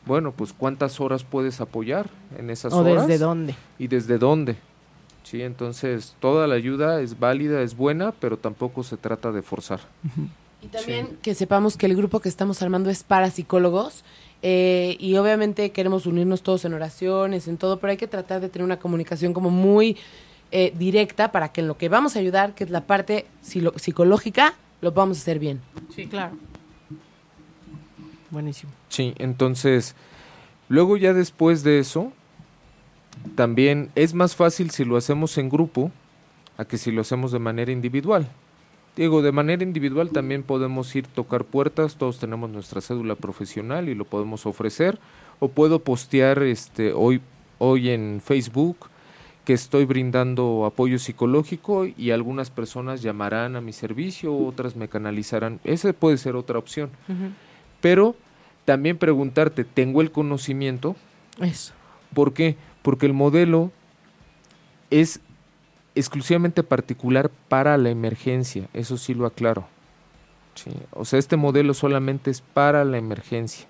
Bueno, 0.05 0.31
pues 0.31 0.53
¿cuántas 0.53 0.99
horas 0.99 1.23
puedes 1.23 1.61
apoyar 1.61 2.09
en 2.37 2.49
esas 2.49 2.73
¿O 2.73 2.79
horas? 2.79 3.07
desde 3.07 3.23
dónde? 3.23 3.55
y 3.77 3.87
desde 3.87 4.17
dónde. 4.17 4.55
Sí, 5.23 5.41
entonces 5.43 6.15
toda 6.19 6.47
la 6.47 6.55
ayuda 6.55 7.01
es 7.01 7.19
válida, 7.19 7.61
es 7.61 7.77
buena, 7.77 8.11
pero 8.11 8.37
tampoco 8.37 8.83
se 8.83 8.97
trata 8.97 9.31
de 9.31 9.41
forzar. 9.41 9.79
Y 10.61 10.67
también 10.67 11.17
que 11.21 11.35
sepamos 11.35 11.77
que 11.77 11.85
el 11.85 11.95
grupo 11.95 12.19
que 12.19 12.29
estamos 12.29 12.61
armando 12.61 12.89
es 12.89 13.03
para 13.03 13.29
psicólogos 13.29 14.03
eh, 14.41 14.97
y 14.99 15.15
obviamente 15.17 15.71
queremos 15.71 16.05
unirnos 16.05 16.41
todos 16.41 16.65
en 16.65 16.73
oraciones, 16.73 17.47
en 17.47 17.57
todo, 17.57 17.79
pero 17.79 17.91
hay 17.91 17.97
que 17.97 18.07
tratar 18.07 18.41
de 18.41 18.49
tener 18.49 18.65
una 18.65 18.79
comunicación 18.79 19.33
como 19.33 19.49
muy 19.49 19.97
eh, 20.51 20.73
directa 20.77 21.31
para 21.31 21.51
que 21.51 21.61
en 21.61 21.67
lo 21.67 21.77
que 21.77 21.89
vamos 21.89 22.15
a 22.15 22.19
ayudar, 22.19 22.53
que 22.55 22.63
es 22.63 22.69
la 22.69 22.81
parte 22.81 23.25
silo- 23.41 23.77
psicológica, 23.77 24.55
lo 24.81 24.93
podamos 24.93 25.19
hacer 25.19 25.39
bien. 25.39 25.61
Sí, 25.95 26.07
claro. 26.07 26.35
Buenísimo. 28.29 28.71
Sí, 28.89 29.13
entonces 29.17 29.95
luego 30.69 30.97
ya 30.97 31.13
después 31.13 31.63
de 31.63 31.79
eso, 31.79 32.11
también 33.35 33.91
es 33.95 34.13
más 34.13 34.35
fácil 34.35 34.71
si 34.71 34.85
lo 34.85 34.97
hacemos 34.97 35.37
en 35.37 35.49
grupo 35.49 35.91
a 36.57 36.65
que 36.65 36.77
si 36.77 36.91
lo 36.91 37.01
hacemos 37.01 37.31
de 37.31 37.39
manera 37.39 37.71
individual. 37.71 38.27
Digo, 38.95 39.21
de 39.21 39.31
manera 39.31 39.63
individual 39.63 40.09
también 40.09 40.43
podemos 40.43 40.93
ir 40.95 41.07
tocar 41.07 41.45
puertas, 41.45 41.95
todos 41.95 42.19
tenemos 42.19 42.49
nuestra 42.49 42.81
cédula 42.81 43.15
profesional 43.15 43.87
y 43.87 43.95
lo 43.95 44.05
podemos 44.05 44.45
ofrecer, 44.45 44.99
o 45.39 45.47
puedo 45.47 45.79
postear 45.79 46.43
este 46.43 46.91
hoy 46.93 47.21
hoy 47.61 47.91
en 47.91 48.21
Facebook 48.25 48.77
que 49.45 49.53
estoy 49.53 49.85
brindando 49.85 50.65
apoyo 50.65 50.97
psicológico 50.97 51.85
y 51.85 52.09
algunas 52.09 52.49
personas 52.49 53.03
llamarán 53.03 53.55
a 53.55 53.61
mi 53.61 53.71
servicio, 53.71 54.35
otras 54.35 54.75
me 54.75 54.87
canalizarán. 54.87 55.59
Esa 55.63 55.93
puede 55.93 56.17
ser 56.17 56.35
otra 56.35 56.57
opción. 56.57 56.89
Pero 57.79 58.15
también 58.65 58.97
preguntarte, 58.97 59.63
¿tengo 59.63 60.01
el 60.01 60.11
conocimiento? 60.11 60.95
Eso. 61.39 61.73
¿Por 62.13 62.33
qué? 62.33 62.55
Porque 62.81 63.05
el 63.05 63.13
modelo 63.13 63.71
es 64.89 65.21
exclusivamente 65.95 66.63
particular 66.63 67.29
para 67.49 67.77
la 67.77 67.89
emergencia, 67.89 68.67
eso 68.73 68.97
sí 68.97 69.13
lo 69.13 69.25
aclaro. 69.25 69.65
O 70.91 71.05
sea, 71.05 71.17
este 71.19 71.37
modelo 71.37 71.73
solamente 71.73 72.29
es 72.29 72.41
para 72.41 72.83
la 72.83 72.97
emergencia. 72.97 73.67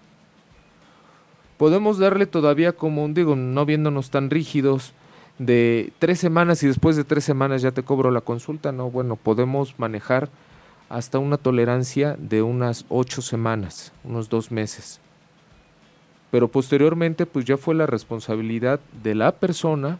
Podemos 1.57 1.99
darle 1.99 2.25
todavía 2.25 2.73
como, 2.73 3.07
digo, 3.09 3.35
no 3.35 3.65
viéndonos 3.65 4.09
tan 4.09 4.29
rígidos, 4.29 4.93
de 5.45 5.91
tres 5.97 6.19
semanas 6.19 6.61
y 6.61 6.67
después 6.67 6.95
de 6.95 7.03
tres 7.03 7.23
semanas 7.23 7.63
ya 7.63 7.71
te 7.71 7.81
cobro 7.81 8.11
la 8.11 8.21
consulta, 8.21 8.71
no, 8.71 8.91
bueno, 8.91 9.15
podemos 9.15 9.79
manejar 9.79 10.29
hasta 10.87 11.17
una 11.17 11.37
tolerancia 11.37 12.15
de 12.19 12.43
unas 12.43 12.85
ocho 12.89 13.23
semanas, 13.23 13.91
unos 14.03 14.29
dos 14.29 14.51
meses. 14.51 14.99
Pero 16.29 16.47
posteriormente, 16.47 17.25
pues 17.25 17.45
ya 17.45 17.57
fue 17.57 17.73
la 17.73 17.87
responsabilidad 17.87 18.79
de 19.01 19.15
la 19.15 19.31
persona, 19.31 19.97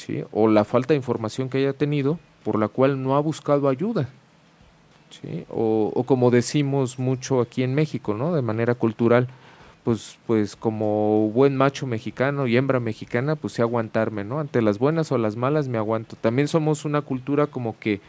¿sí? 0.00 0.24
o 0.32 0.48
la 0.48 0.64
falta 0.64 0.94
de 0.94 0.96
información 0.96 1.48
que 1.48 1.58
haya 1.58 1.72
tenido, 1.72 2.18
por 2.44 2.58
la 2.58 2.68
cual 2.68 3.02
no 3.02 3.16
ha 3.16 3.20
buscado 3.20 3.68
ayuda. 3.68 4.08
¿sí? 5.10 5.44
O, 5.50 5.92
o 5.94 6.04
como 6.04 6.30
decimos 6.30 6.98
mucho 6.98 7.40
aquí 7.40 7.62
en 7.62 7.74
México, 7.74 8.14
¿no? 8.14 8.34
De 8.34 8.42
manera 8.42 8.74
cultural, 8.74 9.28
pues, 9.84 10.18
pues 10.26 10.56
como 10.56 11.30
buen 11.30 11.56
macho 11.56 11.86
mexicano 11.86 12.46
y 12.46 12.56
hembra 12.56 12.80
mexicana, 12.80 13.36
pues 13.36 13.54
sé 13.54 13.62
aguantarme, 13.62 14.24
¿no? 14.24 14.40
Ante 14.40 14.62
las 14.62 14.78
buenas 14.78 15.10
o 15.12 15.18
las 15.18 15.36
malas 15.36 15.68
me 15.68 15.78
aguanto. 15.78 16.16
También 16.16 16.48
somos 16.48 16.84
una 16.84 17.02
cultura 17.02 17.46
como 17.46 17.78
que 17.78 18.00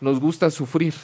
nos 0.00 0.20
gusta 0.20 0.50
sufrir. 0.50 0.94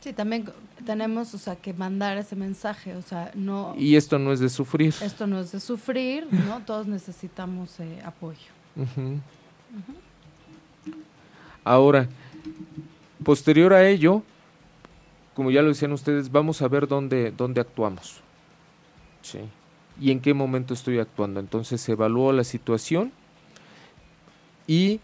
Sí, 0.00 0.12
también 0.12 0.44
tenemos, 0.84 1.34
o 1.34 1.38
sea, 1.38 1.56
que 1.56 1.72
mandar 1.72 2.16
ese 2.16 2.36
mensaje, 2.36 2.94
o 2.94 3.02
sea, 3.02 3.32
no... 3.34 3.74
Y 3.76 3.96
esto 3.96 4.18
no 4.18 4.32
es 4.32 4.40
de 4.40 4.48
sufrir. 4.48 4.94
Esto 5.02 5.26
no 5.26 5.40
es 5.40 5.50
de 5.50 5.60
sufrir, 5.60 6.28
¿no? 6.30 6.60
Todos 6.64 6.86
necesitamos 6.86 7.80
eh, 7.80 8.00
apoyo. 8.04 8.55
Ahora, 11.64 12.08
posterior 13.24 13.72
a 13.72 13.88
ello, 13.88 14.22
como 15.34 15.50
ya 15.50 15.62
lo 15.62 15.68
decían 15.68 15.92
ustedes, 15.92 16.30
vamos 16.30 16.62
a 16.62 16.68
ver 16.68 16.86
dónde, 16.86 17.32
dónde 17.36 17.60
actuamos. 17.60 18.20
Sí. 19.22 19.40
¿Y 20.00 20.10
en 20.10 20.20
qué 20.20 20.34
momento 20.34 20.74
estoy 20.74 20.98
actuando? 20.98 21.40
Entonces 21.40 21.86
evalúo 21.88 22.32
la 22.32 22.44
situación 22.44 23.12
y 24.66 25.00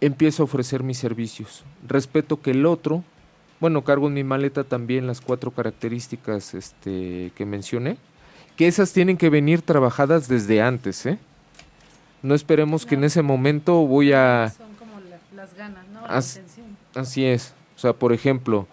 empiezo 0.00 0.42
a 0.42 0.44
ofrecer 0.44 0.82
mis 0.82 0.98
servicios. 0.98 1.64
Respeto 1.86 2.40
que 2.40 2.50
el 2.52 2.66
otro, 2.66 3.04
bueno, 3.60 3.84
cargo 3.84 4.08
en 4.08 4.14
mi 4.14 4.24
maleta 4.24 4.64
también 4.64 5.06
las 5.06 5.20
cuatro 5.20 5.50
características 5.50 6.54
este, 6.54 7.32
que 7.34 7.46
mencioné, 7.46 7.98
que 8.56 8.66
esas 8.66 8.92
tienen 8.92 9.16
que 9.16 9.30
venir 9.30 9.62
trabajadas 9.62 10.28
desde 10.28 10.62
antes, 10.62 11.06
¿eh? 11.06 11.18
No 12.22 12.34
esperemos 12.34 12.86
que 12.86 12.94
en 12.94 13.04
ese 13.04 13.22
momento 13.22 13.86
voy 13.86 14.12
a... 14.12 14.52
Son 14.56 14.74
como 14.74 14.92
las 15.34 15.54
ganas, 15.54 15.86
¿no? 15.88 16.02
La. 16.02 16.22
Así 16.94 17.24
es. 17.24 17.54
O 17.76 17.78
sea, 17.78 17.92
por 17.92 18.12
ejemplo, 18.12 18.66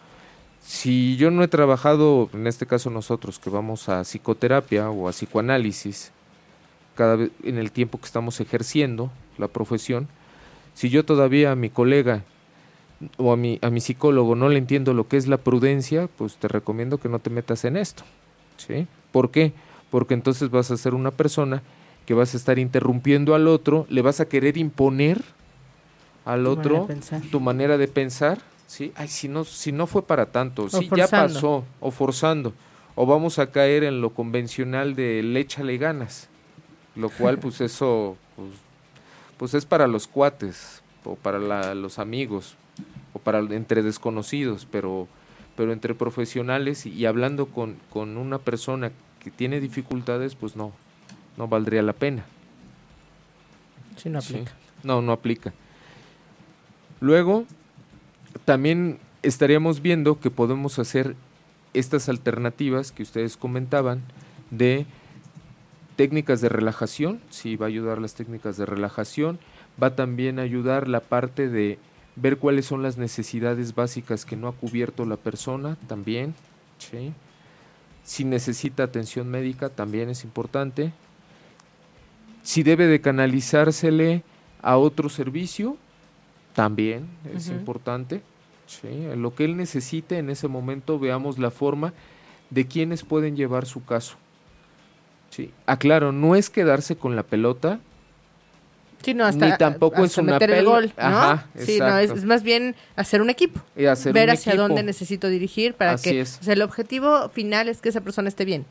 si 0.61 1.17
yo 1.17 1.29
no 1.29 1.43
he 1.43 1.47
trabajado, 1.47 2.29
en 2.33 2.47
este 2.47 2.65
caso 2.65 2.89
nosotros 2.89 3.37
que 3.37 3.49
vamos 3.49 3.89
a 3.89 4.03
psicoterapia 4.03 4.89
o 4.89 5.07
a 5.07 5.11
psicoanálisis, 5.11 6.11
cada 6.95 7.17
vez 7.17 7.31
en 7.43 7.57
el 7.57 7.71
tiempo 7.71 7.99
que 7.99 8.05
estamos 8.05 8.39
ejerciendo 8.39 9.11
la 9.37 9.49
profesión, 9.49 10.07
si 10.73 10.89
yo 10.89 11.03
todavía 11.03 11.51
a 11.51 11.55
mi 11.55 11.69
colega 11.69 12.23
o 13.17 13.33
a 13.33 13.37
mi, 13.37 13.59
a 13.61 13.69
mi 13.69 13.81
psicólogo 13.81 14.35
no 14.35 14.47
le 14.47 14.57
entiendo 14.57 14.93
lo 14.93 15.07
que 15.07 15.17
es 15.17 15.27
la 15.27 15.37
prudencia, 15.37 16.07
pues 16.17 16.37
te 16.37 16.47
recomiendo 16.47 16.97
que 16.97 17.09
no 17.09 17.19
te 17.19 17.29
metas 17.29 17.65
en 17.65 17.75
esto. 17.75 18.03
¿sí? 18.57 18.87
¿Por 19.11 19.31
qué? 19.31 19.53
Porque 19.91 20.13
entonces 20.13 20.49
vas 20.49 20.71
a 20.71 20.77
ser 20.77 20.93
una 20.93 21.11
persona 21.11 21.61
que 22.05 22.13
vas 22.13 22.33
a 22.33 22.37
estar 22.37 22.59
interrumpiendo 22.59 23.35
al 23.35 23.47
otro, 23.47 23.85
le 23.89 24.01
vas 24.01 24.19
a 24.19 24.25
querer 24.25 24.57
imponer 24.57 25.21
al 26.25 26.47
otro 26.47 26.87
tu 27.31 27.39
manera 27.39 27.77
de 27.77 27.87
pensar 27.87 28.39
¿sí? 28.73 28.91
Ay, 28.95 29.07
si 29.07 29.27
no, 29.27 29.43
si 29.43 29.71
no 29.71 29.85
fue 29.85 30.05
para 30.05 30.27
tanto, 30.27 30.67
si 30.69 30.89
ya 30.95 31.07
pasó, 31.07 31.63
o 31.79 31.91
forzando, 31.91 32.53
o 32.95 33.05
vamos 33.05 33.37
a 33.37 33.51
caer 33.51 33.83
en 33.83 34.01
lo 34.01 34.09
convencional 34.11 34.95
de 34.95 35.21
le 35.21 35.39
échale 35.39 35.77
ganas, 35.77 36.27
lo 36.95 37.09
cual 37.09 37.37
pues 37.37 37.61
eso, 37.61 38.17
pues, 38.35 38.49
pues 39.37 39.53
es 39.53 39.65
para 39.65 39.87
los 39.87 40.07
cuates, 40.07 40.81
o 41.03 41.15
para 41.15 41.75
los 41.75 41.99
amigos, 41.99 42.55
o 43.13 43.19
para 43.19 43.39
entre 43.39 43.83
desconocidos, 43.83 44.67
pero, 44.71 45.07
pero 45.55 45.71
entre 45.71 45.93
profesionales 45.93 46.85
y, 46.85 47.05
hablando 47.05 47.47
con, 47.47 47.77
con 47.91 48.17
una 48.17 48.39
persona 48.39 48.91
que 49.19 49.29
tiene 49.29 49.59
dificultades, 49.59 50.33
pues 50.35 50.55
no, 50.55 50.71
no 51.37 51.47
valdría 51.47 51.81
la 51.81 51.93
pena. 51.93 52.25
Sí, 53.95 54.09
no 54.09 54.19
aplica. 54.19 54.51
No, 54.83 55.01
no 55.01 55.11
aplica. 55.11 55.53
Luego, 56.99 57.45
también 58.45 58.99
estaríamos 59.21 59.81
viendo 59.81 60.19
que 60.19 60.29
podemos 60.29 60.79
hacer 60.79 61.15
estas 61.73 62.09
alternativas 62.09 62.91
que 62.91 63.03
ustedes 63.03 63.37
comentaban 63.37 64.01
de 64.51 64.85
técnicas 65.95 66.41
de 66.41 66.49
relajación, 66.49 67.19
sí 67.29 67.55
va 67.55 67.67
a 67.67 67.69
ayudar 67.69 67.99
las 67.99 68.15
técnicas 68.15 68.57
de 68.57 68.65
relajación, 68.65 69.39
va 69.81 69.95
también 69.95 70.39
a 70.39 70.43
ayudar 70.43 70.87
la 70.87 70.99
parte 70.99 71.49
de 71.49 71.77
ver 72.15 72.37
cuáles 72.37 72.65
son 72.65 72.83
las 72.83 72.97
necesidades 72.97 73.75
básicas 73.75 74.25
que 74.25 74.35
no 74.35 74.47
ha 74.47 74.53
cubierto 74.53 75.05
la 75.05 75.17
persona 75.17 75.77
también, 75.87 76.35
¿sí? 76.77 77.13
si 78.03 78.25
necesita 78.25 78.83
atención 78.83 79.29
médica 79.29 79.69
también 79.69 80.09
es 80.09 80.23
importante, 80.23 80.91
si 82.43 82.61
debe 82.61 82.87
de 82.87 83.01
canalizársele 83.01 84.23
a 84.61 84.77
otro 84.77 85.09
servicio, 85.09 85.77
también 86.53 87.07
es 87.33 87.49
importante. 87.49 88.21
lo 89.15 89.33
que 89.33 89.45
él 89.45 89.57
necesite 89.57 90.17
en 90.17 90.29
ese 90.29 90.47
momento 90.47 90.99
veamos 90.99 91.39
la 91.39 91.51
forma 91.51 91.93
de 92.49 92.67
quienes 92.67 93.03
pueden 93.03 93.35
llevar 93.35 93.65
su 93.65 93.83
caso. 93.83 94.15
¿sí? 95.29 95.51
Aclaro, 95.65 96.11
no 96.11 96.35
es 96.35 96.49
quedarse 96.49 96.95
con 96.95 97.15
la 97.15 97.23
pelota. 97.23 97.79
Sí, 99.03 99.13
no, 99.13 99.25
hasta, 99.25 99.49
ni 99.49 99.57
tampoco 99.57 100.03
es 100.03 100.17
una 100.17 100.33
meter 100.33 100.51
el 100.51 100.65
gol, 100.65 100.93
¿no? 100.97 101.43
sí, 101.57 101.77
no, 101.79 101.97
es, 101.97 102.23
más 102.23 102.41
bien 102.41 102.75
hacer 102.95 103.21
un 103.21 103.29
equipo. 103.29 103.61
ver 103.75 104.29
hacia 104.29 104.55
dónde 104.55 104.83
necesito 104.83 105.27
dirigir 105.27 105.73
para 105.73 105.97
que... 105.97 106.21
O 106.21 106.25
sea, 106.25 106.53
el 106.53 106.61
objetivo 106.61 107.29
final 107.29 107.67
es 107.67 107.81
que 107.81 107.89
esa 107.89 108.01
persona 108.01 108.29
esté 108.29 108.45
bien. 108.45 108.65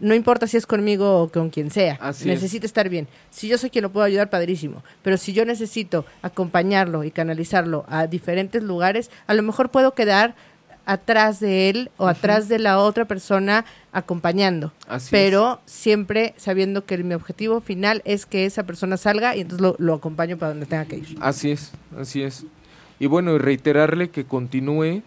No 0.00 0.14
importa 0.14 0.46
si 0.46 0.56
es 0.56 0.66
conmigo 0.66 1.22
o 1.22 1.28
con 1.28 1.50
quien 1.50 1.70
sea. 1.70 1.98
necesita 2.24 2.66
estar 2.66 2.88
bien. 2.88 3.06
Si 3.30 3.48
yo 3.48 3.58
soy 3.58 3.70
quien 3.70 3.82
lo 3.82 3.92
puedo 3.92 4.04
ayudar, 4.04 4.30
padrísimo. 4.30 4.82
Pero 5.02 5.18
si 5.18 5.32
yo 5.32 5.44
necesito 5.44 6.06
acompañarlo 6.22 7.04
y 7.04 7.10
canalizarlo 7.10 7.84
a 7.88 8.06
diferentes 8.06 8.62
lugares, 8.62 9.10
a 9.26 9.34
lo 9.34 9.42
mejor 9.42 9.70
puedo 9.70 9.94
quedar 9.94 10.34
atrás 10.86 11.40
de 11.40 11.70
él 11.70 11.90
o 11.96 12.06
atrás 12.06 12.48
de 12.48 12.58
la 12.58 12.78
otra 12.78 13.04
persona 13.04 13.64
acompañando. 13.92 14.72
pero 15.10 15.60
siempre 15.66 16.34
sabiendo 16.36 16.84
que 16.84 16.98
mi 16.98 17.14
objetivo 17.14 17.60
final 17.60 18.02
es 18.04 18.26
que 18.26 18.46
esa 18.46 18.64
persona 18.64 18.96
salga 18.96 19.36
y 19.36 19.42
entonces 19.42 19.60
lo, 19.60 19.76
lo, 19.78 19.94
acompaño 19.94 20.36
para 20.36 20.50
donde 20.50 20.66
tenga 20.66 20.84
que 20.86 20.96
ir. 20.96 21.16
Así 21.20 21.50
es, 21.50 21.72
así 21.98 22.22
es. 22.22 22.44
Y 22.98 23.06
bueno, 23.06 23.34
y 23.34 23.38
reiterarle 23.38 24.10
que 24.10 24.24
continúe 24.24 25.02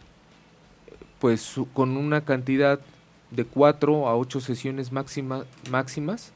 pues 1.19 1.55
con 1.73 1.97
una 1.97 2.21
cantidad 2.21 2.79
de 3.31 3.45
cuatro 3.45 4.07
a 4.07 4.15
ocho 4.15 4.39
sesiones 4.39 4.91
máxima, 4.91 5.45
máximas, 5.69 6.31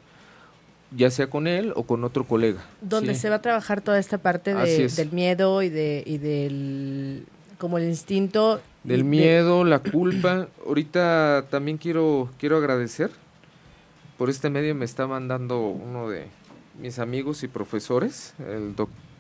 ya 0.96 1.12
sea 1.12 1.30
con 1.30 1.48
él 1.48 1.74
o 1.76 1.84
con 1.84 2.04
otro 2.04 2.24
colega. 2.26 2.66
Donde 2.82 3.16
se 3.16 3.30
va 3.30 3.36
a 3.36 3.42
trabajar 3.42 3.82
toda 3.82 4.00
esta 4.00 4.18
parte 4.18 4.54
del 4.56 5.12
miedo 5.12 5.62
y, 5.62 5.70
de, 5.70 6.04
y 6.06 6.18
del 6.18 7.26
como 7.60 7.78
el 7.78 7.86
instinto. 7.86 8.60
Del 8.84 9.04
miedo, 9.04 9.64
la 9.64 9.80
culpa. 9.80 10.48
Ahorita 10.66 11.46
también 11.52 11.78
quiero, 11.78 12.30
quiero 12.40 12.58
agradecer. 12.58 13.12
Por 14.18 14.32
este 14.32 14.50
medio 14.50 14.74
me 14.74 14.86
está 14.86 15.06
mandando 15.06 15.68
uno 15.68 16.10
de 16.10 16.26
mis 16.82 16.98
amigos 16.98 17.44
y 17.44 17.48
profesores, 17.48 18.34
el 18.40 18.76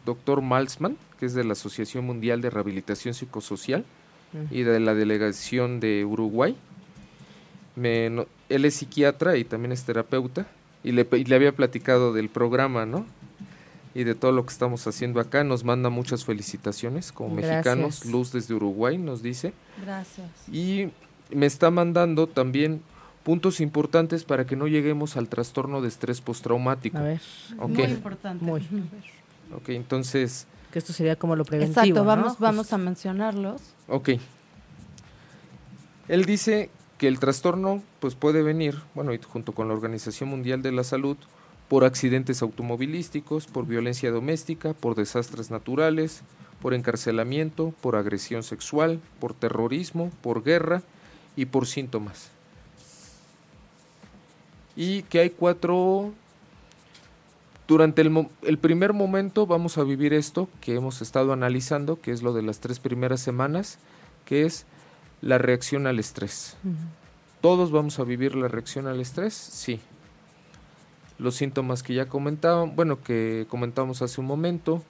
doctor 0.05 0.41
Malzman, 0.41 0.97
que 1.19 1.27
es 1.27 1.35
de 1.35 1.43
la 1.43 1.53
Asociación 1.53 2.05
Mundial 2.05 2.41
de 2.41 2.49
Rehabilitación 2.49 3.13
Psicosocial 3.13 3.85
y 4.49 4.63
de 4.63 4.79
la 4.79 4.95
Delegación 4.95 5.79
de 5.79 6.03
Uruguay 6.05 6.55
él 7.83 8.65
es 8.65 8.75
psiquiatra 8.75 9.37
y 9.37 9.43
también 9.43 9.71
es 9.71 9.83
terapeuta 9.83 10.47
y 10.83 10.91
le, 10.91 11.07
le, 11.11 11.35
había 11.35 11.51
platicado 11.51 12.13
del 12.13 12.29
programa, 12.29 12.85
¿no? 12.85 13.05
Y 13.99 14.05
de 14.05 14.15
todo 14.15 14.31
lo 14.31 14.45
que 14.45 14.53
estamos 14.53 14.87
haciendo 14.87 15.19
acá. 15.19 15.43
Nos 15.43 15.63
manda 15.65 15.89
muchas 15.89 16.23
felicitaciones 16.23 17.11
como 17.11 17.35
mexicanos. 17.35 17.95
Gracias. 17.99 18.05
Luz 18.05 18.31
desde 18.31 18.53
Uruguay 18.53 18.97
nos 18.97 19.21
dice. 19.21 19.53
Gracias. 19.83 20.29
Y 20.51 20.89
me 21.31 21.45
está 21.45 21.69
mandando 21.69 22.27
también 22.27 22.81
puntos 23.23 23.59
importantes 23.59 24.23
para 24.23 24.45
que 24.45 24.55
no 24.55 24.67
lleguemos 24.67 25.17
al 25.17 25.27
trastorno 25.27 25.81
de 25.81 25.89
estrés 25.89 26.21
postraumático. 26.21 26.97
A 26.97 27.01
ver, 27.01 27.21
Ok, 27.59 27.69
Muy 27.71 27.83
importante. 27.83 28.45
Muy. 28.45 28.61
ok, 29.53 29.69
entonces, 29.69 30.47
que 30.71 30.79
esto 30.79 30.93
sería 30.93 31.17
como 31.17 31.35
lo 31.35 31.43
preventivo, 31.43 31.81
Exacto, 31.81 31.99
¿no? 32.01 32.05
vamos, 32.05 32.27
Justo. 32.29 32.43
vamos 32.43 32.71
a 32.73 32.77
mencionarlos. 32.77 33.61
ok. 33.89 34.09
Él 36.07 36.25
dice 36.25 36.69
que 36.97 37.07
el 37.07 37.19
trastorno 37.19 37.83
pues 37.99 38.15
puede 38.15 38.41
venir, 38.43 38.79
bueno, 38.95 39.13
y 39.13 39.19
junto 39.21 39.51
con 39.53 39.67
la 39.67 39.73
Organización 39.73 40.29
Mundial 40.29 40.61
de 40.61 40.71
la 40.71 40.83
Salud, 40.83 41.17
por 41.69 41.85
accidentes 41.85 42.41
automovilísticos, 42.41 43.45
por 43.45 43.67
violencia 43.67 44.11
doméstica, 44.11 44.73
por 44.73 44.95
desastres 44.95 45.51
naturales, 45.51 46.23
por 46.61 46.73
encarcelamiento, 46.73 47.73
por 47.79 47.95
agresión 47.95 48.43
sexual, 48.43 48.99
por 49.19 49.33
terrorismo, 49.33 50.11
por 50.21 50.43
guerra 50.43 50.81
y 51.35 51.45
por 51.45 51.67
síntomas. 51.67 52.31
Y 54.75 55.03
que 55.03 55.19
hay 55.19 55.29
cuatro... 55.29 56.11
Durante 57.67 58.01
el, 58.01 58.57
primer 58.57 58.93
momento 58.93 59.45
vamos 59.45 59.77
a 59.77 59.83
vivir 59.83 60.11
esto 60.11 60.49
que 60.59 60.73
hemos 60.73 61.03
estado 61.03 61.33
analizando, 61.33 62.01
que 62.01 62.11
es 62.11 62.23
lo 62.23 62.33
de 62.33 62.41
las 62.41 62.61
tres 62.61 62.79
primeras 62.79 63.21
semanas, 63.21 63.77
que 64.25 64.47
es 64.47 64.65
la 65.21 65.37
reacción 65.37 65.85
al 65.85 65.99
estrés. 65.99 66.57
¿Todos 67.41 67.69
vamos 67.69 67.99
a 67.99 68.05
vivir 68.05 68.33
la 68.33 68.47
reacción 68.47 68.87
al 68.87 68.99
estrés? 68.99 69.35
Sí. 69.35 69.79
Los 71.19 71.35
síntomas 71.35 71.83
que 71.83 71.93
ya 71.93 72.07
comentaban, 72.07 72.75
bueno, 72.75 73.01
que 73.03 73.45
comentamos 73.49 74.01
hace 74.01 74.21
un 74.21 74.27
momento, 74.27 74.81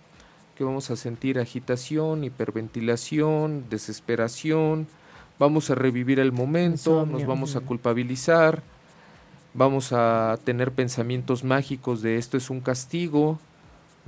que 0.56 0.64
vamos 0.64 0.92
a 0.92 0.96
sentir 0.96 1.40
agitación, 1.40 2.24
hiperventilación, 2.24 3.66
desesperación, 3.70 4.88
vamos 5.40 5.70
a 5.70 5.76
revivir 5.76 6.20
el 6.20 6.32
momento, 6.32 7.06
nos 7.06 7.26
vamos 7.26 7.56
a 7.56 7.62
culpabilizar, 7.62 8.62
vamos 9.54 9.92
a 9.92 10.38
tener 10.44 10.72
pensamientos 10.72 11.44
mágicos 11.44 12.02
de 12.02 12.18
esto 12.18 12.38
es 12.38 12.50
un 12.50 12.60
castigo, 12.60 13.40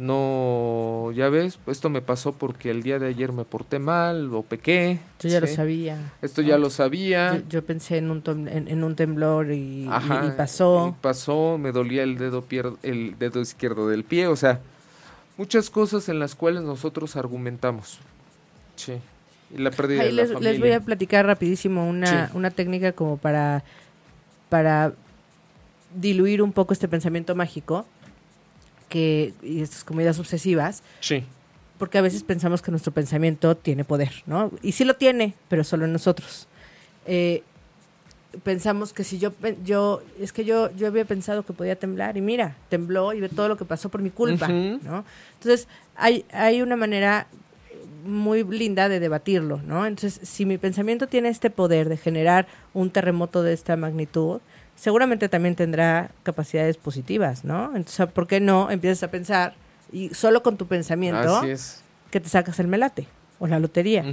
no, 0.02 1.11
ya 1.14 1.30
ves, 1.30 1.60
esto 1.68 1.90
me 1.91 2.02
pasó 2.02 2.32
porque 2.34 2.72
el 2.72 2.82
día 2.82 2.98
de 2.98 3.07
ayer 3.07 3.32
me 3.32 3.45
porté 3.45 3.78
mal 3.78 4.34
o 4.34 4.41
pequé. 4.41 4.99
Yo 5.19 5.30
ya 5.30 5.40
lo 5.40 5.45
sabía. 5.48 6.11
Esto 6.23 6.41
ya 6.41 6.57
lo 6.57 6.69
sabía. 6.72 7.36
Yo, 7.38 7.44
yo 7.49 7.64
pensé 7.65 7.98
en 7.98 8.10
un, 8.10 8.22
tom- 8.23 8.48
en, 8.48 8.68
en 8.68 8.84
un 8.84 8.95
temblor 8.95 9.52
y, 9.52 9.84
y- 9.84 9.88
Ajá, 9.90 10.26
y 10.28 10.32
pasó. 10.32 10.88
y 10.90 11.02
pasó, 11.02 11.57
me 11.60 11.72
dolía 11.72 12.02
el 12.03 12.18
dedo, 12.18 12.44
el 12.82 13.15
dedo 13.19 13.41
izquierdo 13.41 13.88
del 13.90 14.03
pie, 14.03 14.26
o 14.28 14.36
sea, 14.36 14.60
muchas 15.38 15.69
cosas 15.69 16.10
en 16.10 16.18
las 16.19 16.34
cuales 16.34 16.64
nosotros 16.64 17.15
argumentamos. 17.15 17.99
Sí. 18.76 18.94
Y 19.56 19.60
la 19.60 19.69
pérdida 19.69 20.02
Ahí 20.02 20.07
de 20.07 20.14
la 20.14 20.23
les, 20.23 20.41
les 20.41 20.60
voy 20.60 20.72
a 20.72 20.80
platicar 20.80 21.26
rapidísimo 21.28 21.88
una, 21.88 22.28
Sí. 22.28 22.32
una 22.36 22.49
técnica 22.49 22.94
como 22.94 23.18
para, 23.18 23.64
para 24.49 24.94
diluir 25.95 26.41
un 26.41 26.53
poco 26.53 26.73
este 26.73 26.88
pensamiento 26.88 27.36
mágico 27.36 27.86
que, 28.91 29.34
y 29.41 29.61
estas 29.61 29.84
comidas 29.84 30.19
obsesivas, 30.19 30.84
Sí. 30.99 31.23
porque 31.80 31.97
a 31.97 32.01
veces 32.01 32.22
pensamos 32.23 32.61
que 32.61 32.69
nuestro 32.72 32.91
pensamiento 32.91 33.55
tiene 33.55 33.84
poder, 33.85 34.11
¿no? 34.27 34.51
Y 34.61 34.73
sí 34.73 34.84
lo 34.85 34.95
tiene, 34.95 35.34
pero 35.47 35.63
solo 35.63 35.85
en 35.85 35.93
nosotros. 35.93 36.47
Eh, 37.07 37.41
pensamos 38.43 38.93
que 38.93 39.03
si 39.03 39.18
yo, 39.18 39.31
yo, 39.63 40.01
es 40.19 40.31
que 40.34 40.45
yo, 40.45 40.69
yo 40.76 40.88
había 40.88 41.05
pensado 41.05 41.43
que 41.43 41.53
podía 41.53 41.76
temblar 41.76 42.18
y 42.18 42.22
mira, 42.22 42.55
tembló 42.69 43.13
y 43.13 43.19
ve 43.22 43.30
todo 43.30 43.47
lo 43.47 43.57
que 43.57 43.65
pasó 43.65 43.89
por 43.89 44.01
mi 44.01 44.09
culpa. 44.09 44.47
¿no? 44.47 45.03
Entonces, 45.39 45.68
hay, 45.95 46.26
hay 46.31 46.61
una 46.61 46.76
manera 46.76 47.27
muy 48.05 48.43
linda 48.43 48.89
de 48.89 48.99
debatirlo, 48.99 49.61
¿no? 49.65 49.85
Entonces, 49.85 50.27
si 50.27 50.45
mi 50.45 50.57
pensamiento 50.57 51.07
tiene 51.07 51.30
este 51.30 51.49
poder 51.49 51.88
de 51.89 51.97
generar 51.97 52.47
un 52.73 52.89
terremoto 52.89 53.43
de 53.43 53.53
esta 53.53 53.76
magnitud, 53.77 54.39
seguramente 54.76 55.30
también 55.30 55.56
tendrá 55.56 56.11
capacidades 56.23 56.77
positivas, 56.77 57.43
¿no? 57.43 57.76
Entonces, 57.76 58.07
¿por 58.07 58.27
qué 58.27 58.39
no 58.39 58.72
empiezas 58.72 59.03
a 59.03 59.11
pensar 59.11 59.53
y 59.91 60.10
solo 60.14 60.41
con 60.43 60.57
tu 60.57 60.68
pensamiento 60.68 61.38
Así 61.38 61.52
es. 61.52 61.84
que 62.10 62.19
te 62.19 62.30
sacas 62.30 62.60
el 62.60 62.68
melate 62.68 63.07
o 63.39 63.48
la 63.48 63.60
lotería? 63.60 64.03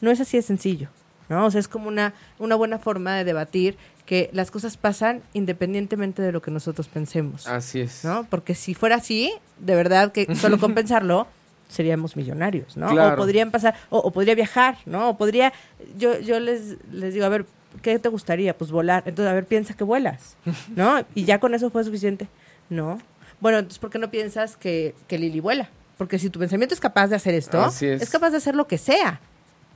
No 0.00 0.10
es 0.10 0.20
así 0.20 0.36
de 0.36 0.42
sencillo, 0.42 0.88
¿no? 1.28 1.46
O 1.46 1.50
sea, 1.50 1.60
es 1.60 1.68
como 1.68 1.88
una, 1.88 2.12
una 2.38 2.54
buena 2.54 2.78
forma 2.78 3.16
de 3.16 3.24
debatir 3.24 3.76
que 4.04 4.30
las 4.32 4.50
cosas 4.50 4.76
pasan 4.76 5.22
independientemente 5.32 6.22
de 6.22 6.30
lo 6.32 6.40
que 6.40 6.50
nosotros 6.50 6.88
pensemos, 6.88 7.46
Así 7.48 7.80
es. 7.80 8.04
¿no? 8.04 8.24
Porque 8.30 8.54
si 8.54 8.74
fuera 8.74 8.96
así, 8.96 9.32
de 9.58 9.74
verdad 9.74 10.12
que 10.12 10.32
solo 10.36 10.58
con 10.58 10.74
pensarlo 10.74 11.26
seríamos 11.68 12.16
millonarios, 12.16 12.76
¿no? 12.76 12.88
O 12.88 13.16
podrían 13.16 13.50
pasar, 13.50 13.74
o, 13.90 13.98
o 13.98 14.10
podría 14.12 14.36
viajar, 14.36 14.78
¿no? 14.86 15.10
O 15.10 15.16
podría, 15.18 15.52
yo, 15.98 16.18
yo 16.20 16.38
les, 16.38 16.76
les 16.92 17.12
digo, 17.12 17.26
a 17.26 17.28
ver, 17.28 17.44
¿qué 17.82 17.98
te 17.98 18.08
gustaría? 18.08 18.56
Pues 18.56 18.70
volar. 18.70 19.02
Entonces, 19.06 19.30
a 19.30 19.34
ver, 19.34 19.46
piensa 19.46 19.74
que 19.74 19.84
vuelas, 19.84 20.36
¿no? 20.74 21.04
Y 21.14 21.24
ya 21.24 21.40
con 21.40 21.54
eso 21.54 21.70
fue 21.70 21.84
suficiente. 21.84 22.28
No. 22.68 22.98
Bueno, 23.40 23.58
entonces, 23.58 23.78
¿por 23.78 23.90
qué 23.90 23.98
no 23.98 24.10
piensas 24.10 24.56
que, 24.56 24.94
que 25.08 25.18
Lili 25.18 25.40
vuela? 25.40 25.68
Porque 25.98 26.18
si 26.18 26.30
tu 26.30 26.38
pensamiento 26.38 26.74
es 26.74 26.80
capaz 26.80 27.08
de 27.08 27.16
hacer 27.16 27.34
esto, 27.34 27.64
es. 27.80 28.10
capaz 28.10 28.30
de 28.30 28.38
hacer 28.38 28.54
lo 28.54 28.66
que 28.66 28.78
sea. 28.78 29.20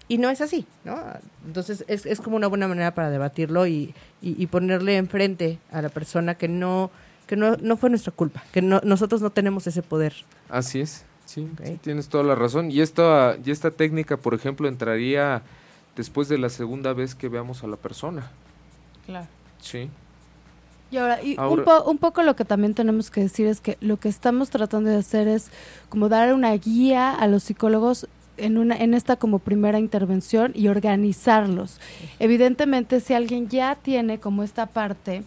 Y 0.08 0.18
no 0.18 0.28
es 0.28 0.40
así, 0.40 0.66
¿no? 0.84 1.00
Entonces, 1.46 1.84
es, 1.86 2.04
es 2.04 2.20
como 2.20 2.36
una 2.36 2.48
buena 2.48 2.66
manera 2.66 2.94
para 2.94 3.10
debatirlo 3.10 3.66
y, 3.66 3.94
y, 4.20 4.42
y 4.42 4.46
ponerle 4.48 4.96
enfrente 4.96 5.58
a 5.70 5.82
la 5.82 5.88
persona 5.88 6.34
que 6.34 6.48
no 6.48 6.90
que 7.30 7.36
no, 7.36 7.56
no 7.62 7.76
fue 7.76 7.90
nuestra 7.90 8.10
culpa, 8.10 8.42
que 8.50 8.60
no, 8.60 8.80
nosotros 8.82 9.22
no 9.22 9.30
tenemos 9.30 9.64
ese 9.68 9.82
poder. 9.82 10.14
Así 10.48 10.80
es. 10.80 11.04
Sí, 11.26 11.48
sí, 11.64 11.78
tienes 11.80 12.08
toda 12.08 12.24
la 12.24 12.34
razón. 12.34 12.72
Y 12.72 12.80
esta, 12.80 13.36
y 13.44 13.52
esta 13.52 13.70
técnica, 13.70 14.16
por 14.16 14.34
ejemplo, 14.34 14.66
entraría 14.66 15.42
después 15.96 16.28
de 16.28 16.38
la 16.38 16.48
segunda 16.48 16.92
vez 16.92 17.14
que 17.14 17.28
veamos 17.28 17.62
a 17.64 17.66
la 17.66 17.76
persona. 17.76 18.30
Claro. 19.06 19.26
Sí. 19.60 19.88
Y 20.90 20.96
ahora, 20.96 21.22
y 21.22 21.36
Ahora- 21.38 21.52
un, 21.60 21.64
po- 21.64 21.90
un 21.90 21.98
poco 21.98 22.22
lo 22.22 22.34
que 22.34 22.44
también 22.44 22.74
tenemos 22.74 23.10
que 23.10 23.20
decir 23.20 23.46
es 23.46 23.60
que 23.60 23.76
lo 23.80 23.96
que 23.98 24.08
estamos 24.08 24.50
tratando 24.50 24.90
de 24.90 24.96
hacer 24.96 25.28
es 25.28 25.50
como 25.88 26.08
dar 26.08 26.32
una 26.34 26.50
guía 26.52 27.12
a 27.14 27.26
los 27.28 27.44
psicólogos 27.44 28.08
en 28.36 28.56
una 28.58 28.74
en 28.76 28.94
esta 28.94 29.16
como 29.16 29.38
primera 29.38 29.78
intervención 29.78 30.52
y 30.54 30.68
organizarlos. 30.68 31.78
Evidentemente, 32.18 33.00
si 33.00 33.12
alguien 33.14 33.48
ya 33.48 33.74
tiene 33.76 34.18
como 34.18 34.42
esta 34.42 34.66
parte 34.66 35.22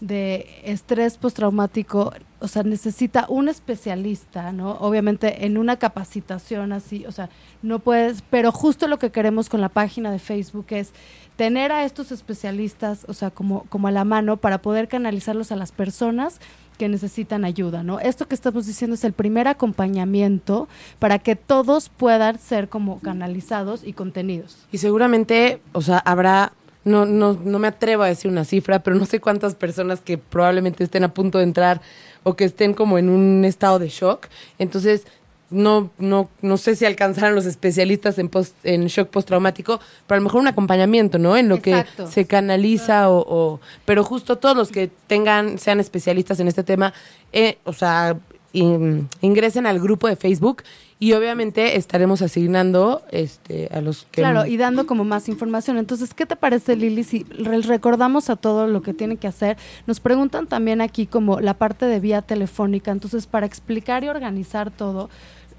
de 0.00 0.60
estrés 0.64 1.16
postraumático, 1.16 2.12
o 2.38 2.48
sea, 2.48 2.62
necesita 2.62 3.26
un 3.28 3.48
especialista, 3.48 4.52
¿no? 4.52 4.72
Obviamente 4.72 5.46
en 5.46 5.56
una 5.56 5.76
capacitación 5.76 6.72
así, 6.72 7.06
o 7.06 7.12
sea, 7.12 7.30
no 7.62 7.78
puedes, 7.78 8.22
pero 8.28 8.52
justo 8.52 8.88
lo 8.88 8.98
que 8.98 9.10
queremos 9.10 9.48
con 9.48 9.60
la 9.60 9.70
página 9.70 10.10
de 10.10 10.18
Facebook 10.18 10.66
es 10.70 10.92
tener 11.36 11.72
a 11.72 11.84
estos 11.84 12.12
especialistas, 12.12 13.06
o 13.08 13.14
sea, 13.14 13.30
como, 13.30 13.64
como 13.64 13.88
a 13.88 13.90
la 13.90 14.04
mano 14.04 14.36
para 14.36 14.60
poder 14.60 14.88
canalizarlos 14.88 15.50
a 15.50 15.56
las 15.56 15.72
personas 15.72 16.40
que 16.76 16.88
necesitan 16.88 17.44
ayuda, 17.44 17.82
¿no? 17.82 18.00
Esto 18.00 18.28
que 18.28 18.34
estamos 18.34 18.66
diciendo 18.66 18.94
es 18.94 19.04
el 19.04 19.12
primer 19.12 19.48
acompañamiento 19.48 20.68
para 20.98 21.18
que 21.18 21.36
todos 21.36 21.88
puedan 21.88 22.38
ser 22.38 22.68
como 22.68 23.00
canalizados 23.00 23.82
y 23.84 23.92
contenidos. 23.92 24.66
Y 24.72 24.78
seguramente, 24.78 25.60
o 25.72 25.80
sea, 25.80 25.98
habrá, 25.98 26.52
no, 26.86 27.04
no, 27.04 27.38
no 27.44 27.58
me 27.58 27.68
atrevo 27.68 28.02
a 28.04 28.06
decir 28.08 28.30
una 28.30 28.44
cifra, 28.46 28.78
pero 28.78 28.96
no 28.96 29.04
sé 29.04 29.20
cuántas 29.20 29.54
personas 29.54 30.00
que 30.00 30.16
probablemente 30.16 30.82
estén 30.84 31.04
a 31.04 31.12
punto 31.12 31.36
de 31.38 31.44
entrar 31.44 31.82
o 32.22 32.34
que 32.34 32.44
estén 32.44 32.72
como 32.72 32.96
en 32.96 33.08
un 33.10 33.44
estado 33.44 33.78
de 33.78 33.88
shock. 33.90 34.26
Entonces, 34.58 35.04
no, 35.50 35.90
no, 35.98 36.28
no 36.42 36.56
sé 36.56 36.74
si 36.74 36.84
alcanzarán 36.86 37.34
los 37.36 37.46
especialistas 37.46 38.18
en, 38.18 38.28
post, 38.28 38.54
en 38.64 38.86
shock 38.86 39.10
postraumático, 39.10 39.78
pero 40.06 40.16
a 40.16 40.20
lo 40.20 40.24
mejor 40.24 40.40
un 40.40 40.48
acompañamiento, 40.48 41.18
¿no? 41.18 41.36
En 41.36 41.48
lo 41.48 41.56
Exacto. 41.56 42.06
que 42.06 42.10
se 42.10 42.24
canaliza 42.26 43.10
o, 43.10 43.18
o- 43.28 43.60
Pero 43.84 44.02
justo 44.02 44.38
todos 44.38 44.56
los 44.56 44.70
que 44.70 44.90
tengan, 45.06 45.58
sean 45.58 45.78
especialistas 45.78 46.40
en 46.40 46.48
este 46.48 46.64
tema, 46.64 46.92
eh, 47.32 47.58
o 47.64 47.72
sea, 47.72 48.16
in- 48.52 49.08
ingresen 49.20 49.66
al 49.66 49.78
grupo 49.78 50.08
de 50.08 50.16
Facebook 50.16 50.62
y 50.98 51.12
obviamente 51.12 51.76
estaremos 51.76 52.22
asignando 52.22 53.02
este, 53.10 53.68
a 53.70 53.82
los 53.82 54.06
que... 54.10 54.22
Claro, 54.22 54.46
y 54.46 54.56
dando 54.56 54.86
como 54.86 55.04
más 55.04 55.28
información. 55.28 55.76
Entonces, 55.76 56.14
¿qué 56.14 56.24
te 56.24 56.36
parece, 56.36 56.74
Lili, 56.74 57.04
si 57.04 57.24
re- 57.24 57.60
recordamos 57.60 58.30
a 58.30 58.36
todo 58.36 58.66
lo 58.66 58.80
que 58.80 58.94
tienen 58.94 59.18
que 59.18 59.26
hacer? 59.26 59.58
Nos 59.86 60.00
preguntan 60.00 60.46
también 60.46 60.80
aquí 60.80 61.06
como 61.06 61.40
la 61.40 61.52
parte 61.54 61.84
de 61.84 62.00
vía 62.00 62.22
telefónica. 62.22 62.92
Entonces, 62.92 63.26
para 63.26 63.44
explicar 63.44 64.04
y 64.04 64.08
organizar 64.08 64.70
todo, 64.70 65.10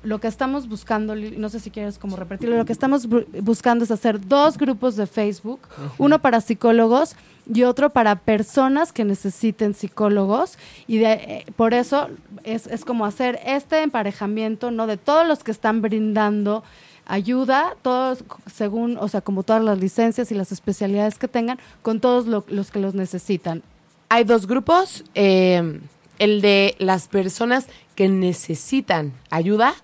lo 0.07 0.19
que 0.19 0.27
estamos 0.27 0.67
buscando, 0.69 1.15
no 1.15 1.49
sé 1.49 1.59
si 1.59 1.69
quieres 1.69 1.97
como 1.99 2.15
repetirlo, 2.15 2.55
lo 2.57 2.65
que 2.65 2.71
estamos 2.73 3.09
bu- 3.09 3.25
buscando 3.41 3.83
es 3.83 3.91
hacer 3.91 4.25
dos 4.27 4.57
grupos 4.57 4.95
de 4.95 5.05
Facebook, 5.05 5.59
uno 5.97 6.19
para 6.19 6.39
psicólogos 6.41 7.15
y 7.53 7.63
otro 7.63 7.89
para 7.91 8.15
personas 8.15 8.91
que 8.93 9.03
necesiten 9.05 9.73
psicólogos 9.73 10.57
y 10.87 10.97
de, 10.99 11.13
eh, 11.13 11.45
por 11.55 11.73
eso 11.73 12.09
es, 12.43 12.67
es 12.67 12.85
como 12.85 13.05
hacer 13.05 13.39
este 13.45 13.81
emparejamiento 13.83 14.71
no 14.71 14.87
de 14.87 14.97
todos 14.97 15.27
los 15.27 15.43
que 15.43 15.51
están 15.51 15.81
brindando 15.81 16.63
ayuda 17.05 17.75
todos 17.81 18.23
según 18.53 18.97
o 18.99 19.07
sea 19.07 19.21
como 19.21 19.43
todas 19.43 19.63
las 19.63 19.79
licencias 19.79 20.31
y 20.31 20.35
las 20.35 20.51
especialidades 20.51 21.17
que 21.17 21.27
tengan 21.27 21.57
con 21.81 21.99
todos 21.99 22.27
lo- 22.27 22.45
los 22.49 22.69
que 22.71 22.79
los 22.79 22.93
necesitan 22.95 23.63
Hay 24.09 24.23
dos 24.23 24.45
grupos. 24.47 25.03
eh, 25.15 25.79
el 26.19 26.41
de 26.41 26.75
las 26.79 27.07
personas 27.07 27.67
que 27.93 28.09
necesitan 28.09 29.13
ayuda. 29.29 29.75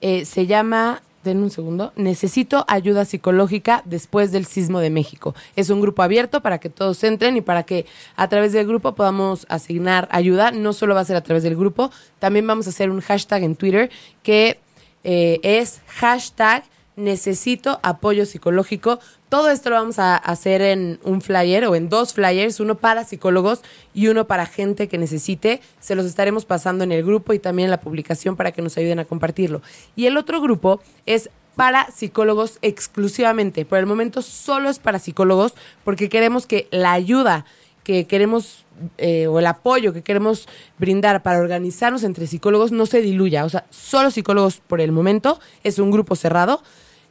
Eh, 0.00 0.24
se 0.24 0.46
llama, 0.46 1.02
den 1.24 1.38
un 1.38 1.50
segundo, 1.50 1.92
Necesito 1.96 2.64
ayuda 2.68 3.04
psicológica 3.04 3.82
después 3.84 4.32
del 4.32 4.46
sismo 4.46 4.80
de 4.80 4.90
México. 4.90 5.34
Es 5.56 5.70
un 5.70 5.80
grupo 5.80 6.02
abierto 6.02 6.40
para 6.40 6.58
que 6.58 6.70
todos 6.70 7.04
entren 7.04 7.36
y 7.36 7.40
para 7.42 7.64
que 7.64 7.86
a 8.16 8.28
través 8.28 8.52
del 8.52 8.66
grupo 8.66 8.94
podamos 8.94 9.46
asignar 9.48 10.08
ayuda. 10.10 10.50
No 10.52 10.72
solo 10.72 10.94
va 10.94 11.00
a 11.00 11.04
ser 11.04 11.16
a 11.16 11.22
través 11.22 11.42
del 11.42 11.56
grupo, 11.56 11.90
también 12.18 12.46
vamos 12.46 12.66
a 12.66 12.70
hacer 12.70 12.90
un 12.90 13.00
hashtag 13.00 13.42
en 13.42 13.56
Twitter 13.56 13.90
que 14.22 14.58
eh, 15.04 15.40
es 15.42 15.80
hashtag 15.86 16.64
necesito 17.00 17.80
apoyo 17.82 18.26
psicológico. 18.26 19.00
Todo 19.28 19.50
esto 19.50 19.70
lo 19.70 19.76
vamos 19.76 19.98
a 19.98 20.16
hacer 20.16 20.62
en 20.62 20.98
un 21.02 21.20
flyer 21.20 21.64
o 21.66 21.74
en 21.74 21.88
dos 21.88 22.14
flyers, 22.14 22.60
uno 22.60 22.76
para 22.76 23.04
psicólogos 23.04 23.62
y 23.94 24.08
uno 24.08 24.26
para 24.26 24.46
gente 24.46 24.88
que 24.88 24.98
necesite. 24.98 25.60
Se 25.80 25.94
los 25.94 26.06
estaremos 26.06 26.44
pasando 26.44 26.84
en 26.84 26.92
el 26.92 27.04
grupo 27.04 27.32
y 27.32 27.38
también 27.38 27.66
en 27.66 27.70
la 27.70 27.80
publicación 27.80 28.36
para 28.36 28.52
que 28.52 28.62
nos 28.62 28.76
ayuden 28.76 28.98
a 28.98 29.04
compartirlo. 29.04 29.62
Y 29.96 30.06
el 30.06 30.16
otro 30.16 30.40
grupo 30.40 30.80
es 31.06 31.30
para 31.56 31.90
psicólogos 31.90 32.58
exclusivamente. 32.62 33.64
Por 33.64 33.78
el 33.78 33.86
momento 33.86 34.22
solo 34.22 34.68
es 34.68 34.78
para 34.78 34.98
psicólogos 34.98 35.54
porque 35.84 36.08
queremos 36.08 36.46
que 36.46 36.68
la 36.70 36.92
ayuda 36.92 37.44
que 37.84 38.06
queremos 38.06 38.64
eh, 38.98 39.26
o 39.26 39.38
el 39.38 39.46
apoyo 39.46 39.92
que 39.92 40.02
queremos 40.02 40.48
brindar 40.78 41.22
para 41.22 41.38
organizarnos 41.38 42.02
entre 42.02 42.26
psicólogos 42.26 42.72
no 42.72 42.86
se 42.86 43.02
diluya. 43.02 43.44
O 43.44 43.48
sea, 43.48 43.66
solo 43.70 44.10
psicólogos 44.10 44.60
por 44.66 44.80
el 44.80 44.92
momento. 44.92 45.40
Es 45.64 45.78
un 45.78 45.90
grupo 45.90 46.16
cerrado. 46.16 46.62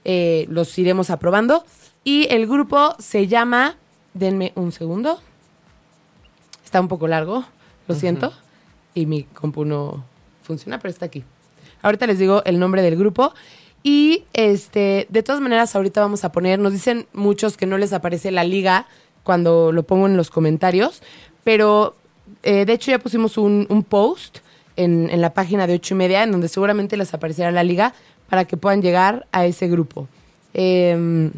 Eh, 0.05 0.45
los 0.49 0.77
iremos 0.77 1.09
aprobando. 1.09 1.63
Y 2.03 2.27
el 2.30 2.47
grupo 2.47 2.95
se 2.99 3.27
llama, 3.27 3.76
denme 4.13 4.53
un 4.55 4.71
segundo. 4.71 5.19
Está 6.63 6.81
un 6.81 6.88
poco 6.88 7.07
largo, 7.07 7.45
lo 7.88 7.95
siento. 7.95 8.31
Y 8.93 9.05
mi 9.05 9.23
compu 9.23 9.65
no 9.65 10.03
funciona, 10.43 10.80
pero 10.80 10.91
está 10.91 11.05
aquí. 11.05 11.23
Ahorita 11.81 12.07
les 12.07 12.19
digo 12.19 12.43
el 12.45 12.59
nombre 12.59 12.81
del 12.81 12.95
grupo. 12.95 13.34
Y 13.81 14.26
este, 14.34 15.07
de 15.09 15.23
todas 15.23 15.41
maneras, 15.41 15.76
ahorita 15.76 16.01
vamos 16.01 16.23
a 16.26 16.31
poner, 16.31 16.59
nos 16.59 16.73
dicen 16.73 17.07
muchos 17.13 17.55
que 17.55 17.65
no 17.65 17.77
les 17.77 17.93
aparece 17.93 18.31
la 18.31 18.43
liga 18.43 18.88
cuando 19.23 19.71
lo 19.71 19.84
pongo 19.84 20.07
en 20.07 20.17
los 20.17 20.30
comentarios, 20.30 21.01
pero 21.43 21.95
eh, 22.43 22.65
de 22.65 22.73
hecho 22.73 22.91
ya 22.91 22.99
pusimos 22.99 23.38
un, 23.38 23.67
un 23.69 23.84
post 23.84 24.39
en, 24.76 25.09
en, 25.09 25.21
la 25.21 25.34
página 25.34 25.67
de 25.67 25.76
ocho 25.76 25.93
y 25.93 25.97
media, 25.97 26.23
en 26.23 26.31
donde 26.31 26.47
seguramente 26.47 26.97
les 26.97 27.13
aparecerá 27.13 27.51
la 27.51 27.63
liga 27.63 27.93
para 28.30 28.45
que 28.45 28.57
puedan 28.57 28.81
llegar 28.81 29.26
a 29.31 29.45
ese 29.45 29.68
grupo. 29.68 30.07
Eh, 30.53 31.31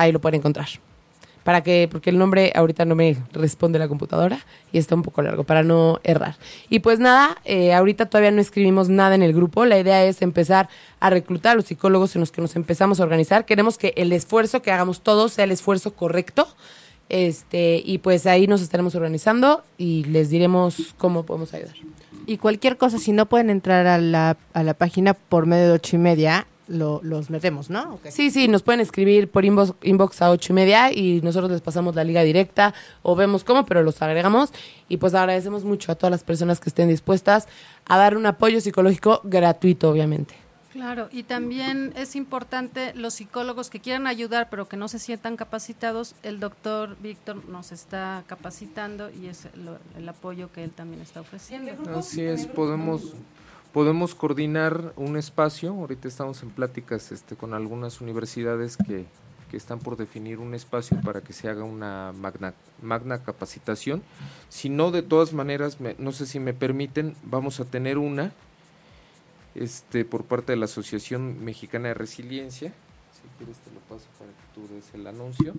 ahí 0.00 0.12
lo 0.12 0.20
pueden 0.20 0.38
encontrar. 0.38 0.68
Para 1.44 1.62
que, 1.62 1.88
porque 1.90 2.10
el 2.10 2.18
nombre 2.18 2.52
ahorita 2.54 2.84
no 2.84 2.94
me 2.94 3.16
responde 3.32 3.78
la 3.78 3.88
computadora 3.88 4.44
y 4.72 4.78
está 4.78 4.94
un 4.94 5.02
poco 5.02 5.22
largo 5.22 5.44
para 5.44 5.62
no 5.62 5.98
errar. 6.04 6.36
Y 6.68 6.80
pues 6.80 6.98
nada, 6.98 7.38
eh, 7.44 7.72
ahorita 7.72 8.06
todavía 8.06 8.30
no 8.30 8.42
escribimos 8.42 8.90
nada 8.90 9.14
en 9.14 9.22
el 9.22 9.32
grupo. 9.32 9.64
La 9.64 9.78
idea 9.78 10.04
es 10.04 10.20
empezar 10.20 10.68
a 11.00 11.08
reclutar 11.08 11.52
a 11.52 11.54
los 11.54 11.64
psicólogos 11.64 12.14
en 12.14 12.20
los 12.20 12.30
que 12.30 12.42
nos 12.42 12.56
empezamos 12.56 13.00
a 13.00 13.04
organizar. 13.04 13.46
Queremos 13.46 13.78
que 13.78 13.94
el 13.96 14.12
esfuerzo 14.12 14.60
que 14.60 14.70
hagamos 14.70 15.00
todos 15.00 15.32
sea 15.32 15.44
el 15.44 15.50
esfuerzo 15.50 15.94
correcto. 15.94 16.46
Este, 17.08 17.82
y 17.84 17.98
pues 17.98 18.26
ahí 18.26 18.46
nos 18.46 18.60
estaremos 18.60 18.94
organizando 18.94 19.64
y 19.78 20.04
les 20.04 20.30
diremos 20.30 20.94
cómo 20.98 21.24
podemos 21.24 21.52
ayudar. 21.54 21.74
Y 22.30 22.38
cualquier 22.38 22.76
cosa, 22.76 23.00
si 23.00 23.10
no 23.10 23.26
pueden 23.26 23.50
entrar 23.50 23.88
a 23.88 23.98
la, 23.98 24.36
a 24.52 24.62
la 24.62 24.74
página 24.74 25.14
por 25.14 25.46
medio 25.46 25.66
de 25.66 25.72
ocho 25.72 25.96
y 25.96 25.98
media, 25.98 26.46
lo, 26.68 27.00
los 27.02 27.28
metemos, 27.28 27.70
¿no? 27.70 27.98
Sí, 28.08 28.30
sí, 28.30 28.46
nos 28.46 28.62
pueden 28.62 28.80
escribir 28.80 29.28
por 29.28 29.44
inbox, 29.44 29.74
inbox 29.82 30.22
a 30.22 30.30
ocho 30.30 30.52
y 30.52 30.54
media 30.54 30.92
y 30.92 31.20
nosotros 31.24 31.50
les 31.50 31.60
pasamos 31.60 31.96
la 31.96 32.04
liga 32.04 32.22
directa 32.22 32.72
o 33.02 33.16
vemos 33.16 33.42
cómo, 33.42 33.66
pero 33.66 33.82
los 33.82 34.00
agregamos. 34.00 34.52
Y 34.88 34.98
pues 34.98 35.12
agradecemos 35.14 35.64
mucho 35.64 35.90
a 35.90 35.96
todas 35.96 36.12
las 36.12 36.22
personas 36.22 36.60
que 36.60 36.68
estén 36.68 36.88
dispuestas 36.88 37.48
a 37.86 37.98
dar 37.98 38.16
un 38.16 38.24
apoyo 38.26 38.60
psicológico 38.60 39.22
gratuito, 39.24 39.90
obviamente. 39.90 40.36
Claro, 40.72 41.08
y 41.10 41.24
también 41.24 41.92
es 41.96 42.14
importante 42.14 42.94
los 42.94 43.14
psicólogos 43.14 43.70
que 43.70 43.80
quieran 43.80 44.06
ayudar 44.06 44.48
pero 44.50 44.68
que 44.68 44.76
no 44.76 44.86
se 44.86 45.00
sientan 45.00 45.36
capacitados, 45.36 46.14
el 46.22 46.38
doctor 46.38 46.96
Víctor 47.00 47.44
nos 47.48 47.72
está 47.72 48.22
capacitando 48.28 49.10
y 49.10 49.26
es 49.26 49.48
lo, 49.56 49.78
el 49.96 50.08
apoyo 50.08 50.52
que 50.52 50.62
él 50.62 50.70
también 50.70 51.02
está 51.02 51.20
ofreciendo. 51.20 51.72
Así 51.96 52.22
es, 52.22 52.46
podemos 52.46 53.14
podemos 53.72 54.14
coordinar 54.14 54.92
un 54.96 55.16
espacio, 55.16 55.72
ahorita 55.72 56.08
estamos 56.08 56.42
en 56.42 56.50
pláticas 56.50 57.12
este, 57.12 57.36
con 57.36 57.54
algunas 57.54 58.00
universidades 58.00 58.76
que, 58.76 59.04
que 59.50 59.56
están 59.56 59.78
por 59.78 59.96
definir 59.96 60.38
un 60.38 60.54
espacio 60.54 61.00
para 61.00 61.20
que 61.20 61.32
se 61.32 61.48
haga 61.48 61.64
una 61.64 62.12
magna, 62.12 62.54
magna 62.82 63.22
capacitación. 63.22 64.02
Si 64.48 64.68
no, 64.68 64.90
de 64.90 65.02
todas 65.02 65.32
maneras, 65.32 65.80
me, 65.80 65.94
no 65.98 66.12
sé 66.12 66.26
si 66.26 66.40
me 66.40 66.52
permiten, 66.52 67.14
vamos 67.24 67.60
a 67.60 67.64
tener 67.64 67.98
una 67.98 68.32
este, 69.54 70.04
por 70.04 70.24
parte 70.24 70.52
de 70.52 70.56
la 70.56 70.66
Asociación 70.66 71.44
Mexicana 71.44 71.88
de 71.88 71.94
Resiliencia. 71.94 72.72
Si 73.12 73.22
quieres 73.38 73.56
te 73.58 73.70
lo 73.70 73.80
paso 73.80 74.06
para 74.18 74.30
que 74.30 74.46
tú 74.54 74.72
des 74.72 74.84
el 74.94 75.06
anuncio. 75.06 75.54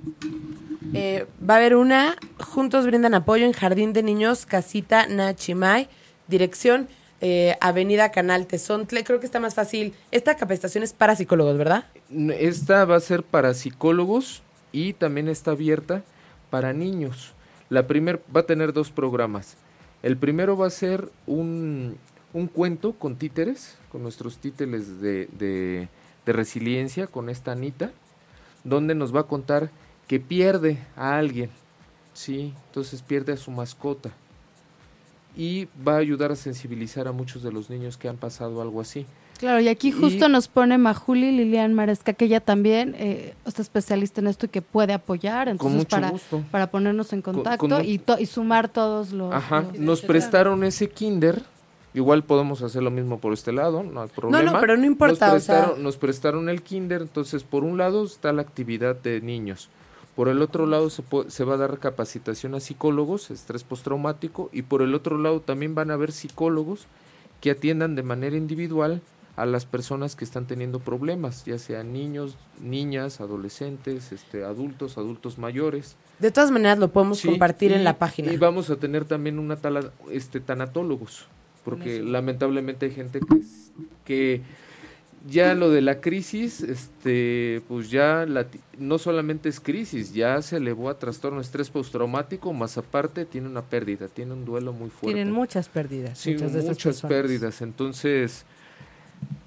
Eh, 0.93 1.25
va 1.47 1.55
a 1.55 1.57
haber 1.57 1.75
una, 1.75 2.15
juntos 2.39 2.85
brindan 2.85 3.13
apoyo 3.13 3.45
en 3.45 3.53
Jardín 3.53 3.93
de 3.93 4.03
Niños, 4.03 4.45
Casita 4.45 5.07
Nachimay, 5.07 5.89
dirección 6.27 6.87
eh, 7.21 7.55
Avenida 7.61 8.11
Canal 8.11 8.47
Tezontle. 8.47 9.03
Creo 9.03 9.19
que 9.19 9.27
está 9.27 9.39
más 9.39 9.53
fácil. 9.53 9.93
Esta 10.09 10.35
capacitación 10.35 10.83
es 10.83 10.93
para 10.93 11.15
psicólogos, 11.15 11.57
¿verdad? 11.57 11.85
Esta 12.09 12.85
va 12.85 12.95
a 12.95 12.99
ser 12.99 13.23
para 13.23 13.53
psicólogos 13.53 14.41
y 14.71 14.93
también 14.93 15.27
está 15.27 15.51
abierta 15.51 16.03
para 16.49 16.73
niños. 16.73 17.33
La 17.69 17.87
primer 17.87 18.21
va 18.35 18.41
a 18.41 18.45
tener 18.45 18.73
dos 18.73 18.89
programas. 18.89 19.55
El 20.01 20.17
primero 20.17 20.57
va 20.57 20.67
a 20.67 20.71
ser 20.71 21.09
un, 21.27 21.95
un 22.33 22.47
cuento 22.47 22.93
con 22.93 23.15
títeres, 23.15 23.77
con 23.91 24.03
nuestros 24.03 24.37
títeres 24.37 25.01
de, 25.01 25.27
de, 25.37 25.89
de, 26.25 26.33
resiliencia, 26.33 27.07
con 27.07 27.29
esta 27.29 27.51
Anita, 27.51 27.91
donde 28.63 28.95
nos 28.95 29.13
va 29.15 29.21
a 29.21 29.27
contar 29.27 29.69
que 30.07 30.19
pierde 30.19 30.77
a 30.95 31.17
alguien, 31.17 31.49
¿sí? 32.13 32.53
Entonces 32.67 33.01
pierde 33.01 33.33
a 33.33 33.37
su 33.37 33.51
mascota 33.51 34.11
y 35.35 35.67
va 35.87 35.95
a 35.95 35.97
ayudar 35.97 36.31
a 36.31 36.35
sensibilizar 36.35 37.07
a 37.07 37.11
muchos 37.11 37.43
de 37.43 37.51
los 37.51 37.69
niños 37.69 37.97
que 37.97 38.09
han 38.09 38.17
pasado 38.17 38.61
algo 38.61 38.81
así. 38.81 39.05
Claro, 39.39 39.59
y 39.59 39.69
aquí 39.69 39.91
justo 39.91 40.27
y, 40.27 40.31
nos 40.31 40.47
pone 40.47 40.77
Majuli 40.77 41.31
Lilian 41.31 41.73
Maresca, 41.73 42.13
que 42.13 42.25
ella 42.25 42.41
también 42.41 42.95
eh, 42.99 43.33
está 43.43 43.63
especialista 43.63 44.21
en 44.21 44.27
esto 44.27 44.45
y 44.45 44.49
que 44.49 44.61
puede 44.61 44.93
apoyar, 44.93 45.47
entonces 45.47 45.85
para, 45.85 46.11
gusto. 46.11 46.43
para 46.51 46.69
ponernos 46.69 47.11
en 47.11 47.23
contacto 47.23 47.57
con, 47.57 47.69
con 47.71 47.85
y, 47.85 47.97
to, 47.97 48.19
y, 48.19 48.27
sumar 48.27 48.69
todos 48.69 49.11
los... 49.11 49.33
Ajá, 49.33 49.61
los 49.61 49.79
nos 49.79 50.01
prestaron 50.01 50.63
ese 50.63 50.89
kinder, 50.89 51.41
igual 51.93 52.23
podemos 52.23 52.61
hacer 52.61 52.83
lo 52.83 52.91
mismo 52.91 53.19
por 53.19 53.33
este 53.33 53.51
lado, 53.51 53.83
no 53.83 54.01
hay 54.01 54.09
problema. 54.09 54.43
No, 54.43 54.53
no, 54.53 54.59
pero 54.59 54.77
no 54.77 54.85
importa. 54.85 55.27
Nos 55.27 55.33
prestaron, 55.33 55.69
o 55.69 55.73
sea... 55.73 55.83
nos 55.83 55.97
prestaron 55.97 56.49
el 56.49 56.61
kinder, 56.61 57.01
entonces 57.01 57.43
por 57.43 57.63
un 57.63 57.77
lado 57.77 58.05
está 58.05 58.33
la 58.33 58.41
actividad 58.41 58.95
de 58.95 59.21
niños, 59.21 59.69
por 60.15 60.27
el 60.27 60.41
otro 60.41 60.65
lado 60.65 60.89
se, 60.89 61.03
se, 61.27 61.43
va 61.43 61.55
a 61.55 61.57
dar 61.57 61.79
capacitación 61.79 62.55
a 62.55 62.59
psicólogos, 62.59 63.31
estrés 63.31 63.63
postraumático, 63.63 64.49
y 64.51 64.63
por 64.63 64.81
el 64.81 64.93
otro 64.93 65.17
lado 65.17 65.41
también 65.41 65.75
van 65.75 65.91
a 65.91 65.95
haber 65.95 66.11
psicólogos 66.11 66.87
que 67.39 67.51
atiendan 67.51 67.95
de 67.95 68.03
manera 68.03 68.37
individual 68.37 69.01
a 69.35 69.45
las 69.45 69.65
personas 69.65 70.15
que 70.15 70.25
están 70.25 70.45
teniendo 70.45 70.79
problemas, 70.79 71.45
ya 71.45 71.57
sean 71.57 71.93
niños, 71.93 72.35
niñas, 72.61 73.21
adolescentes, 73.21 74.11
este, 74.11 74.43
adultos, 74.43 74.97
adultos 74.97 75.37
mayores. 75.37 75.95
De 76.19 76.31
todas 76.31 76.51
maneras 76.51 76.77
lo 76.79 76.89
podemos 76.89 77.19
sí, 77.19 77.29
compartir 77.29 77.71
y, 77.71 77.75
en 77.75 77.83
la 77.83 77.97
página. 77.97 78.31
Y 78.31 78.37
vamos 78.37 78.69
a 78.69 78.75
tener 78.75 79.05
también 79.05 79.39
una 79.39 79.55
tala, 79.55 79.91
este, 80.11 80.39
tanatólogos, 80.41 81.27
porque 81.63 82.01
lamentablemente 82.01 82.87
hay 82.87 82.91
gente 82.91 83.19
que, 83.19 83.41
que 84.05 84.41
ya 85.27 85.53
lo 85.53 85.69
de 85.69 85.81
la 85.81 86.01
crisis, 86.01 86.61
este, 86.61 87.61
pues 87.67 87.91
ya 87.91 88.25
la, 88.25 88.47
no 88.79 88.97
solamente 88.97 89.49
es 89.49 89.59
crisis, 89.59 90.13
ya 90.13 90.41
se 90.41 90.57
elevó 90.57 90.89
a 90.89 90.97
trastorno 90.97 91.39
estrés 91.41 91.69
postraumático, 91.69 92.53
más 92.53 92.77
aparte 92.77 93.25
tiene 93.25 93.47
una 93.47 93.61
pérdida, 93.61 94.07
tiene 94.07 94.33
un 94.33 94.45
duelo 94.45 94.73
muy 94.73 94.89
fuerte. 94.89 95.13
Tienen 95.13 95.31
muchas 95.31 95.69
pérdidas. 95.69 96.17
Sí, 96.17 96.33
muchas, 96.33 96.53
de 96.53 96.61
muchas 96.63 97.01
pérdidas. 97.01 97.61
Entonces, 97.61 98.45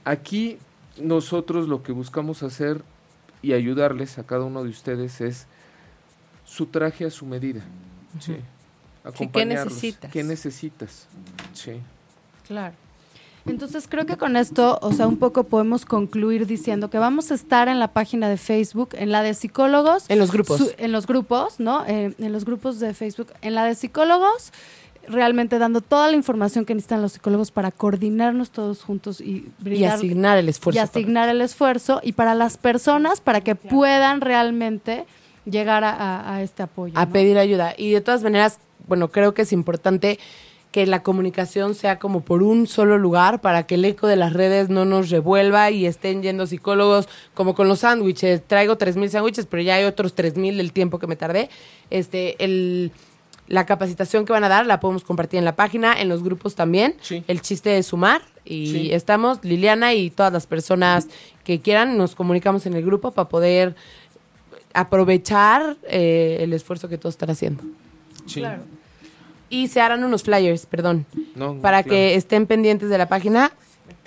aquí 0.04 0.58
nosotros 1.00 1.68
lo 1.68 1.82
que 1.82 1.92
buscamos 1.92 2.42
hacer 2.42 2.82
y 3.42 3.52
ayudarles 3.52 4.18
a 4.18 4.24
cada 4.24 4.44
uno 4.44 4.62
de 4.62 4.70
ustedes 4.70 5.20
es 5.20 5.46
su 6.44 6.66
traje 6.66 7.04
a 7.04 7.10
su 7.10 7.26
medida. 7.26 7.60
Uh 8.14 8.18
-huh. 8.18 8.22
Sí. 8.22 8.36
Acompañarlos. 9.02 9.64
¿Qué 9.64 9.70
necesitas? 9.70 10.12
¿Qué 10.12 10.22
necesitas? 10.22 11.06
Sí. 11.52 11.72
Claro. 12.46 12.74
Entonces 13.46 13.86
creo 13.88 14.06
que 14.06 14.16
con 14.16 14.36
esto, 14.36 14.78
o 14.80 14.92
sea, 14.92 15.06
un 15.06 15.18
poco 15.18 15.44
podemos 15.44 15.84
concluir 15.84 16.46
diciendo 16.46 16.88
que 16.88 16.98
vamos 16.98 17.30
a 17.30 17.34
estar 17.34 17.68
en 17.68 17.78
la 17.78 17.88
página 17.88 18.28
de 18.28 18.38
Facebook, 18.38 18.90
en 18.94 19.12
la 19.12 19.22
de 19.22 19.34
psicólogos. 19.34 20.04
En 20.08 20.18
los 20.18 20.32
grupos. 20.32 20.58
Su, 20.58 20.70
en 20.78 20.92
los 20.92 21.06
grupos, 21.06 21.60
¿no? 21.60 21.84
Eh, 21.86 22.14
en 22.18 22.32
los 22.32 22.46
grupos 22.46 22.80
de 22.80 22.94
Facebook. 22.94 23.28
En 23.42 23.54
la 23.54 23.66
de 23.66 23.74
psicólogos, 23.74 24.50
realmente 25.08 25.58
dando 25.58 25.82
toda 25.82 26.08
la 26.08 26.16
información 26.16 26.64
que 26.64 26.74
necesitan 26.74 27.02
los 27.02 27.12
psicólogos 27.12 27.50
para 27.50 27.70
coordinarnos 27.70 28.50
todos 28.50 28.82
juntos 28.82 29.20
y 29.20 29.46
brindar, 29.58 29.90
Y 29.90 30.06
asignar 30.06 30.38
el 30.38 30.48
esfuerzo. 30.48 30.78
Y 30.78 30.82
asignar 30.82 31.28
el 31.28 31.42
esfuerzo. 31.42 32.00
Y 32.02 32.12
para 32.12 32.34
las 32.34 32.56
personas, 32.56 33.20
para 33.20 33.42
que 33.42 33.54
claro. 33.54 33.76
puedan 33.76 34.22
realmente 34.22 35.04
llegar 35.44 35.84
a, 35.84 35.92
a, 35.92 36.36
a 36.36 36.42
este 36.42 36.62
apoyo. 36.62 36.96
A 36.96 37.04
¿no? 37.04 37.12
pedir 37.12 37.36
ayuda. 37.36 37.74
Y 37.76 37.90
de 37.90 38.00
todas 38.00 38.22
maneras, 38.22 38.58
bueno, 38.88 39.08
creo 39.08 39.34
que 39.34 39.42
es 39.42 39.52
importante 39.52 40.18
que 40.74 40.86
la 40.88 41.04
comunicación 41.04 41.76
sea 41.76 42.00
como 42.00 42.22
por 42.22 42.42
un 42.42 42.66
solo 42.66 42.98
lugar 42.98 43.40
para 43.40 43.62
que 43.64 43.76
el 43.76 43.84
eco 43.84 44.08
de 44.08 44.16
las 44.16 44.32
redes 44.32 44.70
no 44.70 44.84
nos 44.84 45.08
revuelva 45.08 45.70
y 45.70 45.86
estén 45.86 46.20
yendo 46.20 46.48
psicólogos 46.48 47.08
como 47.32 47.54
con 47.54 47.68
los 47.68 47.78
sándwiches. 47.78 48.42
Traigo 48.44 48.76
3.000 48.76 49.08
sándwiches, 49.10 49.46
pero 49.46 49.62
ya 49.62 49.76
hay 49.76 49.84
otros 49.84 50.16
3.000 50.16 50.56
del 50.56 50.72
tiempo 50.72 50.98
que 50.98 51.06
me 51.06 51.14
tardé. 51.14 51.48
Este, 51.90 52.34
el, 52.44 52.90
la 53.46 53.66
capacitación 53.66 54.24
que 54.24 54.32
van 54.32 54.42
a 54.42 54.48
dar 54.48 54.66
la 54.66 54.80
podemos 54.80 55.04
compartir 55.04 55.38
en 55.38 55.44
la 55.44 55.54
página, 55.54 55.94
en 56.00 56.08
los 56.08 56.24
grupos 56.24 56.56
también. 56.56 56.96
Sí. 57.02 57.22
El 57.28 57.40
chiste 57.40 57.78
es 57.78 57.86
sumar 57.86 58.22
y 58.44 58.66
Sí. 58.72 58.92
estamos, 58.92 59.44
Liliana 59.44 59.94
y 59.94 60.10
todas 60.10 60.32
las 60.32 60.48
personas 60.48 61.06
que 61.44 61.60
quieran, 61.60 61.96
nos 61.96 62.16
comunicamos 62.16 62.66
en 62.66 62.74
el 62.74 62.84
grupo 62.84 63.12
para 63.12 63.28
poder 63.28 63.76
aprovechar 64.72 65.76
eh, 65.84 66.38
el 66.40 66.52
esfuerzo 66.52 66.88
que 66.88 66.98
todos 66.98 67.14
están 67.14 67.30
haciendo. 67.30 67.62
Sí. 68.26 68.42
Y 69.54 69.68
se 69.68 69.80
harán 69.80 70.02
unos 70.04 70.22
flyers, 70.22 70.66
perdón, 70.66 71.06
No, 71.36 71.54
para 71.60 71.82
claro. 71.82 71.90
que 71.94 72.14
estén 72.16 72.46
pendientes 72.46 72.88
de 72.88 72.98
la 72.98 73.08
página 73.08 73.52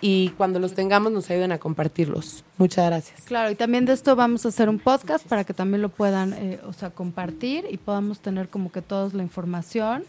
y 0.02 0.30
cuando 0.38 0.60
los 0.60 0.74
tengamos 0.74 1.12
nos 1.12 1.30
ayuden 1.30 1.52
a 1.52 1.58
compartirlos. 1.58 2.44
Muchas 2.58 2.86
gracias. 2.88 3.22
Claro, 3.26 3.50
y 3.52 3.56
también 3.56 3.86
de 3.86 3.94
esto 3.94 4.16
vamos 4.16 4.46
a 4.46 4.50
hacer 4.50 4.68
un 4.70 4.80
podcast 4.80 5.26
para 5.26 5.44
que 5.44 5.54
también 5.54 5.82
lo 5.82 5.90
puedan, 5.90 6.34
eh, 6.34 6.60
o 6.68 6.74
sea, 6.74 6.90
compartir 6.90 7.66
y 7.70 7.78
podamos 7.78 8.20
tener 8.20 8.50
como 8.50 8.72
que 8.72 8.82
todos 8.82 9.14
la 9.14 9.24
información, 9.24 10.04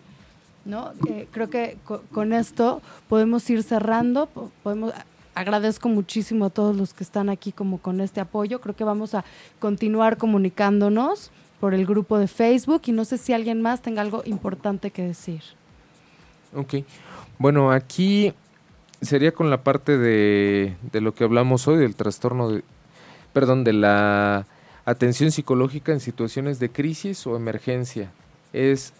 ¿no? 0.65 0.93
Eh, 1.09 1.27
creo 1.31 1.48
que 1.48 1.77
co- 1.85 2.02
con 2.12 2.32
esto 2.32 2.82
podemos 3.09 3.48
ir 3.51 3.62
cerrando, 3.62 4.27
po- 4.27 4.51
podemos 4.62 4.93
agradezco 5.35 5.89
muchísimo 5.89 6.47
a 6.47 6.51
todos 6.51 6.74
los 6.77 6.93
que 6.94 7.05
están 7.05 7.28
aquí 7.31 7.52
como 7.52 7.78
con 7.78 8.01
este 8.01 8.20
apoyo. 8.20 8.60
Creo 8.60 8.74
que 8.74 8.82
vamos 8.85 9.15
a 9.15 9.24
continuar 9.60 10.16
comunicándonos 10.16 11.31
por 11.61 11.75
el 11.75 11.87
grupo 11.87 12.19
de 12.19 12.29
Facebook 12.29 12.83
y 12.87 12.93
no 12.93 13.05
sé 13.05 13.19
si 13.19 13.33
alguien 13.33 13.63
más 13.63 13.83
tenga 13.83 14.03
algo 14.03 14.23
importante 14.25 14.91
que 14.91 15.03
decir. 15.03 15.43
Ok. 16.55 16.85
Bueno, 17.39 17.73
aquí 17.73 18.33
sería 19.01 19.33
con 19.33 19.51
la 19.51 19.63
parte 19.63 19.99
de, 19.99 20.77
de 20.93 21.01
lo 21.01 21.15
que 21.15 21.25
hablamos 21.25 21.69
hoy, 21.69 21.79
del 21.79 21.95
trastorno 21.95 22.51
de, 22.51 22.65
perdón, 23.33 23.65
de 23.65 23.73
la 23.73 24.47
atención 24.85 25.31
psicológica 25.31 25.93
en 25.93 26.01
situaciones 26.01 26.59
de 26.59 26.71
crisis 26.71 27.27
o 27.27 27.37
emergencia. 27.37 28.11
Es 28.53 28.93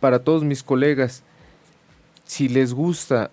para 0.00 0.20
todos 0.20 0.44
mis 0.44 0.62
colegas, 0.62 1.22
si 2.24 2.48
les 2.48 2.74
gusta 2.74 3.30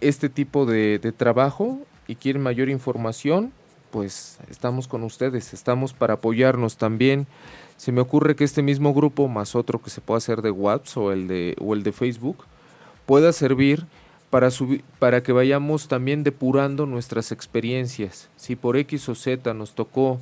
este 0.00 0.28
tipo 0.28 0.66
de, 0.66 0.98
de 0.98 1.12
trabajo 1.12 1.78
y 2.06 2.16
quieren 2.16 2.42
mayor 2.42 2.68
información, 2.68 3.52
pues 3.92 4.38
estamos 4.50 4.88
con 4.88 5.04
ustedes, 5.04 5.52
estamos 5.52 5.92
para 5.92 6.14
apoyarnos 6.14 6.76
también. 6.78 7.28
Se 7.76 7.92
me 7.92 8.00
ocurre 8.00 8.34
que 8.34 8.42
este 8.44 8.62
mismo 8.62 8.92
grupo, 8.94 9.28
más 9.28 9.54
otro 9.54 9.80
que 9.80 9.90
se 9.90 10.00
pueda 10.00 10.18
hacer 10.18 10.42
de 10.42 10.50
WhatsApp 10.50 10.96
o 10.98 11.12
el 11.12 11.28
de, 11.28 11.54
o 11.60 11.74
el 11.74 11.82
de 11.84 11.92
Facebook, 11.92 12.38
pueda 13.06 13.32
servir 13.32 13.84
para, 14.30 14.48
subi- 14.48 14.82
para 14.98 15.22
que 15.22 15.32
vayamos 15.32 15.88
también 15.88 16.24
depurando 16.24 16.86
nuestras 16.86 17.32
experiencias. 17.32 18.28
Si 18.36 18.56
por 18.56 18.76
X 18.78 19.08
o 19.10 19.14
Z 19.14 19.52
nos 19.52 19.74
tocó 19.74 20.20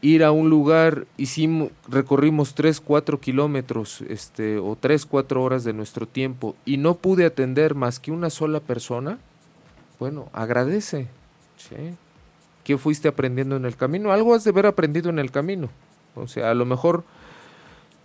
ir 0.00 0.24
a 0.24 0.32
un 0.32 0.48
lugar, 0.48 1.06
hicimos, 1.16 1.70
recorrimos 1.88 2.54
3, 2.54 2.80
4 2.80 3.20
kilómetros 3.20 4.00
este, 4.02 4.58
o 4.58 4.76
3, 4.80 5.04
4 5.06 5.42
horas 5.42 5.64
de 5.64 5.72
nuestro 5.72 6.06
tiempo 6.06 6.54
y 6.64 6.76
no 6.78 6.94
pude 6.94 7.26
atender 7.26 7.74
más 7.74 8.00
que 8.00 8.10
una 8.12 8.30
sola 8.30 8.60
persona, 8.60 9.18
bueno, 9.98 10.28
agradece. 10.32 11.08
¿sí? 11.56 11.94
¿Qué 12.64 12.78
fuiste 12.78 13.08
aprendiendo 13.08 13.56
en 13.56 13.66
el 13.66 13.76
camino? 13.76 14.10
Algo 14.10 14.34
has 14.34 14.42
de 14.44 14.50
haber 14.50 14.66
aprendido 14.66 15.10
en 15.10 15.18
el 15.18 15.30
camino. 15.30 15.68
O 16.14 16.26
sea, 16.26 16.50
a 16.50 16.54
lo 16.54 16.64
mejor 16.64 17.04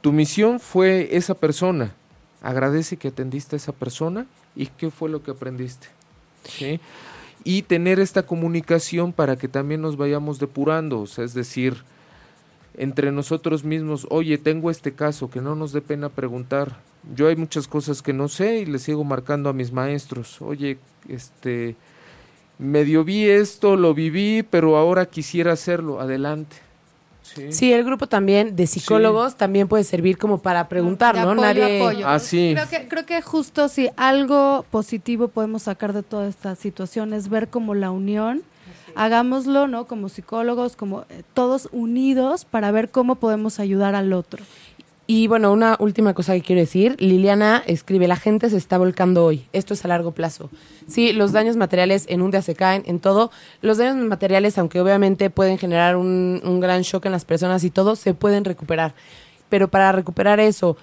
tu 0.02 0.11
misión 0.11 0.60
fue 0.60 1.15
esa 1.15 1.34
persona. 1.34 1.94
Agradece 2.41 2.98
que 2.98 3.07
atendiste 3.07 3.56
a 3.56 3.57
esa 3.57 3.72
persona 3.72 4.26
y 4.56 4.68
qué 4.68 4.91
fue 4.91 5.10
lo 5.10 5.23
que 5.23 5.31
aprendiste. 5.31 5.88
Y 7.44 7.61
tener 7.64 7.99
esta 7.99 8.23
comunicación 8.23 9.14
para 9.14 9.38
que 9.38 9.48
también 9.48 9.81
nos 9.81 9.98
vayamos 9.98 10.40
depurando. 10.40 10.99
O 11.02 11.07
sea, 11.07 11.23
es 11.23 11.34
decir, 11.34 11.84
entre 12.76 13.11
nosotros 13.11 13.64
mismos, 13.64 14.07
oye, 14.10 14.38
tengo 14.38 14.72
este 14.72 14.94
caso, 14.94 15.30
que 15.30 15.41
no 15.41 15.56
nos 15.56 15.72
dé 15.72 15.81
pena 15.81 16.10
preguntar. 16.10 16.77
Yo 17.15 17.27
hay 17.27 17.36
muchas 17.38 17.68
cosas 17.68 18.02
que 18.02 18.14
no 18.14 18.27
sé 18.27 18.60
y 18.60 18.65
le 18.65 18.80
sigo 18.80 19.06
marcando 19.06 19.49
a 19.49 19.53
mis 19.53 19.72
maestros. 19.72 20.41
Oye, 20.41 20.77
este, 21.07 21.76
medio 22.60 23.03
vi 23.03 23.27
esto, 23.27 23.76
lo 23.76 23.95
viví, 23.95 24.44
pero 24.44 24.77
ahora 24.77 25.07
quisiera 25.07 25.53
hacerlo. 25.53 25.99
Adelante. 25.99 26.57
Sí. 27.23 27.52
Sí, 27.52 27.73
el 27.73 27.84
grupo 27.84 28.07
también 28.07 28.56
de 28.56 28.68
psicólogos 28.68 29.36
también 29.36 29.68
puede 29.68 29.84
servir 29.84 30.18
como 30.18 30.40
para 30.40 30.68
preguntar, 30.68 31.15
De 31.15 31.22
¿no? 31.22 31.31
apoyo, 31.31 31.41
Nadie... 31.41 31.81
apoyo. 31.81 32.07
Ah, 32.07 32.19
sí. 32.19 32.53
Creo 32.56 32.69
que, 32.69 32.88
creo 32.88 33.06
que 33.06 33.22
justo 33.22 33.68
si 33.69 33.90
algo 33.98 34.65
positivo 34.72 35.27
podemos 35.27 35.64
sacar 35.64 35.94
de 35.94 36.03
toda 36.03 36.27
esta 36.27 36.56
situación 36.56 37.14
es 37.14 37.30
ver 37.30 37.48
como 37.49 37.73
la 37.76 37.91
unión. 37.91 38.44
Hagámoslo, 38.95 39.68
¿no? 39.68 39.86
Como 39.86 40.10
psicólogos, 40.10 40.76
como 40.76 41.02
eh, 41.10 41.23
todos 41.34 41.69
unidos 41.72 42.44
para 42.45 42.72
ver 42.72 42.90
cómo 42.90 43.15
podemos 43.15 43.60
ayudar 43.60 43.94
al 43.95 44.11
otro. 44.11 44.44
Y 45.11 45.26
bueno, 45.26 45.52
una 45.52 45.76
última 45.80 46.14
cosa 46.14 46.34
que 46.34 46.44
quiero 46.44 46.60
decir. 46.60 46.95
Liliana 46.99 47.64
escribe, 47.65 48.07
la 48.07 48.15
gente 48.15 48.48
se 48.52 48.57
está 48.57 48.77
volcando 48.77 49.26
hoy. 49.26 49.48
Esto 49.53 49.73
es 49.73 49.84
a 49.84 49.88
largo 49.88 50.11
plazo. 50.11 50.52
Sí, 50.88 51.14
los 51.14 51.31
daños 51.31 51.57
materiales 51.57 52.06
en 52.10 52.22
un 52.22 52.30
día 52.30 52.44
se 52.44 52.53
caen, 52.53 52.84
en 52.86 52.99
todo. 52.99 53.31
Los 53.64 53.80
daños 53.80 53.95
materiales, 54.06 54.60
aunque 54.60 54.80
obviamente 54.80 55.31
pueden 55.31 55.57
generar 55.57 55.95
un, 55.95 56.40
un 56.44 56.60
gran 56.60 56.84
shock 56.84 57.07
en 57.07 57.11
las 57.11 57.26
personas 57.26 57.64
y 57.64 57.72
todo, 57.72 57.95
se 57.95 58.14
pueden 58.14 58.45
recuperar. 58.45 58.94
Pero 59.49 59.68
para 59.68 59.91
recuperar 59.91 60.40
eso 60.40 60.77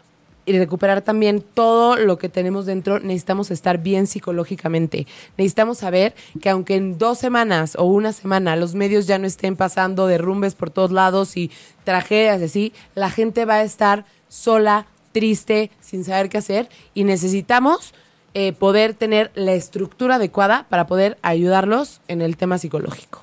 y 0.47 0.59
recuperar 0.59 1.03
también 1.03 1.41
todo 1.41 1.97
lo 1.97 2.19
que 2.19 2.29
tenemos 2.29 2.67
dentro, 2.67 3.01
necesitamos 3.01 3.51
estar 3.51 3.79
bien 3.79 4.07
psicológicamente. 4.07 5.07
Necesitamos 5.37 5.79
saber 5.79 6.15
que 6.41 6.49
aunque 6.49 6.77
en 6.77 6.99
dos 6.99 7.19
semanas 7.19 7.77
o 7.77 7.85
una 7.85 8.13
semana 8.13 8.57
los 8.57 8.75
medios 8.75 9.07
ya 9.07 9.19
no 9.19 9.27
estén 9.27 9.57
pasando 9.57 10.07
derrumbes 10.07 10.55
por 10.55 10.71
todos 10.71 10.93
lados 10.93 11.37
y 11.37 11.51
tragedias 11.85 12.41
así, 12.41 12.73
la 12.95 13.11
gente 13.11 13.45
va 13.45 13.57
a 13.57 13.63
estar 13.65 14.05
sola, 14.29 14.87
triste, 15.13 15.71
sin 15.81 16.05
saber 16.05 16.29
qué 16.29 16.39
hacer 16.39 16.69
y 16.95 17.05
necesitamos 17.05 17.95
eh, 18.35 18.53
poder 18.53 18.93
tener 18.93 19.31
la 19.35 19.55
estructura 19.55 20.17
adecuada 20.17 20.67
para 20.69 20.87
poder 20.87 21.17
ayudarlos 21.23 22.01
en 22.09 22.21
el 22.21 22.37
tema 22.37 22.59
psicológico. 22.59 23.23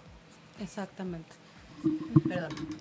Exactamente. 0.59 1.29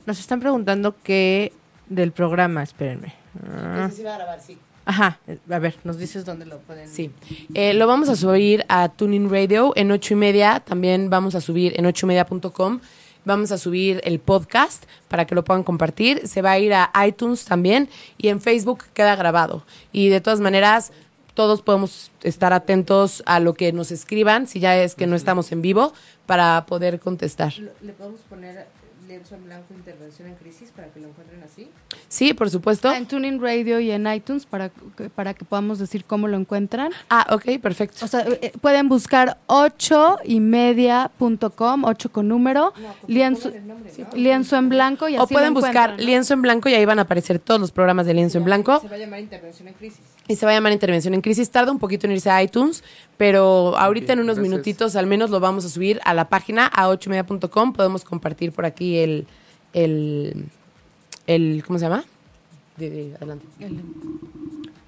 Nos 0.06 0.18
están 0.18 0.40
preguntando 0.40 0.94
qué 1.02 1.52
del 1.88 2.12
programa, 2.12 2.62
espérenme. 2.62 3.14
Ah. 3.46 3.90
Ajá, 4.84 5.18
eh, 5.26 5.38
a 5.50 5.58
ver, 5.58 5.76
nos 5.84 5.98
dices 5.98 6.24
dónde 6.24 6.44
lo 6.44 6.58
pueden. 6.58 6.88
Sí. 6.88 7.10
Eh, 7.54 7.74
lo 7.74 7.86
vamos 7.86 8.08
a 8.08 8.16
subir 8.16 8.64
a 8.68 8.88
Tuning 8.88 9.30
Radio 9.30 9.72
en 9.76 9.90
ocho 9.92 10.14
y 10.14 10.16
media. 10.16 10.60
También 10.60 11.08
vamos 11.10 11.34
a 11.34 11.40
subir 11.40 11.74
en 11.76 11.86
ocho 11.86 12.06
y 12.06 12.08
media.com. 12.08 12.80
Vamos 13.24 13.52
a 13.52 13.58
subir 13.58 14.00
el 14.04 14.18
podcast 14.18 14.84
para 15.08 15.26
que 15.26 15.34
lo 15.34 15.44
puedan 15.44 15.62
compartir. 15.62 16.26
Se 16.26 16.42
va 16.42 16.52
a 16.52 16.58
ir 16.58 16.74
a 16.74 16.90
iTunes 17.06 17.44
también 17.44 17.88
y 18.18 18.28
en 18.28 18.40
Facebook 18.40 18.84
queda 18.94 19.14
grabado. 19.16 19.64
Y 19.92 20.08
de 20.08 20.20
todas 20.20 20.40
maneras, 20.40 20.92
todos 21.34 21.62
podemos 21.62 22.10
estar 22.22 22.52
atentos 22.52 23.22
a 23.26 23.40
lo 23.40 23.54
que 23.54 23.72
nos 23.72 23.90
escriban, 23.90 24.46
si 24.46 24.60
ya 24.60 24.76
es 24.76 24.94
que 24.94 25.06
no 25.06 25.16
estamos 25.16 25.52
en 25.52 25.62
vivo, 25.62 25.92
para 26.26 26.66
poder 26.66 27.00
contestar. 27.00 27.52
¿Le 27.80 27.92
podemos 27.92 28.20
poner 28.28 28.66
lienzo 29.08 29.34
en 29.34 29.44
blanco 29.44 29.74
intervención 29.74 30.28
en 30.28 30.34
crisis 30.36 30.70
para 30.70 30.88
que 30.88 31.00
lo 31.00 31.08
encuentren 31.08 31.42
así? 31.42 31.68
Sí, 32.08 32.34
por 32.34 32.48
supuesto. 32.50 32.92
En 32.92 33.06
Tuning 33.06 33.40
Radio 33.40 33.80
y 33.80 33.90
en 33.90 34.06
iTunes 34.12 34.46
para, 34.46 34.68
que- 34.68 35.10
para 35.10 35.34
que 35.34 35.44
podamos 35.44 35.78
decir 35.78 36.04
cómo 36.04 36.28
lo 36.28 36.36
encuentran. 36.36 36.92
Ah, 37.10 37.26
ok, 37.30 37.60
perfecto. 37.60 38.04
O 38.04 38.08
sea, 38.08 38.20
eh, 38.20 38.52
pueden 38.60 38.88
buscar 38.88 39.38
ocho 39.46 40.18
y 40.24 40.40
media.com, 40.40 41.84
ocho 41.84 42.10
con 42.12 42.28
número, 42.28 42.72
lienzo, 43.06 43.52
lienzo 44.14 44.56
en 44.56 44.68
blanco 44.68 45.08
y 45.08 45.14
así 45.16 45.20
O 45.20 45.22
lo 45.24 45.28
pueden 45.28 45.54
buscar 45.54 45.72
encuentran, 45.90 45.96
¿no? 45.96 46.04
lienzo 46.04 46.34
en 46.34 46.42
blanco 46.42 46.68
y 46.68 46.74
ahí 46.74 46.84
van 46.84 46.98
a 46.98 47.02
aparecer 47.02 47.38
todos 47.38 47.60
los 47.60 47.70
programas 47.72 48.06
de 48.06 48.14
lienzo 48.14 48.38
en 48.38 48.44
blanco. 48.44 48.80
Se 48.80 48.88
va 48.88 48.96
a 48.96 48.98
llamar 48.98 49.20
intervención 49.20 49.68
en 49.68 49.74
crisis. 49.74 50.00
Y 50.28 50.36
se 50.36 50.46
va 50.46 50.52
a 50.52 50.54
llamar 50.54 50.72
Intervención 50.72 51.14
en 51.14 51.20
Crisis. 51.20 51.50
Tarda 51.50 51.72
un 51.72 51.78
poquito 51.78 52.06
en 52.06 52.12
irse 52.12 52.30
a 52.30 52.42
iTunes, 52.42 52.84
pero 53.16 53.76
ahorita 53.76 54.12
en 54.12 54.20
unos 54.20 54.36
gracias. 54.36 54.50
minutitos 54.50 54.96
al 54.96 55.06
menos 55.06 55.30
lo 55.30 55.40
vamos 55.40 55.64
a 55.64 55.68
subir 55.68 56.00
a 56.04 56.14
la 56.14 56.28
página 56.28 56.66
a 56.66 56.88
8media.com. 56.88 57.72
Podemos 57.72 58.04
compartir 58.04 58.52
por 58.52 58.64
aquí 58.64 58.98
el, 58.98 59.26
el, 59.72 60.46
el 61.26 61.64
¿cómo 61.66 61.78
se 61.78 61.86
llama? 61.86 62.04
De- 62.76 62.90
de- 62.90 63.14
adelante. 63.16 63.44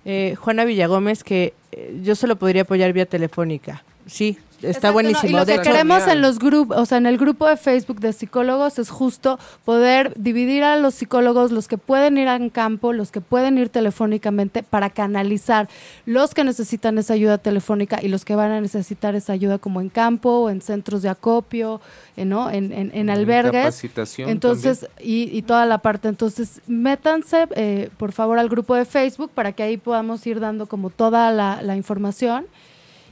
Eh, 0.05 0.37
Juana 0.39 0.65
Villagómez, 0.65 1.25
que 1.25 1.55
eh, 1.73 1.99
yo 2.03 2.15
solo 2.15 2.37
podría 2.37 2.63
apoyar 2.63 2.93
vía 2.93 3.07
telefónica. 3.07 3.83
Sí, 4.07 4.39
está 4.65 4.89
Exacto, 4.89 4.89
no, 4.89 4.93
buenísimo. 4.95 5.29
y 5.29 5.33
lo 5.33 5.45
De 5.45 5.55
que 5.55 5.61
hecho, 5.61 5.71
queremos 5.71 6.07
en 6.07 6.23
los 6.23 6.39
grupos, 6.39 6.77
o 6.77 6.87
sea, 6.87 6.99
en 6.99 7.07
el 7.07 7.19
grupo 7.19 7.49
de 7.49 7.57
Facebook 7.57 8.01
de 8.01 8.13
psicólogos 8.13 8.79
es 8.79 8.91
justo 8.91 9.39
poder 9.65 10.13
dividir 10.17 10.65
a 10.65 10.77
los 10.77 10.95
psicólogos, 10.95 11.53
los 11.53 11.69
que 11.69 11.79
pueden 11.79 12.19
ir 12.19 12.29
en 12.29 12.51
campo, 12.51 12.93
los 12.93 13.11
que 13.11 13.21
pueden 13.21 13.59
ir 13.59 13.69
telefónicamente, 13.69 14.63
para 14.63 14.91
canalizar 14.91 15.69
los 16.07 16.35
que 16.35 16.45
necesitan 16.45 16.99
esa 16.99 17.15
ayuda 17.15 17.39
telefónica 17.39 18.01
y 18.03 18.09
los 18.09 18.25
que 18.25 18.35
van 18.35 18.51
a 18.51 18.61
necesitar 18.61 19.15
esa 19.15 19.33
ayuda 19.33 19.59
como 19.59 19.81
en 19.81 19.89
campo 19.89 20.31
o 20.31 20.51
en 20.51 20.61
centros 20.61 21.03
de 21.03 21.09
acopio, 21.09 21.81
eh, 22.17 22.25
¿no? 22.25 22.51
En, 22.51 22.73
en, 22.73 22.91
en 22.95 23.11
albergues. 23.11 23.53
Capacitación 23.65 24.29
Entonces, 24.29 24.87
y, 25.01 25.37
y 25.37 25.43
toda 25.43 25.67
la 25.67 25.79
parte. 25.79 26.09
Entonces, 26.09 26.61
métanse, 26.67 27.47
eh, 27.57 27.91
por 27.97 28.13
favor, 28.13 28.39
al 28.39 28.49
grupo 28.49 28.75
de 28.75 28.85
Facebook 28.85 29.31
para 29.35 29.53
que 29.53 29.63
ahí 29.63 29.77
podamos 29.77 30.27
ir 30.27 30.41
dando 30.41 30.67
como 30.67 30.91
toda 30.91 31.31
la, 31.31 31.63
la 31.63 31.77
información. 31.77 32.47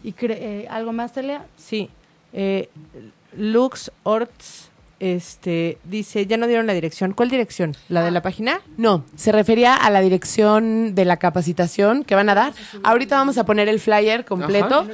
Y 0.03 0.13
cre- 0.13 0.37
eh, 0.39 0.67
¿Algo 0.71 0.93
más, 0.93 1.13
Celia? 1.13 1.47
Sí. 1.57 1.89
Eh, 2.33 2.69
Lux 3.37 3.91
Orts 4.03 4.71
este, 5.01 5.79
dice, 5.85 6.27
ya 6.27 6.37
no 6.37 6.47
dieron 6.47 6.67
la 6.67 6.75
dirección. 6.75 7.13
¿Cuál 7.13 7.29
dirección? 7.29 7.75
¿La 7.89 8.05
de 8.05 8.11
la 8.13 8.23
página? 8.23 8.61
No, 8.77 9.05
se 9.17 9.33
refería 9.33 9.75
a 9.75 9.91
la 9.91 10.01
dirección 10.01 10.95
de 10.95 11.05
la 11.05 11.17
capacitación 11.17 12.05
que 12.05 12.15
van 12.15 12.29
a 12.29 12.35
dar. 12.35 12.53
Ahorita 12.85 13.17
vamos 13.17 13.37
a 13.39 13.45
poner 13.45 13.69
el 13.69 13.81
flyer 13.81 14.25
completo. 14.25 14.87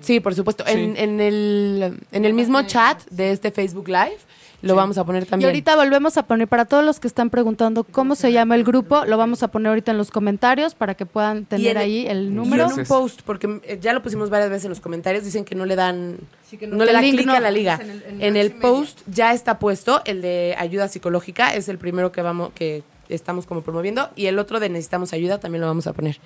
Sí, 0.00 0.18
por 0.18 0.34
supuesto. 0.34 0.64
En, 0.66 0.96
en 0.96 1.20
el, 1.20 1.96
en 2.10 2.24
el 2.24 2.34
mismo 2.34 2.62
chat 2.64 3.00
de 3.10 3.30
este 3.30 3.52
Facebook 3.52 3.86
Live 3.86 4.18
lo 4.62 4.74
vamos 4.74 4.96
a 4.98 5.04
poner 5.04 5.24
Y 5.24 5.26
también. 5.26 5.48
ahorita 5.48 5.76
volvemos 5.76 6.16
a 6.16 6.22
poner, 6.26 6.48
para 6.48 6.64
todos 6.64 6.84
los 6.84 7.00
que 7.00 7.08
están 7.08 7.30
preguntando 7.30 7.84
cómo 7.84 8.14
se 8.14 8.32
llama 8.32 8.54
el 8.54 8.64
grupo, 8.64 9.04
lo 9.04 9.16
vamos 9.16 9.42
a 9.42 9.48
poner 9.48 9.68
ahorita 9.70 9.90
en 9.90 9.98
los 9.98 10.10
comentarios 10.10 10.74
para 10.74 10.94
que 10.94 11.04
puedan 11.04 11.38
Y 11.38 11.44
tener 11.44 11.70
en- 11.72 11.82
ahí 11.82 12.06
el 12.06 12.26
Y 12.26 12.30
número. 12.30 12.70
en 12.70 12.80
un 12.80 12.86
post, 12.86 13.22
porque 13.24 13.60
eh, 13.64 13.78
ya 13.80 13.92
lo 13.92 14.02
pusimos 14.02 14.30
varias 14.30 14.48
veces 14.50 14.64
en 14.66 14.70
los 14.70 14.80
comentarios, 14.80 15.24
dicen 15.24 15.44
que 15.44 15.54
no 15.54 15.66
le 15.66 15.76
dan, 15.76 16.16
que 16.58 16.66
no, 16.66 16.84
le 16.84 16.92
da 16.92 17.00
link 17.00 17.14
clic 17.14 17.26
no. 17.26 17.34
a 17.34 17.40
la 17.40 17.50
liga. 17.50 17.78
En 17.82 17.90
el- 17.90 18.02
en 18.04 18.22
En 18.22 18.36
el 18.36 18.46
el 18.46 18.52
post 18.52 19.00
ya 19.06 19.32
está 19.34 19.58
puesto 19.58 20.00
el 20.04 20.22
de 20.22 20.54
ayuda 20.58 20.88
psicológica, 20.88 21.54
es 21.54 21.68
el 21.68 21.78
primero 21.78 22.12
que 22.12 22.22
vamos, 22.22 22.52
que 22.54 22.82
estamos 23.08 23.46
como 23.46 23.62
promoviendo, 23.62 24.10
y 24.16 24.26
el 24.26 24.38
otro 24.38 24.60
de 24.60 24.68
necesitamos 24.68 25.12
ayuda 25.12 25.38
también 25.40 25.60
lo 25.60 25.66
vamos 25.66 25.86
a 25.86 25.92
poner. 25.92 26.18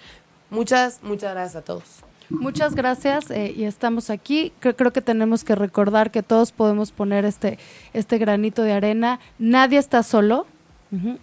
Muchas, 0.51 1.01
muchas 1.03 1.33
gracias 1.33 1.57
a 1.57 1.63
todos. 1.65 1.83
Muchas 2.31 2.74
gracias 2.74 3.31
eh, 3.31 3.53
y 3.57 3.65
estamos 3.65 4.11
aquí. 4.11 4.53
Creo, 4.61 4.74
creo 4.77 4.93
que 4.93 5.01
tenemos 5.01 5.44
que 5.44 5.55
recordar 5.55 6.11
que 6.11 6.23
todos 6.23 6.53
podemos 6.53 6.90
poner 6.93 7.24
este, 7.24 7.59
este 7.93 8.19
granito 8.19 8.62
de 8.62 8.73
arena. 8.73 9.20
Nadie 9.39 9.78
está 9.78 10.03
solo. 10.03 10.47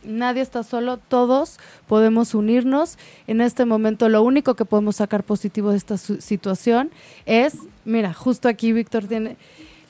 Nadie 0.04 0.42
está 0.42 0.62
solo, 0.62 0.98
todos 0.98 1.58
podemos 1.88 2.36
unirnos. 2.36 2.98
En 3.28 3.40
este 3.42 3.64
momento 3.66 4.08
lo 4.10 4.22
único 4.22 4.56
que 4.56 4.66
podemos 4.66 4.98
sacar 4.98 5.24
positivo 5.24 5.72
de 5.72 5.78
esta 5.78 5.98
situación 5.98 6.92
es, 7.26 7.58
mira, 7.86 8.14
justo 8.14 8.50
aquí 8.50 8.74
Víctor 8.74 9.08
tiene, 9.08 9.38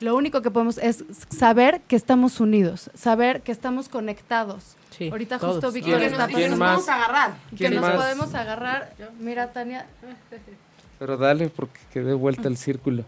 lo 0.00 0.16
único 0.16 0.42
que 0.42 0.50
podemos 0.52 0.78
es 0.78 1.04
saber 1.28 1.80
que 1.88 1.96
estamos 1.96 2.38
unidos, 2.40 2.88
saber 2.94 3.42
que 3.42 3.50
estamos 3.52 3.88
conectados. 3.88 4.76
Sí, 4.96 5.08
Ahorita 5.10 5.38
todos. 5.40 5.54
justo 5.56 5.72
Víctor 5.72 5.98
¿Quién- 5.98 6.12
está 6.12 6.56
más? 6.56 6.88
agarrar. 6.88 7.34
que 7.50 7.56
¿Quién 7.56 7.74
nos 7.74 7.82
más? 7.82 7.96
podemos 7.96 8.34
agarrar. 8.34 8.94
Mira, 9.18 9.52
Tania, 9.52 9.86
Pero 10.98 11.16
dale 11.16 11.48
porque 11.48 11.80
quede 11.92 12.14
vuelta 12.14 12.48
el 12.48 12.56
círculo. 12.56 13.04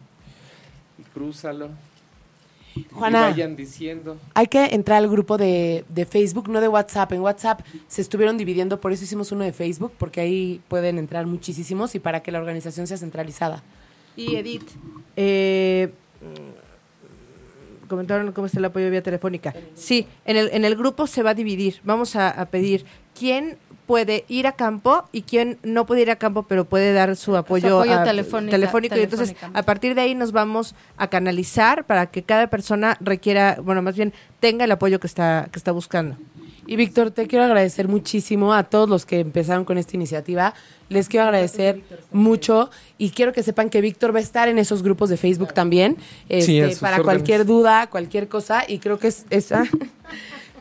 Y 0.98 1.02
crúzalo. 1.14 1.70
Juana. 2.92 3.28
Y 3.28 3.32
vayan 3.32 3.56
diciendo. 3.56 4.18
Hay 4.34 4.48
que 4.48 4.66
entrar 4.66 4.98
al 4.98 5.08
grupo 5.08 5.38
de, 5.38 5.84
de 5.88 6.04
Facebook, 6.04 6.48
no 6.48 6.60
de 6.60 6.68
WhatsApp. 6.68 7.12
En 7.12 7.20
WhatsApp 7.20 7.60
se 7.88 8.02
estuvieron 8.02 8.36
dividiendo, 8.36 8.80
por 8.80 8.92
eso 8.92 9.04
hicimos 9.04 9.32
uno 9.32 9.44
de 9.44 9.52
Facebook, 9.52 9.92
porque 9.96 10.20
ahí 10.20 10.60
pueden 10.68 10.98
entrar 10.98 11.26
muchísimos 11.26 11.94
y 11.94 12.00
para 12.00 12.22
que 12.22 12.30
la 12.32 12.38
organización 12.38 12.86
sea 12.86 12.98
centralizada. 12.98 13.62
Y 14.16 14.36
Edith, 14.36 14.68
eh, 15.16 15.90
comentaron 17.88 18.32
cómo 18.32 18.46
está 18.46 18.58
el 18.58 18.64
apoyo 18.66 18.90
vía 18.90 19.02
telefónica. 19.02 19.54
Sí, 19.74 20.06
en 20.24 20.36
el, 20.36 20.50
en 20.52 20.64
el 20.64 20.76
grupo 20.76 21.06
se 21.06 21.22
va 21.22 21.30
a 21.30 21.34
dividir. 21.34 21.80
Vamos 21.84 22.16
a, 22.16 22.30
a 22.30 22.46
pedir 22.46 22.84
quién 23.18 23.56
puede 23.86 24.24
ir 24.28 24.46
a 24.46 24.52
campo 24.52 25.04
y 25.12 25.22
quién 25.22 25.58
no 25.62 25.86
puede 25.86 26.02
ir 26.02 26.10
a 26.10 26.16
campo, 26.16 26.42
pero 26.42 26.64
puede 26.64 26.92
dar 26.92 27.14
su 27.16 27.36
apoyo, 27.36 27.78
apoyo 27.80 27.94
a- 28.00 28.04
telefónica- 28.04 28.50
telefónico. 28.50 28.96
Y 28.96 29.02
entonces, 29.02 29.36
a 29.54 29.62
partir 29.62 29.94
de 29.94 30.00
ahí 30.00 30.14
nos 30.14 30.32
vamos 30.32 30.74
a 30.96 31.08
canalizar 31.08 31.84
para 31.84 32.06
que 32.06 32.22
cada 32.22 32.48
persona 32.48 32.96
requiera, 33.00 33.58
bueno, 33.62 33.82
más 33.82 33.96
bien 33.96 34.12
tenga 34.40 34.64
el 34.64 34.72
apoyo 34.72 34.98
que 35.00 35.06
está, 35.06 35.48
que 35.52 35.58
está 35.58 35.72
buscando. 35.72 36.16
Y 36.68 36.74
Víctor, 36.74 37.12
te 37.12 37.28
quiero 37.28 37.44
agradecer 37.44 37.86
muchísimo 37.86 38.52
a 38.52 38.64
todos 38.64 38.88
los 38.88 39.06
que 39.06 39.20
empezaron 39.20 39.64
con 39.64 39.78
esta 39.78 39.94
iniciativa. 39.94 40.52
Les 40.88 41.08
quiero 41.08 41.26
agradecer 41.26 41.80
mucho 42.10 42.70
y 42.98 43.10
quiero 43.10 43.32
que 43.32 43.44
sepan 43.44 43.70
que 43.70 43.80
Víctor 43.80 44.12
va 44.12 44.18
a 44.18 44.22
estar 44.22 44.48
en 44.48 44.58
esos 44.58 44.82
grupos 44.82 45.08
de 45.08 45.16
Facebook 45.16 45.54
también 45.54 45.96
Sí, 46.28 46.58
este, 46.58 46.70
sus 46.70 46.80
para 46.80 46.96
órdenes. 46.96 47.04
cualquier 47.04 47.44
duda, 47.46 47.86
cualquier 47.86 48.26
cosa 48.26 48.64
y 48.66 48.80
creo 48.80 48.98
que 48.98 49.06
es, 49.08 49.26
es- 49.30 49.52
ah, 49.52 49.62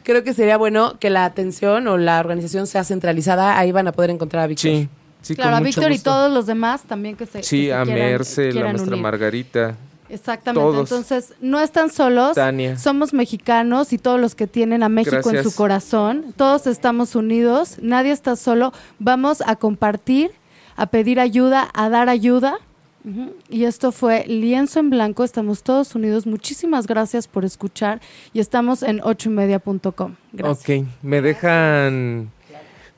creo 0.06 0.24
que 0.24 0.34
sería 0.34 0.56
bueno 0.58 0.98
que 1.00 1.10
la 1.10 1.26
atención 1.26 1.88
o 1.90 1.98
la 1.98 2.20
organización 2.22 2.68
sea 2.68 2.86
centralizada. 2.86 3.60
Ahí 3.60 3.74
van 3.74 3.90
a 3.90 3.92
poder 3.92 4.12
encontrar 4.12 4.44
a 4.44 4.48
Víctor. 4.48 4.72
Sí, 4.72 4.90
sí, 5.22 5.36
claro, 5.36 5.58
a 5.58 5.60
Víctor 5.60 5.92
y 5.92 6.00
todos 6.00 6.32
los 6.32 6.46
demás 6.46 6.84
también 6.84 7.18
que 7.18 7.26
se 7.26 7.44
Sí, 7.44 7.64
que 7.64 7.66
se 7.68 7.74
a 7.74 7.84
quieran- 7.84 8.12
Merce, 8.12 8.54
la 8.54 8.64
maestra 8.66 8.92
unir. 8.92 9.02
Margarita. 9.04 9.76
Exactamente. 10.08 10.62
todos. 10.64 10.92
Entonces, 10.92 11.34
no 11.42 11.60
están 11.60 11.90
solos. 11.90 12.36
Tania. 12.36 12.78
Somos 12.78 13.12
mexicanos 13.12 13.92
y 13.92 13.98
todos 13.98 14.20
los 14.20 14.36
que 14.36 14.46
tienen 14.46 14.84
a 14.84 14.88
México 14.90 15.30
en 15.32 15.44
su 15.44 15.54
corazón. 15.56 16.34
Todos 16.38 16.68
estamos 16.68 17.16
unidos. 17.16 17.78
Nadie 17.82 18.12
está 18.12 18.36
solo. 18.36 18.72
Vamos 19.00 19.42
a 19.46 19.56
compartir, 19.56 20.32
a 20.76 20.86
pedir 20.86 21.20
ayuda, 21.20 21.70
a 21.74 21.90
dar 21.90 22.08
ayuda. 22.10 22.60
Y 23.50 23.66
esto 23.66 23.92
fue 23.92 24.26
Lienzo 24.28 24.80
en 24.80 24.90
Blanco. 24.90 25.24
Estamos 25.24 25.64
todos 25.64 25.94
unidos. 25.96 26.26
Muchísimas 26.26 26.88
gracias 26.88 27.28
por 27.28 27.46
escuchar. 27.46 28.02
Y 28.34 28.40
estamos 28.40 28.82
en 28.82 29.02
ochoymedia.com. 29.04 30.16
Gracias. 30.34 30.80
Ok, 30.82 30.88
me 31.04 31.22
dejan 31.22 32.32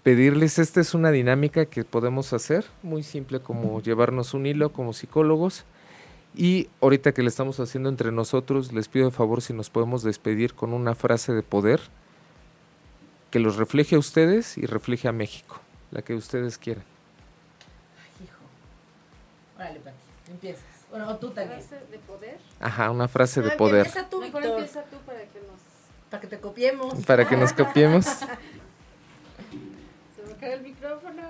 pedirles, 0.03 0.57
esta 0.57 0.79
es 0.79 0.93
una 0.93 1.11
dinámica 1.11 1.65
que 1.65 1.83
podemos 1.83 2.31
hacer, 2.31 2.63
muy 2.81 3.03
simple 3.03 3.41
como 3.41 3.81
llevarnos 3.81 4.33
un 4.33 4.45
hilo 4.45 4.71
como 4.71 4.93
psicólogos. 4.93 5.65
Y 6.33 6.69
ahorita 6.81 7.11
que 7.11 7.23
le 7.23 7.27
estamos 7.27 7.59
haciendo 7.59 7.89
entre 7.89 8.13
nosotros, 8.13 8.71
les 8.71 8.87
pido 8.87 9.07
de 9.07 9.11
favor 9.11 9.41
si 9.41 9.51
nos 9.51 9.69
podemos 9.69 10.03
despedir 10.03 10.53
con 10.53 10.71
una 10.71 10.95
frase 10.95 11.33
de 11.33 11.43
poder 11.43 11.81
que 13.31 13.39
los 13.39 13.57
refleje 13.57 13.97
a 13.97 13.99
ustedes 13.99 14.57
y 14.57 14.65
refleje 14.65 15.09
a 15.09 15.11
México, 15.11 15.59
la 15.91 16.01
que 16.01 16.13
ustedes 16.13 16.57
quieran. 16.57 16.85
Órale, 19.57 19.79
Pati, 19.79 19.96
empiezas. 19.96 19.96
Bueno, 20.97 21.17
tú 21.17 21.29
también. 21.29 21.59
de 21.91 21.99
poder. 21.99 22.37
Ajá, 22.59 22.91
una 22.91 23.07
frase 23.07 23.41
de 23.41 23.51
poder 23.51 23.91
tú, 24.09 24.19
Mejor 24.19 24.45
empieza 24.45 24.83
tú 24.83 24.97
para 25.05 25.19
que 25.19 25.39
nos... 25.39 25.59
para 26.09 26.21
que 26.21 26.27
te 26.27 26.39
copiemos. 26.39 27.05
para 27.05 27.27
que 27.27 27.37
nos 27.37 27.53
copiemos. 27.53 28.05
Se 28.05 28.25
va 30.23 30.31
a 30.31 30.37
caer 30.39 30.53
el 30.53 30.61
micrófono. 30.61 31.21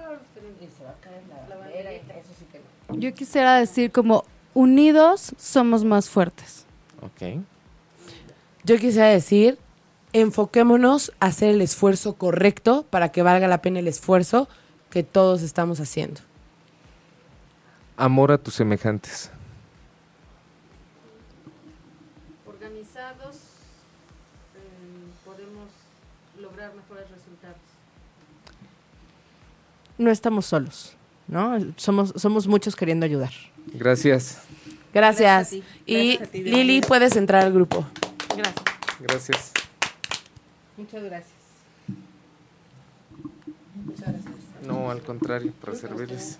se 0.77 0.83
va 0.83 0.91
a 0.91 0.95
caer 1.01 1.21
la, 1.49 1.55
bandera, 1.55 1.91
eso 1.91 2.33
sí 2.37 2.45
que 2.51 2.61
Yo 2.97 3.13
quisiera 3.13 3.55
decir 3.59 3.91
como 3.91 4.23
unidos 4.53 5.33
somos 5.37 5.83
más 5.83 6.09
fuertes. 6.09 6.65
Ok. 7.01 7.41
Yo 8.63 8.77
quisiera 8.77 9.07
decir, 9.07 9.57
enfoquémonos 10.13 11.13
a 11.19 11.27
hacer 11.27 11.49
el 11.49 11.61
esfuerzo 11.61 12.15
correcto 12.15 12.85
para 12.89 13.09
que 13.09 13.21
valga 13.21 13.47
la 13.47 13.61
pena 13.61 13.79
el 13.79 13.87
esfuerzo 13.87 14.47
que 14.89 15.03
todos 15.03 15.41
estamos 15.41 15.79
haciendo. 15.79 16.21
Amor 17.97 18.31
a 18.31 18.37
tus 18.37 18.53
semejantes. 18.53 19.31
Organizados 22.45 23.35
eh, 24.55 25.09
podemos 25.25 25.69
lograr 26.39 26.75
mejores 26.75 27.09
resultados. 27.09 27.57
No 29.97 30.11
estamos 30.11 30.45
solos, 30.45 30.95
¿no? 31.27 31.57
Somos, 31.75 32.13
somos 32.15 32.47
muchos 32.47 32.75
queriendo 32.75 33.05
ayudar. 33.05 33.31
Gracias. 33.73 34.41
Gracias. 34.93 35.51
Gracias. 35.51 35.63
Y 35.85 36.17
Gracias 36.17 36.31
ti, 36.31 36.43
Lili, 36.43 36.81
puedes 36.81 37.15
entrar 37.15 37.43
al 37.45 37.53
grupo. 37.53 37.85
Gracias. 38.35 38.65
Gracias. 38.99 39.51
Muchas 40.75 41.03
gracias. 41.03 41.37
No, 44.65 44.91
al 44.91 45.01
contrario, 45.01 45.53
para 45.61 45.75
servirles. 45.75 46.39